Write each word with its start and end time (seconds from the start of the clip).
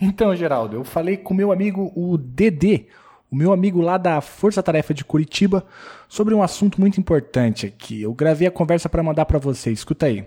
Então, 0.00 0.34
Geraldo, 0.34 0.76
eu 0.76 0.84
falei 0.84 1.16
com 1.16 1.34
meu 1.34 1.50
amigo 1.50 1.92
o 1.94 2.16
Dedê, 2.16 2.86
o 3.30 3.36
meu 3.36 3.52
amigo 3.52 3.80
lá 3.80 3.98
da 3.98 4.20
Força 4.20 4.62
Tarefa 4.62 4.94
de 4.94 5.04
Curitiba, 5.04 5.64
sobre 6.08 6.34
um 6.34 6.42
assunto 6.42 6.80
muito 6.80 7.00
importante 7.00 7.66
aqui. 7.66 8.02
Eu 8.02 8.14
gravei 8.14 8.46
a 8.46 8.50
conversa 8.50 8.88
para 8.88 9.02
mandar 9.02 9.26
para 9.26 9.38
você. 9.38 9.70
Escuta 9.70 10.06
aí. 10.06 10.24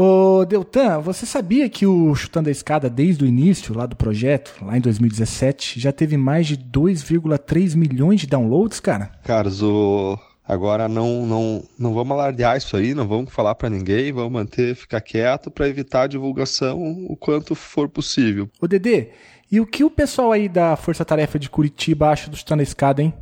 Ô, 0.00 0.44
Deltan, 0.44 1.00
você 1.00 1.26
sabia 1.26 1.68
que 1.68 1.84
o 1.84 2.14
Chutando 2.14 2.48
a 2.48 2.52
Escada, 2.52 2.88
desde 2.88 3.24
o 3.24 3.26
início 3.26 3.76
lá 3.76 3.84
do 3.84 3.96
projeto, 3.96 4.54
lá 4.62 4.78
em 4.78 4.80
2017, 4.80 5.80
já 5.80 5.90
teve 5.90 6.16
mais 6.16 6.46
de 6.46 6.56
2,3 6.56 7.74
milhões 7.74 8.20
de 8.20 8.28
downloads, 8.28 8.78
cara? 8.78 9.10
Caras, 9.24 9.60
o... 9.60 10.16
agora 10.48 10.88
não, 10.88 11.26
não, 11.26 11.62
não 11.78 11.92
vamos 11.92 12.12
alardear 12.12 12.56
isso 12.56 12.74
aí, 12.74 12.94
não 12.94 13.06
vamos 13.06 13.30
falar 13.30 13.54
para 13.54 13.68
ninguém, 13.68 14.10
vamos 14.10 14.32
manter, 14.32 14.74
ficar 14.74 15.02
quieto 15.02 15.50
para 15.50 15.68
evitar 15.68 16.04
a 16.04 16.06
divulgação 16.06 16.80
o 17.06 17.14
quanto 17.14 17.54
for 17.54 17.88
possível. 17.88 18.48
Ô, 18.58 18.66
Dedê, 18.66 19.10
e 19.52 19.60
o 19.60 19.66
que 19.66 19.84
o 19.84 19.90
pessoal 19.90 20.32
aí 20.32 20.48
da 20.48 20.74
Força 20.74 21.04
Tarefa 21.04 21.38
de 21.38 21.50
Curitiba 21.50 22.08
acha 22.08 22.30
do 22.30 22.36
Chutando 22.36 22.60
a 22.60 22.62
Escada, 22.62 23.02
hein? 23.02 23.12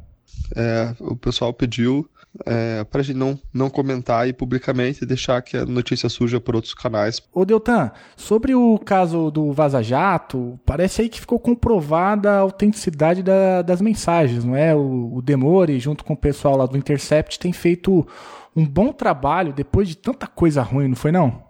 É, 0.54 0.94
o 1.00 1.16
pessoal 1.16 1.52
pediu 1.52 2.08
é, 2.44 2.84
para 2.84 3.00
a 3.00 3.04
gente 3.04 3.16
não, 3.16 3.38
não 3.52 3.70
comentar 3.70 4.24
aí 4.24 4.32
publicamente 4.32 5.02
e 5.02 5.06
deixar 5.06 5.40
que 5.42 5.56
a 5.56 5.64
notícia 5.64 6.08
suja 6.08 6.40
por 6.40 6.54
outros 6.54 6.74
canais. 6.74 7.22
Ô 7.32 7.44
Deltan, 7.44 7.90
sobre 8.16 8.54
o 8.54 8.78
caso 8.78 9.30
do 9.30 9.52
Vaza 9.52 9.82
Jato, 9.82 10.58
parece 10.64 11.02
aí 11.02 11.08
que 11.08 11.20
ficou 11.20 11.38
comprovada 11.38 12.30
a 12.32 12.38
autenticidade 12.38 13.22
da, 13.22 13.62
das 13.62 13.80
mensagens, 13.80 14.44
não 14.44 14.56
é? 14.56 14.74
O, 14.74 15.14
o 15.16 15.22
Demore, 15.22 15.78
junto 15.80 16.04
com 16.04 16.14
o 16.14 16.16
pessoal 16.16 16.56
lá 16.56 16.66
do 16.66 16.76
Intercept, 16.76 17.38
tem 17.38 17.52
feito 17.52 18.06
um 18.54 18.66
bom 18.66 18.92
trabalho 18.92 19.52
depois 19.52 19.88
de 19.88 19.96
tanta 19.96 20.26
coisa 20.26 20.62
ruim, 20.62 20.88
não 20.88 20.96
foi 20.96 21.12
não? 21.12 21.44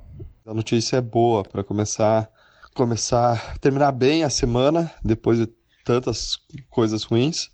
A 0.46 0.54
notícia 0.54 0.96
é 0.96 1.00
boa 1.00 1.42
para 1.42 1.64
começar, 1.64 2.28
começar, 2.74 3.58
terminar 3.58 3.92
bem 3.92 4.24
a 4.24 4.30
semana 4.30 4.90
depois 5.04 5.38
de 5.38 5.48
tantas 5.84 6.36
coisas 6.68 7.04
ruins 7.04 7.50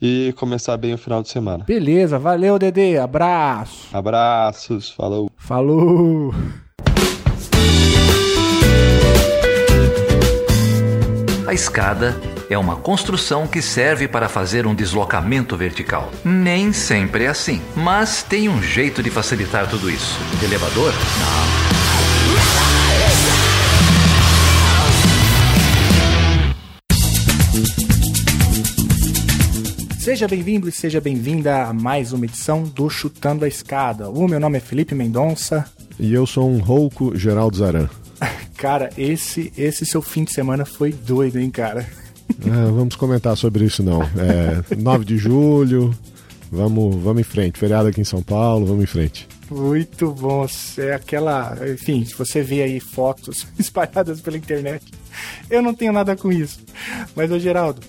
e 0.00 0.32
começar 0.36 0.76
bem 0.76 0.94
o 0.94 0.98
final 0.98 1.22
de 1.22 1.28
semana. 1.28 1.64
Beleza, 1.64 2.18
valeu, 2.18 2.58
Dedê. 2.58 2.98
Abraço. 2.98 3.88
Abraços, 3.92 4.90
falou. 4.90 5.30
Falou. 5.36 6.32
A 11.46 11.54
escada 11.54 12.14
é 12.50 12.58
uma 12.58 12.76
construção 12.76 13.46
que 13.46 13.62
serve 13.62 14.06
para 14.06 14.28
fazer 14.28 14.66
um 14.66 14.74
deslocamento 14.74 15.56
vertical. 15.56 16.10
Nem 16.24 16.72
sempre 16.74 17.24
é 17.24 17.28
assim, 17.28 17.62
mas 17.74 18.22
tem 18.22 18.48
um 18.48 18.62
jeito 18.62 19.02
de 19.02 19.10
facilitar 19.10 19.68
tudo 19.68 19.90
isso. 19.90 20.18
De 20.38 20.44
elevador? 20.44 20.92
Não. 27.82 27.87
Seja 30.08 30.26
bem-vindo 30.26 30.70
e 30.70 30.72
seja 30.72 31.02
bem-vinda 31.02 31.64
a 31.64 31.72
mais 31.74 32.14
uma 32.14 32.24
edição 32.24 32.62
do 32.62 32.88
Chutando 32.88 33.44
a 33.44 33.48
Escada. 33.48 34.08
O 34.08 34.26
meu 34.26 34.40
nome 34.40 34.56
é 34.56 34.60
Felipe 34.60 34.94
Mendonça. 34.94 35.66
E 36.00 36.14
eu 36.14 36.24
sou 36.24 36.48
um 36.48 36.60
rouco 36.60 37.14
Geraldo 37.14 37.58
Zaran. 37.58 37.90
Cara, 38.56 38.88
esse, 38.96 39.52
esse 39.54 39.84
seu 39.84 40.00
fim 40.00 40.24
de 40.24 40.32
semana 40.32 40.64
foi 40.64 40.92
doido, 40.92 41.38
hein, 41.38 41.50
cara? 41.50 41.86
É, 42.42 42.70
vamos 42.70 42.94
comentar 42.94 43.36
sobre 43.36 43.64
isso 43.64 43.82
não. 43.82 44.02
É, 44.02 44.76
9 44.76 45.04
de 45.04 45.16
julho, 45.16 45.94
vamos, 46.50 46.94
vamos 46.96 47.20
em 47.20 47.24
frente. 47.24 47.58
Feriado 47.58 47.88
aqui 47.88 48.00
em 48.00 48.04
São 48.04 48.22
Paulo, 48.22 48.66
vamos 48.66 48.84
em 48.84 48.86
frente. 48.86 49.26
Muito 49.50 50.10
bom. 50.12 50.46
É 50.76 50.94
aquela. 50.94 51.56
Enfim, 51.72 52.04
se 52.04 52.14
você 52.14 52.42
vê 52.42 52.62
aí 52.62 52.80
fotos 52.80 53.46
espalhadas 53.58 54.20
pela 54.20 54.36
internet, 54.36 54.84
eu 55.50 55.62
não 55.62 55.74
tenho 55.74 55.92
nada 55.92 56.14
com 56.16 56.30
isso. 56.30 56.60
Mas, 57.16 57.30
ô 57.30 57.38
Geraldo, 57.38 57.80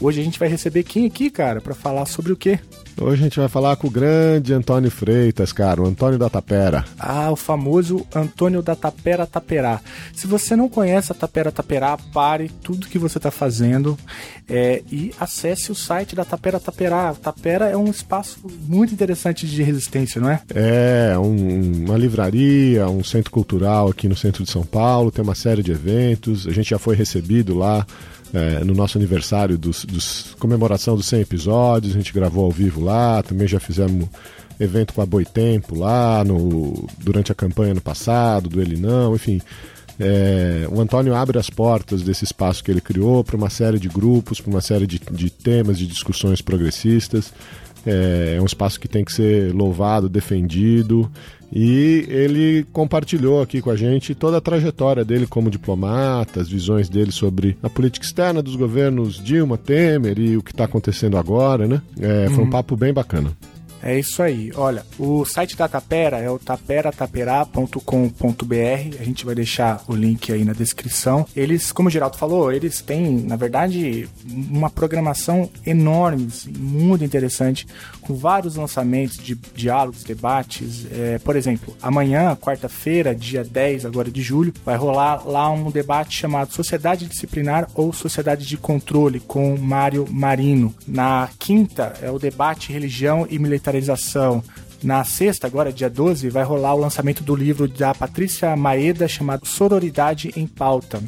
Hoje 0.00 0.20
a 0.20 0.24
gente 0.24 0.38
vai 0.38 0.48
receber 0.48 0.82
quem 0.82 1.06
aqui, 1.06 1.30
cara, 1.30 1.60
para 1.60 1.74
falar 1.74 2.06
sobre 2.06 2.32
o 2.32 2.36
quê? 2.36 2.58
Hoje 3.00 3.22
a 3.22 3.24
gente 3.24 3.38
vai 3.38 3.48
falar 3.48 3.76
com 3.76 3.86
o 3.86 3.90
grande 3.90 4.52
Antônio 4.52 4.90
Freitas, 4.90 5.52
cara, 5.52 5.80
o 5.80 5.86
Antônio 5.86 6.18
da 6.18 6.28
Tapera. 6.28 6.84
Ah, 6.98 7.30
o 7.30 7.36
famoso 7.36 8.06
Antônio 8.14 8.62
da 8.62 8.76
Tapera 8.76 9.26
Taperá. 9.26 9.80
Se 10.14 10.26
você 10.26 10.54
não 10.54 10.68
conhece 10.68 11.10
a 11.10 11.14
Tapera 11.14 11.50
Taperá, 11.50 11.96
pare 12.12 12.50
tudo 12.62 12.86
que 12.86 12.98
você 12.98 13.18
está 13.18 13.30
fazendo 13.30 13.98
é, 14.48 14.82
e 14.90 15.12
acesse 15.18 15.72
o 15.72 15.74
site 15.74 16.14
da 16.14 16.24
Tapera 16.24 16.60
Taperá. 16.60 17.14
Tapera 17.14 17.68
é 17.68 17.76
um 17.76 17.90
espaço 17.90 18.38
muito 18.68 18.92
interessante 18.92 19.46
de 19.46 19.62
resistência, 19.62 20.20
não 20.20 20.28
é? 20.28 20.40
É, 20.54 21.18
um, 21.18 21.86
uma 21.86 21.96
livraria, 21.96 22.88
um 22.88 23.02
centro 23.02 23.30
cultural 23.30 23.88
aqui 23.88 24.06
no 24.06 24.16
centro 24.16 24.44
de 24.44 24.50
São 24.50 24.64
Paulo, 24.64 25.10
tem 25.10 25.24
uma 25.24 25.34
série 25.34 25.62
de 25.62 25.72
eventos, 25.72 26.46
a 26.46 26.52
gente 26.52 26.70
já 26.70 26.78
foi 26.78 26.94
recebido 26.94 27.56
lá 27.56 27.86
é, 28.32 28.64
no 28.64 28.74
nosso 28.74 28.96
aniversário 28.96 29.58
dos, 29.58 29.84
dos, 29.84 30.34
comemoração 30.38 30.96
dos 30.96 31.06
100 31.06 31.20
episódios, 31.20 31.94
a 31.94 31.98
gente 31.98 32.12
gravou 32.12 32.44
ao 32.44 32.50
vivo 32.50 32.82
lá, 32.82 33.22
também 33.22 33.46
já 33.46 33.60
fizemos 33.60 34.08
evento 34.58 34.94
com 34.94 35.02
a 35.02 35.06
Boitempo 35.06 35.78
lá 35.78 36.24
no, 36.24 36.88
durante 36.98 37.30
a 37.30 37.34
campanha 37.34 37.74
no 37.74 37.80
passado, 37.80 38.48
do 38.48 38.60
Ele 38.60 38.76
Não, 38.76 39.14
enfim. 39.14 39.40
É, 40.00 40.66
o 40.70 40.80
Antônio 40.80 41.14
abre 41.14 41.38
as 41.38 41.50
portas 41.50 42.02
desse 42.02 42.24
espaço 42.24 42.64
que 42.64 42.70
ele 42.70 42.80
criou 42.80 43.22
para 43.22 43.36
uma 43.36 43.50
série 43.50 43.78
de 43.78 43.88
grupos, 43.88 44.40
para 44.40 44.50
uma 44.50 44.60
série 44.60 44.86
de, 44.86 44.98
de 45.10 45.30
temas, 45.30 45.78
de 45.78 45.86
discussões 45.86 46.40
progressistas. 46.40 47.32
É, 47.84 48.36
é 48.38 48.42
um 48.42 48.46
espaço 48.46 48.80
que 48.80 48.88
tem 48.88 49.04
que 49.04 49.12
ser 49.12 49.52
louvado, 49.52 50.08
defendido 50.08 51.10
e 51.52 52.06
ele 52.08 52.66
compartilhou 52.72 53.42
aqui 53.42 53.60
com 53.60 53.70
a 53.70 53.76
gente 53.76 54.14
toda 54.14 54.38
a 54.38 54.40
trajetória 54.40 55.04
dele 55.04 55.26
como 55.26 55.50
diplomata, 55.50 56.40
as 56.40 56.48
visões 56.48 56.88
dele 56.88 57.12
sobre 57.12 57.58
a 57.62 57.68
política 57.68 58.06
externa 58.06 58.42
dos 58.42 58.56
governos 58.56 59.22
Dilma, 59.22 59.58
Temer 59.58 60.18
e 60.18 60.36
o 60.36 60.42
que 60.42 60.52
está 60.52 60.64
acontecendo 60.64 61.18
agora, 61.18 61.66
né? 61.68 61.82
É, 62.00 62.28
foi 62.28 62.38
um 62.38 62.42
uhum. 62.42 62.50
papo 62.50 62.74
bem 62.74 62.92
bacana. 62.92 63.30
É 63.82 63.98
isso 63.98 64.22
aí. 64.22 64.52
Olha, 64.54 64.84
o 64.98 65.24
site 65.24 65.56
da 65.56 65.66
Tapera 65.66 66.18
é 66.18 66.30
o 66.30 66.38
taperataperá.com.br. 66.38 69.00
A 69.00 69.04
gente 69.04 69.26
vai 69.26 69.34
deixar 69.34 69.82
o 69.88 69.94
link 69.94 70.32
aí 70.32 70.44
na 70.44 70.52
descrição. 70.52 71.26
Eles, 71.34 71.72
como 71.72 71.88
o 71.88 71.90
Geraldo 71.90 72.16
falou, 72.16 72.52
eles 72.52 72.80
têm, 72.80 73.22
na 73.22 73.34
verdade, 73.34 74.08
uma 74.24 74.70
programação 74.70 75.50
enorme, 75.66 76.28
assim, 76.28 76.52
muito 76.56 77.04
interessante, 77.04 77.66
com 78.00 78.14
vários 78.14 78.56
lançamentos 78.56 79.16
de 79.16 79.34
diálogos, 79.54 80.04
debates. 80.04 80.86
É, 80.92 81.18
por 81.18 81.34
exemplo, 81.34 81.76
amanhã, 81.82 82.36
quarta-feira, 82.36 83.14
dia 83.14 83.42
10 83.42 83.86
agora 83.86 84.10
de 84.10 84.22
julho, 84.22 84.52
vai 84.64 84.76
rolar 84.76 85.26
lá 85.26 85.50
um 85.50 85.70
debate 85.70 86.18
chamado 86.18 86.52
Sociedade 86.52 87.06
Disciplinar 87.06 87.68
ou 87.74 87.92
Sociedade 87.92 88.46
de 88.46 88.56
Controle 88.56 89.18
com 89.18 89.56
Mário 89.56 90.06
Marino. 90.08 90.72
Na 90.86 91.28
quinta 91.38 91.94
é 92.00 92.10
o 92.10 92.18
debate 92.18 92.72
Religião 92.72 93.26
e 93.28 93.38
Na 94.82 95.04
sexta, 95.04 95.46
agora 95.46 95.72
dia 95.72 95.88
12, 95.88 96.28
vai 96.28 96.42
rolar 96.42 96.74
o 96.74 96.80
lançamento 96.80 97.22
do 97.22 97.36
livro 97.36 97.68
da 97.68 97.94
Patrícia 97.94 98.56
Maeda 98.56 99.06
chamado 99.06 99.46
Sororidade 99.46 100.32
em 100.34 100.44
Pauta. 100.44 101.00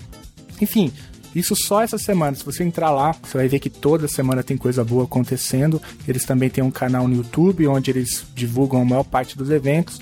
Enfim, 0.60 0.92
isso 1.34 1.56
só 1.56 1.82
essa 1.82 1.98
semana. 1.98 2.36
Se 2.36 2.44
você 2.44 2.62
entrar 2.62 2.92
lá, 2.92 3.12
você 3.20 3.36
vai 3.36 3.48
ver 3.48 3.58
que 3.58 3.68
toda 3.68 4.06
semana 4.06 4.44
tem 4.44 4.56
coisa 4.56 4.84
boa 4.84 5.04
acontecendo. 5.04 5.82
Eles 6.06 6.24
também 6.24 6.48
têm 6.48 6.62
um 6.62 6.70
canal 6.70 7.08
no 7.08 7.16
YouTube 7.16 7.66
onde 7.66 7.90
eles 7.90 8.24
divulgam 8.34 8.80
a 8.80 8.84
maior 8.84 9.02
parte 9.02 9.36
dos 9.36 9.50
eventos 9.50 10.00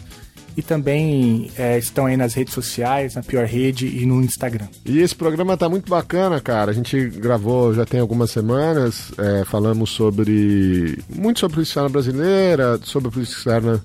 e 0.57 0.63
também 0.63 1.51
é, 1.57 1.79
estão 1.79 2.07
aí 2.07 2.17
nas 2.17 2.35
redes 2.35 2.55
sociais, 2.55 3.15
na 3.15 3.23
Pior 3.23 3.47
Rede 3.47 3.87
e 3.87 4.07
no 4.07 4.23
Instagram. 4.23 4.67
E 4.85 5.01
esse 5.01 5.15
programa 5.15 5.57
tá 5.57 5.69
muito 5.69 5.91
bacana, 5.91 6.41
cara. 6.41 6.71
A 6.71 6.75
gente 6.75 7.09
gravou 7.09 7.75
já 7.75 7.85
tem 7.85 8.01
algumas 8.01 8.31
semanas, 8.31 9.13
é, 9.19 9.45
falamos 9.45 9.91
sobre 9.91 10.99
muito 11.09 11.41
sobre 11.41 11.61
a 11.61 11.63
externa 11.63 11.89
brasileira, 11.89 12.81
sobre 12.83 13.09
a 13.09 13.13
política 13.13 13.39
externa 13.39 13.83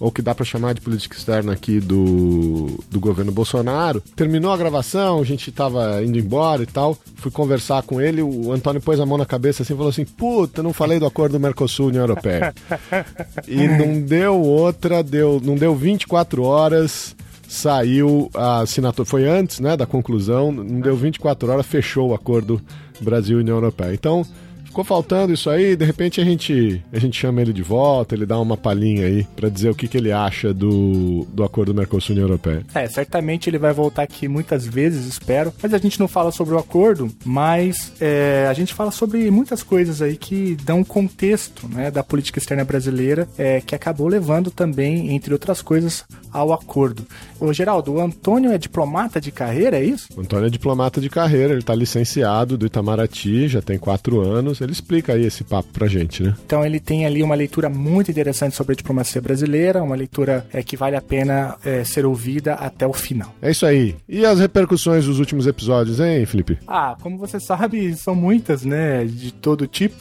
ou 0.00 0.10
que 0.10 0.22
dá 0.22 0.34
para 0.34 0.46
chamar 0.46 0.72
de 0.72 0.80
política 0.80 1.14
externa 1.14 1.52
aqui 1.52 1.78
do, 1.78 2.82
do 2.90 2.98
governo 2.98 3.30
Bolsonaro. 3.30 4.02
Terminou 4.16 4.50
a 4.50 4.56
gravação, 4.56 5.20
a 5.20 5.24
gente 5.24 5.52
tava 5.52 6.02
indo 6.02 6.18
embora 6.18 6.62
e 6.62 6.66
tal. 6.66 6.96
Fui 7.16 7.30
conversar 7.30 7.82
com 7.82 8.00
ele, 8.00 8.22
o 8.22 8.50
Antônio 8.50 8.80
pôs 8.80 8.98
a 8.98 9.04
mão 9.04 9.18
na 9.18 9.26
cabeça 9.26 9.62
assim 9.62 9.74
e 9.74 9.76
falou 9.76 9.90
assim: 9.90 10.06
Puta, 10.06 10.62
não 10.62 10.72
falei 10.72 10.98
do 10.98 11.04
acordo 11.04 11.32
do 11.32 11.40
Mercosul-União 11.40 12.02
Europeia. 12.02 12.54
e 13.46 13.68
não 13.68 14.00
deu 14.00 14.40
outra, 14.40 15.02
deu, 15.02 15.38
não 15.44 15.54
deu 15.54 15.76
24 15.76 16.42
horas 16.42 17.14
saiu 17.50 18.30
a 18.32 18.60
assinatura, 18.60 19.04
foi 19.04 19.28
antes 19.28 19.58
né, 19.58 19.76
da 19.76 19.84
conclusão, 19.84 20.52
não 20.52 20.80
deu 20.80 20.94
24 20.94 21.50
horas, 21.50 21.66
fechou 21.66 22.10
o 22.10 22.14
acordo 22.14 22.62
Brasil-União 23.00 23.56
Europeia. 23.56 23.92
Então, 23.92 24.24
ficou 24.70 24.84
faltando 24.84 25.32
isso 25.32 25.50
aí, 25.50 25.74
de 25.74 25.84
repente 25.84 26.20
a 26.20 26.24
gente, 26.24 26.82
a 26.92 26.98
gente 26.98 27.18
chama 27.18 27.42
ele 27.42 27.52
de 27.52 27.62
volta, 27.62 28.14
ele 28.14 28.24
dá 28.24 28.38
uma 28.38 28.56
palhinha 28.56 29.04
aí 29.04 29.24
para 29.36 29.48
dizer 29.48 29.68
o 29.68 29.74
que, 29.74 29.88
que 29.88 29.98
ele 29.98 30.12
acha 30.12 30.54
do, 30.54 31.26
do 31.32 31.42
acordo 31.44 31.74
Mercosul-União 31.74 32.26
Europeia. 32.26 32.64
É, 32.74 32.86
certamente 32.86 33.50
ele 33.50 33.58
vai 33.58 33.72
voltar 33.72 34.02
aqui 34.02 34.28
muitas 34.28 34.64
vezes, 34.64 35.06
espero. 35.06 35.52
Mas 35.60 35.74
a 35.74 35.78
gente 35.78 35.98
não 35.98 36.06
fala 36.06 36.30
sobre 36.30 36.54
o 36.54 36.58
acordo, 36.58 37.10
mas 37.24 37.92
é, 38.00 38.46
a 38.48 38.54
gente 38.54 38.72
fala 38.72 38.90
sobre 38.90 39.30
muitas 39.30 39.62
coisas 39.62 40.00
aí 40.00 40.16
que 40.16 40.56
dão 40.62 40.84
contexto 40.84 41.68
né, 41.68 41.90
da 41.90 42.04
política 42.04 42.38
externa 42.38 42.64
brasileira, 42.64 43.28
é, 43.36 43.60
que 43.60 43.74
acabou 43.74 44.06
levando 44.06 44.50
também, 44.50 45.12
entre 45.14 45.32
outras 45.32 45.60
coisas, 45.60 46.04
ao 46.32 46.52
acordo. 46.52 47.04
Ô, 47.40 47.52
Geraldo, 47.52 47.94
o 47.94 48.00
Antônio 48.00 48.52
é 48.52 48.58
diplomata 48.58 49.20
de 49.20 49.32
carreira, 49.32 49.78
é 49.78 49.84
isso? 49.84 50.08
O 50.16 50.20
Antônio 50.20 50.46
é 50.46 50.50
diplomata 50.50 51.00
de 51.00 51.10
carreira, 51.10 51.52
ele 51.52 51.60
está 51.60 51.74
licenciado 51.74 52.56
do 52.56 52.66
Itamaraty, 52.66 53.48
já 53.48 53.60
tem 53.60 53.78
quatro 53.78 54.20
anos. 54.20 54.59
Ele 54.64 54.72
explica 54.72 55.14
aí 55.14 55.24
esse 55.24 55.44
papo 55.44 55.68
pra 55.72 55.86
gente, 55.86 56.22
né? 56.22 56.34
Então 56.44 56.64
ele 56.64 56.80
tem 56.80 57.06
ali 57.06 57.22
uma 57.22 57.34
leitura 57.34 57.68
muito 57.68 58.10
interessante 58.10 58.56
sobre 58.56 58.72
a 58.72 58.76
diplomacia 58.76 59.20
brasileira, 59.20 59.82
uma 59.82 59.96
leitura 59.96 60.46
é, 60.52 60.62
que 60.62 60.76
vale 60.76 60.96
a 60.96 61.00
pena 61.00 61.56
é, 61.64 61.84
ser 61.84 62.06
ouvida 62.06 62.54
até 62.54 62.86
o 62.86 62.92
final. 62.92 63.34
É 63.40 63.50
isso 63.50 63.66
aí. 63.66 63.96
E 64.08 64.24
as 64.24 64.40
repercussões 64.40 65.04
dos 65.04 65.18
últimos 65.18 65.46
episódios, 65.46 66.00
hein, 66.00 66.24
Felipe? 66.26 66.58
Ah, 66.66 66.96
como 67.00 67.18
você 67.18 67.38
sabe, 67.40 67.94
são 67.96 68.14
muitas, 68.14 68.64
né? 68.64 69.04
De 69.04 69.32
todo 69.32 69.66
tipo. 69.66 69.96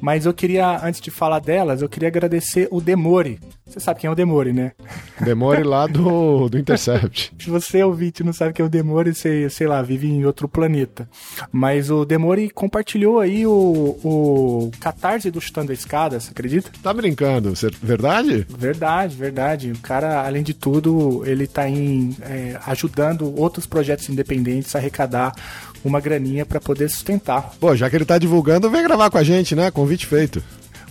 Mas 0.00 0.26
eu 0.26 0.34
queria, 0.34 0.84
antes 0.84 1.00
de 1.00 1.10
falar 1.10 1.38
delas, 1.38 1.80
eu 1.80 1.88
queria 1.88 2.08
agradecer 2.08 2.68
o 2.70 2.80
Demore. 2.80 3.40
Você 3.66 3.80
sabe 3.80 4.00
quem 4.00 4.08
é 4.08 4.10
o 4.10 4.14
Demore, 4.14 4.52
né? 4.52 4.72
Demore 5.24 5.62
lá 5.62 5.86
do, 5.86 6.48
do 6.48 6.58
Intercept. 6.58 7.32
Se 7.38 7.48
você 7.48 7.82
ouvinte 7.82 8.22
não 8.22 8.32
sabe 8.32 8.52
quem 8.52 8.62
é 8.62 8.66
o 8.66 8.70
Demore, 8.70 9.14
você, 9.14 9.48
sei 9.48 9.66
lá, 9.66 9.80
vive 9.80 10.06
em 10.06 10.24
outro 10.26 10.48
planeta. 10.48 11.08
Mas 11.50 11.90
o 11.90 12.04
Demore 12.04 12.50
compartilhou 12.50 13.20
aí 13.20 13.46
o, 13.46 13.98
o 14.04 14.70
catarse 14.78 15.30
do 15.30 15.40
Chutando 15.40 15.72
a 15.72 15.74
Escada, 15.74 16.20
você 16.20 16.30
acredita? 16.30 16.70
Tá 16.82 16.92
brincando, 16.92 17.54
verdade? 17.82 18.46
Verdade, 18.48 19.16
verdade. 19.16 19.72
O 19.72 19.78
cara, 19.78 20.26
além 20.26 20.42
de 20.42 20.52
tudo, 20.52 21.22
ele 21.26 21.46
tá 21.46 21.68
em, 21.68 22.16
é, 22.20 22.58
ajudando 22.66 23.34
outros 23.40 23.66
projetos 23.66 24.08
independentes 24.08 24.74
a 24.74 24.78
arrecadar 24.78 25.32
uma 25.84 26.00
graninha 26.00 26.44
para 26.44 26.60
poder 26.60 26.88
sustentar. 26.88 27.54
Pô, 27.58 27.74
já 27.74 27.88
que 27.88 27.96
ele 27.96 28.04
tá 28.04 28.18
divulgando, 28.18 28.70
vem 28.70 28.82
gravar 28.82 29.10
com 29.10 29.18
a 29.18 29.24
gente, 29.24 29.54
né? 29.54 29.70
Convite 29.70 30.06
feito 30.06 30.42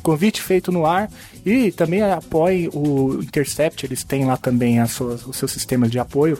convite 0.03 0.41
feito 0.41 0.69
no 0.69 0.85
ar 0.85 1.09
e 1.45 1.71
também 1.71 2.01
apoie 2.03 2.69
o 2.73 3.21
Intercept, 3.23 3.85
eles 3.85 4.03
têm 4.03 4.25
lá 4.25 4.35
também 4.35 4.85
suas, 4.85 5.25
os 5.25 5.37
seus 5.37 5.51
sistemas 5.51 5.89
de 5.89 5.97
apoio. 5.97 6.37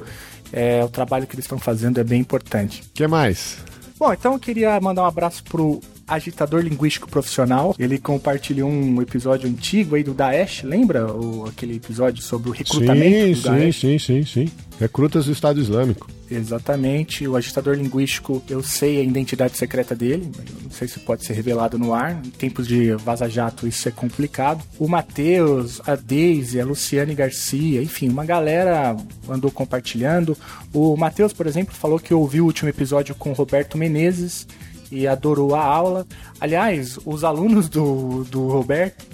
É, 0.51 0.83
o 0.83 0.89
trabalho 0.89 1.25
que 1.25 1.33
eles 1.33 1.45
estão 1.45 1.57
fazendo 1.57 1.99
é 1.99 2.03
bem 2.03 2.19
importante. 2.19 2.81
O 2.81 2.93
que 2.93 3.07
mais? 3.07 3.57
Bom, 3.97 4.13
então 4.13 4.33
eu 4.33 4.39
queria 4.39 4.79
mandar 4.81 5.03
um 5.03 5.07
abraço 5.07 5.43
pro 5.45 5.79
agitador 6.07 6.61
linguístico 6.61 7.09
profissional. 7.09 7.75
Ele 7.77 7.97
compartilhou 7.97 8.69
um 8.69 9.01
episódio 9.01 9.49
antigo 9.49 9.95
aí 9.95 10.03
do 10.03 10.13
Daesh, 10.13 10.63
lembra? 10.63 11.11
O, 11.11 11.45
aquele 11.47 11.75
episódio 11.75 12.21
sobre 12.21 12.49
o 12.49 12.51
recrutamento 12.51 13.35
sim, 13.35 13.41
do 13.41 13.41
sim? 13.41 13.71
Sim, 13.71 13.99
sim, 13.99 14.25
sim, 14.25 14.51
Recrutas 14.79 15.25
do 15.25 15.31
Estado 15.31 15.59
Islâmico. 15.59 16.09
Exatamente. 16.29 17.27
O 17.27 17.35
agitador 17.35 17.75
linguístico, 17.75 18.43
eu 18.49 18.63
sei 18.63 18.99
a 18.99 19.03
identidade 19.03 19.57
secreta 19.57 19.95
dele, 19.95 20.31
não 20.63 20.71
sei 20.71 20.87
se 20.87 20.99
pode 20.99 21.23
ser 21.23 21.33
revelado 21.33 21.77
no 21.77 21.93
ar. 21.93 22.19
Em 22.25 22.29
tempos 22.29 22.67
de 22.67 22.93
vaza-jato 22.95 23.67
isso 23.67 23.87
é 23.87 23.91
complicado. 23.91 24.63
O 24.79 24.87
Matheus, 24.87 25.81
a 25.85 25.95
Daisy, 25.95 26.59
a 26.59 26.65
Luciane 26.65 27.13
Garcia, 27.13 27.81
enfim, 27.81 28.09
uma 28.09 28.25
galera 28.25 28.95
andou 29.29 29.51
compartilhando. 29.51 30.35
O 30.73 30.97
Matheus, 30.97 31.33
por 31.33 31.45
exemplo, 31.45 31.75
falou 31.75 31.99
que 31.99 32.13
ouviu 32.13 32.43
o 32.43 32.47
último 32.47 32.69
episódio 32.69 33.13
com 33.15 33.29
o 33.29 33.33
Roberto 33.33 33.77
Menezes 33.77 34.47
e 34.93 35.07
adorou 35.07 35.55
a 35.55 35.63
aula. 35.63 36.05
Aliás, 36.39 36.99
os 37.05 37.23
alunos 37.23 37.67
do, 37.67 38.23
do 38.25 38.47
Roberto 38.47 39.05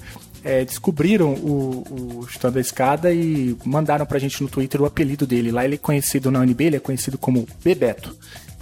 é, 0.44 0.64
descobriram 0.66 1.34
o, 1.34 2.20
o 2.22 2.28
Chutando 2.28 2.58
a 2.58 2.62
Escada 2.62 3.14
e 3.14 3.56
mandaram 3.66 4.06
pra 4.06 4.20
gente 4.20 4.42
no 4.42 4.50
Twitter 4.50 4.82
o 4.82 4.86
apelido 4.86 5.26
dele. 5.26 5.52
Lá 5.52 5.64
ele 5.64 5.76
é 5.76 5.78
conhecido 5.78 6.30
na 6.30 6.40
UNB, 6.40 6.66
ele 6.66 6.76
é 6.76 6.80
conhecido 6.80 7.18
como 7.18 7.48
Bebeto. 7.64 8.16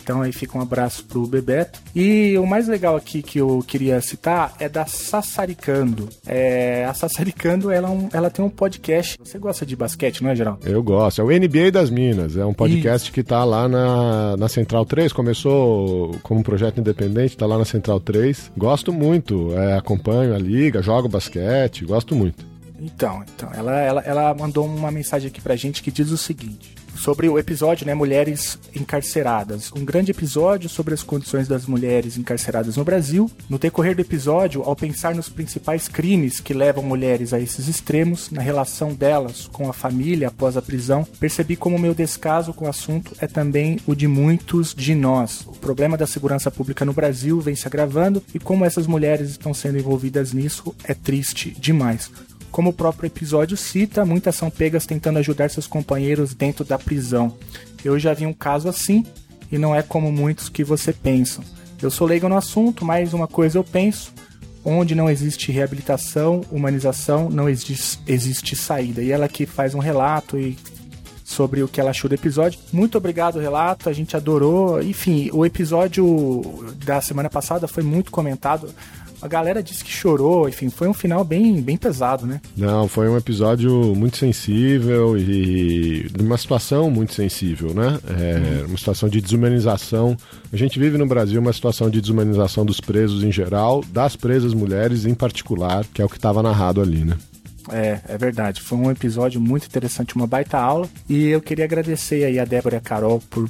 Então 0.07 0.21
aí 0.21 0.31
fica 0.31 0.57
um 0.57 0.62
abraço 0.62 1.04
pro 1.04 1.27
Bebeto. 1.27 1.81
E 1.94 2.38
o 2.38 2.45
mais 2.48 2.65
legal 2.65 2.95
aqui 2.95 3.21
que 3.21 3.39
eu 3.39 3.62
queria 3.68 4.00
citar 4.00 4.56
é 4.57 4.69
da 4.69 4.86
Sassaricando. 4.86 6.07
É, 6.25 6.86
a 6.86 6.94
Sassaricando, 6.94 7.69
ela, 7.69 7.89
é 7.89 7.92
um, 7.92 8.09
ela 8.13 8.30
tem 8.30 8.44
um 8.44 8.50
podcast. 8.50 9.18
Você 9.21 9.38
gosta 9.38 9.65
de 9.65 9.75
basquete, 9.75 10.24
não 10.24 10.30
é, 10.30 10.36
Geraldo? 10.38 10.65
Eu 10.65 10.81
gosto. 10.81 11.19
É 11.19 11.24
o 11.25 11.27
NBA 11.27 11.71
das 11.74 11.89
Minas. 11.89 12.38
É 12.38 12.45
um 12.45 12.54
podcast 12.54 13.12
que 13.12 13.21
tá 13.21 13.44
lá 13.44 13.68
na, 13.68 14.38
na 14.38 14.48
Central 14.48 14.86
3. 14.86 15.12
Começou 15.12 16.15
como 16.24 16.39
um 16.39 16.44
projeto 16.44 16.80
independente, 16.80 17.36
tá 17.36 17.45
lá 17.45 17.57
na 17.57 17.65
Central 17.65 18.00
3. 18.00 18.54
Gosto 18.56 18.94
muito. 18.94 19.51
É, 19.57 19.75
acompanho 19.77 20.33
a 20.33 20.39
liga, 20.39 20.81
jogo 20.81 21.09
basquete. 21.09 21.83
Gosto 21.83 22.15
muito. 22.15 22.45
Então, 22.80 23.25
então 23.36 23.51
ela, 23.54 23.77
ela, 23.77 24.01
ela 24.04 24.33
mandou 24.33 24.65
uma 24.65 24.89
mensagem 24.89 25.27
aqui 25.27 25.42
pra 25.42 25.57
gente 25.57 25.83
que 25.83 25.92
diz 25.92 26.12
o 26.12 26.18
seguinte 26.18 26.77
sobre 26.98 27.30
o 27.30 27.38
episódio, 27.38 27.86
né, 27.86 27.94
Mulheres 27.94 28.60
Encarceradas. 28.76 29.72
Um 29.72 29.86
grande 29.86 30.12
episódio 30.12 30.70
sobre 30.70 30.94
as 30.94 31.04
condições 31.04 31.48
das 31.48 31.66
mulheres 31.66 32.18
encarceradas 32.18 32.76
no 32.78 32.84
Brasil. 32.84 33.30
No 33.50 33.58
decorrer 33.58 33.96
do 33.96 34.02
episódio, 34.02 34.64
ao 34.64 34.76
pensar 34.76 35.16
nos 35.16 35.30
principais 35.30 35.88
crimes 35.88 36.40
que 36.40 36.54
levam 36.54 36.84
mulheres 36.84 37.34
a 37.34 37.40
esses 37.40 37.68
extremos, 37.68 38.30
na 38.32 38.42
relação 38.42 38.94
delas 38.94 39.48
com 39.52 39.70
a 39.70 39.74
família 39.74 40.28
após 40.28 40.58
a 40.58 40.62
prisão, 40.62 41.08
percebi 41.20 41.56
como 41.56 41.80
meu 41.80 41.94
descaso 41.94 42.54
com 42.54 42.66
o 42.66 42.70
assunto 42.70 43.14
é 43.20 43.28
também 43.28 43.80
o 43.86 43.96
de 43.96 44.08
muitos 44.08 44.74
de 44.74 44.96
nós. 44.96 45.42
O 45.48 45.54
problema 45.54 45.98
da 45.98 46.08
segurança 46.08 46.52
pública 46.52 46.84
no 46.84 46.94
Brasil 46.94 47.40
vem 47.40 47.56
se 47.56 47.68
agravando 47.68 48.24
e 48.34 48.40
como 48.40 48.66
essas 48.66 48.88
mulheres 48.88 49.30
estão 49.32 49.54
sendo 49.54 49.78
envolvidas 49.78 50.34
nisso 50.34 50.76
é 50.84 50.94
triste 50.94 51.56
demais. 51.60 52.10
Como 52.57 52.71
o 52.71 52.74
próprio 52.74 53.06
episódio 53.06 53.56
cita, 53.56 54.04
muitas 54.04 54.36
são 54.36 54.50
pegas 54.50 54.83
tentando 54.83 55.19
ajudar 55.19 55.48
seus 55.51 55.68
companheiros 55.68 56.33
dentro 56.33 56.65
da 56.65 56.80
prisão. 56.80 57.38
Eu 57.86 58.00
já 58.00 58.15
vi 58.15 58.25
um 58.25 58.33
caso 58.33 58.68
assim 58.68 59.06
e 59.51 59.59
não 59.59 59.75
é 59.75 59.83
como 59.83 60.12
muitos 60.12 60.50
que 60.50 60.63
você 60.63 60.92
pensam. 60.92 61.44
Eu 61.80 61.92
sou 61.92 62.07
leigo 62.07 62.27
no 62.27 62.36
assunto, 62.36 62.83
mas 62.83 63.13
uma 63.13 63.27
coisa 63.27 63.59
eu 63.59 63.63
penso: 63.63 64.12
onde 64.65 64.95
não 64.95 65.07
existe 65.07 65.51
reabilitação, 65.51 66.42
humanização, 66.50 67.30
não 67.30 67.48
existe, 67.48 68.00
existe 68.07 68.56
saída. 68.56 69.04
E 69.04 69.12
ela 69.12 69.27
aqui 69.27 69.45
faz 69.45 69.75
um 69.75 69.80
relato 69.80 70.36
e 70.36 70.57
sobre 71.24 71.62
o 71.62 71.68
que 71.68 71.80
ela 71.80 71.92
achou 71.92 72.09
do 72.09 72.15
episódio. 72.15 72.59
Muito 72.74 72.98
obrigado, 72.98 73.38
relato, 73.38 73.88
a 73.88 73.94
gente 73.94 74.18
adorou. 74.18 74.81
Enfim, 74.81 75.30
o 75.31 75.45
episódio 75.45 76.74
da 76.83 77.01
semana 77.01 77.30
passada 77.30 77.68
foi 77.68 77.83
muito 77.83 78.09
comentado 78.09 78.74
a 79.22 79.28
galera 79.28 79.64
disse 79.64 79.84
que 79.84 79.92
chorou, 79.92 80.48
enfim, 80.48 80.69
foi 80.69 80.88
um 80.88 80.94
final 80.94 81.24
bem, 81.24 81.62
bem 81.62 81.78
pesado, 81.78 82.25
né? 82.25 82.40
Não, 82.56 82.88
foi 82.88 83.10
um 83.10 83.18
episódio 83.18 83.72
muito 83.96 84.18
sensível 84.18 85.18
e 85.18 86.10
uma 86.19 86.38
situação 86.38 86.90
muito 86.90 87.14
sensível, 87.14 87.74
né? 87.74 88.00
É, 88.08 88.64
hum. 88.64 88.68
Uma 88.68 88.78
situação 88.78 89.10
de 89.10 89.19
desumanização. 89.19 90.16
A 90.52 90.58
gente 90.58 90.80
vive 90.80 90.98
no 90.98 91.06
Brasil 91.06 91.40
uma 91.42 91.54
situação 91.54 91.90
de 91.90 92.00
desumanização 92.00 92.66
dos 92.66 92.80
presos 92.80 93.24
em 93.24 93.31
geral, 93.31 93.84
das 93.92 94.16
presas 94.16 94.54
mulheres 94.54 95.06
em 95.06 95.14
particular, 95.14 95.86
que 95.94 96.02
é 96.02 96.06
o 96.06 96.10
que 96.10 96.18
estava 96.18 96.44
narrado 96.44 96.81
ali, 96.81 97.04
né? 97.04 97.18
É, 97.72 98.00
é 98.08 98.18
verdade. 98.18 98.62
Foi 98.62 98.78
um 98.78 98.92
episódio 98.92 99.42
muito 99.42 99.66
interessante, 99.66 100.16
uma 100.16 100.28
baita 100.28 100.58
aula. 100.58 100.88
E 101.10 101.28
eu 101.28 101.42
queria 101.42 101.66
agradecer 101.66 102.24
aí 102.24 102.40
a 102.40 102.46
Débora 102.46 102.75
e 102.75 102.78
a 102.78 102.81
Carol 102.81 103.22
por 103.30 103.50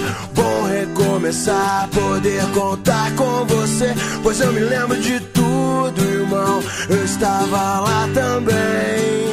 Bom 0.88 1.18
recomeçar, 1.18 1.88
poder 1.88 2.44
contar 2.52 3.14
com 3.14 3.44
você. 3.46 3.94
Pois 4.22 4.40
eu 4.40 4.52
me 4.52 4.60
lembro 4.60 5.00
de 5.00 5.20
tudo, 5.20 6.00
irmão. 6.02 6.62
Eu 6.88 7.04
estava 7.04 7.80
lá 7.80 8.08
também. 8.14 9.28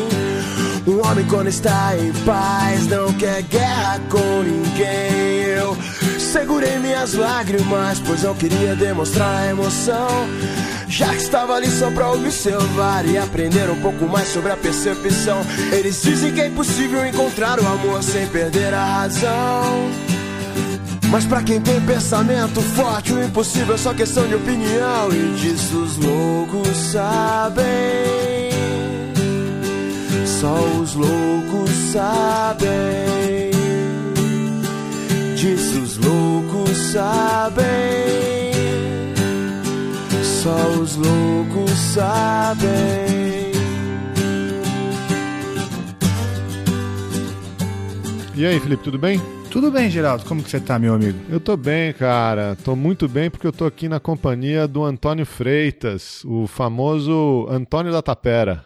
Um 0.88 1.05
homem 1.05 1.25
quando 1.27 1.47
está 1.47 1.97
em 1.97 2.12
paz 2.24 2.88
não 2.88 3.12
quer 3.13 3.41
guerra 3.43 4.00
com 4.09 4.43
ninguém. 4.43 5.43
Eu 5.57 5.77
segurei 6.19 6.77
minhas 6.79 7.13
lágrimas, 7.13 8.00
pois 8.05 8.24
não 8.24 8.35
queria 8.35 8.75
demonstrar 8.75 9.50
emoção. 9.50 10.27
Já 10.88 11.09
que 11.09 11.21
estava 11.21 11.55
ali 11.55 11.69
só 11.69 11.89
pra 11.91 12.12
observar 12.12 13.05
e 13.05 13.17
aprender 13.17 13.69
um 13.69 13.81
pouco 13.81 14.05
mais 14.05 14.27
sobre 14.27 14.51
a 14.51 14.57
percepção. 14.57 15.41
Eles 15.71 16.01
dizem 16.01 16.33
que 16.33 16.41
é 16.41 16.47
impossível 16.47 17.05
encontrar 17.05 17.59
o 17.59 17.67
amor 17.67 18.03
sem 18.03 18.27
perder 18.27 18.74
a 18.74 18.85
razão. 18.85 20.14
Mas 21.12 21.25
pra 21.25 21.41
quem 21.41 21.62
tem 21.62 21.79
pensamento 21.81 22.62
forte, 22.62 23.13
o 23.13 23.24
impossível 23.24 23.75
é 23.75 23.77
só 23.77 23.93
questão 23.93 24.27
de 24.27 24.35
opinião. 24.35 25.09
E 25.12 25.35
disso 25.39 25.83
os 25.83 25.97
loucos 25.97 26.77
sabem. 26.77 27.65
Só 30.25 30.55
os 30.81 30.93
loucos 30.95 31.69
sabem. 31.91 33.51
Disso 35.35 35.79
os 35.79 35.97
loucos 35.97 36.77
sabem. 36.91 37.65
Só 40.24 40.69
os 40.81 40.95
loucos 40.95 41.71
sabem. 41.93 43.45
E 48.35 48.45
aí, 48.45 48.59
Felipe, 48.59 48.83
tudo 48.83 49.00
bem? 49.00 49.21
Tudo 49.55 49.71
bem, 49.71 49.89
Geraldo? 49.89 50.25
Como 50.25 50.43
que 50.43 50.50
você 50.50 50.59
tá, 50.59 50.77
meu 50.77 50.93
amigo? 50.93 51.17
Eu 51.29 51.39
tô 51.39 51.55
bem, 51.55 51.93
cara. 51.93 52.57
Tô 52.62 52.75
muito 52.75 53.07
bem 53.07 53.29
porque 53.29 53.47
eu 53.47 53.53
tô 53.53 53.63
aqui 53.63 53.88
na 53.88 54.01
companhia 54.01 54.67
do 54.67 54.83
Antônio 54.83 55.25
Freitas, 55.25 56.25
o 56.25 56.45
famoso 56.45 57.47
Antônio 57.50 57.89
da 57.89 58.01
Tapera. 58.01 58.65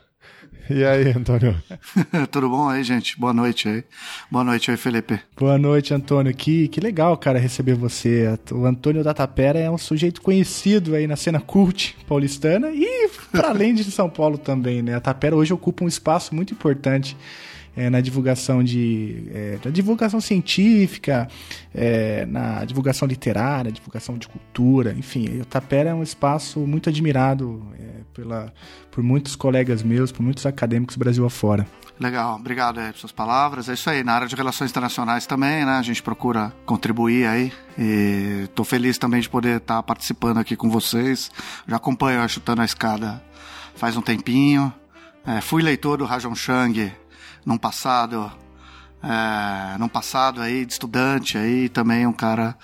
E 0.68 0.84
aí, 0.84 1.10
Antônio? 1.16 1.56
Tudo 2.32 2.50
bom 2.50 2.68
aí, 2.68 2.84
gente? 2.84 3.20
Boa 3.20 3.32
noite 3.32 3.70
aí. 3.70 3.84
Boa 4.32 4.44
noite 4.44 4.72
aí, 4.72 4.78
Felipe. 4.78 5.20
Boa 5.38 5.60
noite, 5.60 5.94
Antônio. 5.94 6.34
Que, 6.34 6.68
que 6.68 6.80
legal, 6.80 7.16
cara, 7.18 7.38
receber 7.38 7.76
você. 7.76 8.36
O 8.52 8.66
Antônio 8.66 9.04
da 9.04 9.14
Tapera 9.14 9.60
é 9.60 9.70
um 9.70 9.78
sujeito 9.78 10.24
conhecido 10.24 10.96
aí 10.96 11.06
na 11.06 11.16
cena 11.16 11.40
cult 11.40 11.96
paulistana 12.08 12.72
e 12.72 13.08
para 13.32 13.50
além 13.54 13.76
de 13.76 13.84
São 13.84 14.10
Paulo 14.10 14.40
também, 14.40 14.82
né? 14.82 14.96
A 14.96 15.00
Tapera 15.00 15.36
hoje 15.36 15.54
ocupa 15.54 15.86
um 15.86 15.88
espaço 15.88 16.34
muito 16.34 16.52
importante 16.52 17.16
é, 17.80 17.90
na 17.90 18.02
divulgação 18.02 18.62
de 18.62 19.24
é, 19.34 19.58
na 19.64 19.72
divulgação 19.72 20.20
científica, 20.20 21.30
é, 21.74 22.26
na 22.26 22.66
divulgação 22.66 23.08
literária, 23.08 23.72
divulgação 23.72 24.18
de 24.18 24.28
cultura, 24.28 24.94
enfim, 24.98 25.40
o 25.40 25.46
Tapera 25.46 25.92
é 25.92 25.94
um 25.94 26.04
espaço 26.04 26.60
muito 26.60 26.90
admirado 26.90 27.66
é, 27.80 28.02
pela, 28.14 28.54
por 28.92 29.02
muitos 29.02 29.34
colegas 29.34 29.82
meus, 29.82 30.12
por 30.12 30.22
muitos 30.22 30.46
acadêmicos 30.46 30.98
Brasil 30.98 31.26
afora. 31.26 31.66
Legal, 31.98 32.36
obrigado 32.36 32.80
aí 32.80 32.92
por 32.92 33.00
suas 33.00 33.14
palavras. 33.14 33.70
É 33.70 33.74
isso 33.74 33.90
aí, 33.90 34.04
na 34.04 34.14
área 34.14 34.28
de 34.28 34.36
relações 34.36 34.72
internacionais 34.72 35.26
também, 35.26 35.66
né? 35.66 35.74
A 35.74 35.82
gente 35.82 36.04
procura 36.04 36.54
contribuir 36.66 37.28
aí. 37.28 37.52
E 37.78 38.48
tô 38.56 38.64
feliz 38.64 38.98
também 38.98 39.20
de 39.20 39.30
poder 39.30 39.58
estar 39.58 39.84
participando 39.84 40.38
aqui 40.38 40.56
com 40.56 40.70
vocês. 40.70 41.30
Já 41.68 41.76
acompanho 41.76 42.22
a 42.22 42.28
Chutando 42.28 42.62
a 42.62 42.66
Escada 42.66 43.22
faz 43.76 43.98
um 43.98 44.02
tempinho. 44.02 44.74
É, 45.26 45.42
fui 45.42 45.62
leitor 45.62 45.98
do 45.98 46.06
Rajon 46.06 46.36
Chang 46.36 46.90
num 47.50 47.58
passado, 47.58 48.32
é, 49.04 49.88
passado 49.90 50.40
aí 50.40 50.66
de 50.66 50.74
estudante 50.74 51.38
aí, 51.38 51.68
também 51.68 52.06
um 52.06 52.14
cara 52.14 52.56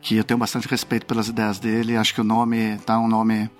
que 0.00 0.16
eu 0.16 0.24
tenho 0.24 0.38
bastante 0.38 0.66
respeito 0.66 1.04
pelas 1.04 1.28
ideias 1.28 1.58
dele. 1.58 1.96
Acho 1.96 2.14
que 2.14 2.22
o 2.22 2.24
nome 2.24 2.78
tá 2.78 2.98
um 2.98 3.06
nome 3.06 3.50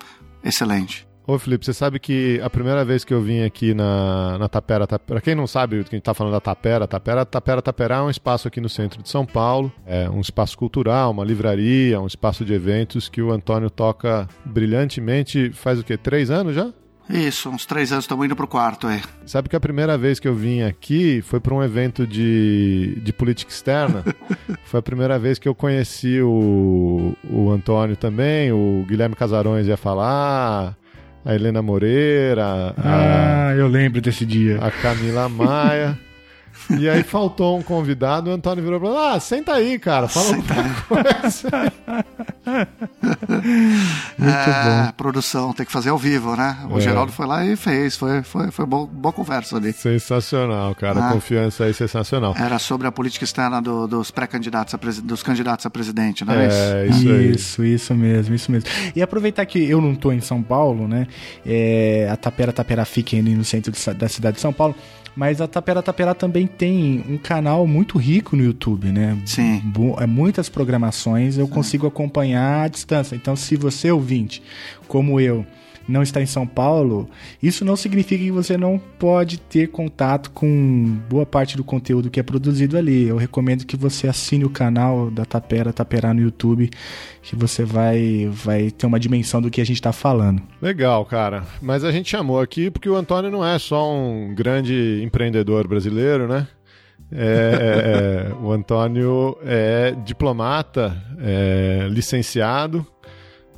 excelente. 0.43 1.07
Ô 1.27 1.37
Felipe, 1.37 1.63
você 1.63 1.71
sabe 1.71 1.99
que 1.99 2.41
a 2.43 2.49
primeira 2.49 2.83
vez 2.83 3.05
que 3.05 3.13
eu 3.13 3.21
vim 3.21 3.43
aqui 3.43 3.75
na, 3.75 4.39
na 4.39 4.49
Tapera, 4.49 4.87
Tapera, 4.87 5.21
quem 5.21 5.35
não 5.35 5.45
sabe 5.45 5.79
o 5.79 5.83
que 5.83 5.95
a 5.95 5.97
gente 5.97 6.03
tá 6.03 6.15
falando 6.15 6.33
da 6.33 6.41
Tapera, 6.41 6.87
Tapera, 6.87 7.23
Tapera, 7.23 7.61
Tapera 7.61 7.95
é 7.97 8.01
um 8.01 8.09
espaço 8.09 8.47
aqui 8.47 8.59
no 8.59 8.67
centro 8.67 9.03
de 9.03 9.07
São 9.07 9.23
Paulo, 9.23 9.71
é 9.85 10.09
um 10.09 10.19
espaço 10.19 10.57
cultural, 10.57 11.11
uma 11.11 11.23
livraria, 11.23 12.01
um 12.01 12.07
espaço 12.07 12.43
de 12.43 12.53
eventos 12.53 13.07
que 13.07 13.21
o 13.21 13.31
Antônio 13.31 13.69
toca 13.69 14.27
brilhantemente 14.43 15.51
faz 15.53 15.79
o 15.79 15.83
quê? 15.83 15.95
Três 15.95 16.31
anos 16.31 16.55
já? 16.55 16.73
Isso, 17.11 17.49
uns 17.49 17.65
três 17.65 17.91
anos 17.91 18.05
estamos 18.05 18.25
indo 18.25 18.35
pro 18.35 18.47
quarto 18.47 18.87
aí. 18.87 19.01
Sabe 19.25 19.49
que 19.49 19.55
a 19.55 19.59
primeira 19.59 19.97
vez 19.97 20.19
que 20.19 20.27
eu 20.27 20.33
vim 20.33 20.61
aqui 20.61 21.21
foi 21.21 21.39
para 21.39 21.53
um 21.53 21.61
evento 21.61 22.07
de, 22.07 22.99
de 23.03 23.11
política 23.11 23.51
externa. 23.51 24.03
foi 24.63 24.79
a 24.79 24.83
primeira 24.83 25.19
vez 25.19 25.37
que 25.37 25.47
eu 25.47 25.53
conheci 25.53 26.21
o, 26.21 27.13
o 27.29 27.51
Antônio 27.51 27.97
também, 27.97 28.51
o 28.51 28.85
Guilherme 28.87 29.15
Casarões 29.15 29.67
ia 29.67 29.77
falar, 29.77 30.77
a 31.25 31.35
Helena 31.35 31.61
Moreira. 31.61 32.73
Ah, 32.77 33.49
a, 33.49 33.55
eu 33.55 33.67
lembro 33.67 33.99
desse 33.99 34.25
dia. 34.25 34.57
A 34.61 34.71
Camila 34.71 35.27
Maia. 35.27 35.99
E 36.69 36.89
aí 36.89 37.03
faltou 37.03 37.57
um 37.57 37.61
convidado, 37.61 38.29
o 38.29 38.33
Antônio 38.33 38.63
virou 38.63 38.79
e 38.79 38.81
falou: 38.81 38.97
Ah, 38.97 39.19
senta 39.19 39.53
aí, 39.53 39.77
cara, 39.79 40.07
fala 40.07 40.25
senta 40.27 40.53
alguma 40.53 40.81
coisa. 40.83 41.73
Muito 44.17 44.29
é, 44.29 44.85
bom. 44.85 44.91
Produção, 44.97 45.53
tem 45.53 45.65
que 45.65 45.71
fazer 45.71 45.89
ao 45.89 45.97
vivo, 45.97 46.35
né? 46.35 46.57
O 46.69 46.77
é. 46.77 46.81
Geraldo 46.81 47.11
foi 47.11 47.25
lá 47.25 47.45
e 47.45 47.55
fez, 47.55 47.97
foi, 47.97 48.23
foi, 48.23 48.51
foi 48.51 48.65
boa, 48.65 48.87
boa 48.87 49.13
conversa 49.13 49.57
ali. 49.57 49.73
Sensacional, 49.73 50.73
cara, 50.75 51.07
ah, 51.07 51.13
confiança 51.13 51.65
aí 51.65 51.73
sensacional. 51.73 52.33
Era 52.37 52.59
sobre 52.59 52.87
a 52.87 52.91
política 52.91 53.25
externa 53.25 53.61
do, 53.61 53.87
dos 53.87 54.11
pré-candidatos, 54.11 54.77
dos 55.01 55.23
candidatos 55.23 55.65
a 55.65 55.69
presidente, 55.69 56.23
não 56.25 56.33
é, 56.33 56.45
é 56.45 56.87
isso? 56.87 56.99
Isso, 56.99 57.11
aí. 57.11 57.31
isso, 57.31 57.63
isso 57.63 57.95
mesmo, 57.95 58.35
isso 58.35 58.51
mesmo. 58.51 58.69
E 58.95 59.01
aproveitar 59.01 59.45
que 59.45 59.63
eu 59.69 59.81
não 59.81 59.95
tô 59.95 60.11
em 60.11 60.21
São 60.21 60.41
Paulo, 60.41 60.87
né? 60.87 61.07
É, 61.45 62.09
a 62.11 62.15
Tapera 62.15 62.51
Tapera 62.51 62.85
fica 62.85 63.15
ali 63.17 63.35
no 63.35 63.43
centro 63.43 63.71
da 63.95 64.07
cidade 64.07 64.35
de 64.35 64.41
São 64.41 64.53
Paulo. 64.53 64.75
Mas 65.15 65.41
a 65.41 65.47
Tapera 65.47 65.81
Tapera 65.81 66.15
também 66.15 66.47
tem 66.57 67.03
um 67.09 67.17
canal 67.17 67.65
muito 67.65 67.97
rico 67.97 68.35
no 68.35 68.43
YouTube, 68.43 68.91
né? 68.91 69.17
Sim. 69.25 69.61
é 69.99 70.05
muitas 70.05 70.49
programações 70.49 71.37
eu 71.37 71.47
consigo 71.47 71.87
acompanhar 71.87 72.65
à 72.65 72.67
distância. 72.67 73.15
Então, 73.15 73.35
se 73.35 73.55
você 73.55 73.91
ouvinte, 73.91 74.41
como 74.87 75.19
eu, 75.19 75.45
não 75.87 76.01
está 76.01 76.21
em 76.21 76.25
São 76.25 76.45
Paulo, 76.47 77.09
isso 77.41 77.65
não 77.65 77.75
significa 77.75 78.23
que 78.23 78.31
você 78.31 78.57
não 78.57 78.79
pode 78.99 79.39
ter 79.39 79.67
contato 79.67 80.31
com 80.31 80.97
boa 81.09 81.25
parte 81.25 81.57
do 81.57 81.63
conteúdo 81.63 82.09
que 82.09 82.19
é 82.19 82.23
produzido 82.23 82.77
ali. 82.77 83.07
Eu 83.07 83.17
recomendo 83.17 83.65
que 83.65 83.75
você 83.75 84.07
assine 84.07 84.45
o 84.45 84.49
canal 84.49 85.09
da 85.11 85.25
Tapera 85.25 85.73
Tapera 85.73 86.13
no 86.13 86.21
YouTube, 86.21 86.69
que 87.21 87.35
você 87.35 87.63
vai, 87.63 88.29
vai 88.31 88.71
ter 88.71 88.85
uma 88.85 88.99
dimensão 88.99 89.41
do 89.41 89.49
que 89.49 89.61
a 89.61 89.65
gente 89.65 89.77
está 89.77 89.91
falando. 89.91 90.41
Legal, 90.61 91.05
cara. 91.05 91.43
Mas 91.61 91.83
a 91.83 91.91
gente 91.91 92.09
chamou 92.09 92.39
aqui 92.39 92.69
porque 92.69 92.89
o 92.89 92.95
Antônio 92.95 93.31
não 93.31 93.45
é 93.45 93.57
só 93.59 93.91
um 93.91 94.33
grande 94.33 95.01
empreendedor 95.03 95.67
brasileiro, 95.67 96.27
né? 96.27 96.47
É, 97.11 98.29
é, 98.29 98.33
o 98.41 98.51
Antônio 98.51 99.37
é 99.43 99.93
diplomata, 100.05 100.95
é 101.19 101.87
licenciado, 101.89 102.85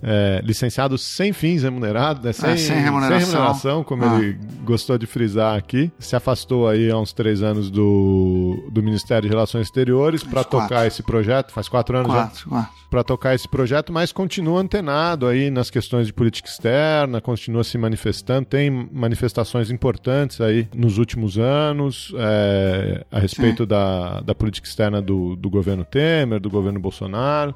é, 0.03 0.41
licenciado 0.43 0.97
sem 0.97 1.31
fins 1.31 1.63
remunerados, 1.63 2.21
né? 2.23 2.33
sem, 2.33 2.51
é, 2.51 2.57
sem, 2.57 2.81
remuneração. 2.81 3.19
sem 3.19 3.29
remuneração, 3.31 3.83
como 3.83 4.03
ah. 4.03 4.19
ele 4.19 4.37
gostou 4.63 4.97
de 4.97 5.07
frisar 5.07 5.57
aqui. 5.57 5.89
Se 5.97 6.15
afastou 6.15 6.67
aí 6.67 6.91
há 6.91 6.97
uns 6.97 7.13
três 7.13 7.41
anos 7.41 7.71
do, 7.71 8.69
do 8.69 8.83
Ministério 8.83 9.23
de 9.23 9.29
Relações 9.29 9.67
Exteriores 9.67 10.21
para 10.21 10.43
tocar 10.43 10.85
esse 10.85 11.01
projeto. 11.01 11.53
Faz 11.53 11.69
quatro 11.69 11.97
anos 11.97 12.11
quatro, 12.11 12.49
já? 12.51 12.69
Para 12.89 13.03
tocar 13.03 13.33
esse 13.33 13.47
projeto, 13.47 13.93
mas 13.93 14.11
continua 14.11 14.59
antenado 14.59 15.25
aí 15.25 15.49
nas 15.49 15.69
questões 15.69 16.07
de 16.07 16.13
política 16.13 16.49
externa, 16.49 17.21
continua 17.21 17.63
se 17.63 17.77
manifestando, 17.77 18.45
tem 18.45 18.69
manifestações 18.91 19.71
importantes 19.71 20.41
aí 20.41 20.67
nos 20.75 20.97
últimos 20.97 21.37
anos 21.37 22.13
é, 22.17 23.05
a 23.09 23.19
respeito 23.19 23.65
da, 23.65 24.19
da 24.21 24.35
política 24.35 24.67
externa 24.67 25.01
do, 25.01 25.35
do 25.35 25.49
governo 25.49 25.85
Temer, 25.85 26.39
do 26.39 26.49
governo 26.49 26.79
Bolsonaro. 26.79 27.55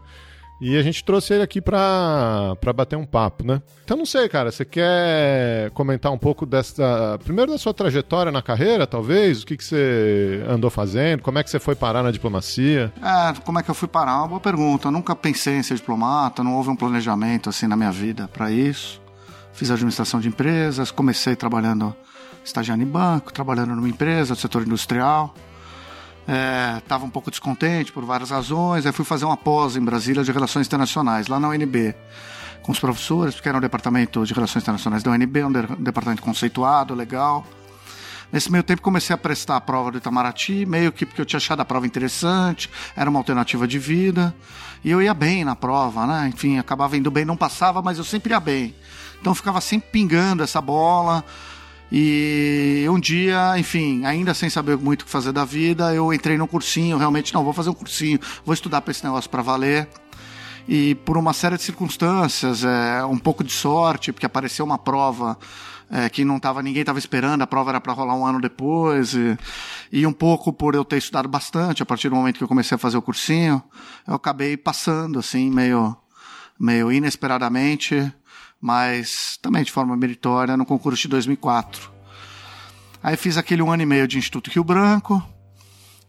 E 0.59 0.75
a 0.75 0.81
gente 0.81 1.03
trouxe 1.03 1.33
ele 1.33 1.43
aqui 1.43 1.61
pra, 1.61 2.55
pra 2.59 2.73
bater 2.73 2.95
um 2.95 3.05
papo, 3.05 3.45
né? 3.45 3.61
Então 3.83 3.95
não 3.95 4.07
sei, 4.07 4.27
cara, 4.27 4.51
você 4.51 4.65
quer 4.65 5.69
comentar 5.71 6.11
um 6.11 6.17
pouco 6.17 6.45
dessa. 6.45 7.19
Primeiro 7.23 7.51
da 7.51 7.57
sua 7.59 7.73
trajetória 7.73 8.31
na 8.31 8.41
carreira, 8.41 8.87
talvez? 8.87 9.43
O 9.43 9.45
que, 9.45 9.55
que 9.55 9.63
você 9.63 10.43
andou 10.47 10.71
fazendo? 10.71 11.21
Como 11.21 11.37
é 11.37 11.43
que 11.43 11.49
você 11.49 11.59
foi 11.59 11.75
parar 11.75 12.01
na 12.01 12.09
diplomacia? 12.09 12.91
É, 13.01 13.39
como 13.41 13.59
é 13.59 13.63
que 13.63 13.69
eu 13.69 13.75
fui 13.75 13.87
parar? 13.87 14.17
Uma 14.17 14.27
boa 14.27 14.39
pergunta. 14.39 14.87
Eu 14.87 14.91
nunca 14.91 15.15
pensei 15.15 15.57
em 15.57 15.63
ser 15.63 15.75
diplomata, 15.75 16.43
não 16.43 16.55
houve 16.55 16.69
um 16.69 16.75
planejamento 16.75 17.49
assim 17.49 17.67
na 17.67 17.75
minha 17.75 17.91
vida 17.91 18.27
para 18.27 18.49
isso. 18.49 18.99
Fiz 19.53 19.69
administração 19.69 20.19
de 20.19 20.27
empresas, 20.27 20.89
comecei 20.89 21.35
trabalhando, 21.35 21.95
estagiando 22.43 22.81
em 22.81 22.87
banco, 22.87 23.31
trabalhando 23.31 23.75
numa 23.75 23.89
empresa 23.89 24.33
do 24.33 24.39
setor 24.39 24.63
industrial 24.63 25.33
estava 26.77 27.03
é, 27.03 27.07
um 27.07 27.09
pouco 27.09 27.31
descontente 27.31 27.91
por 27.91 28.03
várias 28.03 28.29
razões. 28.29 28.85
Aí 28.85 28.91
fui 28.91 29.05
fazer 29.05 29.25
uma 29.25 29.37
pós 29.37 29.75
em 29.75 29.81
Brasília 29.81 30.23
de 30.23 30.31
Relações 30.31 30.67
Internacionais, 30.67 31.27
lá 31.27 31.39
na 31.39 31.47
UNB, 31.49 31.95
com 32.61 32.71
os 32.71 32.79
professores, 32.79 33.35
porque 33.35 33.47
era 33.47 33.57
um 33.57 33.61
departamento 33.61 34.25
de 34.25 34.33
Relações 34.33 34.63
Internacionais 34.63 35.03
da 35.03 35.11
UNB, 35.11 35.43
um, 35.45 35.51
de, 35.51 35.61
departamento 35.79 36.21
conceituado, 36.21 36.93
legal. 36.93 37.45
Nesse 38.31 38.51
meio 38.51 38.63
tempo 38.63 38.81
comecei 38.81 39.13
a 39.13 39.17
prestar 39.17 39.55
a 39.55 39.61
prova 39.61 39.89
do 39.89 39.97
Itamaraty, 39.99 40.65
meio 40.65 40.91
que 40.91 41.05
porque 41.05 41.21
eu 41.21 41.25
tinha 41.25 41.37
achado 41.37 41.61
a 41.61 41.65
prova 41.65 41.87
interessante, 41.87 42.69
era 42.93 43.09
uma 43.09 43.19
alternativa 43.19 43.65
de 43.65 43.79
vida, 43.79 44.35
e 44.83 44.91
eu 44.91 45.01
ia 45.01 45.13
bem 45.13 45.45
na 45.45 45.55
prova, 45.55 46.05
né? 46.05 46.27
Enfim, 46.27 46.57
acabava 46.57 46.97
indo 46.97 47.09
bem, 47.09 47.23
não 47.23 47.37
passava, 47.37 47.81
mas 47.81 47.97
eu 47.97 48.03
sempre 48.03 48.33
ia 48.33 48.39
bem. 48.41 48.75
Então 49.21 49.33
ficava 49.33 49.61
sempre 49.61 49.89
pingando 49.91 50.43
essa 50.43 50.59
bola, 50.59 51.23
e 51.91 52.85
um 52.89 52.99
dia, 52.99 53.57
enfim, 53.57 54.03
ainda 54.05 54.33
sem 54.33 54.49
saber 54.49 54.77
muito 54.77 55.03
o 55.03 55.05
que 55.05 55.11
fazer 55.11 55.31
da 55.31 55.45
vida, 55.45 55.93
eu 55.93 56.13
entrei 56.13 56.37
no 56.37 56.47
cursinho, 56.47 56.97
realmente, 56.97 57.33
não, 57.33 57.43
vou 57.43 57.53
fazer 57.53 57.69
um 57.69 57.73
cursinho, 57.73 58.19
vou 58.45 58.53
estudar 58.53 58.81
para 58.81 58.91
esse 58.91 59.03
negócio 59.03 59.29
para 59.29 59.41
valer. 59.41 59.87
E 60.67 60.95
por 60.95 61.17
uma 61.17 61.31
série 61.31 61.55
de 61.55 61.63
circunstâncias, 61.63 62.65
é, 62.65 63.05
um 63.05 63.17
pouco 63.17 63.41
de 63.41 63.53
sorte, 63.53 64.11
porque 64.11 64.25
apareceu 64.25 64.65
uma 64.65 64.77
prova 64.77 65.37
é, 65.89 66.09
que 66.09 66.25
não 66.25 66.39
tava, 66.39 66.61
ninguém 66.61 66.81
estava 66.81 66.99
esperando, 66.99 67.41
a 67.41 67.47
prova 67.47 67.71
era 67.71 67.79
para 67.79 67.93
rolar 67.93 68.15
um 68.15 68.25
ano 68.25 68.41
depois, 68.41 69.13
e, 69.13 69.37
e, 69.89 70.05
um 70.05 70.11
pouco 70.11 70.51
por 70.51 70.75
eu 70.75 70.83
ter 70.83 70.97
estudado 70.97 71.29
bastante, 71.29 71.81
a 71.81 71.85
partir 71.85 72.09
do 72.09 72.15
momento 72.15 72.37
que 72.37 72.43
eu 72.43 72.47
comecei 72.47 72.75
a 72.75 72.77
fazer 72.77 72.97
o 72.97 73.01
cursinho, 73.01 73.63
eu 74.05 74.15
acabei 74.15 74.57
passando, 74.57 75.19
assim, 75.19 75.49
meio, 75.49 75.95
meio 76.59 76.91
inesperadamente, 76.91 78.11
mas 78.61 79.37
também 79.41 79.63
de 79.63 79.71
forma 79.71 79.95
meritória 79.95 80.57
no 80.57 80.65
concurso 80.65 81.03
de 81.03 81.07
2004. 81.09 81.91
Aí 83.01 83.15
fiz 83.15 83.37
aquele 83.37 83.61
um 83.61 83.71
ano 83.71 83.83
e 83.83 83.85
meio 83.85 84.07
de 84.07 84.17
Instituto 84.17 84.49
Rio 84.49 84.63
Branco, 84.63 85.23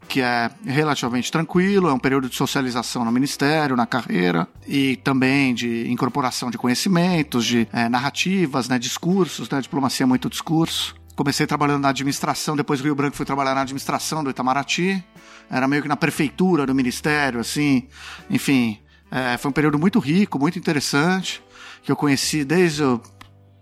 que 0.09 0.23
é 0.23 0.50
relativamente 0.64 1.31
tranquilo, 1.31 1.88
é 1.88 1.93
um 1.93 1.99
período 1.99 2.28
de 2.28 2.35
socialização 2.35 3.05
no 3.05 3.12
ministério, 3.12 3.76
na 3.76 3.87
carreira, 3.87 4.49
e 4.67 4.97
também 4.97 5.55
de 5.55 5.90
incorporação 5.90 6.50
de 6.50 6.57
conhecimentos, 6.57 7.45
de 7.45 7.69
é, 7.73 7.88
narrativas, 7.88 8.69
né, 8.69 8.78
discursos, 8.78 9.49
né, 9.50 9.61
diplomacia 9.61 10.05
é 10.05 10.07
muito 10.07 10.31
discurso. 10.31 10.97
Comecei 11.14 11.47
trabalhando 11.47 11.83
na 11.83 11.90
administração, 11.90 12.57
depois 12.57 12.81
do 12.81 12.85
Rio 12.85 12.95
Branco 12.95 13.17
fui 13.17 13.26
trabalhar 13.26 13.55
na 13.55 13.61
administração 13.61 14.25
do 14.25 14.31
Itamaraty, 14.31 15.05
era 15.50 15.69
meio 15.69 15.83
que 15.83 15.88
na 15.88 15.97
prefeitura 15.97 16.64
do 16.64 16.75
ministério, 16.75 17.40
assim, 17.40 17.87
enfim, 18.31 18.78
é, 19.11 19.37
foi 19.37 19.50
um 19.50 19.52
período 19.52 19.78
muito 19.78 19.99
rico, 19.99 20.38
muito 20.38 20.59
interessante 20.59 21.43
que 21.82 21.90
eu 21.90 21.97
conheci 21.97 22.44
desde 22.44 22.82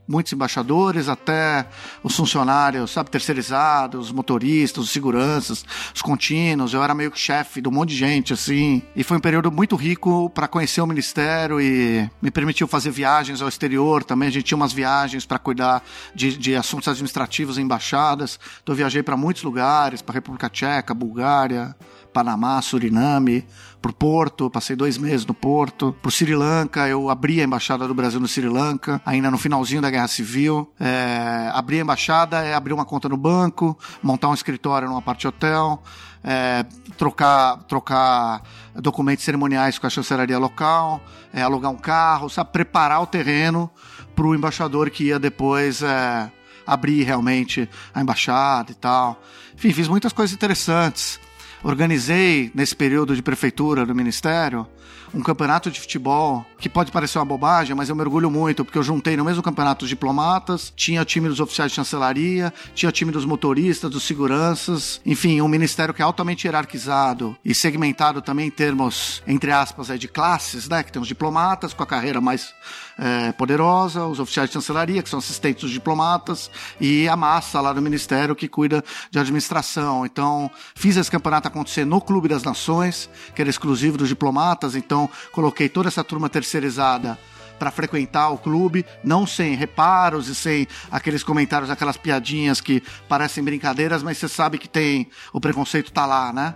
muitos 0.08 0.32
embaixadores 0.32 1.08
até 1.08 1.66
os 2.02 2.14
funcionários, 2.14 2.90
sabe, 2.90 3.11
terceirizados, 3.11 4.06
os 4.06 4.12
motoristas, 4.12 4.85
os 4.85 4.90
seguranças, 4.90 5.64
os 5.94 6.02
contínuos. 6.02 6.73
Eu 6.73 6.82
era 6.82 6.94
meio 6.94 7.11
que 7.11 7.18
chefe 7.18 7.61
de 7.61 7.68
um 7.68 7.73
monte 7.73 7.90
de 7.90 7.96
gente, 7.96 8.32
assim. 8.32 8.82
E 8.94 9.02
foi 9.02 9.16
um 9.16 9.20
período 9.20 9.50
muito 9.50 9.75
rico 9.75 10.30
para 10.30 10.46
conhecer 10.46 10.80
o 10.80 10.87
ministério 10.87 11.61
e 11.61 12.08
me 12.23 12.30
permitiu 12.30 12.68
fazer 12.68 12.90
viagens 12.90 13.42
ao 13.42 13.49
exterior 13.49 14.04
também. 14.04 14.28
A 14.28 14.32
gente 14.32 14.44
tinha 14.44 14.56
umas 14.56 14.73
viagens 14.73 15.26
para 15.26 15.38
cuidar 15.38 15.82
de, 16.14 16.37
de, 16.37 16.54
assuntos 16.54 16.88
administrativos 16.88 17.58
em 17.58 17.62
embaixadas. 17.62 18.38
Então 18.62 18.73
eu 18.73 18.76
viajei 18.76 19.02
para 19.02 19.16
muitos 19.16 19.42
lugares, 19.42 20.00
para 20.00 20.14
República 20.14 20.49
Tcheca, 20.49 20.94
Bulgária, 20.94 21.75
Panamá, 22.16 22.62
Suriname, 22.62 23.44
por 23.78 23.92
Porto, 23.92 24.49
passei 24.49 24.75
dois 24.75 24.96
meses 24.96 25.26
no 25.26 25.35
Porto, 25.35 25.94
por 26.00 26.11
Sri 26.11 26.35
Lanka, 26.35 26.88
eu 26.88 27.11
abri 27.11 27.42
a 27.42 27.44
embaixada 27.44 27.87
do 27.87 27.92
Brasil 27.92 28.18
no 28.18 28.26
Sri 28.26 28.49
Lanka, 28.49 29.02
ainda 29.04 29.30
no 29.30 29.37
finalzinho 29.37 29.82
da 29.82 29.90
Guerra 29.90 30.08
Civil. 30.08 30.66
É, 30.80 31.50
abrir 31.52 31.80
a 31.80 31.82
embaixada 31.82 32.42
é 32.42 32.54
abrir 32.54 32.73
uma 32.73 32.87
conta 32.87 33.06
no 33.06 33.18
banco, 33.18 33.78
montar 34.02 34.30
um 34.30 34.32
escritório 34.32 34.88
numa 34.88 35.02
parte 35.02 35.28
hotel, 35.28 35.82
é, 36.25 36.64
trocar, 36.96 37.58
trocar 37.64 38.42
documentos 38.76 39.23
cerimoniais 39.23 39.78
com 39.78 39.87
a 39.87 39.90
chancelaria 39.90 40.38
local, 40.38 41.02
é, 41.35 41.42
alugar 41.42 41.70
um 41.70 41.76
carro, 41.76 42.30
sabe, 42.30 42.50
preparar 42.50 43.02
o 43.02 43.06
terreno 43.06 43.70
para 44.14 44.25
o 44.25 44.35
embaixador 44.35 44.88
que 44.88 45.04
ia 45.04 45.18
depois 45.18 45.82
é, 45.82 46.32
abrir 46.66 47.02
realmente 47.02 47.68
a 47.94 48.00
embaixada 48.00 48.73
e 48.73 48.75
tal. 48.75 49.20
Enfim, 49.54 49.70
fiz 49.70 49.87
muitas 49.87 50.14
coisas 50.14 50.35
interessantes. 50.35 51.20
Organizei, 51.66 52.49
nesse 52.54 52.76
período 52.76 53.16
de 53.16 53.20
prefeitura 53.20 53.85
do 53.85 53.92
ministério, 53.92 54.68
um 55.12 55.20
campeonato 55.20 55.68
de 55.68 55.80
futebol 55.80 56.46
que 56.61 56.68
pode 56.68 56.92
parecer 56.92 57.18
uma 57.18 57.24
bobagem, 57.24 57.74
mas 57.74 57.88
eu 57.88 57.96
mergulho 57.96 58.31
muito, 58.31 58.64
porque 58.64 58.79
eu 58.79 58.85
juntei 58.85 59.16
no 59.16 59.24
mesmo 59.24 59.42
campeonato 59.42 59.85
os 59.85 59.88
diplomatas, 59.88 60.72
tinha 60.76 61.02
o 61.02 61.05
time 61.05 61.29
dos 61.29 61.40
oficiais 61.40 61.72
de 61.72 61.74
chancelaria, 61.74 62.55
tinha 62.72 62.88
o 62.88 62.92
time 62.92 63.11
dos 63.11 63.24
motoristas, 63.24 63.90
dos 63.90 64.05
seguranças, 64.05 65.00
enfim, 65.05 65.40
um 65.40 65.48
ministério 65.48 65.92
que 65.92 66.00
é 66.00 66.05
altamente 66.05 66.46
hierarquizado 66.46 67.37
e 67.44 67.52
segmentado 67.52 68.22
também 68.22 68.46
em 68.46 68.50
termos, 68.50 69.20
entre 69.26 69.50
aspas, 69.50 69.88
de 69.98 70.07
classes, 70.07 70.68
né? 70.68 70.85
Que 70.85 70.92
tem 70.92 71.02
os 71.02 71.09
diplomatas 71.09 71.74
com 71.74 71.83
a 71.83 71.87
carreira 71.87 72.20
mais 72.20 72.55
é, 72.98 73.32
poderosa, 73.32 74.06
os 74.06 74.18
oficiais 74.18 74.48
de 74.48 74.54
chancelaria, 74.54 75.02
que 75.02 75.09
são 75.09 75.18
assistentes 75.18 75.62
dos 75.62 75.70
diplomatas, 75.70 76.50
e 76.80 77.09
a 77.09 77.16
massa 77.16 77.61
lá 77.61 77.72
do 77.72 77.82
ministério 77.82 78.35
que 78.35 78.48
cuida 78.48 78.82
de 79.11 79.18
administração. 79.18 80.06
Então, 80.06 80.50
fiz 80.74 80.96
esse 80.96 81.11
campeonato 81.11 81.48
acontecer 81.48 81.85
no 81.85 82.00
Clube 82.00 82.28
das 82.28 82.42
Nações, 82.42 83.09
que 83.35 83.42
era 83.42 83.50
exclusivo 83.50 83.98
dos 83.98 84.09
diplomatas, 84.09 84.74
então 84.74 85.09
coloquei 85.32 85.68
toda 85.68 85.88
essa 85.88 86.02
turma 86.02 86.28
terceirizada 86.28 87.18
para 87.59 87.70
frequentar 87.70 88.30
o 88.30 88.38
clube, 88.38 88.85
não 89.02 89.26
sem 89.26 89.54
reparos 89.54 90.28
e 90.28 90.35
sem 90.35 90.66
aqueles 90.90 91.22
comentários, 91.22 91.70
aquelas 91.70 91.96
piadinhas 91.96 92.61
que 92.61 92.82
parecem 93.09 93.42
brincadeiras, 93.42 94.02
mas 94.02 94.18
você 94.18 94.28
sabe 94.28 94.59
que 94.59 94.68
tem 94.68 95.09
o 95.32 95.40
preconceito 95.40 95.90
tá 95.90 96.04
lá, 96.04 96.32
né? 96.32 96.54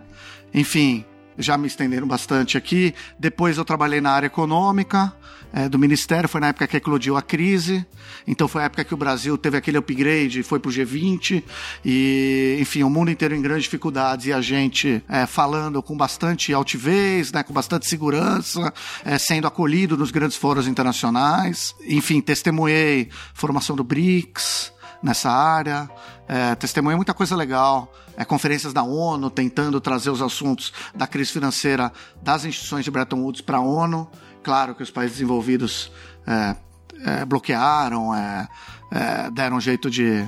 Enfim, 0.53 1.05
já 1.38 1.57
me 1.57 1.66
estenderam 1.66 2.07
bastante 2.07 2.59
aqui. 2.59 2.94
Depois 3.18 3.57
eu 3.57 3.64
trabalhei 3.64 4.00
na 4.00 4.11
área 4.11 4.26
econômica, 4.26 5.12
é, 5.53 5.69
do 5.69 5.79
Ministério, 5.79 6.29
foi 6.29 6.41
na 6.41 6.49
época 6.49 6.67
que 6.67 6.77
eclodiu 6.77 7.17
a 7.17 7.23
crise, 7.23 7.85
então 8.27 8.47
foi 8.47 8.63
a 8.63 8.65
época 8.67 8.85
que 8.85 8.95
o 8.95 8.97
Brasil 8.97 9.37
teve 9.37 9.57
aquele 9.57 9.79
upgrade, 9.79 10.43
foi 10.43 10.59
pro 10.59 10.71
G20, 10.71 11.43
e 11.85 12.59
enfim, 12.61 12.83
o 12.83 12.91
mundo 12.91 13.11
inteiro 13.11 13.35
em 13.35 13.43
grandes 13.43 13.65
dificuldades 13.65 14.27
e 14.27 14.33
a 14.33 14.41
gente 14.41 15.03
é, 15.09 15.27
falando 15.27 15.83
com 15.83 15.97
bastante 15.97 16.53
altivez, 16.53 17.33
né, 17.33 17.43
com 17.43 17.53
bastante 17.53 17.89
segurança, 17.89 18.73
é, 19.05 19.19
sendo 19.19 19.47
acolhido 19.47 19.97
nos 19.97 20.11
grandes 20.11 20.37
fóruns 20.37 20.67
internacionais. 20.67 21.75
Enfim, 21.87 22.21
testemunhei 22.21 23.09
formação 23.35 23.75
do 23.75 23.85
BRICS, 23.85 24.73
nessa 25.03 25.31
área, 25.31 25.89
é, 26.29 26.55
testemunhei 26.55 26.97
muita 26.97 27.15
coisa 27.15 27.35
legal, 27.35 27.93
é, 28.17 28.25
conferências 28.25 28.73
da 28.73 28.83
ONU 28.83 29.31
tentando 29.31 29.81
trazer 29.81 30.11
os 30.11 30.21
assuntos 30.21 30.73
da 30.95 31.07
crise 31.07 31.33
financeira 31.33 31.93
das 32.23 32.45
instituições 32.45 32.85
de 32.85 32.91
Bretton 32.91 33.21
Woods 33.21 33.41
para 33.41 33.59
a 33.59 33.61
ONU. 33.61 34.09
Claro 34.42 34.74
que 34.74 34.83
os 34.83 34.90
países 34.90 35.16
desenvolvidos 35.16 35.92
é, 36.26 36.57
é, 37.05 37.24
bloquearam, 37.24 38.14
é, 38.14 38.48
é, 38.90 39.31
deram 39.31 39.57
um 39.57 39.61
jeito 39.61 39.90
de, 39.90 40.26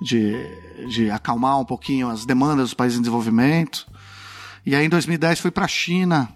de, 0.00 0.86
de 0.88 1.10
acalmar 1.10 1.58
um 1.58 1.64
pouquinho 1.64 2.08
as 2.08 2.24
demandas 2.24 2.66
dos 2.66 2.74
países 2.74 2.98
em 2.98 3.02
desenvolvimento. 3.02 3.86
E 4.64 4.74
aí 4.74 4.84
em 4.84 4.88
2010 4.88 5.40
fui 5.40 5.50
para 5.50 5.64
a 5.64 5.68
China, 5.68 6.28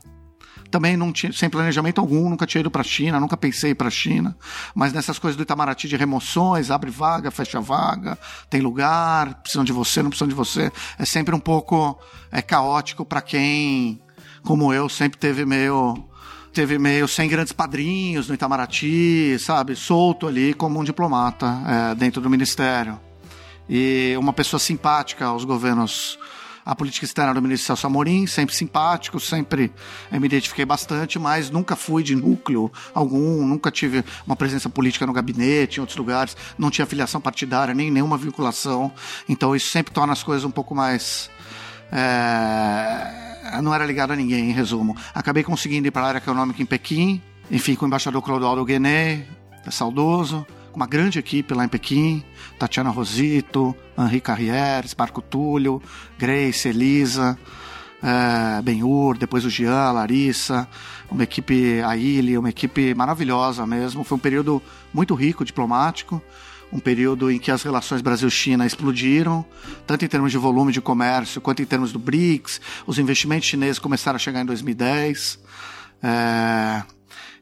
também 0.71 0.97
não 0.97 1.13
tinha, 1.13 1.33
sem 1.33 1.51
planejamento 1.51 2.01
algum, 2.01 2.31
nunca 2.31 2.47
tinha 2.47 2.61
ido 2.61 2.71
para 2.71 2.83
a 2.83 2.85
China, 2.85 3.19
nunca 3.19 3.37
pensei 3.37 3.75
para 3.75 3.89
a 3.89 3.91
China, 3.91 4.37
mas 4.75 4.93
nessas 4.93 5.19
coisas 5.19 5.37
do 5.37 5.43
Itamaraty 5.43 5.89
de 5.89 5.97
remoções, 5.97 6.71
abre 6.71 6.91
vaga, 6.91 7.31
fecha 7.31 7.61
vaga, 7.61 8.17
tem 8.49 8.61
lugar, 8.61 9.43
precisam 9.43 9.65
de 9.65 9.73
você, 9.73 10.03
não 10.03 10.11
precisam 10.11 10.29
de 10.29 10.35
você, 10.35 10.71
é 10.99 11.05
sempre 11.05 11.35
um 11.35 11.41
pouco 11.41 11.99
é 12.31 12.41
caótico 12.41 13.05
para 13.05 13.21
quem, 13.21 14.01
como 14.45 14.73
eu, 14.73 14.89
sempre 14.89 15.19
teve 15.19 15.45
meio 15.45 16.09
teve 16.53 16.79
meio 16.79 17.07
sem 17.07 17.29
grandes 17.29 17.53
padrinhos 17.53 18.29
no 18.29 18.35
Itamaraty, 18.35 19.39
sabe? 19.39 19.77
Solto 19.77 20.27
ali 20.27 20.53
como 20.53 20.81
um 20.81 20.85
diplomata 20.85 21.63
é, 21.67 21.95
dentro 21.95 22.21
do 22.21 22.29
ministério. 22.29 22.99
E 23.69 24.15
uma 24.19 24.33
pessoa 24.33 24.59
simpática 24.59 25.27
aos 25.27 25.45
governos, 25.45 26.19
a 26.67 26.75
política 26.75 27.07
externa 27.07 27.33
do 27.33 27.41
ministro 27.41 27.69
Celso 27.69 27.87
Amorim, 27.87 28.27
sempre 28.27 28.55
simpático, 28.55 29.21
sempre 29.21 29.73
é, 30.11 30.19
me 30.19 30.27
identifiquei 30.27 30.65
bastante, 30.65 31.21
mas 31.21 31.51
nunca 31.51 31.77
fui 31.77 32.03
de 32.03 32.17
núcleo 32.17 32.71
algum, 32.93 33.47
nunca 33.47 33.71
tive 33.71 34.05
uma 34.27 34.35
presença 34.35 34.69
política 34.69 35.07
no 35.07 35.13
gabinete, 35.13 35.77
em 35.77 35.81
outros 35.81 35.97
lugares, 35.97 36.37
não 36.59 36.69
tinha 36.69 36.85
filiação 36.85 37.21
partidária, 37.21 37.73
nem 37.73 37.93
nenhuma 37.93 38.19
vinculação. 38.19 38.93
Então 39.29 39.55
isso 39.55 39.71
sempre 39.71 39.93
torna 39.95 40.13
as 40.13 40.23
coisas 40.25 40.45
um 40.45 40.51
pouco 40.51 40.75
mais. 40.75 41.31
É, 41.93 43.30
não 43.63 43.75
era 43.75 43.85
ligado 43.85 44.13
a 44.13 44.17
ninguém, 44.17 44.51
em 44.51 44.53
resumo. 44.53 44.97
Acabei 45.15 45.43
conseguindo 45.43 45.89
ir 45.89 45.91
para 45.91 46.03
a 46.03 46.09
área 46.09 46.19
econômica 46.19 46.63
em 46.63 46.67
Pequim, 46.67 47.23
enfim, 47.51 47.75
com 47.75 47.85
o 47.85 47.89
embaixador 47.89 48.23
Clodoaldo 48.23 48.65
Guenet, 48.65 49.27
é 49.67 49.71
saudoso, 49.71 50.47
com 50.71 50.77
uma 50.77 50.87
grande 50.87 51.19
equipe 51.19 51.53
lá 51.53 51.65
em 51.65 51.69
Pequim, 51.69 52.25
Tatiana 52.59 52.91
Rosito, 52.91 53.75
Henri 53.99 54.21
Carrieres, 54.21 54.95
Marco 54.97 55.21
Túlio, 55.21 55.83
Grace, 56.19 56.69
Elisa, 56.69 57.37
é, 58.03 58.63
Benhur, 58.63 59.19
depois 59.19 59.45
o 59.45 59.51
Jean, 59.51 59.93
Larissa, 59.93 60.69
uma 61.11 61.25
equipe, 61.25 61.83
a 61.83 61.97
Ilha, 61.97 62.39
uma 62.39 62.51
equipe 62.51 62.95
maravilhosa 62.95 63.67
mesmo. 63.67 64.05
Foi 64.05 64.17
um 64.17 64.21
período 64.21 64.63
muito 64.93 65.15
rico, 65.15 65.45
diplomático, 65.45 66.23
um 66.73 66.79
período 66.79 67.31
em 67.31 67.39
que 67.39 67.51
as 67.51 67.63
relações 67.63 68.01
Brasil-China 68.01 68.65
explodiram, 68.65 69.45
tanto 69.87 70.05
em 70.05 70.09
termos 70.09 70.31
de 70.31 70.39
volume 70.39 70.73
de 70.73 70.81
comércio 70.81 71.41
quanto 71.41 71.63
em 71.63 71.67
termos 71.67 71.93
do 71.93 71.99
BRICS. 71.99 72.61
Os 72.87 72.99
investimentos 72.99 73.49
chineses 73.49 73.79
começaram 73.79 74.17
a 74.17 74.19
chegar 74.19 74.41
em 74.41 74.47
2010. 74.47 75.39
É, 76.03 76.83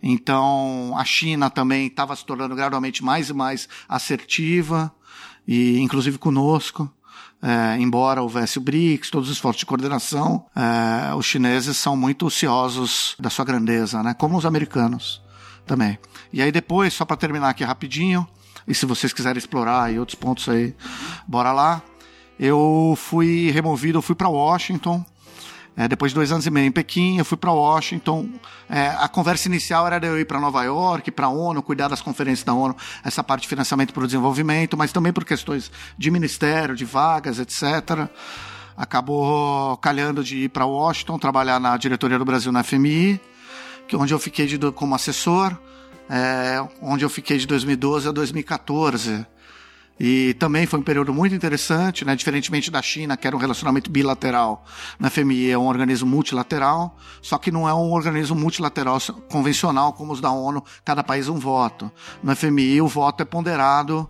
então, 0.03 0.95
a 0.97 1.05
China 1.05 1.51
também 1.51 1.87
estava 1.87 2.15
se 2.15 2.25
tornando 2.25 2.55
gradualmente 2.55 3.05
mais 3.05 3.29
e 3.29 3.35
mais 3.35 3.69
assertiva, 3.89 4.93
e 5.47 5.79
inclusive 5.79 6.19
conosco. 6.19 6.91
É, 7.41 7.77
embora 7.79 8.21
houvesse 8.21 8.59
o 8.59 8.61
BRICS, 8.61 9.11
todos 9.11 9.29
os 9.29 9.37
esforços 9.37 9.61
de 9.61 9.67
coordenação, 9.67 10.45
é, 10.57 11.15
os 11.15 11.25
chineses 11.25 11.77
são 11.77 11.97
muito 11.97 12.27
ociosos 12.27 13.15
da 13.19 13.31
sua 13.31 13.45
grandeza, 13.45 14.03
né? 14.03 14.13
como 14.13 14.37
os 14.37 14.45
americanos 14.45 15.23
também. 15.65 15.99
E 16.33 16.43
aí 16.43 16.51
depois, 16.51 16.95
só 16.95 17.05
para 17.05 17.17
terminar 17.17 17.51
aqui 17.51 17.63
rapidinho, 17.63 18.27
e 18.69 18.75
se 18.75 18.87
vocês 18.87 19.13
quiserem 19.13 19.39
explorar 19.39 19.85
aí 19.85 19.99
outros 19.99 20.15
pontos 20.15 20.49
aí, 20.49 20.75
bora 21.27 21.53
lá. 21.53 21.83
Eu 22.39 22.95
fui 22.97 23.51
removido, 23.51 23.99
eu 23.99 24.03
fui 24.03 24.15
para 24.15 24.29
Washington, 24.29 25.05
é, 25.79 25.87
depois 25.87 26.11
de 26.11 26.17
dois 26.17 26.33
anos 26.33 26.45
e 26.45 26.51
meio 26.51 26.67
em 26.67 26.73
Pequim, 26.73 27.19
eu 27.19 27.25
fui 27.25 27.37
para 27.37 27.53
Washington. 27.53 28.29
É, 28.69 28.89
a 28.99 29.07
conversa 29.07 29.47
inicial 29.47 29.87
era 29.87 30.01
de 30.01 30.09
eu 30.09 30.19
ir 30.19 30.25
para 30.25 30.41
Nova 30.41 30.65
York, 30.65 31.09
para 31.13 31.27
a 31.27 31.29
ONU, 31.29 31.63
cuidar 31.63 31.87
das 31.87 32.03
conferências 32.03 32.45
da 32.45 32.53
ONU, 32.53 32.77
essa 33.05 33.23
parte 33.23 33.43
de 33.43 33.49
financiamento 33.49 33.95
para 33.95 34.03
o 34.03 34.07
desenvolvimento, 34.07 34.77
mas 34.77 34.91
também 34.91 35.13
por 35.13 35.25
questões 35.25 35.71
de 35.97 36.11
ministério, 36.11 36.75
de 36.75 36.85
vagas, 36.85 37.39
etc. 37.39 38.09
Acabou 38.77 39.77
calhando 39.77 40.25
de 40.25 40.39
ir 40.39 40.49
para 40.49 40.67
Washington, 40.67 41.17
trabalhar 41.17 41.61
na 41.61 41.77
diretoria 41.77 42.19
do 42.19 42.25
Brasil 42.25 42.51
na 42.51 42.65
FMI, 42.65 43.21
que 43.87 43.95
onde 43.95 44.13
eu 44.13 44.19
fiquei 44.19 44.47
de, 44.47 44.59
como 44.73 44.97
assessor, 44.97 45.57
é, 46.09 46.67
onde 46.81 47.05
eu 47.05 47.11
fiquei 47.11 47.39
de 47.39 47.47
2012 47.47 48.09
a 48.09 48.13
2014. 48.13 49.27
E 50.01 50.35
também 50.35 50.65
foi 50.65 50.79
um 50.79 50.83
período 50.83 51.13
muito 51.13 51.35
interessante, 51.35 52.05
né? 52.05 52.15
diferentemente 52.15 52.71
da 52.71 52.81
China, 52.81 53.17
que 53.17 53.27
era 53.27 53.35
um 53.35 53.39
relacionamento 53.39 53.91
bilateral. 53.91 54.65
Na 54.99 55.11
FMI 55.11 55.51
é 55.51 55.59
um 55.59 55.67
organismo 55.67 56.09
multilateral, 56.09 56.97
só 57.21 57.37
que 57.37 57.51
não 57.51 57.69
é 57.69 57.75
um 57.75 57.91
organismo 57.91 58.37
multilateral 58.37 59.01
convencional 59.29 59.93
como 59.93 60.13
os 60.13 60.21
da 60.21 60.31
ONU, 60.31 60.65
cada 60.85 61.03
país 61.03 61.29
um 61.29 61.39
voto. 61.39 61.91
Na 62.23 62.37
FMI 62.37 62.81
o 62.81 62.87
voto 62.87 63.23
é 63.23 63.27
ponderado 63.27 64.09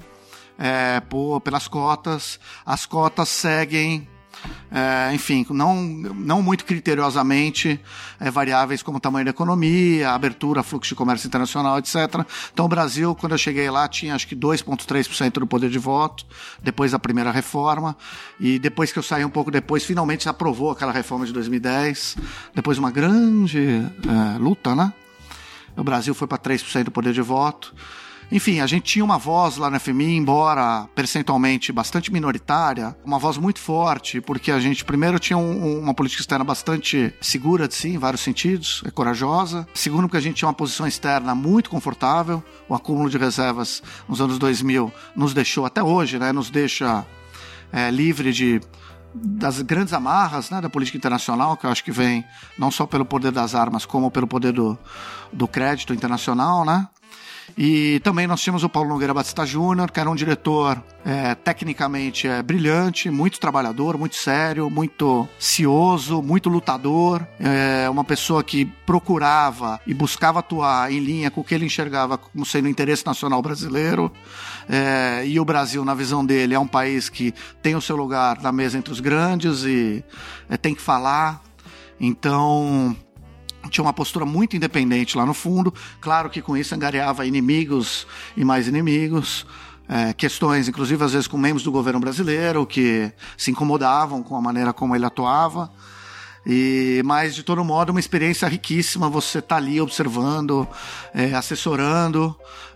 é, 0.59 1.01
por, 1.01 1.41
pelas 1.41 1.67
cotas, 1.67 2.39
as 2.67 2.85
cotas 2.85 3.31
seguem 3.31 4.07
é, 4.71 5.15
enfim, 5.15 5.47
não, 5.51 5.83
não 5.83 6.43
muito 6.43 6.65
criteriosamente 6.65 7.81
é, 8.21 8.31
variáveis 8.31 8.83
como 8.83 8.99
o 8.99 9.01
tamanho 9.01 9.25
da 9.25 9.31
economia, 9.31 10.11
abertura, 10.11 10.63
fluxo 10.63 10.91
de 10.91 10.95
comércio 10.95 11.27
internacional, 11.27 11.79
etc. 11.79 11.97
Então 12.53 12.67
o 12.67 12.69
Brasil, 12.69 13.15
quando 13.15 13.33
eu 13.33 13.39
cheguei 13.39 13.71
lá, 13.71 13.89
tinha 13.89 14.15
acho 14.15 14.27
que 14.27 14.37
2,3% 14.37 15.33
do 15.33 15.47
poder 15.47 15.71
de 15.71 15.79
voto, 15.79 16.27
depois 16.63 16.93
da 16.93 16.99
primeira 16.99 17.31
reforma, 17.31 17.97
e 18.39 18.59
depois 18.59 18.93
que 18.93 18.99
eu 18.99 19.03
saí 19.03 19.25
um 19.25 19.31
pouco 19.31 19.51
depois, 19.51 19.85
finalmente 19.85 20.25
se 20.25 20.29
aprovou 20.29 20.71
aquela 20.71 20.93
reforma 20.93 21.25
de 21.25 21.33
2010, 21.33 22.17
depois 22.55 22.77
de 22.77 22.81
uma 22.81 22.91
grande 22.91 23.59
é, 23.59 24.39
luta, 24.39 24.75
né? 24.75 24.93
O 25.77 25.85
Brasil 25.85 26.13
foi 26.13 26.27
para 26.27 26.39
3% 26.39 26.85
do 26.85 26.91
poder 26.91 27.13
de 27.13 27.23
voto. 27.23 27.73
Enfim, 28.31 28.61
a 28.61 28.67
gente 28.67 28.85
tinha 28.85 29.05
uma 29.05 29.17
voz 29.17 29.57
lá 29.57 29.71
na 29.71 29.79
FMI, 29.79 30.17
embora 30.17 30.87
percentualmente 30.95 31.73
bastante 31.73 32.13
minoritária, 32.13 32.95
uma 33.03 33.19
voz 33.19 33.39
muito 33.39 33.59
forte, 33.59 34.21
porque 34.21 34.53
a 34.53 34.61
gente 34.61 34.85
primeiro 34.85 35.19
tinha 35.19 35.39
um, 35.39 35.79
uma 35.79 35.95
política 35.95 36.21
externa 36.21 36.45
bastante 36.45 37.13
segura 37.23 37.67
de 37.67 37.75
si, 37.75 37.89
em 37.89 37.99
vários 37.99 38.21
sentidos, 38.21 38.83
é 38.85 38.91
corajosa. 38.91 39.67
Segundo, 39.73 40.03
porque 40.03 40.19
a 40.19 40.21
gente 40.21 40.37
tinha 40.37 40.49
uma 40.49 40.55
posição 40.55 40.87
externa 40.87 41.35
muito 41.35 41.71
confortável, 41.71 42.45
o 42.69 42.75
acúmulo 42.75 43.09
de 43.09 43.17
reservas 43.17 43.83
nos 44.07 44.21
anos 44.21 44.39
2000 44.39 44.93
nos 45.17 45.33
deixou, 45.33 45.65
até 45.65 45.83
hoje, 45.83 46.19
né, 46.19 46.31
nos 46.31 46.51
deixa 46.51 47.07
é, 47.73 47.91
livre 47.91 48.33
de 48.33 48.61
das 49.15 49.63
grandes 49.63 49.95
amarras 49.95 50.51
né, 50.51 50.61
da 50.61 50.69
política 50.69 50.99
internacional, 50.99 51.57
que 51.57 51.65
eu 51.65 51.71
acho 51.71 51.83
que 51.83 51.91
vem 51.91 52.23
não 52.59 52.71
só 52.71 52.87
pelo 52.87 53.07
poder 53.07 53.33
das 53.33 53.55
armas, 53.55 53.87
como 53.87 54.11
pelo 54.11 54.27
poder 54.27 54.53
do, 54.53 54.79
do 55.33 55.49
crédito 55.49 55.95
internacional, 55.95 56.63
né? 56.65 56.87
E 57.57 58.01
também 58.01 58.27
nós 58.27 58.41
tínhamos 58.41 58.63
o 58.63 58.69
Paulo 58.69 58.89
Nogueira 58.89 59.15
Batista 59.15 59.45
Júnior, 59.45 59.91
que 59.91 59.99
era 59.99 60.11
um 60.11 60.15
diretor 60.15 60.83
é, 61.05 61.35
tecnicamente 61.35 62.29
é, 62.29 62.43
brilhante, 62.43 63.11
muito 63.11 63.41
trabalhador, 63.41 63.97
muito 63.97 64.17
sério, 64.17 64.69
muito 64.71 65.29
cioso, 65.39 66.23
muito 66.23 66.49
lutador, 66.49 67.27
é, 67.41 67.89
uma 67.89 68.05
pessoa 68.05 68.45
que 68.45 68.65
procurava 68.87 69.81
e 69.87 69.95
buscava 69.95 70.41
atuar 70.41 70.93
em 70.93 71.01
linha 71.01 71.31
com 71.31 71.41
o 71.41 71.45
que 71.45 71.55
ele 71.55 71.67
enxergava 71.67 72.19
como 72.19 72.45
sendo 72.45 72.69
interesse 72.69 73.05
nacional 73.07 73.41
brasileiro. 73.43 74.13
É, 74.69 75.25
e 75.27 75.41
o 75.41 75.45
Brasil, 75.45 75.85
na 75.85 75.95
visão 75.95 76.25
dele, 76.25 76.55
é 76.55 76.59
um 76.59 76.67
país 76.67 77.09
que 77.09 77.35
tem 77.63 77.75
o 77.75 77.81
seu 77.81 77.97
lugar 77.97 78.41
na 78.41 78.53
mesa 78.53 78.79
entre 78.79 78.93
os 78.93 79.01
grandes 79.01 79.65
e 79.65 80.05
é, 80.49 80.57
tem 80.57 80.75
que 80.75 80.83
falar. 80.83 81.43
Então, 82.01 82.97
tinha 83.69 83.85
uma 83.85 83.93
postura 83.93 84.25
muito 84.25 84.57
independente 84.57 85.17
lá 85.17 85.25
no 85.25 85.35
fundo. 85.35 85.73
Claro 86.01 86.31
que 86.31 86.43
com 86.43 86.57
isso 86.57 86.75
angariava 86.75 87.27
inimigos 87.27 88.07
e 88.37 88.45
mais 88.45 88.69
inimigos. 88.69 89.47
É, 89.89 90.13
questões, 90.13 90.69
inclusive 90.69 91.03
às 91.03 91.13
vezes 91.13 91.27
com 91.27 91.39
membros 91.39 91.63
do 91.63 91.73
governo 91.73 91.99
brasileiro 91.99 92.67
que 92.67 93.11
se 93.39 93.51
incomodavam 93.51 94.23
com 94.23 94.37
a 94.37 94.41
maneira 94.41 94.73
como 94.73 94.95
ele 94.95 95.07
atuava. 95.07 95.71
E, 96.47 97.03
mas, 97.05 97.35
de 97.35 97.43
todo 97.43 97.63
modo, 97.63 97.91
uma 97.91 98.01
experiência 98.01 98.49
riquíssima. 98.49 99.09
Você 99.11 99.39
está 99.39 99.57
ali 99.57 99.81
observando, 99.81 100.67
é, 101.13 101.35
assessorando 101.35 102.35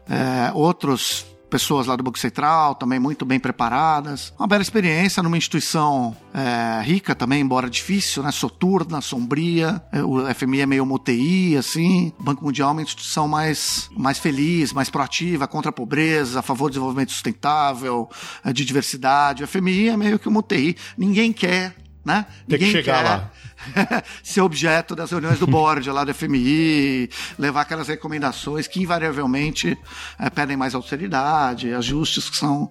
é, 0.09 0.53
outros 0.53 1.27
pessoas 1.53 1.87
lá 1.87 1.95
do 1.95 2.03
Banco 2.03 2.19
Central, 2.19 2.75
também 2.75 2.99
muito 2.99 3.27
bem 3.27 3.39
preparadas. 3.39 4.33
Uma 4.39 4.49
bela 4.49 4.63
experiência 4.63 5.23
numa 5.23 5.37
instituição 5.37 6.17
é, 6.33 6.83
rica 6.83 7.15
também, 7.15 7.43
embora 7.43 7.69
difícil, 7.69 8.23
né? 8.23 8.33
Soturna, 8.33 9.03
sombria. 9.03 9.83
É, 9.93 10.03
o 10.03 10.35
FMI 10.35 10.63
é 10.63 10.67
meio 10.67 10.83
uma 10.83 10.95
UTI, 10.95 11.59
assim. 11.59 12.11
O 12.19 12.23
Banco 12.23 12.43
Mundial 12.43 12.71
é 12.71 12.73
uma 12.73 12.83
instituição 12.83 13.29
mais, 13.29 13.91
mais 13.95 14.19
feliz, 14.19 14.73
mais 14.73 14.89
proativa, 14.89 15.47
contra 15.47 15.69
a 15.69 15.73
pobreza, 15.73 16.39
a 16.39 16.43
favor 16.43 16.71
do 16.71 16.73
desenvolvimento 16.73 17.13
sustentável, 17.13 18.09
é, 18.43 18.51
de 18.51 18.65
diversidade. 18.65 19.45
O 19.45 19.47
FMI 19.47 19.91
é 19.91 19.97
meio 19.97 20.19
que 20.19 20.29
uma 20.29 20.41
UTI. 20.41 20.75
Ninguém 20.97 21.35
quer 21.35 21.77
né? 22.05 22.27
Tem 22.49 22.59
Ninguém 22.59 22.73
que 22.73 22.79
chegar 22.79 23.05
lá. 23.05 23.31
ser 24.23 24.41
objeto 24.41 24.95
das 24.95 25.11
reuniões 25.11 25.39
do 25.39 25.47
board 25.47 25.89
lá 25.91 26.05
do 26.05 26.15
FMI, 26.15 27.09
levar 27.39 27.63
aquelas 27.63 27.89
recomendações 27.89 28.67
que 28.67 28.81
invariavelmente 28.81 29.77
é, 30.19 30.31
pedem 30.31 30.57
mais 30.57 30.75
austeridade, 30.75 31.73
ajustes 31.73 32.29
que 32.29 32.37
são 32.37 32.71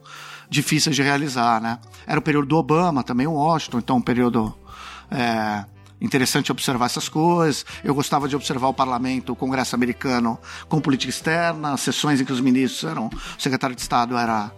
difíceis 0.49 0.95
de 0.95 1.01
realizar, 1.01 1.61
né? 1.61 1.79
Era 2.05 2.19
o 2.19 2.23
período 2.23 2.47
do 2.47 2.57
Obama, 2.57 3.03
também 3.03 3.25
o 3.25 3.33
Washington, 3.33 3.79
então 3.79 3.97
um 3.97 4.01
período 4.01 4.53
é, 5.09 5.63
interessante 6.01 6.51
observar 6.51 6.87
essas 6.87 7.07
coisas. 7.07 7.65
Eu 7.83 7.95
gostava 7.95 8.27
de 8.27 8.35
observar 8.35 8.67
o 8.67 8.73
parlamento, 8.73 9.31
o 9.31 9.35
Congresso 9.35 9.75
americano 9.75 10.37
com 10.67 10.81
política 10.81 11.09
externa, 11.09 11.77
sessões 11.77 12.19
em 12.19 12.25
que 12.25 12.33
os 12.33 12.41
ministros 12.41 12.83
eram, 12.83 13.07
o 13.07 13.41
secretário 13.41 13.75
de 13.75 13.81
Estado 13.81 14.17
era, 14.17 14.51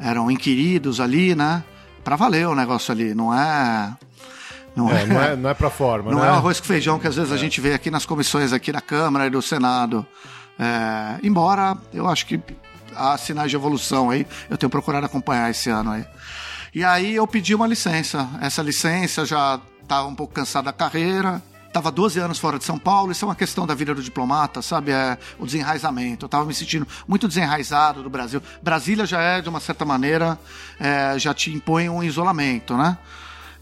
eram 0.00 0.30
inquiridos 0.30 1.00
ali, 1.00 1.34
né? 1.34 1.62
Para 2.02 2.16
valer 2.16 2.48
o 2.48 2.54
negócio 2.54 2.90
ali, 2.90 3.14
não 3.14 3.32
é 3.32 3.96
não 4.78 4.90
é, 4.90 5.02
é, 5.02 5.06
não 5.06 5.22
é, 5.22 5.36
não 5.36 5.50
é 5.50 5.54
para 5.54 5.68
forma. 5.68 6.12
Não 6.12 6.20
né? 6.20 6.28
é 6.28 6.30
o 6.30 6.34
arroz 6.34 6.60
com 6.60 6.66
feijão 6.66 6.98
que 6.98 7.08
às 7.08 7.16
vezes 7.16 7.32
é. 7.32 7.34
a 7.34 7.38
gente 7.38 7.60
vê 7.60 7.74
aqui 7.74 7.90
nas 7.90 8.06
comissões 8.06 8.52
aqui 8.52 8.70
da 8.70 8.80
Câmara 8.80 9.26
e 9.26 9.30
do 9.30 9.42
Senado. 9.42 10.06
É, 10.58 11.18
embora 11.22 11.76
eu 11.92 12.08
acho 12.08 12.24
que 12.26 12.40
há 12.94 13.18
sinais 13.18 13.50
de 13.50 13.56
evolução 13.56 14.10
aí, 14.10 14.26
eu 14.48 14.56
tenho 14.56 14.70
procurado 14.70 15.04
acompanhar 15.04 15.50
esse 15.50 15.68
ano 15.68 15.90
aí. 15.90 16.04
E 16.72 16.84
aí 16.84 17.14
eu 17.14 17.26
pedi 17.26 17.54
uma 17.54 17.66
licença. 17.66 18.28
Essa 18.40 18.62
licença 18.62 19.26
já 19.26 19.60
estava 19.82 20.06
um 20.06 20.14
pouco 20.14 20.32
cansado 20.32 20.66
da 20.66 20.72
carreira. 20.72 21.42
Estava 21.66 21.90
12 21.90 22.18
anos 22.18 22.38
fora 22.38 22.58
de 22.58 22.64
São 22.64 22.78
Paulo, 22.78 23.12
isso 23.12 23.24
é 23.26 23.28
uma 23.28 23.34
questão 23.34 23.66
da 23.66 23.74
vida 23.74 23.94
do 23.94 24.02
diplomata, 24.02 24.62
sabe? 24.62 24.90
É 24.90 25.18
o 25.38 25.44
desenraizamento. 25.44 26.24
Eu 26.24 26.26
estava 26.26 26.44
me 26.46 26.54
sentindo 26.54 26.88
muito 27.06 27.28
desenraizado 27.28 28.02
do 28.02 28.08
Brasil. 28.08 28.42
Brasília 28.62 29.04
já 29.04 29.20
é, 29.20 29.42
de 29.42 29.50
uma 29.50 29.60
certa 29.60 29.84
maneira, 29.84 30.38
é, 30.80 31.18
já 31.18 31.34
te 31.34 31.52
impõe 31.52 31.90
um 31.90 32.02
isolamento, 32.02 32.74
né? 32.74 32.96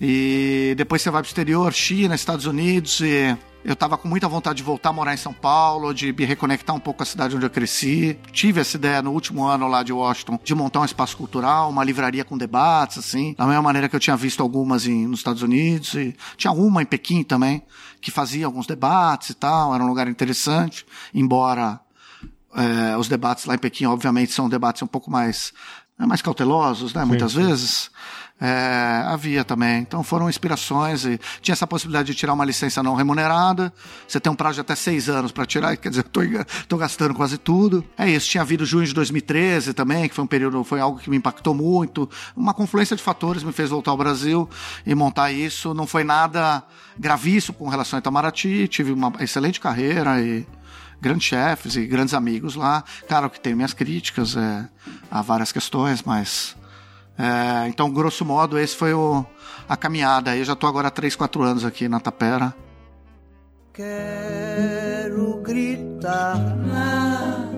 E 0.01 0.75
depois 0.77 1.03
você 1.03 1.11
vai 1.11 1.23
para 1.23 1.27
o 1.27 1.31
exterior, 1.31 1.73
China, 1.73 2.15
Estados 2.15 2.47
Unidos, 2.47 3.01
e 3.01 3.37
eu 3.65 3.73
estava 3.73 3.99
com 3.99 4.07
muita 4.07 4.29
vontade 4.29 4.59
de 4.59 4.63
voltar 4.63 4.91
a 4.91 4.93
morar 4.93 5.13
em 5.13 5.17
São 5.17 5.33
Paulo, 5.33 5.93
de 5.93 6.13
me 6.13 6.25
reconectar 6.25 6.77
um 6.77 6.79
pouco 6.79 6.99
com 6.99 7.03
a 7.03 7.07
cidade 7.07 7.35
onde 7.35 7.45
eu 7.45 7.51
cresci. 7.51 8.17
Tive 8.31 8.61
essa 8.61 8.77
ideia 8.77 9.03
no 9.03 9.11
último 9.11 9.45
ano 9.45 9.67
lá 9.67 9.83
de 9.83 9.93
Washington 9.93 10.39
de 10.45 10.55
montar 10.55 10.81
um 10.81 10.85
espaço 10.85 11.17
cultural, 11.17 11.69
uma 11.71 11.83
livraria 11.83 12.25
com 12.25 12.39
debates, 12.39 12.99
assim, 12.99 13.35
da 13.37 13.45
mesma 13.45 13.63
maneira 13.63 13.89
que 13.89 13.97
eu 13.97 14.01
tinha 14.01 14.17
visto 14.17 14.41
algumas 14.41 14.87
em, 14.87 15.09
nos 15.09 15.19
Estados 15.19 15.43
Unidos. 15.43 15.95
E 15.95 16.15
tinha 16.37 16.53
uma 16.53 16.83
em 16.83 16.87
Pequim 16.87 17.25
também, 17.25 17.61
que 18.01 18.13
fazia 18.13 18.47
alguns 18.47 18.69
debates 18.69 19.31
e 19.31 19.35
tal, 19.35 19.75
era 19.75 19.83
um 19.83 19.89
lugar 19.89 20.07
interessante, 20.07 20.87
embora 21.13 21.81
é, 22.55 22.97
os 22.97 23.09
debates 23.09 23.47
lá 23.47 23.57
em 23.57 23.59
Pequim, 23.59 23.87
obviamente, 23.87 24.31
são 24.31 24.49
debates 24.49 24.81
um 24.83 24.87
pouco 24.87 25.11
mais, 25.11 25.53
né, 25.99 26.07
mais 26.07 26.23
cautelosos, 26.23 26.95
né, 26.95 27.05
muitas 27.05 27.33
sim. 27.33 27.43
vezes. 27.43 27.91
É, 28.39 29.03
havia 29.07 29.45
também. 29.45 29.81
Então 29.81 30.03
foram 30.03 30.29
inspirações 30.29 31.07
e 31.07 31.19
tinha 31.41 31.55
essa 31.55 31.67
possibilidade 31.67 32.09
de 32.09 32.15
tirar 32.15 32.35
uma 32.35 32.45
licença 32.45 32.83
não 32.83 32.95
remunerada. 32.95 33.73
Você 34.07 34.21
tem 34.21 34.31
um 34.31 34.37
prazo 34.37 34.57
de 34.57 34.61
até 34.61 34.75
seis 34.75 35.09
anos 35.09 35.33
para 35.33 35.47
tirar, 35.47 35.75
quer 35.77 35.89
dizer, 35.89 36.05
tô 36.69 36.77
gastando 36.77 37.15
quase 37.15 37.39
tudo. 37.39 37.83
É 37.97 38.09
isso. 38.09 38.29
Tinha 38.29 38.43
havido 38.43 38.67
junho 38.67 38.87
de 38.87 38.93
2013 38.93 39.73
também, 39.73 40.09
que 40.09 40.15
foi 40.15 40.25
um 40.25 40.27
período, 40.29 40.63
foi 40.65 40.81
algo 40.81 40.99
que 40.99 41.09
me 41.09 41.17
impactou 41.17 41.55
muito. 41.55 42.09
Uma 42.37 42.53
confluência 42.53 42.95
de 42.95 43.03
fatores 43.03 43.43
me 43.43 43.53
fez 43.53 43.71
voltar 43.71 43.93
ao 43.93 43.97
Brasil 43.97 44.49
e 44.85 44.95
montar 44.95 45.33
isso. 45.33 45.73
Não 45.73 45.87
foi 45.87 46.05
nada 46.05 46.63
gravíssimo 46.99 47.57
com 47.57 47.69
relação 47.69 47.97
a 47.97 48.01
Itamaraty. 48.01 48.69
Tive 48.69 48.93
uma 48.93 49.13
excelente 49.21 49.59
carreira 49.59 50.21
e 50.21 50.47
grandes 51.01 51.27
chefes 51.27 51.75
e 51.77 51.87
grandes 51.87 52.13
amigos 52.13 52.55
lá. 52.55 52.85
Claro 53.09 53.31
que 53.31 53.41
tenho 53.41 53.57
minhas 53.57 53.73
críticas 53.73 54.37
é, 54.37 54.69
a 55.11 55.23
várias 55.23 55.53
questões, 55.53 56.03
mas 56.03 56.55
é, 57.19 57.69
então, 57.69 57.91
grosso 57.91 58.25
modo, 58.25 58.59
esse 58.59 58.77
foi 58.77 58.93
o, 58.93 59.25
a 59.69 59.77
caminhada. 59.77 60.37
Eu 60.37 60.45
já 60.45 60.53
estou 60.53 60.69
agora 60.69 60.89
há 60.89 60.91
3, 60.91 61.17
4 61.17 61.43
anos 61.43 61.65
aqui 61.65 61.89
na 61.89 61.99
Tapera. 61.99 62.55
Quero 63.73 65.41
gritar 65.43 66.39
na 66.57 67.49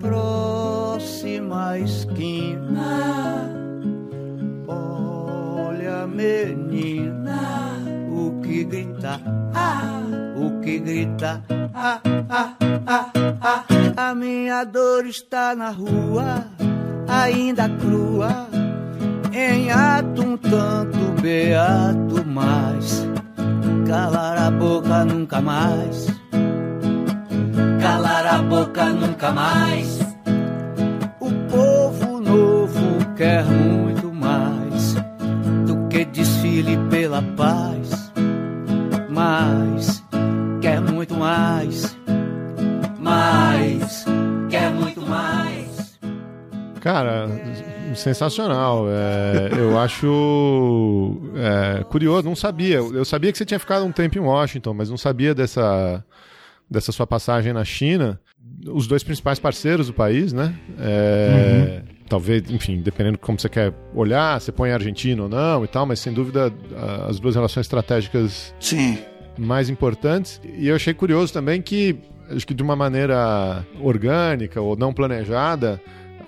próxima 0.00 1.78
esquina. 1.78 3.50
Olha, 4.68 6.06
menina, 6.06 7.78
o 8.08 8.40
que 8.40 8.64
grita, 8.64 9.20
ah, 9.54 10.02
o 10.36 10.60
que 10.60 10.78
grita, 10.78 11.44
ah, 11.74 12.00
ah, 12.30 12.54
ah, 12.86 13.10
ah. 13.40 13.64
A 13.96 14.14
minha 14.14 14.62
dor 14.64 15.06
está 15.06 15.56
na 15.56 15.70
rua 15.70 16.44
ainda 17.08 17.68
crua, 17.68 18.48
em 19.32 19.70
ato 19.70 20.22
um 20.22 20.36
tanto 20.36 21.20
beato, 21.20 22.24
mas 22.26 23.06
calar 23.86 24.38
a 24.38 24.50
boca 24.50 25.04
nunca 25.04 25.40
mais. 25.40 26.06
Calar 27.80 28.26
a 28.26 28.42
boca 28.42 28.84
nunca 28.86 29.32
mais. 29.32 30.00
O 31.20 31.30
povo 31.50 32.20
novo 32.20 33.14
quer 33.16 33.44
muito 33.44 34.12
mais 34.12 34.94
do 35.66 35.88
que 35.88 36.04
desfile 36.04 36.76
pela 36.90 37.22
paz, 37.22 38.12
mas 39.08 40.02
quer 40.60 40.80
muito 40.80 41.14
mais, 41.14 41.95
Cara, 46.86 47.28
sensacional. 47.96 48.86
É, 48.88 49.58
eu 49.58 49.76
acho 49.76 51.20
é, 51.34 51.82
curioso, 51.82 52.28
não 52.28 52.36
sabia. 52.36 52.76
Eu 52.76 53.04
sabia 53.04 53.32
que 53.32 53.38
você 53.38 53.44
tinha 53.44 53.58
ficado 53.58 53.84
um 53.84 53.90
tempo 53.90 54.16
em 54.16 54.20
Washington, 54.20 54.72
mas 54.72 54.88
não 54.88 54.96
sabia 54.96 55.34
dessa, 55.34 56.04
dessa 56.70 56.92
sua 56.92 57.04
passagem 57.04 57.52
na 57.52 57.64
China. 57.64 58.20
Os 58.68 58.86
dois 58.86 59.02
principais 59.02 59.40
parceiros 59.40 59.88
do 59.88 59.94
país, 59.94 60.32
né? 60.32 60.54
É, 60.78 61.82
uhum. 61.82 61.96
Talvez, 62.08 62.48
enfim, 62.52 62.80
dependendo 62.80 63.16
de 63.16 63.22
como 63.22 63.36
você 63.36 63.48
quer 63.48 63.74
olhar, 63.92 64.40
você 64.40 64.52
põe 64.52 64.70
a 64.70 64.74
Argentina 64.74 65.24
ou 65.24 65.28
não 65.28 65.64
e 65.64 65.66
tal, 65.66 65.86
mas 65.86 65.98
sem 65.98 66.12
dúvida 66.12 66.52
as 67.08 67.18
duas 67.18 67.34
relações 67.34 67.66
estratégicas 67.66 68.54
Sim. 68.60 68.96
mais 69.36 69.68
importantes. 69.68 70.40
E 70.56 70.68
eu 70.68 70.76
achei 70.76 70.94
curioso 70.94 71.32
também 71.32 71.60
que, 71.60 71.98
acho 72.30 72.46
que 72.46 72.54
de 72.54 72.62
uma 72.62 72.76
maneira 72.76 73.66
orgânica 73.80 74.60
ou 74.60 74.76
não 74.76 74.94
planejada, 74.94 75.82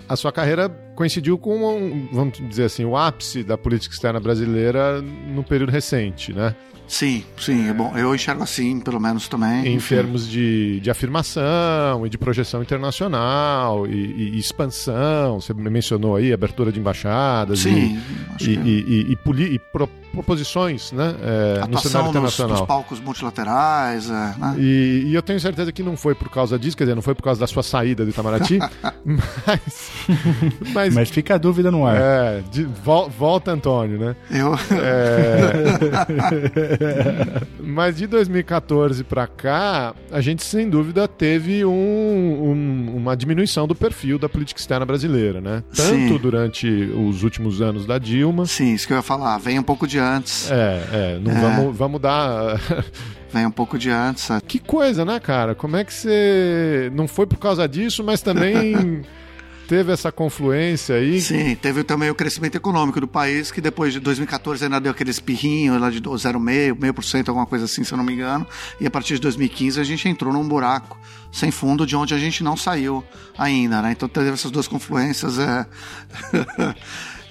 a 0.09 0.17
sua 0.17 0.33
carreira 0.33 0.69
coincidiu 0.99 1.39
com, 1.39 1.77
um, 1.77 2.09
vamos 2.11 2.41
dizer 2.49 2.65
assim, 2.65 2.85
o 2.85 2.97
ápice 2.97 3.45
da 3.45 3.57
política 3.57 3.95
externa 3.95 4.19
brasileira 4.19 5.01
no 5.01 5.45
período 5.45 5.71
recente, 5.71 6.33
né? 6.33 6.57
Sim, 6.89 7.23
sim, 7.39 7.69
é 7.69 7.73
bom. 7.73 7.97
Eu 7.97 8.13
enxergo 8.15 8.43
assim, 8.43 8.81
pelo 8.81 8.99
menos 8.99 9.29
também. 9.29 9.65
Em 9.65 9.75
enfim. 9.77 9.95
termos 9.95 10.27
de, 10.27 10.81
de 10.81 10.91
afirmação 10.91 12.05
e 12.05 12.09
de 12.09 12.19
projeção 12.19 12.63
internacional 12.63 13.87
e, 13.87 14.33
e, 14.35 14.39
expansão, 14.39 15.39
você 15.39 15.53
mencionou 15.55 16.17
aí 16.17 16.33
abertura 16.33 16.73
de 16.73 16.81
embaixadas 16.81 17.61
sim, 17.61 18.01
e, 18.41 18.45
e, 18.49 19.13
e, 19.13 19.13
e 19.13 19.59
pro, 19.59 19.87
proposições 20.13 20.93
né, 20.93 21.15
é, 21.23 21.67
no 21.69 21.79
cenário 21.79 22.09
internacional. 22.09 22.51
Nos, 22.53 22.61
nos 22.61 22.67
palcos 22.67 23.01
multilaterais. 23.01 24.09
É, 24.09 24.35
né? 24.39 24.55
e, 24.59 25.05
e, 25.07 25.15
eu 25.15 25.23
tenho 25.23 25.39
certeza 25.39 25.71
que 25.71 25.83
não 25.83 25.97
foi 25.97 26.15
por 26.15 26.31
causa 26.31 26.59
disso, 26.59 26.77
quer 26.77 26.85
dizer, 26.85 26.95
não 26.95 27.03
foi 27.03 27.15
por 27.15 27.23
causa 27.23 27.39
da 27.39 27.47
sua 27.47 27.63
saída 27.63 28.05
do 28.05 28.11
Itamaraty, 28.11 28.59
mas, 29.05 29.91
mas, 30.73 30.88
mas. 30.95 31.11
fica 31.11 31.35
a 31.35 31.39
dúvida 31.39 31.71
no 31.71 31.87
ar. 31.87 31.97
É, 31.97 32.43
de, 32.51 32.65
vol, 32.65 33.09
volta, 33.09 33.51
Antônio, 33.51 33.99
né? 33.99 34.17
Eu. 34.31 34.55
É, 34.77 35.49
Mas 37.61 37.97
de 37.97 38.07
2014 38.07 39.05
para 39.05 39.27
cá, 39.27 39.95
a 40.11 40.21
gente 40.21 40.43
sem 40.43 40.69
dúvida 40.69 41.07
teve 41.07 41.65
um, 41.65 41.71
um, 41.71 42.97
uma 42.97 43.17
diminuição 43.17 43.67
do 43.67 43.75
perfil 43.75 44.19
da 44.19 44.29
política 44.29 44.61
externa 44.61 44.87
brasileira, 44.87 45.41
né? 45.41 45.63
Tanto 45.75 45.91
Sim. 45.91 46.19
durante 46.19 46.67
os 46.69 47.23
últimos 47.23 47.61
anos 47.61 47.87
da 47.87 47.99
Dilma. 47.99 48.47
Sim, 48.47 48.75
isso 48.75 48.87
que 48.87 48.93
eu 48.93 48.97
ia 48.97 49.03
falar. 49.03 49.39
Vem 49.39 49.59
um 49.59 49.63
pouco 49.63 49.87
de 49.87 49.99
antes. 49.99 50.51
É, 50.51 50.89
é. 50.93 51.19
Não 51.23 51.33
é. 51.33 51.41
Vamos, 51.41 51.77
vamos 51.77 52.01
dar. 52.01 52.61
Vem 53.31 53.45
um 53.45 53.51
pouco 53.51 53.79
de 53.79 53.91
antes. 53.91 54.29
Que 54.47 54.59
coisa, 54.59 55.05
né, 55.05 55.21
cara? 55.21 55.55
Como 55.55 55.77
é 55.77 55.85
que 55.85 55.93
você. 55.93 56.91
Não 56.95 57.07
foi 57.07 57.27
por 57.27 57.39
causa 57.39 57.69
disso, 57.69 58.03
mas 58.03 58.23
também. 58.23 59.03
teve 59.69 59.93
essa 59.93 60.11
confluência 60.11 60.97
aí. 60.97 61.21
Sim, 61.21 61.55
teve 61.55 61.85
também 61.85 62.09
o 62.09 62.15
crescimento 62.15 62.57
econômico 62.57 62.99
do 62.99 63.07
país, 63.07 63.53
que 63.53 63.61
depois 63.61 63.93
de 63.93 64.01
2014 64.01 64.65
ainda 64.65 64.81
deu 64.81 64.91
aquele 64.91 65.11
espirrinho 65.11 65.79
lá 65.79 65.91
de 65.91 66.01
0,5%, 66.01 66.39
meio 66.81 66.95
por 66.95 67.05
cento, 67.05 67.29
alguma 67.29 67.47
coisa 67.47 67.67
assim, 67.67 67.85
se 67.85 67.93
eu 67.93 67.99
não 67.99 68.05
me 68.05 68.15
engano. 68.15 68.47
E 68.81 68.87
a 68.87 68.91
partir 68.91 69.15
de 69.15 69.21
2015 69.21 69.79
a 69.79 69.85
gente 69.85 70.09
entrou 70.09 70.33
num 70.33 70.49
buraco 70.49 70.99
sem 71.31 71.51
fundo 71.51 71.87
de 71.87 71.95
onde 71.95 72.15
a 72.15 72.19
gente 72.19 72.43
não 72.43 72.57
saiu 72.57 73.05
ainda, 73.37 73.83
né? 73.83 73.93
Então 73.93 74.09
teve 74.09 74.31
essas 74.31 74.51
duas 74.51 74.67
confluências. 74.67 75.39
É... 75.39 75.67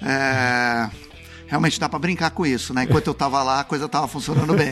é 0.00 0.90
realmente 1.48 1.80
dá 1.80 1.88
para 1.88 1.98
brincar 1.98 2.30
com 2.30 2.46
isso, 2.46 2.72
né? 2.72 2.84
Enquanto 2.84 3.06
eu 3.06 3.14
tava 3.14 3.42
lá, 3.42 3.60
a 3.60 3.64
coisa 3.64 3.88
tava 3.88 4.06
funcionando 4.06 4.54
bem. 4.54 4.70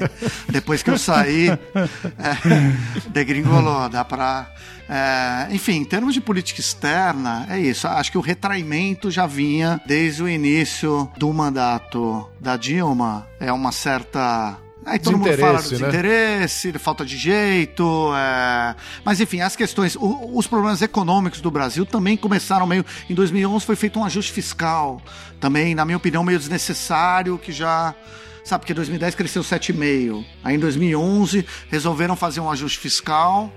Depois 0.49 0.83
que 0.83 0.91
eu 0.91 0.99
saí, 0.99 1.49
é, 2.19 3.09
degringolou, 3.09 3.89
dá 3.89 4.05
para 4.05 4.47
é, 4.89 5.49
enfim, 5.51 5.75
em 5.75 5.85
termos 5.85 6.15
de 6.15 6.21
política 6.21 6.61
externa, 6.61 7.47
é 7.49 7.59
isso. 7.59 7.87
Acho 7.89 8.13
que 8.13 8.19
o 8.19 8.21
retraimento 8.21 9.11
já 9.11 9.27
vinha 9.27 9.81
desde 9.87 10.23
o 10.23 10.29
início 10.29 11.11
do 11.17 11.33
mandato 11.33 12.29
da 12.41 12.57
Dilma. 12.57 13.27
É 13.41 13.53
uma 13.53 13.73
certa 13.73 14.59
Aí 14.87 15.01
todo 15.01 15.19
mundo 15.19 15.37
fala 15.37 15.61
do 15.61 15.69
desinteresse, 15.69 16.71
né? 16.71 16.79
falta 16.79 17.05
de 17.05 17.17
jeito. 17.17 18.13
É... 18.15 18.77
Mas 19.05 19.21
enfim, 19.21 19.41
as 19.41 19.57
questões, 19.57 19.97
o, 19.97 20.39
os 20.39 20.47
problemas 20.47 20.81
econômicos 20.81 21.41
do 21.41 21.51
Brasil 21.51 21.85
também 21.85 22.17
começaram 22.17 22.65
meio. 22.69 22.87
Em 23.11 23.15
2011 23.15 23.67
foi 23.67 23.75
feito 23.75 23.99
um 23.99 24.05
ajuste 24.05 24.31
fiscal, 24.31 25.03
também, 25.41 25.75
na 25.75 25.85
minha 25.85 25.97
opinião, 25.97 26.23
meio 26.23 26.39
desnecessário, 26.39 27.37
que 27.37 27.51
já. 27.51 27.95
Sabe, 28.45 28.61
porque 28.61 28.73
2010 28.73 29.17
cresceu 29.17 29.43
7,5. 29.43 30.25
Aí 30.45 30.55
em 30.55 30.59
2011 30.61 31.45
resolveram 31.69 32.15
fazer 32.15 32.39
um 32.39 32.49
ajuste 32.49 32.79
fiscal 32.79 33.53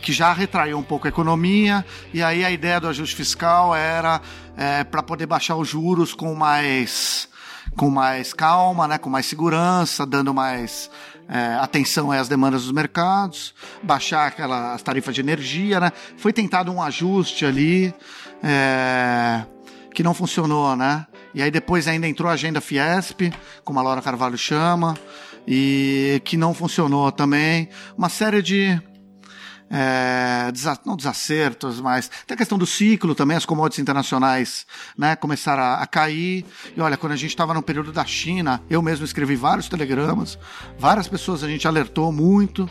que 0.00 0.12
já 0.12 0.32
retraiu 0.32 0.78
um 0.78 0.82
pouco 0.82 1.06
a 1.06 1.10
economia, 1.10 1.84
e 2.12 2.22
aí 2.22 2.44
a 2.44 2.50
ideia 2.50 2.80
do 2.80 2.88
ajuste 2.88 3.16
fiscal 3.16 3.74
era 3.74 4.20
é, 4.56 4.84
para 4.84 5.02
poder 5.02 5.26
baixar 5.26 5.56
os 5.56 5.68
juros 5.68 6.14
com 6.14 6.34
mais, 6.34 7.28
com 7.76 7.90
mais 7.90 8.32
calma, 8.32 8.88
né, 8.88 8.98
com 8.98 9.10
mais 9.10 9.26
segurança, 9.26 10.06
dando 10.06 10.32
mais 10.32 10.90
é, 11.28 11.54
atenção 11.60 12.10
às 12.10 12.28
demandas 12.28 12.62
dos 12.62 12.72
mercados, 12.72 13.54
baixar 13.82 14.26
aquela, 14.26 14.74
as 14.74 14.82
tarifas 14.82 15.14
de 15.14 15.20
energia. 15.20 15.78
Né? 15.78 15.92
Foi 16.16 16.32
tentado 16.32 16.72
um 16.72 16.82
ajuste 16.82 17.44
ali 17.44 17.94
é, 18.42 19.44
que 19.94 20.02
não 20.02 20.14
funcionou, 20.14 20.74
né? 20.74 21.06
E 21.34 21.42
aí 21.42 21.50
depois 21.50 21.86
ainda 21.86 22.08
entrou 22.08 22.30
a 22.30 22.32
agenda 22.32 22.60
Fiesp, 22.60 23.32
como 23.62 23.78
a 23.78 23.82
Laura 23.82 24.00
Carvalho 24.00 24.38
chama, 24.38 24.96
e 25.46 26.20
que 26.24 26.36
não 26.36 26.54
funcionou 26.54 27.12
também. 27.12 27.68
Uma 27.96 28.08
série 28.08 28.40
de 28.40 28.80
é, 29.70 30.50
desa 30.52 30.78
não 30.84 30.96
desacertos, 30.96 31.80
mas 31.80 32.10
tem 32.26 32.34
a 32.34 32.38
questão 32.38 32.58
do 32.58 32.66
ciclo 32.66 33.14
também, 33.14 33.36
as 33.36 33.44
commodities 33.44 33.80
internacionais 33.80 34.66
né, 34.96 35.16
começaram 35.16 35.62
a, 35.62 35.74
a 35.82 35.86
cair. 35.86 36.44
E 36.76 36.80
olha, 36.80 36.96
quando 36.96 37.12
a 37.12 37.16
gente 37.16 37.30
estava 37.30 37.52
no 37.54 37.62
período 37.62 37.92
da 37.92 38.04
China, 38.04 38.62
eu 38.68 38.82
mesmo 38.82 39.04
escrevi 39.04 39.36
vários 39.36 39.68
telegramas, 39.68 40.38
várias 40.78 41.08
pessoas 41.08 41.42
a 41.44 41.48
gente 41.48 41.66
alertou 41.68 42.10
muito 42.12 42.68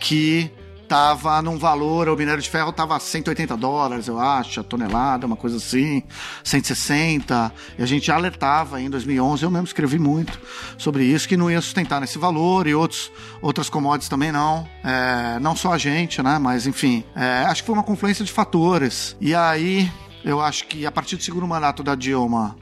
que 0.00 0.50
tava 0.92 1.40
num 1.40 1.56
valor, 1.56 2.06
o 2.10 2.14
minério 2.14 2.42
de 2.42 2.50
ferro 2.50 2.70
tava 2.70 3.00
180 3.00 3.56
dólares, 3.56 4.08
eu 4.08 4.20
acho, 4.20 4.60
a 4.60 4.62
tonelada, 4.62 5.26
uma 5.26 5.36
coisa 5.36 5.56
assim, 5.56 6.02
160. 6.44 7.50
E 7.78 7.82
a 7.82 7.86
gente 7.86 8.12
alertava 8.12 8.78
em 8.78 8.90
2011, 8.90 9.42
eu 9.42 9.50
mesmo 9.50 9.64
escrevi 9.64 9.98
muito 9.98 10.38
sobre 10.76 11.04
isso, 11.04 11.26
que 11.26 11.34
não 11.34 11.50
ia 11.50 11.62
sustentar 11.62 11.98
nesse 11.98 12.18
valor 12.18 12.66
e 12.66 12.74
outros, 12.74 13.10
outras 13.40 13.70
commodities 13.70 14.10
também 14.10 14.30
não. 14.30 14.68
É, 14.84 15.38
não 15.40 15.56
só 15.56 15.72
a 15.72 15.78
gente, 15.78 16.22
né? 16.22 16.38
Mas 16.38 16.66
enfim, 16.66 17.02
é, 17.16 17.44
acho 17.44 17.62
que 17.62 17.68
foi 17.68 17.74
uma 17.74 17.84
confluência 17.84 18.22
de 18.22 18.30
fatores. 18.30 19.16
E 19.18 19.34
aí, 19.34 19.90
eu 20.22 20.42
acho 20.42 20.66
que 20.66 20.84
a 20.84 20.92
partir 20.92 21.16
do 21.16 21.22
segundo 21.22 21.48
mandato 21.48 21.82
da 21.82 21.94
Dilma, 21.94 22.54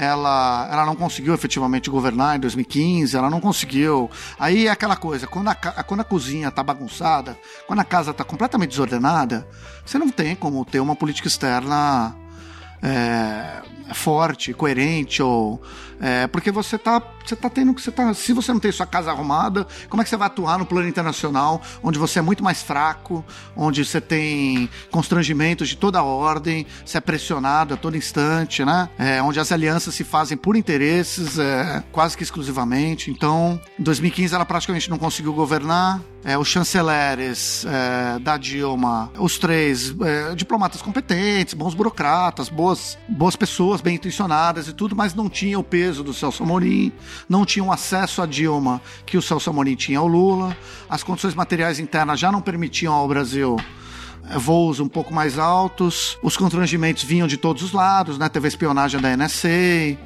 ela, 0.00 0.66
ela 0.72 0.86
não 0.86 0.96
conseguiu 0.96 1.34
efetivamente 1.34 1.90
governar 1.90 2.36
em 2.36 2.40
2015, 2.40 3.14
ela 3.14 3.28
não 3.28 3.38
conseguiu. 3.38 4.10
Aí 4.38 4.66
é 4.66 4.70
aquela 4.70 4.96
coisa, 4.96 5.26
quando 5.26 5.48
a, 5.48 5.54
quando 5.54 6.00
a 6.00 6.04
cozinha 6.04 6.50
tá 6.50 6.62
bagunçada, 6.62 7.38
quando 7.66 7.80
a 7.80 7.84
casa 7.84 8.14
tá 8.14 8.24
completamente 8.24 8.70
desordenada, 8.70 9.46
você 9.84 9.98
não 9.98 10.08
tem 10.08 10.34
como 10.34 10.64
ter 10.64 10.80
uma 10.80 10.96
política 10.96 11.28
externa 11.28 12.16
é, 12.82 13.59
forte, 14.00 14.52
coerente, 14.52 15.22
ou 15.22 15.60
é, 16.00 16.26
porque 16.26 16.50
você 16.50 16.78
tá, 16.78 17.02
você 17.24 17.36
tá 17.36 17.50
tendo 17.50 17.74
que 17.74 17.82
você 17.82 17.92
tá, 17.92 18.14
se 18.14 18.32
você 18.32 18.50
não 18.52 18.58
tem 18.58 18.72
sua 18.72 18.86
casa 18.86 19.10
arrumada, 19.10 19.66
como 19.88 20.00
é 20.00 20.04
que 20.04 20.08
você 20.08 20.16
vai 20.16 20.26
atuar 20.28 20.58
no 20.58 20.64
plano 20.64 20.88
internacional, 20.88 21.60
onde 21.82 21.98
você 21.98 22.20
é 22.20 22.22
muito 22.22 22.42
mais 22.42 22.62
fraco, 22.62 23.22
onde 23.54 23.84
você 23.84 24.00
tem 24.00 24.70
constrangimentos 24.90 25.68
de 25.68 25.76
toda 25.76 26.02
ordem, 26.02 26.66
você 26.84 26.96
é 26.96 27.00
pressionado 27.02 27.74
a 27.74 27.76
todo 27.76 27.98
instante, 27.98 28.64
né? 28.64 28.88
É, 28.98 29.22
onde 29.22 29.38
as 29.38 29.52
alianças 29.52 29.94
se 29.94 30.02
fazem 30.02 30.38
por 30.38 30.56
interesses, 30.56 31.38
é, 31.38 31.84
quase 31.92 32.16
que 32.16 32.22
exclusivamente. 32.22 33.10
Então, 33.10 33.60
em 33.78 33.82
2015 33.82 34.34
ela 34.34 34.46
praticamente 34.46 34.88
não 34.88 34.98
conseguiu 34.98 35.34
governar. 35.34 36.00
É, 36.22 36.36
os 36.36 36.48
chanceleres 36.48 37.64
é, 37.64 38.18
da 38.18 38.36
Dilma, 38.36 39.10
os 39.18 39.38
três 39.38 39.94
é, 40.02 40.34
diplomatas 40.34 40.82
competentes, 40.82 41.54
bons 41.54 41.72
burocratas, 41.72 42.50
boas, 42.50 42.98
boas 43.08 43.36
pessoas, 43.36 43.80
bem 43.80 43.89
intencionadas 43.94 44.68
e 44.68 44.72
tudo, 44.72 44.96
mas 44.96 45.14
não 45.14 45.28
tinha 45.28 45.58
o 45.58 45.64
peso 45.64 45.80
peso 45.80 46.04
do 46.04 46.14
Celso 46.14 46.42
Amorim, 46.42 46.92
não 47.28 47.44
tinham 47.44 47.72
acesso 47.72 48.22
a 48.22 48.26
Dilma 48.26 48.80
que 49.04 49.16
o 49.16 49.22
Celso 49.22 49.50
Amorim 49.50 49.74
tinha 49.74 49.98
ao 49.98 50.06
Lula, 50.06 50.56
as 50.88 51.02
condições 51.02 51.34
materiais 51.34 51.78
internas 51.78 52.20
já 52.20 52.30
não 52.30 52.40
permitiam 52.40 52.92
ao 52.92 53.08
Brasil 53.08 53.56
eh, 54.28 54.38
voos 54.38 54.78
um 54.78 54.88
pouco 54.88 55.12
mais 55.12 55.38
altos, 55.38 56.18
os 56.22 56.36
constrangimentos 56.36 57.02
vinham 57.02 57.26
de 57.26 57.36
todos 57.36 57.62
os 57.62 57.72
lados, 57.72 58.18
né? 58.18 58.28
Teve 58.28 58.46
a 58.46 58.48
espionagem 58.48 59.00
da 59.00 59.16
NSA, 59.16 59.98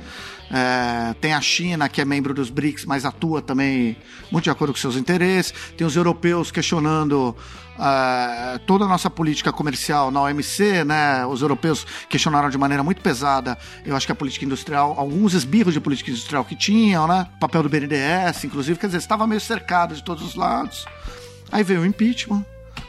é, 0.51 1.15
tem 1.21 1.33
a 1.33 1.41
China, 1.41 1.89
que 1.89 2.01
é 2.01 2.05
membro 2.05 2.35
dos 2.35 2.51
BRICS, 2.51 2.85
mas 2.85 3.05
atua 3.05 3.41
também 3.41 3.97
muito 4.31 4.45
de 4.45 4.51
acordo 4.51 4.73
com 4.73 4.79
seus 4.79 4.97
interesses. 4.97 5.53
Tem 5.77 5.87
os 5.87 5.97
europeus 5.97 6.51
questionando 6.51 7.35
uh, 7.75 8.59
toda 8.67 8.85
a 8.85 8.89
nossa 8.89 9.09
política 9.11 9.53
comercial 9.53 10.11
na 10.11 10.23
OMC, 10.23 10.85
né? 10.85 11.25
Os 11.27 11.43
europeus 11.43 11.87
questionaram 12.09 12.51
de 12.51 12.59
maneira 12.59 12.83
muito 12.83 13.01
pesada, 13.01 13.59
eu 13.85 13.97
acho 13.97 14.07
que 14.07 14.13
a 14.13 14.15
política 14.15 14.45
industrial, 14.45 14.95
alguns 14.99 15.35
esbirros 15.35 15.75
de 15.75 15.81
política 15.81 16.11
industrial 16.11 16.45
que 16.45 16.57
tinham, 16.57 17.07
né? 17.07 17.27
O 17.37 17.41
papel 17.41 17.63
do 17.63 17.69
BNDES, 17.69 18.45
inclusive, 18.45 18.79
quer 18.79 18.87
dizer, 18.87 18.99
estava 18.99 19.27
meio 19.27 19.41
cercado 19.41 19.95
de 19.95 20.03
todos 20.03 20.23
os 20.23 20.35
lados. 20.35 20.85
Aí 21.51 21.63
veio 21.63 21.83
o 21.83 21.87
impeachment, 21.87 22.45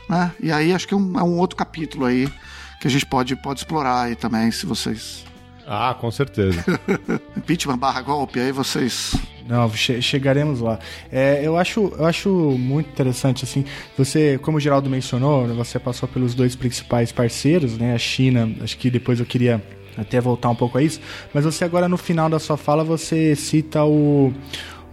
né? 0.10 0.32
E 0.39 0.52
aí 0.52 0.74
acho 0.74 0.88
que 0.88 0.94
é 0.94 0.98
um, 0.98 1.20
é 1.20 1.24
um 1.24 1.38
outro 1.38 1.56
capítulo 1.56 2.06
aí 2.06 2.32
que 2.80 2.88
a 2.88 2.91
gente 2.91 3.06
pode, 3.06 3.36
pode 3.36 3.62
explorar 3.62 4.02
aí 4.02 4.15
também, 4.15 4.52
se 4.52 4.65
vocês 4.65 5.26
ah, 5.67 5.95
com 5.99 6.12
certeza. 6.12 6.63
Impeachment 7.36 7.78
barra 7.78 8.01
golpe, 8.01 8.39
aí 8.39 8.51
vocês. 8.51 9.15
Não, 9.47 9.69
che 9.69 10.01
chegaremos 10.01 10.60
lá. 10.60 10.80
É, 11.12 11.41
eu, 11.43 11.58
acho, 11.58 11.91
eu 11.97 12.06
acho 12.06 12.30
muito 12.30 12.89
interessante, 12.89 13.43
assim, 13.43 13.63
você, 13.97 14.39
como 14.41 14.58
o 14.58 14.60
Geraldo 14.60 14.89
mencionou, 14.89 15.47
você 15.47 15.78
passou 15.78 16.10
pelos 16.10 16.34
dois 16.34 16.56
principais 16.56 17.12
parceiros, 17.12 17.78
né, 17.78 17.93
a 17.93 17.97
China, 17.97 18.51
acho 18.62 18.78
que 18.78 18.89
depois 18.89 19.19
eu 19.19 19.25
queria 19.25 19.62
até 19.97 20.19
voltar 20.19 20.49
um 20.49 20.56
pouco 20.56 20.78
a 20.78 20.84
isso, 20.84 20.99
mas 21.34 21.45
você 21.45 21.63
agora 21.63 21.88
no 21.88 21.97
final 21.97 22.28
da 22.28 22.39
sua 22.39 22.58
fala, 22.58 22.84
você 22.84 23.36
cita 23.36 23.84
o, 23.86 24.34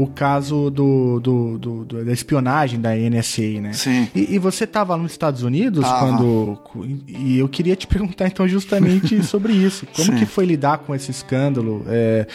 o 0.03 0.07
caso 0.09 0.71
do, 0.71 1.21
do, 1.21 1.59
do, 1.59 1.85
do, 1.85 2.05
da 2.05 2.13
espionagem 2.13 2.81
da 2.81 2.95
NSA, 2.95 3.61
né? 3.61 3.73
Sim. 3.73 4.09
E, 4.15 4.35
e 4.35 4.39
você 4.39 4.65
estava 4.65 4.97
nos 4.97 5.13
Estados 5.13 5.43
Unidos 5.43 5.85
tava. 5.85 6.01
quando. 6.01 6.59
E 7.07 7.39
eu 7.39 7.49
queria 7.49 7.77
te 7.77 7.87
perguntar 7.89 8.27
então 8.27 8.47
justamente 8.49 9.23
sobre 9.25 9.53
isso. 9.53 9.87
Como 9.95 10.13
Sim. 10.13 10.19
que 10.19 10.27
foi 10.27 10.45
lidar 10.45 10.79
com 10.79 10.95
esse 10.95 11.11
escândalo 11.11 11.85
é, 11.87 12.27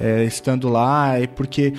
é, 0.00 0.24
estando 0.24 0.68
lá? 0.68 1.20
E 1.20 1.26
porque 1.26 1.72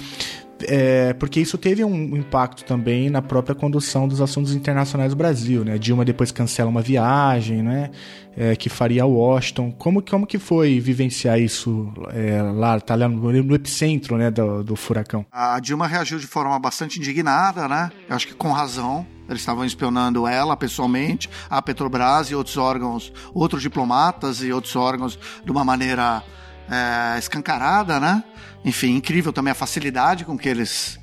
é, 0.63 1.13
porque 1.13 1.39
isso 1.39 1.57
teve 1.57 1.83
um 1.83 2.15
impacto 2.15 2.63
também 2.63 3.09
na 3.09 3.21
própria 3.21 3.53
condução 3.53 4.07
dos 4.07 4.21
assuntos 4.21 4.55
internacionais 4.55 5.11
do 5.11 5.15
Brasil, 5.15 5.65
né? 5.65 5.77
Dilma 5.77 6.05
depois 6.05 6.31
cancela 6.31 6.69
uma 6.69 6.81
viagem, 6.81 7.61
né? 7.61 7.91
É, 8.37 8.55
que 8.55 8.67
faria 8.67 9.05
Washington. 9.05 9.71
Como, 9.71 10.01
como 10.01 10.27
que 10.27 10.37
foi 10.37 10.79
vivenciar 10.79 11.39
isso 11.39 11.93
é, 12.13 12.41
lá, 12.41 12.79
tá 12.81 12.93
lá 12.93 13.07
no, 13.07 13.31
no 13.31 13.55
epicentro, 13.55 14.17
né, 14.17 14.29
do, 14.29 14.61
do, 14.61 14.75
furacão? 14.75 15.25
A 15.31 15.57
Dilma 15.59 15.87
reagiu 15.87 16.19
de 16.19 16.27
forma 16.27 16.59
bastante 16.59 16.99
indignada, 16.99 17.67
né? 17.69 17.91
Eu 18.09 18.15
acho 18.15 18.27
que 18.27 18.33
com 18.33 18.51
razão. 18.51 19.07
Eles 19.27 19.41
estavam 19.41 19.65
espionando 19.65 20.27
ela 20.27 20.55
pessoalmente, 20.55 21.27
a 21.49 21.59
Petrobras 21.59 22.29
e 22.29 22.35
outros 22.35 22.57
órgãos, 22.57 23.11
outros 23.33 23.61
diplomatas 23.61 24.43
e 24.43 24.51
outros 24.51 24.75
órgãos 24.75 25.17
de 25.43 25.51
uma 25.51 25.63
maneira 25.63 26.21
é, 26.69 27.17
escancarada, 27.17 27.99
né? 27.99 28.23
Enfim, 28.63 28.95
incrível 28.95 29.31
também 29.31 29.51
a 29.51 29.55
facilidade 29.55 30.25
com 30.25 30.37
que 30.37 30.49
eles 30.49 30.99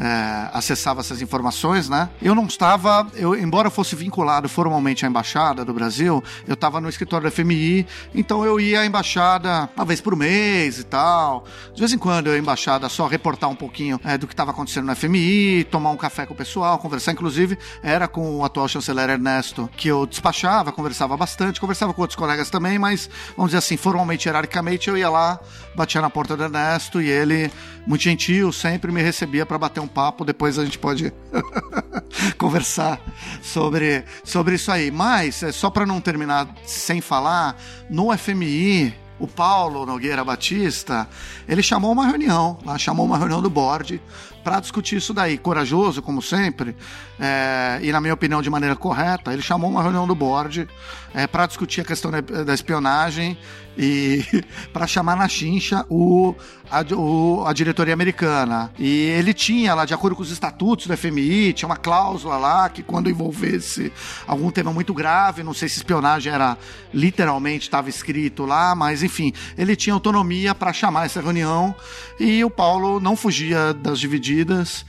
é, 0.00 0.48
acessava 0.54 1.00
essas 1.00 1.20
informações, 1.20 1.90
né? 1.90 2.08
Eu 2.22 2.34
não 2.34 2.46
estava, 2.46 3.06
eu, 3.14 3.36
embora 3.36 3.68
fosse 3.68 3.94
vinculado 3.94 4.48
formalmente 4.48 5.04
à 5.04 5.08
embaixada 5.08 5.62
do 5.62 5.74
Brasil, 5.74 6.24
eu 6.48 6.54
estava 6.54 6.80
no 6.80 6.88
escritório 6.88 7.24
da 7.24 7.30
FMI, 7.30 7.86
então 8.14 8.42
eu 8.42 8.58
ia 8.58 8.80
à 8.80 8.86
embaixada 8.86 9.68
uma 9.76 9.84
vez 9.84 10.00
por 10.00 10.16
mês 10.16 10.78
e 10.78 10.84
tal. 10.84 11.44
De 11.74 11.80
vez 11.80 11.92
em 11.92 11.98
quando 11.98 12.28
eu 12.28 12.32
ia 12.32 12.38
à 12.38 12.42
embaixada 12.42 12.88
só 12.88 13.06
reportar 13.06 13.50
um 13.50 13.54
pouquinho 13.54 14.00
é, 14.02 14.16
do 14.16 14.26
que 14.26 14.32
estava 14.32 14.52
acontecendo 14.52 14.86
na 14.86 14.94
FMI, 14.94 15.64
tomar 15.64 15.90
um 15.90 15.98
café 15.98 16.24
com 16.24 16.32
o 16.32 16.36
pessoal, 16.36 16.78
conversar. 16.78 17.12
Inclusive, 17.12 17.58
era 17.82 18.08
com 18.08 18.38
o 18.38 18.44
atual 18.44 18.68
chanceler 18.68 19.10
Ernesto 19.10 19.68
que 19.76 19.88
eu 19.88 20.06
despachava, 20.06 20.72
conversava 20.72 21.14
bastante, 21.14 21.60
conversava 21.60 21.92
com 21.92 22.00
outros 22.00 22.16
colegas 22.16 22.48
também, 22.48 22.78
mas 22.78 23.10
vamos 23.36 23.50
dizer 23.50 23.58
assim, 23.58 23.76
formalmente, 23.76 24.26
hierarquicamente, 24.26 24.88
eu 24.88 24.96
ia 24.96 25.10
lá, 25.10 25.38
batia 25.74 26.00
na 26.00 26.08
porta 26.08 26.34
do 26.38 26.44
Ernesto 26.44 27.02
e 27.02 27.10
ele, 27.10 27.52
muito 27.86 28.02
gentil, 28.02 28.50
sempre 28.50 28.90
me 28.90 29.02
recebia 29.02 29.44
para 29.44 29.58
bater 29.58 29.80
um 29.80 29.89
papo, 29.90 30.24
depois 30.24 30.58
a 30.58 30.64
gente 30.64 30.78
pode 30.78 31.12
conversar 32.38 33.00
sobre, 33.42 34.04
sobre 34.24 34.54
isso 34.54 34.70
aí. 34.70 34.90
Mas, 34.90 35.42
é, 35.42 35.52
só 35.52 35.70
para 35.70 35.84
não 35.84 36.00
terminar 36.00 36.48
sem 36.64 37.00
falar, 37.00 37.56
no 37.88 38.16
FMI, 38.16 38.94
o 39.20 39.26
Paulo 39.26 39.84
Nogueira 39.84 40.24
Batista, 40.24 41.06
ele 41.46 41.62
chamou 41.62 41.92
uma 41.92 42.06
reunião, 42.06 42.58
lá, 42.64 42.78
chamou 42.78 43.04
uma 43.04 43.18
reunião 43.18 43.42
do 43.42 43.50
board 43.50 44.00
para 44.42 44.58
discutir 44.58 44.96
isso 44.96 45.12
daí. 45.12 45.36
Corajoso, 45.36 46.00
como 46.00 46.22
sempre, 46.22 46.74
é, 47.18 47.78
e 47.82 47.92
na 47.92 48.00
minha 48.00 48.14
opinião 48.14 48.40
de 48.40 48.48
maneira 48.48 48.74
correta, 48.74 49.32
ele 49.32 49.42
chamou 49.42 49.70
uma 49.70 49.82
reunião 49.82 50.06
do 50.06 50.14
board 50.14 50.66
é, 51.12 51.26
para 51.26 51.46
discutir 51.46 51.82
a 51.82 51.84
questão 51.84 52.10
da, 52.10 52.20
da 52.20 52.54
espionagem 52.54 53.36
e 53.80 54.22
para 54.74 54.86
chamar 54.86 55.16
na 55.16 55.26
chincha 55.26 55.86
o 55.88 56.34
a, 56.70 56.82
o, 56.94 57.44
a 57.46 57.52
diretoria 57.54 57.94
americana. 57.94 58.70
E 58.78 59.06
ele 59.06 59.32
tinha 59.32 59.74
lá, 59.74 59.86
de 59.86 59.94
acordo 59.94 60.14
com 60.14 60.22
os 60.22 60.30
estatutos 60.30 60.86
do 60.86 60.96
FMI, 60.96 61.54
tinha 61.54 61.66
uma 61.66 61.76
cláusula 61.76 62.36
lá 62.36 62.68
que 62.68 62.82
quando 62.82 63.08
envolvesse 63.08 63.90
algum 64.26 64.50
tema 64.50 64.70
muito 64.72 64.92
grave, 64.92 65.42
não 65.42 65.54
sei 65.54 65.68
se 65.68 65.78
espionagem 65.78 66.30
era 66.30 66.58
literalmente 66.92 67.62
estava 67.64 67.88
escrito 67.88 68.44
lá, 68.44 68.74
mas 68.74 69.02
enfim, 69.02 69.32
ele 69.56 69.74
tinha 69.74 69.94
autonomia 69.94 70.54
para 70.54 70.72
chamar 70.72 71.06
essa 71.06 71.20
reunião 71.20 71.74
e 72.20 72.44
o 72.44 72.50
Paulo 72.50 73.00
não 73.00 73.16
fugia 73.16 73.72
das 73.72 73.98
divididas 73.98 74.84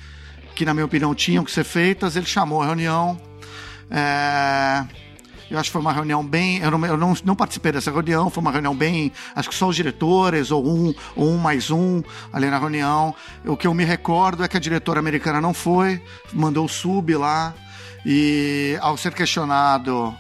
que 0.54 0.66
na 0.66 0.74
minha 0.74 0.86
opinião 0.86 1.16
tinham 1.16 1.46
que 1.46 1.52
ser 1.52 1.64
feitas. 1.64 2.18
Ele 2.18 2.26
chamou 2.26 2.62
a 2.62 2.66
reunião. 2.66 3.18
É 3.90 4.84
eu 5.52 5.60
acho 5.60 5.70
que 5.70 5.74
foi 5.74 5.82
uma 5.82 5.92
reunião 5.92 6.26
bem. 6.26 6.60
Eu, 6.60 6.72
não, 6.72 6.86
eu 6.86 6.96
não, 6.96 7.14
não, 7.26 7.36
participei 7.36 7.74
dessa 7.74 7.92
reunião, 7.92 8.30
foi 8.30 8.42
uma 8.42 8.52
reunião 8.52 8.74
bem. 8.74 9.12
Acho 9.36 9.50
que 9.50 9.56
só 9.56 9.68
os 9.68 9.76
diretores, 9.76 10.50
ou 10.50 10.66
um, 10.66 10.94
ou 11.14 11.30
um 11.30 11.38
mais 11.38 11.70
um 11.70 12.02
ali 12.32 12.50
na 12.50 12.58
reunião. 12.58 13.14
O 13.46 13.58
que 13.58 13.68
eu 13.68 13.74
me 13.74 13.84
recordo 13.84 14.46
é 14.46 14.48
que 14.48 14.56
a 14.56 14.60
diretora 14.60 15.00
americana 15.00 15.42
não 15.42 15.54
foi, 15.54 16.02
mandou 16.32 16.66
o 16.66 16.70
sub 16.70 17.14
lá, 17.16 17.54
e 18.06 18.78
ao 18.80 18.96
ser 18.96 19.14
questionado. 19.14 20.16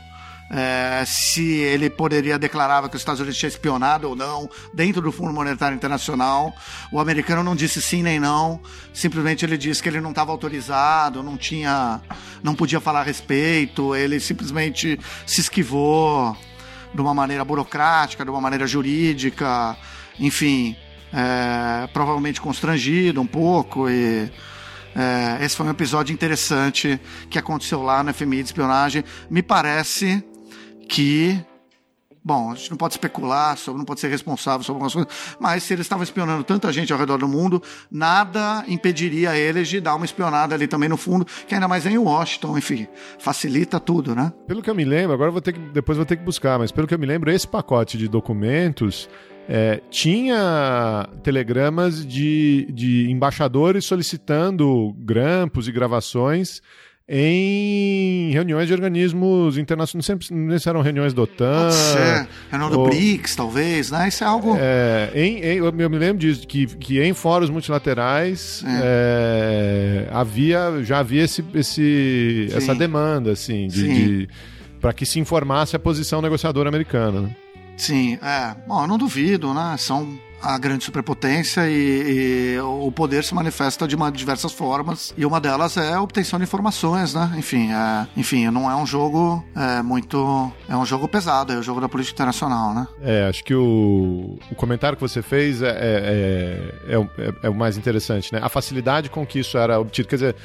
É, 0.53 1.05
se 1.05 1.59
ele 1.59 1.89
poderia 1.89 2.37
declarar 2.37 2.81
que 2.89 2.95
os 2.97 3.01
Estados 3.01 3.21
Unidos 3.21 3.39
tinham 3.39 3.47
espionado 3.47 4.09
ou 4.09 4.17
não 4.17 4.49
dentro 4.73 5.01
do 5.01 5.09
Fundo 5.09 5.31
Monetário 5.31 5.75
Internacional. 5.75 6.53
O 6.91 6.99
americano 6.99 7.41
não 7.41 7.55
disse 7.55 7.81
sim 7.81 8.03
nem 8.03 8.19
não, 8.19 8.59
simplesmente 8.93 9.45
ele 9.45 9.57
disse 9.57 9.81
que 9.81 9.87
ele 9.87 10.01
não 10.01 10.09
estava 10.09 10.29
autorizado, 10.31 11.23
não 11.23 11.37
tinha 11.37 12.01
não 12.43 12.53
podia 12.53 12.81
falar 12.81 12.99
a 12.99 13.03
respeito, 13.03 13.95
ele 13.95 14.19
simplesmente 14.19 14.99
se 15.25 15.39
esquivou 15.39 16.35
de 16.93 16.99
uma 16.99 17.13
maneira 17.13 17.45
burocrática, 17.45 18.25
de 18.25 18.29
uma 18.29 18.41
maneira 18.41 18.67
jurídica, 18.67 19.77
enfim, 20.19 20.75
é, 21.13 21.87
provavelmente 21.93 22.41
constrangido 22.41 23.21
um 23.21 23.27
pouco 23.27 23.89
e 23.89 24.29
é, 24.93 25.43
esse 25.45 25.55
foi 25.55 25.65
um 25.65 25.69
episódio 25.69 26.13
interessante 26.13 26.99
que 27.29 27.39
aconteceu 27.39 27.81
lá 27.81 28.03
no 28.03 28.13
FMI 28.13 28.43
de 28.43 28.49
espionagem. 28.49 29.03
Me 29.29 29.41
parece 29.41 30.21
que 30.91 31.41
Bom, 32.23 32.51
a 32.51 32.55
gente 32.55 32.69
não 32.69 32.77
pode 32.77 32.93
especular 32.93 33.57
sobre, 33.57 33.79
não 33.79 33.85
pode 33.85 33.99
ser 33.99 34.07
responsável 34.07 34.63
sobre 34.63 34.83
algumas 34.83 34.93
coisas, 34.93 35.35
mas 35.39 35.63
se 35.63 35.73
eles 35.73 35.85
estavam 35.87 36.03
espionando 36.03 36.43
tanta 36.43 36.71
gente 36.71 36.93
ao 36.93 36.99
redor 36.99 37.17
do 37.17 37.27
mundo, 37.27 37.63
nada 37.89 38.63
impediria 38.67 39.35
eles 39.35 39.67
de 39.67 39.81
dar 39.81 39.95
uma 39.95 40.05
espionada 40.05 40.53
ali 40.53 40.67
também 40.67 40.87
no 40.87 40.97
fundo, 40.97 41.25
que 41.47 41.55
ainda 41.55 41.67
mais 41.67 41.83
é 41.87 41.89
em 41.89 41.97
Washington, 41.97 42.59
enfim, 42.59 42.87
facilita 43.17 43.79
tudo, 43.79 44.13
né? 44.13 44.31
Pelo 44.45 44.61
que 44.61 44.69
eu 44.69 44.75
me 44.75 44.85
lembro, 44.85 45.15
agora 45.15 45.31
vou 45.31 45.41
ter 45.41 45.53
que, 45.53 45.59
depois 45.59 45.97
vou 45.97 46.05
ter 46.05 46.15
que 46.15 46.23
buscar, 46.23 46.59
mas 46.59 46.71
pelo 46.71 46.85
que 46.85 46.93
eu 46.93 46.99
me 46.99 47.07
lembro, 47.07 47.31
esse 47.31 47.47
pacote 47.47 47.97
de 47.97 48.07
documentos 48.07 49.09
é, 49.49 49.81
tinha 49.89 51.09
telegramas 51.23 52.05
de, 52.05 52.67
de 52.71 53.09
embaixadores 53.09 53.83
solicitando 53.83 54.93
grampos 54.99 55.67
e 55.67 55.71
gravações 55.71 56.61
em 57.13 58.31
reuniões 58.31 58.67
de 58.67 58.73
organismos 58.73 59.57
internacionais, 59.57 60.05
sempre 60.05 60.27
eram 60.65 60.81
reuniões 60.81 61.13
da 61.13 61.23
OTAN. 61.23 61.63
Pode 61.63 61.73
ser. 61.73 62.27
Reunião 62.49 62.69
do 62.69 62.79
ou, 62.79 62.85
BRICS, 62.87 63.35
talvez, 63.35 63.91
né? 63.91 64.07
Isso 64.07 64.23
é 64.23 64.27
algo. 64.27 64.55
É, 64.57 65.11
em, 65.13 65.39
em, 65.39 65.57
eu 65.57 65.73
me 65.73 65.97
lembro 65.97 66.19
disso, 66.19 66.47
que, 66.47 66.65
que 66.67 67.03
em 67.03 67.13
fóruns 67.13 67.49
multilaterais 67.49 68.63
é. 68.65 70.07
É, 70.07 70.15
havia, 70.15 70.81
já 70.83 70.99
havia 70.99 71.23
esse, 71.23 71.43
esse, 71.53 72.47
essa 72.55 72.73
demanda, 72.73 73.33
assim, 73.33 73.67
de, 73.67 73.87
de 73.87 74.29
para 74.79 74.93
que 74.93 75.05
se 75.05 75.19
informasse 75.19 75.75
a 75.75 75.79
posição 75.79 76.21
negociadora 76.21 76.69
americana. 76.69 77.21
Né? 77.23 77.35
Sim, 77.75 78.17
é. 78.21 78.55
Bom, 78.65 78.83
eu 78.83 78.87
não 78.87 78.97
duvido, 78.97 79.53
né? 79.53 79.75
São 79.77 80.17
a 80.41 80.57
grande 80.57 80.83
superpotência 80.83 81.69
e, 81.69 82.55
e, 82.55 82.59
o 82.59 82.91
poder 82.91 83.23
se 83.23 83.33
manifesta 83.33 83.87
de 83.87 83.95
uma, 83.95 84.11
diversas 84.11 84.51
formas 84.51 85.13
e 85.17 85.25
uma 85.25 85.39
delas 85.39 85.77
é 85.77 85.93
a 85.93 86.01
obtenção 86.01 86.39
de 86.39 86.43
informações, 86.43 87.13
né? 87.13 87.33
Enfim, 87.37 87.71
é, 87.71 88.07
enfim, 88.17 88.49
não 88.49 88.69
é 88.69 88.75
um 88.75 88.85
jogo 88.85 89.43
é, 89.55 89.81
muito, 89.81 90.51
é 90.67 90.75
um 90.75 90.85
jogo 90.85 91.07
pesado, 91.07 91.53
é 91.53 91.57
o 91.57 91.63
jogo 91.63 91.79
da 91.79 91.87
política 91.87 92.15
internacional, 92.15 92.73
né? 92.73 92.87
É, 93.01 93.27
acho 93.27 93.43
que 93.43 93.53
o, 93.53 94.37
o 94.51 94.55
comentário 94.55 94.97
que 94.97 95.01
você 95.01 95.21
fez 95.21 95.61
é, 95.61 95.69
é, 95.69 95.71
é, 96.87 96.95
é, 96.95 97.33
é 97.43 97.49
o 97.49 97.55
mais 97.55 97.77
interessante, 97.77 98.33
né? 98.33 98.39
A 98.41 98.49
facilidade 98.49 99.09
com 99.09 99.25
que 99.25 99.39
isso 99.39 99.57
era 99.57 99.79
obtido, 99.79 100.07
quer 100.07 100.15
dizer, 100.15 100.35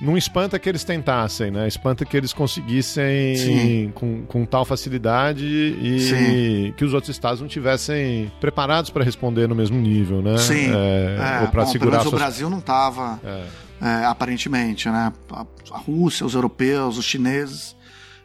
não 0.00 0.16
espanta 0.16 0.58
que 0.58 0.68
eles 0.68 0.84
tentassem, 0.84 1.50
né? 1.50 1.66
Espanta 1.66 2.04
que 2.04 2.16
eles 2.16 2.32
conseguissem 2.32 3.90
com, 3.94 4.24
com 4.26 4.44
tal 4.44 4.64
facilidade 4.64 5.44
e 5.44 6.00
Sim. 6.00 6.74
que 6.76 6.84
os 6.84 6.94
outros 6.94 7.10
estados 7.10 7.40
não 7.40 7.48
tivessem 7.48 8.30
preparados 8.58 8.90
para 8.90 9.04
responder 9.04 9.46
no 9.46 9.54
mesmo 9.54 9.78
nível, 9.78 10.20
né? 10.20 10.36
Sim. 10.38 10.74
É, 10.74 11.38
é, 11.38 11.42
ou 11.42 11.48
para 11.48 11.64
segurar. 11.66 12.00
Suas... 12.00 12.12
O 12.12 12.16
Brasil 12.16 12.50
não 12.50 12.58
estava, 12.58 13.20
é. 13.24 13.44
é. 13.80 14.04
aparentemente, 14.04 14.88
né? 14.88 15.12
A, 15.30 15.46
a 15.72 15.78
Rússia, 15.78 16.26
os 16.26 16.34
europeus, 16.34 16.98
os 16.98 17.04
chineses, 17.04 17.76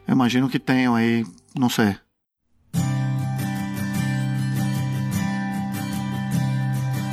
eu 0.08 0.12
imagino 0.12 0.48
que 0.48 0.58
tenham 0.58 0.96
aí, 0.96 1.24
não 1.56 1.68
sei. 1.68 1.94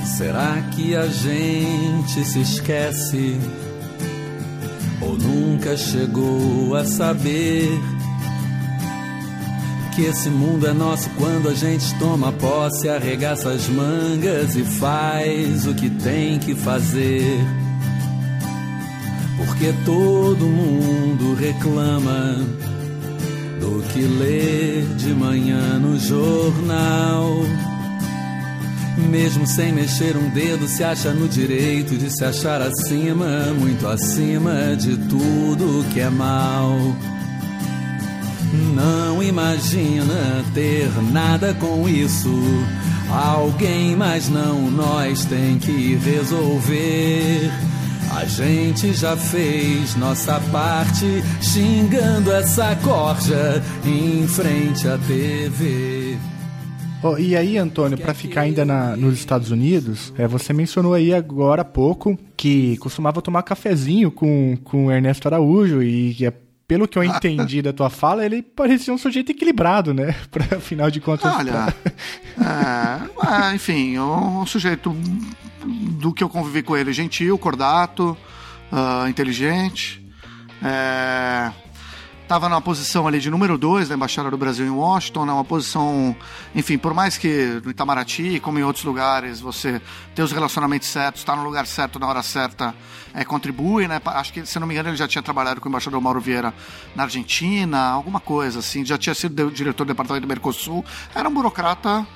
Será 0.03 0.61
que 0.73 0.95
a 0.95 1.05
gente 1.07 2.23
se 2.23 2.41
esquece? 2.41 3.39
ou 5.01 5.17
nunca 5.17 5.75
chegou 5.75 6.75
a 6.75 6.85
saber 6.85 7.67
que 9.91 10.03
esse 10.03 10.29
mundo 10.29 10.67
é 10.67 10.73
nosso 10.73 11.09
quando 11.11 11.49
a 11.49 11.53
gente 11.53 11.93
toma 11.99 12.31
posse, 12.31 12.87
arregaça 12.87 13.49
as 13.49 13.67
mangas 13.67 14.55
e 14.55 14.63
faz 14.63 15.67
o 15.67 15.73
que 15.73 15.89
tem 15.89 16.39
que 16.39 16.55
fazer. 16.55 17.39
Porque 19.37 19.73
todo 19.85 20.45
mundo 20.45 21.35
reclama 21.35 22.35
do 23.59 23.83
que 23.89 24.01
lê 24.01 24.81
de 24.95 25.13
manhã 25.13 25.77
no 25.77 25.99
jornal. 25.99 27.43
Mesmo 29.09 29.45
sem 29.47 29.73
mexer 29.73 30.15
um 30.15 30.29
dedo, 30.29 30.67
se 30.67 30.83
acha 30.83 31.11
no 31.11 31.27
direito 31.27 31.97
de 31.97 32.09
se 32.09 32.23
achar 32.23 32.61
acima, 32.61 33.53
muito 33.59 33.87
acima 33.87 34.75
de 34.75 34.95
tudo 34.97 35.85
que 35.91 35.99
é 35.99 36.09
mal. 36.09 36.75
Não 38.53 39.23
imagina 39.23 40.43
ter 40.53 40.89
nada 41.11 41.53
com 41.53 41.87
isso. 41.87 42.29
Alguém, 43.09 43.95
mas 43.95 44.29
não 44.29 44.69
nós, 44.69 45.25
tem 45.25 45.57
que 45.57 45.95
resolver. 45.95 47.49
A 48.13 48.25
gente 48.25 48.93
já 48.93 49.15
fez 49.15 49.95
nossa 49.95 50.39
parte, 50.51 51.23
xingando 51.41 52.31
essa 52.31 52.75
corja 52.77 53.63
em 53.85 54.27
frente 54.27 54.87
à 54.87 54.97
TV. 54.97 56.17
Oh, 57.03 57.17
e 57.17 57.35
aí, 57.35 57.57
Antônio, 57.57 57.97
para 57.97 58.13
ficar 58.13 58.41
ainda 58.41 58.63
na, 58.63 58.95
nos 58.95 59.15
Estados 59.15 59.49
Unidos, 59.49 60.13
é, 60.17 60.27
você 60.27 60.53
mencionou 60.53 60.93
aí 60.93 61.13
agora 61.13 61.63
há 61.63 61.65
pouco 61.65 62.17
que 62.37 62.77
costumava 62.77 63.21
tomar 63.21 63.41
cafezinho 63.43 64.11
com, 64.11 64.55
com 64.63 64.91
Ernesto 64.91 65.27
Araújo 65.27 65.81
e 65.81 66.13
que 66.13 66.27
é 66.27 66.33
pelo 66.71 66.87
que 66.87 66.97
eu 66.97 67.03
entendi 67.03 67.61
da 67.61 67.73
tua 67.73 67.89
fala, 67.89 68.25
ele 68.25 68.41
parecia 68.41 68.93
um 68.93 68.97
sujeito 68.97 69.29
equilibrado, 69.29 69.93
né? 69.93 70.15
Pra, 70.31 70.55
afinal 70.55 70.89
de 70.89 71.01
contas. 71.01 71.29
Olha, 71.35 71.75
é, 72.39 73.49
é, 73.51 73.55
enfim, 73.55 73.99
um 73.99 74.45
sujeito 74.45 74.95
do 75.99 76.13
que 76.13 76.23
eu 76.23 76.29
convivi 76.29 76.63
com 76.63 76.77
ele, 76.77 76.93
gentil, 76.93 77.37
cordato, 77.37 78.17
uh, 78.71 79.05
inteligente. 79.09 80.01
É, 80.63 81.51
estava 82.31 82.47
na 82.47 82.61
posição 82.61 83.05
ali 83.05 83.19
de 83.19 83.29
número 83.29 83.57
2 83.57 83.89
da 83.89 83.95
Embaixada 83.95 84.31
do 84.31 84.37
Brasil 84.37 84.65
em 84.65 84.69
Washington, 84.69 85.25
né, 85.25 85.33
uma 85.33 85.43
posição, 85.43 86.15
enfim, 86.55 86.77
por 86.77 86.93
mais 86.93 87.17
que 87.17 87.61
no 87.61 87.71
Itamaraty, 87.71 88.39
como 88.39 88.57
em 88.57 88.63
outros 88.63 88.85
lugares, 88.85 89.41
você 89.41 89.81
ter 90.15 90.23
os 90.23 90.31
relacionamentos 90.31 90.87
certos, 90.87 91.23
estar 91.23 91.33
tá 91.33 91.37
no 91.37 91.43
lugar 91.43 91.67
certo 91.67 91.99
na 91.99 92.07
hora 92.07 92.23
certa, 92.23 92.73
é, 93.13 93.25
contribui, 93.25 93.85
né? 93.85 94.01
Acho 94.05 94.31
que, 94.31 94.45
se 94.45 94.57
não 94.61 94.65
me 94.65 94.73
engano, 94.73 94.87
ele 94.87 94.95
já 94.95 95.09
tinha 95.09 95.21
trabalhado 95.21 95.59
com 95.59 95.67
o 95.67 95.69
embaixador 95.69 95.99
Mauro 95.99 96.21
Vieira 96.21 96.53
na 96.95 97.03
Argentina, 97.03 97.89
alguma 97.89 98.21
coisa 98.21 98.59
assim, 98.59 98.85
já 98.85 98.97
tinha 98.97 99.13
sido 99.13 99.51
diretor 99.51 99.83
do 99.83 99.89
departamento 99.89 100.25
do 100.25 100.29
Mercosul, 100.29 100.85
era 101.13 101.27
um 101.27 101.33
burocrata 101.33 102.07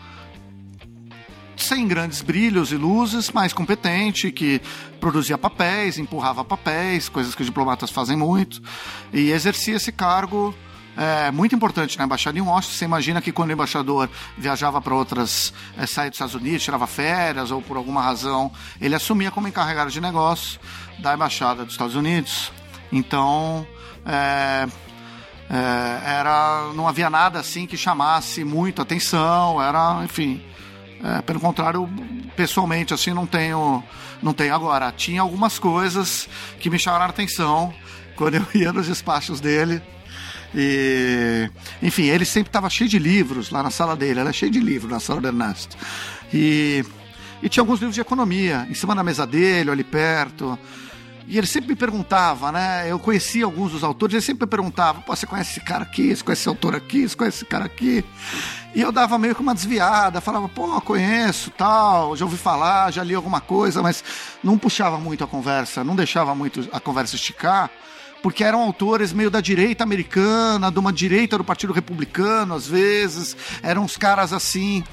sem 1.57 1.87
grandes 1.87 2.21
brilhos 2.21 2.71
e 2.71 2.75
luzes, 2.75 3.31
mas 3.31 3.53
competente, 3.53 4.31
que 4.31 4.61
produzia 4.99 5.37
papéis, 5.37 5.97
empurrava 5.97 6.43
papéis, 6.43 7.09
coisas 7.09 7.35
que 7.35 7.41
os 7.41 7.47
diplomatas 7.47 7.89
fazem 7.89 8.17
muito, 8.17 8.61
e 9.13 9.31
exercia 9.31 9.75
esse 9.75 9.91
cargo 9.91 10.53
é, 10.97 11.29
muito 11.31 11.55
importante 11.55 11.97
na 11.97 12.05
embaixada 12.05 12.37
em 12.37 12.41
Washington. 12.41 12.77
Você 12.77 12.85
imagina 12.85 13.21
que 13.21 13.31
quando 13.31 13.49
o 13.49 13.53
embaixador 13.53 14.09
viajava 14.37 14.81
para 14.81 14.93
outras, 14.93 15.53
é, 15.77 15.85
saía 15.85 16.09
dos 16.09 16.15
Estados 16.15 16.35
Unidos, 16.35 16.63
tirava 16.63 16.87
férias 16.87 17.51
ou 17.51 17.61
por 17.61 17.77
alguma 17.77 18.01
razão, 18.01 18.51
ele 18.79 18.95
assumia 18.95 19.31
como 19.31 19.47
encarregado 19.47 19.91
de 19.91 19.99
negócio 19.99 20.59
da 20.99 21.13
embaixada 21.13 21.63
dos 21.63 21.73
Estados 21.73 21.95
Unidos. 21.95 22.51
Então, 22.91 23.67
é, 24.05 24.67
é, 25.49 26.17
era, 26.19 26.71
não 26.73 26.87
havia 26.87 27.09
nada 27.09 27.39
assim 27.39 27.67
que 27.67 27.77
chamasse 27.77 28.43
muito 28.43 28.81
atenção, 28.81 29.61
era, 29.61 30.01
enfim, 30.03 30.41
é, 31.05 31.21
pelo 31.21 31.39
contrário, 31.39 31.87
pessoalmente, 32.35 32.91
assim, 32.91 33.13
não 33.13 33.27
tenho, 33.27 33.83
não 34.23 34.33
tenho 34.33 34.55
agora. 34.55 34.91
Tinha 34.91 35.21
algumas 35.21 35.59
coisas 35.59 36.27
que 36.59 36.67
me 36.67 36.79
chamaram 36.79 37.05
a 37.05 37.09
atenção 37.09 37.71
quando 38.15 38.35
eu 38.35 38.45
ia 38.55 38.73
nos 38.73 38.87
despachos 38.87 39.39
dele. 39.39 39.83
E, 40.55 41.47
enfim, 41.83 42.05
ele 42.05 42.25
sempre 42.25 42.49
estava 42.49 42.71
cheio 42.71 42.89
de 42.89 42.97
livros 42.97 43.51
lá 43.51 43.61
na 43.61 43.69
sala 43.69 43.95
dele, 43.95 44.19
era 44.19 44.33
cheio 44.33 44.51
de 44.51 44.59
livros 44.59 44.91
na 44.91 44.99
sala 44.99 45.21
do 45.21 45.27
Ernesto. 45.27 45.77
E, 46.33 46.83
e 47.43 47.49
tinha 47.49 47.61
alguns 47.61 47.79
livros 47.79 47.93
de 47.93 48.01
economia 48.01 48.65
em 48.67 48.73
cima 48.73 48.95
da 48.95 49.03
mesa 49.03 49.27
dele, 49.27 49.69
ali 49.69 49.83
perto. 49.83 50.57
E 51.27 51.37
ele 51.37 51.47
sempre 51.47 51.69
me 51.69 51.75
perguntava, 51.75 52.51
né? 52.51 52.89
Eu 52.89 52.97
conhecia 52.97 53.45
alguns 53.45 53.73
dos 53.73 53.83
autores, 53.83 54.13
ele 54.13 54.21
sempre 54.21 54.45
me 54.45 54.49
perguntava: 54.49 55.03
você 55.05 55.27
conhece 55.27 55.51
esse 55.51 55.61
cara 55.61 55.83
aqui? 55.83 56.15
Você 56.15 56.23
conhece 56.23 56.41
esse 56.41 56.49
autor 56.49 56.75
aqui? 56.75 57.07
Você 57.07 57.15
conhece 57.15 57.37
esse 57.37 57.45
cara 57.45 57.65
aqui? 57.65 58.03
E 58.75 58.81
eu 58.81 58.91
dava 58.91 59.17
meio 59.17 59.33
que 59.33 59.41
uma 59.41 59.55
desviada, 59.55 60.19
falava, 60.19 60.49
pô, 60.49 60.81
conheço, 60.81 61.49
tal, 61.51 62.13
já 62.13 62.25
ouvi 62.25 62.35
falar, 62.35 62.91
já 62.91 63.01
li 63.05 63.15
alguma 63.15 63.39
coisa, 63.39 63.81
mas 63.81 64.03
não 64.43 64.57
puxava 64.57 64.97
muito 64.97 65.23
a 65.23 65.27
conversa, 65.27 65.81
não 65.81 65.95
deixava 65.95 66.35
muito 66.35 66.67
a 66.73 66.79
conversa 66.81 67.15
esticar, 67.15 67.71
porque 68.21 68.43
eram 68.43 68.61
autores 68.61 69.13
meio 69.13 69.31
da 69.31 69.39
direita 69.39 69.85
americana, 69.85 70.69
de 70.69 70.77
uma 70.77 70.91
direita 70.91 71.37
do 71.37 71.43
Partido 71.45 71.71
Republicano, 71.71 72.53
às 72.53 72.67
vezes, 72.67 73.37
eram 73.63 73.83
uns 73.83 73.95
caras 73.95 74.33
assim 74.33 74.83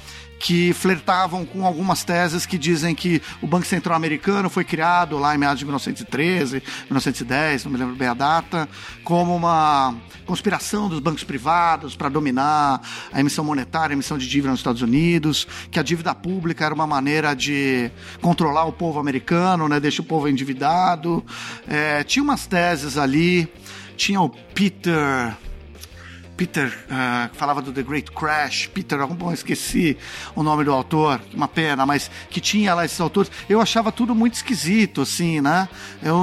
que 0.42 0.72
flertavam 0.72 1.46
com 1.46 1.64
algumas 1.64 2.02
teses 2.02 2.44
que 2.44 2.58
dizem 2.58 2.96
que 2.96 3.22
o 3.40 3.46
Banco 3.46 3.64
Central 3.64 3.94
Americano 3.94 4.50
foi 4.50 4.64
criado 4.64 5.16
lá 5.16 5.36
em 5.36 5.38
meados 5.38 5.60
de 5.60 5.64
1913, 5.64 6.60
1910, 6.86 7.64
não 7.64 7.70
me 7.70 7.78
lembro 7.78 7.94
bem 7.94 8.08
a 8.08 8.14
data, 8.14 8.68
como 9.04 9.36
uma 9.36 9.94
conspiração 10.26 10.88
dos 10.88 10.98
bancos 10.98 11.22
privados 11.22 11.94
para 11.94 12.08
dominar 12.08 12.80
a 13.12 13.20
emissão 13.20 13.44
monetária, 13.44 13.92
a 13.92 13.96
emissão 13.96 14.18
de 14.18 14.28
dívida 14.28 14.50
nos 14.50 14.58
Estados 14.58 14.82
Unidos, 14.82 15.46
que 15.70 15.78
a 15.78 15.82
dívida 15.82 16.12
pública 16.12 16.64
era 16.64 16.74
uma 16.74 16.88
maneira 16.88 17.34
de 17.34 17.88
controlar 18.20 18.64
o 18.64 18.72
povo 18.72 18.98
americano, 18.98 19.68
né, 19.68 19.78
deixar 19.78 20.02
o 20.02 20.06
povo 20.06 20.28
endividado. 20.28 21.24
É, 21.68 22.02
tinha 22.02 22.20
umas 22.20 22.48
teses 22.48 22.98
ali, 22.98 23.48
tinha 23.96 24.20
o 24.20 24.28
Peter 24.28 25.36
Peter, 26.42 26.66
uh, 26.66 27.32
falava 27.36 27.62
do 27.62 27.72
The 27.72 27.84
Great 27.84 28.10
Crash, 28.10 28.66
Peter, 28.66 29.06
bom, 29.06 29.32
esqueci 29.32 29.96
o 30.34 30.42
nome 30.42 30.64
do 30.64 30.72
autor, 30.72 31.20
uma 31.32 31.46
pena, 31.46 31.86
mas 31.86 32.10
que 32.28 32.40
tinha 32.40 32.74
lá 32.74 32.84
esses 32.84 33.00
autores, 33.00 33.30
eu 33.48 33.60
achava 33.60 33.92
tudo 33.92 34.12
muito 34.12 34.34
esquisito, 34.34 35.02
assim, 35.02 35.40
né? 35.40 35.68
Eu 36.02 36.16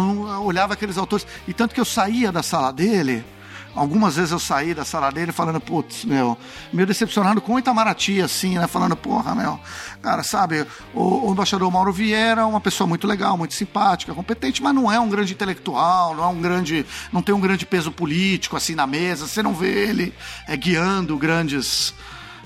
olhava 0.43 0.74
aqueles 0.74 0.97
autores, 0.97 1.26
e 1.47 1.53
tanto 1.53 1.74
que 1.74 1.80
eu 1.80 1.86
saía 1.86 2.34
da 2.34 2.43
sala 2.43 2.74
dele, 2.74 3.24
Algumas 3.80 4.18
vezes 4.18 4.32
eu 4.34 4.40
saí 4.40 4.74
da 4.74 4.84
sala 4.84 5.10
dele 5.10 5.32
falando, 5.32 5.62
putz, 5.62 6.04
meu, 6.04 6.38
meio 6.74 6.86
decepcionado 6.86 7.40
com 7.40 7.54
o 7.54 7.60
Itamaraty, 7.60 8.22
assim, 8.22 8.60
né? 8.60 8.68
Falando, 8.68 8.94
porra, 8.94 9.34
meu, 9.34 9.58
cara, 10.02 10.22
sabe, 10.22 10.68
o, 10.94 11.30
o 11.30 11.32
embaixador 11.32 11.72
Mauro 11.72 11.94
Vieira 11.94 12.42
é 12.42 12.44
uma 12.44 12.60
pessoa 12.60 12.86
muito 12.86 13.08
legal, 13.08 13.38
muito 13.38 13.54
simpática, 13.54 14.14
competente, 14.14 14.62
mas 14.62 14.76
não 14.76 14.92
é 14.92 15.00
um 15.00 15.08
grande 15.08 15.32
intelectual, 15.32 16.14
não 16.14 16.26
é 16.26 16.28
um 16.28 16.42
grande, 16.42 16.86
não 17.14 17.22
tem 17.22 17.34
um 17.34 17.40
grande 17.40 17.66
peso 17.66 17.90
político, 17.90 18.58
assim, 18.58 18.76
na 18.76 18.86
mesa, 18.86 19.26
você 19.26 19.42
não 19.42 19.54
vê 19.54 19.88
ele 19.88 20.14
é, 20.46 20.58
guiando 20.58 21.18
grandes... 21.18 21.94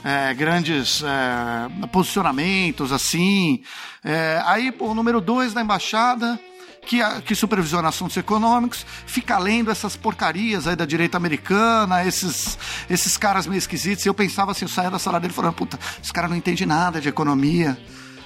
É, 0.05 0.33
grandes 0.33 1.01
é, 1.01 1.87
posicionamentos, 1.87 2.91
assim. 2.91 3.63
É, 4.03 4.43
aí, 4.45 4.75
o 4.77 4.93
número 4.93 5.21
dois 5.21 5.53
da 5.53 5.61
embaixada, 5.61 6.37
que, 6.85 7.01
que 7.21 7.35
supervisiona 7.35 7.89
assuntos 7.89 8.15
econômicos, 8.17 8.85
fica 9.05 9.37
lendo 9.37 9.71
essas 9.71 9.95
porcarias 9.95 10.67
aí 10.67 10.75
da 10.75 10.85
direita 10.85 11.17
americana, 11.17 12.05
esses, 12.05 12.57
esses 12.89 13.17
caras 13.17 13.47
meio 13.47 13.57
esquisitos. 13.57 14.05
E 14.05 14.09
eu 14.09 14.13
pensava 14.13 14.51
assim, 14.51 14.65
eu 14.65 14.69
saía 14.69 14.91
da 14.91 14.99
sala 14.99 15.19
dele 15.19 15.33
falando, 15.33 15.53
puta, 15.53 15.79
esse 16.01 16.11
cara 16.11 16.27
não 16.27 16.35
entende 16.35 16.65
nada 16.65 16.99
de 16.99 17.09
economia. 17.09 17.77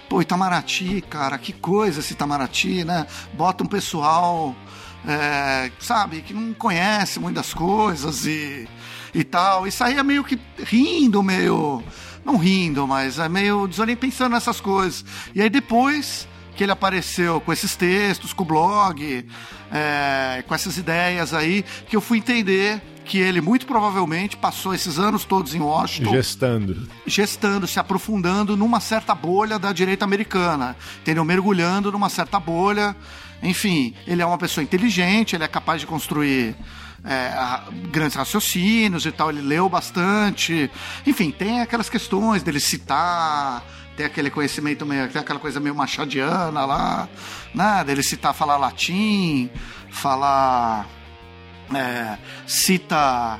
Pô, 0.09 0.21
Itamaraty, 0.21 1.01
cara, 1.09 1.37
que 1.37 1.51
coisa 1.51 1.99
esse 1.99 2.13
Itamaraty, 2.13 2.83
né? 2.83 3.05
Bota 3.33 3.63
um 3.63 3.67
pessoal, 3.67 4.55
é, 5.05 5.69
sabe, 5.79 6.21
que 6.21 6.33
não 6.33 6.53
conhece 6.53 7.19
muitas 7.19 7.53
coisas 7.53 8.25
e, 8.25 8.67
e 9.13 9.23
tal. 9.23 9.67
E 9.67 9.71
saía 9.71 10.03
meio 10.03 10.23
que 10.23 10.39
rindo, 10.63 11.21
meio. 11.21 11.83
Não 12.23 12.35
rindo, 12.35 12.85
mas 12.85 13.19
é 13.19 13.29
meio 13.29 13.67
desorientado 13.67 14.07
pensando 14.07 14.33
nessas 14.33 14.59
coisas. 14.59 15.05
E 15.33 15.41
aí 15.41 15.49
depois 15.49 16.27
que 16.57 16.63
ele 16.63 16.71
apareceu 16.71 17.39
com 17.39 17.53
esses 17.53 17.75
textos, 17.75 18.33
com 18.33 18.43
o 18.43 18.45
blog, 18.45 19.25
é, 19.71 20.43
com 20.47 20.55
essas 20.55 20.75
ideias 20.75 21.33
aí, 21.33 21.63
que 21.87 21.95
eu 21.95 22.01
fui 22.01 22.17
entender 22.17 22.81
que 23.05 23.19
ele 23.19 23.39
muito 23.39 23.65
provavelmente 23.65 24.35
passou 24.35 24.73
esses 24.73 24.99
anos 24.99 25.23
todos 25.23 25.53
em 25.55 25.61
Washington. 25.61 26.11
Gestando. 26.11 26.89
Gestando, 27.05 27.67
se 27.67 27.79
aprofundando 27.79 28.57
numa 28.57 28.81
certa 28.81 29.15
bolha 29.15 29.57
da 29.57 29.71
direita 29.71 30.03
americana. 30.03 30.75
Entendeu? 31.01 31.23
Mergulhando 31.23 31.91
numa 31.91 32.09
certa 32.09 32.39
bolha. 32.39 32.95
Enfim, 33.41 33.93
ele 34.05 34.21
é 34.21 34.25
uma 34.25 34.37
pessoa 34.37 34.63
inteligente, 34.63 35.35
ele 35.35 35.43
é 35.43 35.47
capaz 35.47 35.79
de 35.79 35.87
construir. 35.87 36.55
É, 37.05 37.31
grandes 37.89 38.17
raciocínios 38.17 39.05
e 39.05 39.11
tal, 39.11 39.29
ele 39.29 39.39
leu 39.39 39.69
bastante. 39.69 40.69
Enfim, 41.05 41.31
tem 41.31 41.61
aquelas 41.61 41.89
questões 41.89 42.43
dele 42.43 42.59
citar 42.59 43.63
tem 43.97 44.05
aquele 44.05 44.29
conhecimento 44.29 44.85
meio, 44.85 45.09
tem 45.09 45.19
aquela 45.19 45.39
coisa 45.39 45.59
meio 45.59 45.73
machadiana 45.73 46.65
lá, 46.65 47.09
nada, 47.53 47.91
ele 47.91 48.03
citar 48.03 48.31
falar 48.31 48.55
latim, 48.55 49.49
falar 49.89 50.87
é, 51.73 52.17
cita 52.45 53.39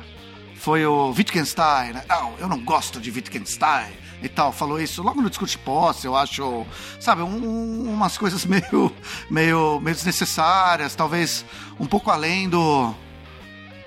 foi 0.56 0.84
o 0.84 1.14
Wittgenstein, 1.16 1.92
né? 1.92 2.04
não, 2.08 2.34
eu 2.38 2.48
não 2.48 2.58
gosto 2.58 3.00
de 3.00 3.08
Wittgenstein 3.12 3.92
e 4.20 4.28
tal, 4.28 4.52
falou 4.52 4.80
isso 4.80 5.00
logo 5.00 5.22
no 5.22 5.30
discurso 5.30 5.56
de 5.56 5.62
posse, 5.62 6.06
eu 6.06 6.16
acho, 6.16 6.66
sabe, 6.98 7.22
um, 7.22 7.88
umas 7.88 8.18
coisas 8.18 8.44
meio, 8.44 8.92
meio, 9.30 9.80
meio 9.80 9.94
desnecessárias, 9.94 10.96
talvez 10.96 11.44
um 11.78 11.86
pouco 11.86 12.10
além 12.10 12.48
do, 12.48 12.92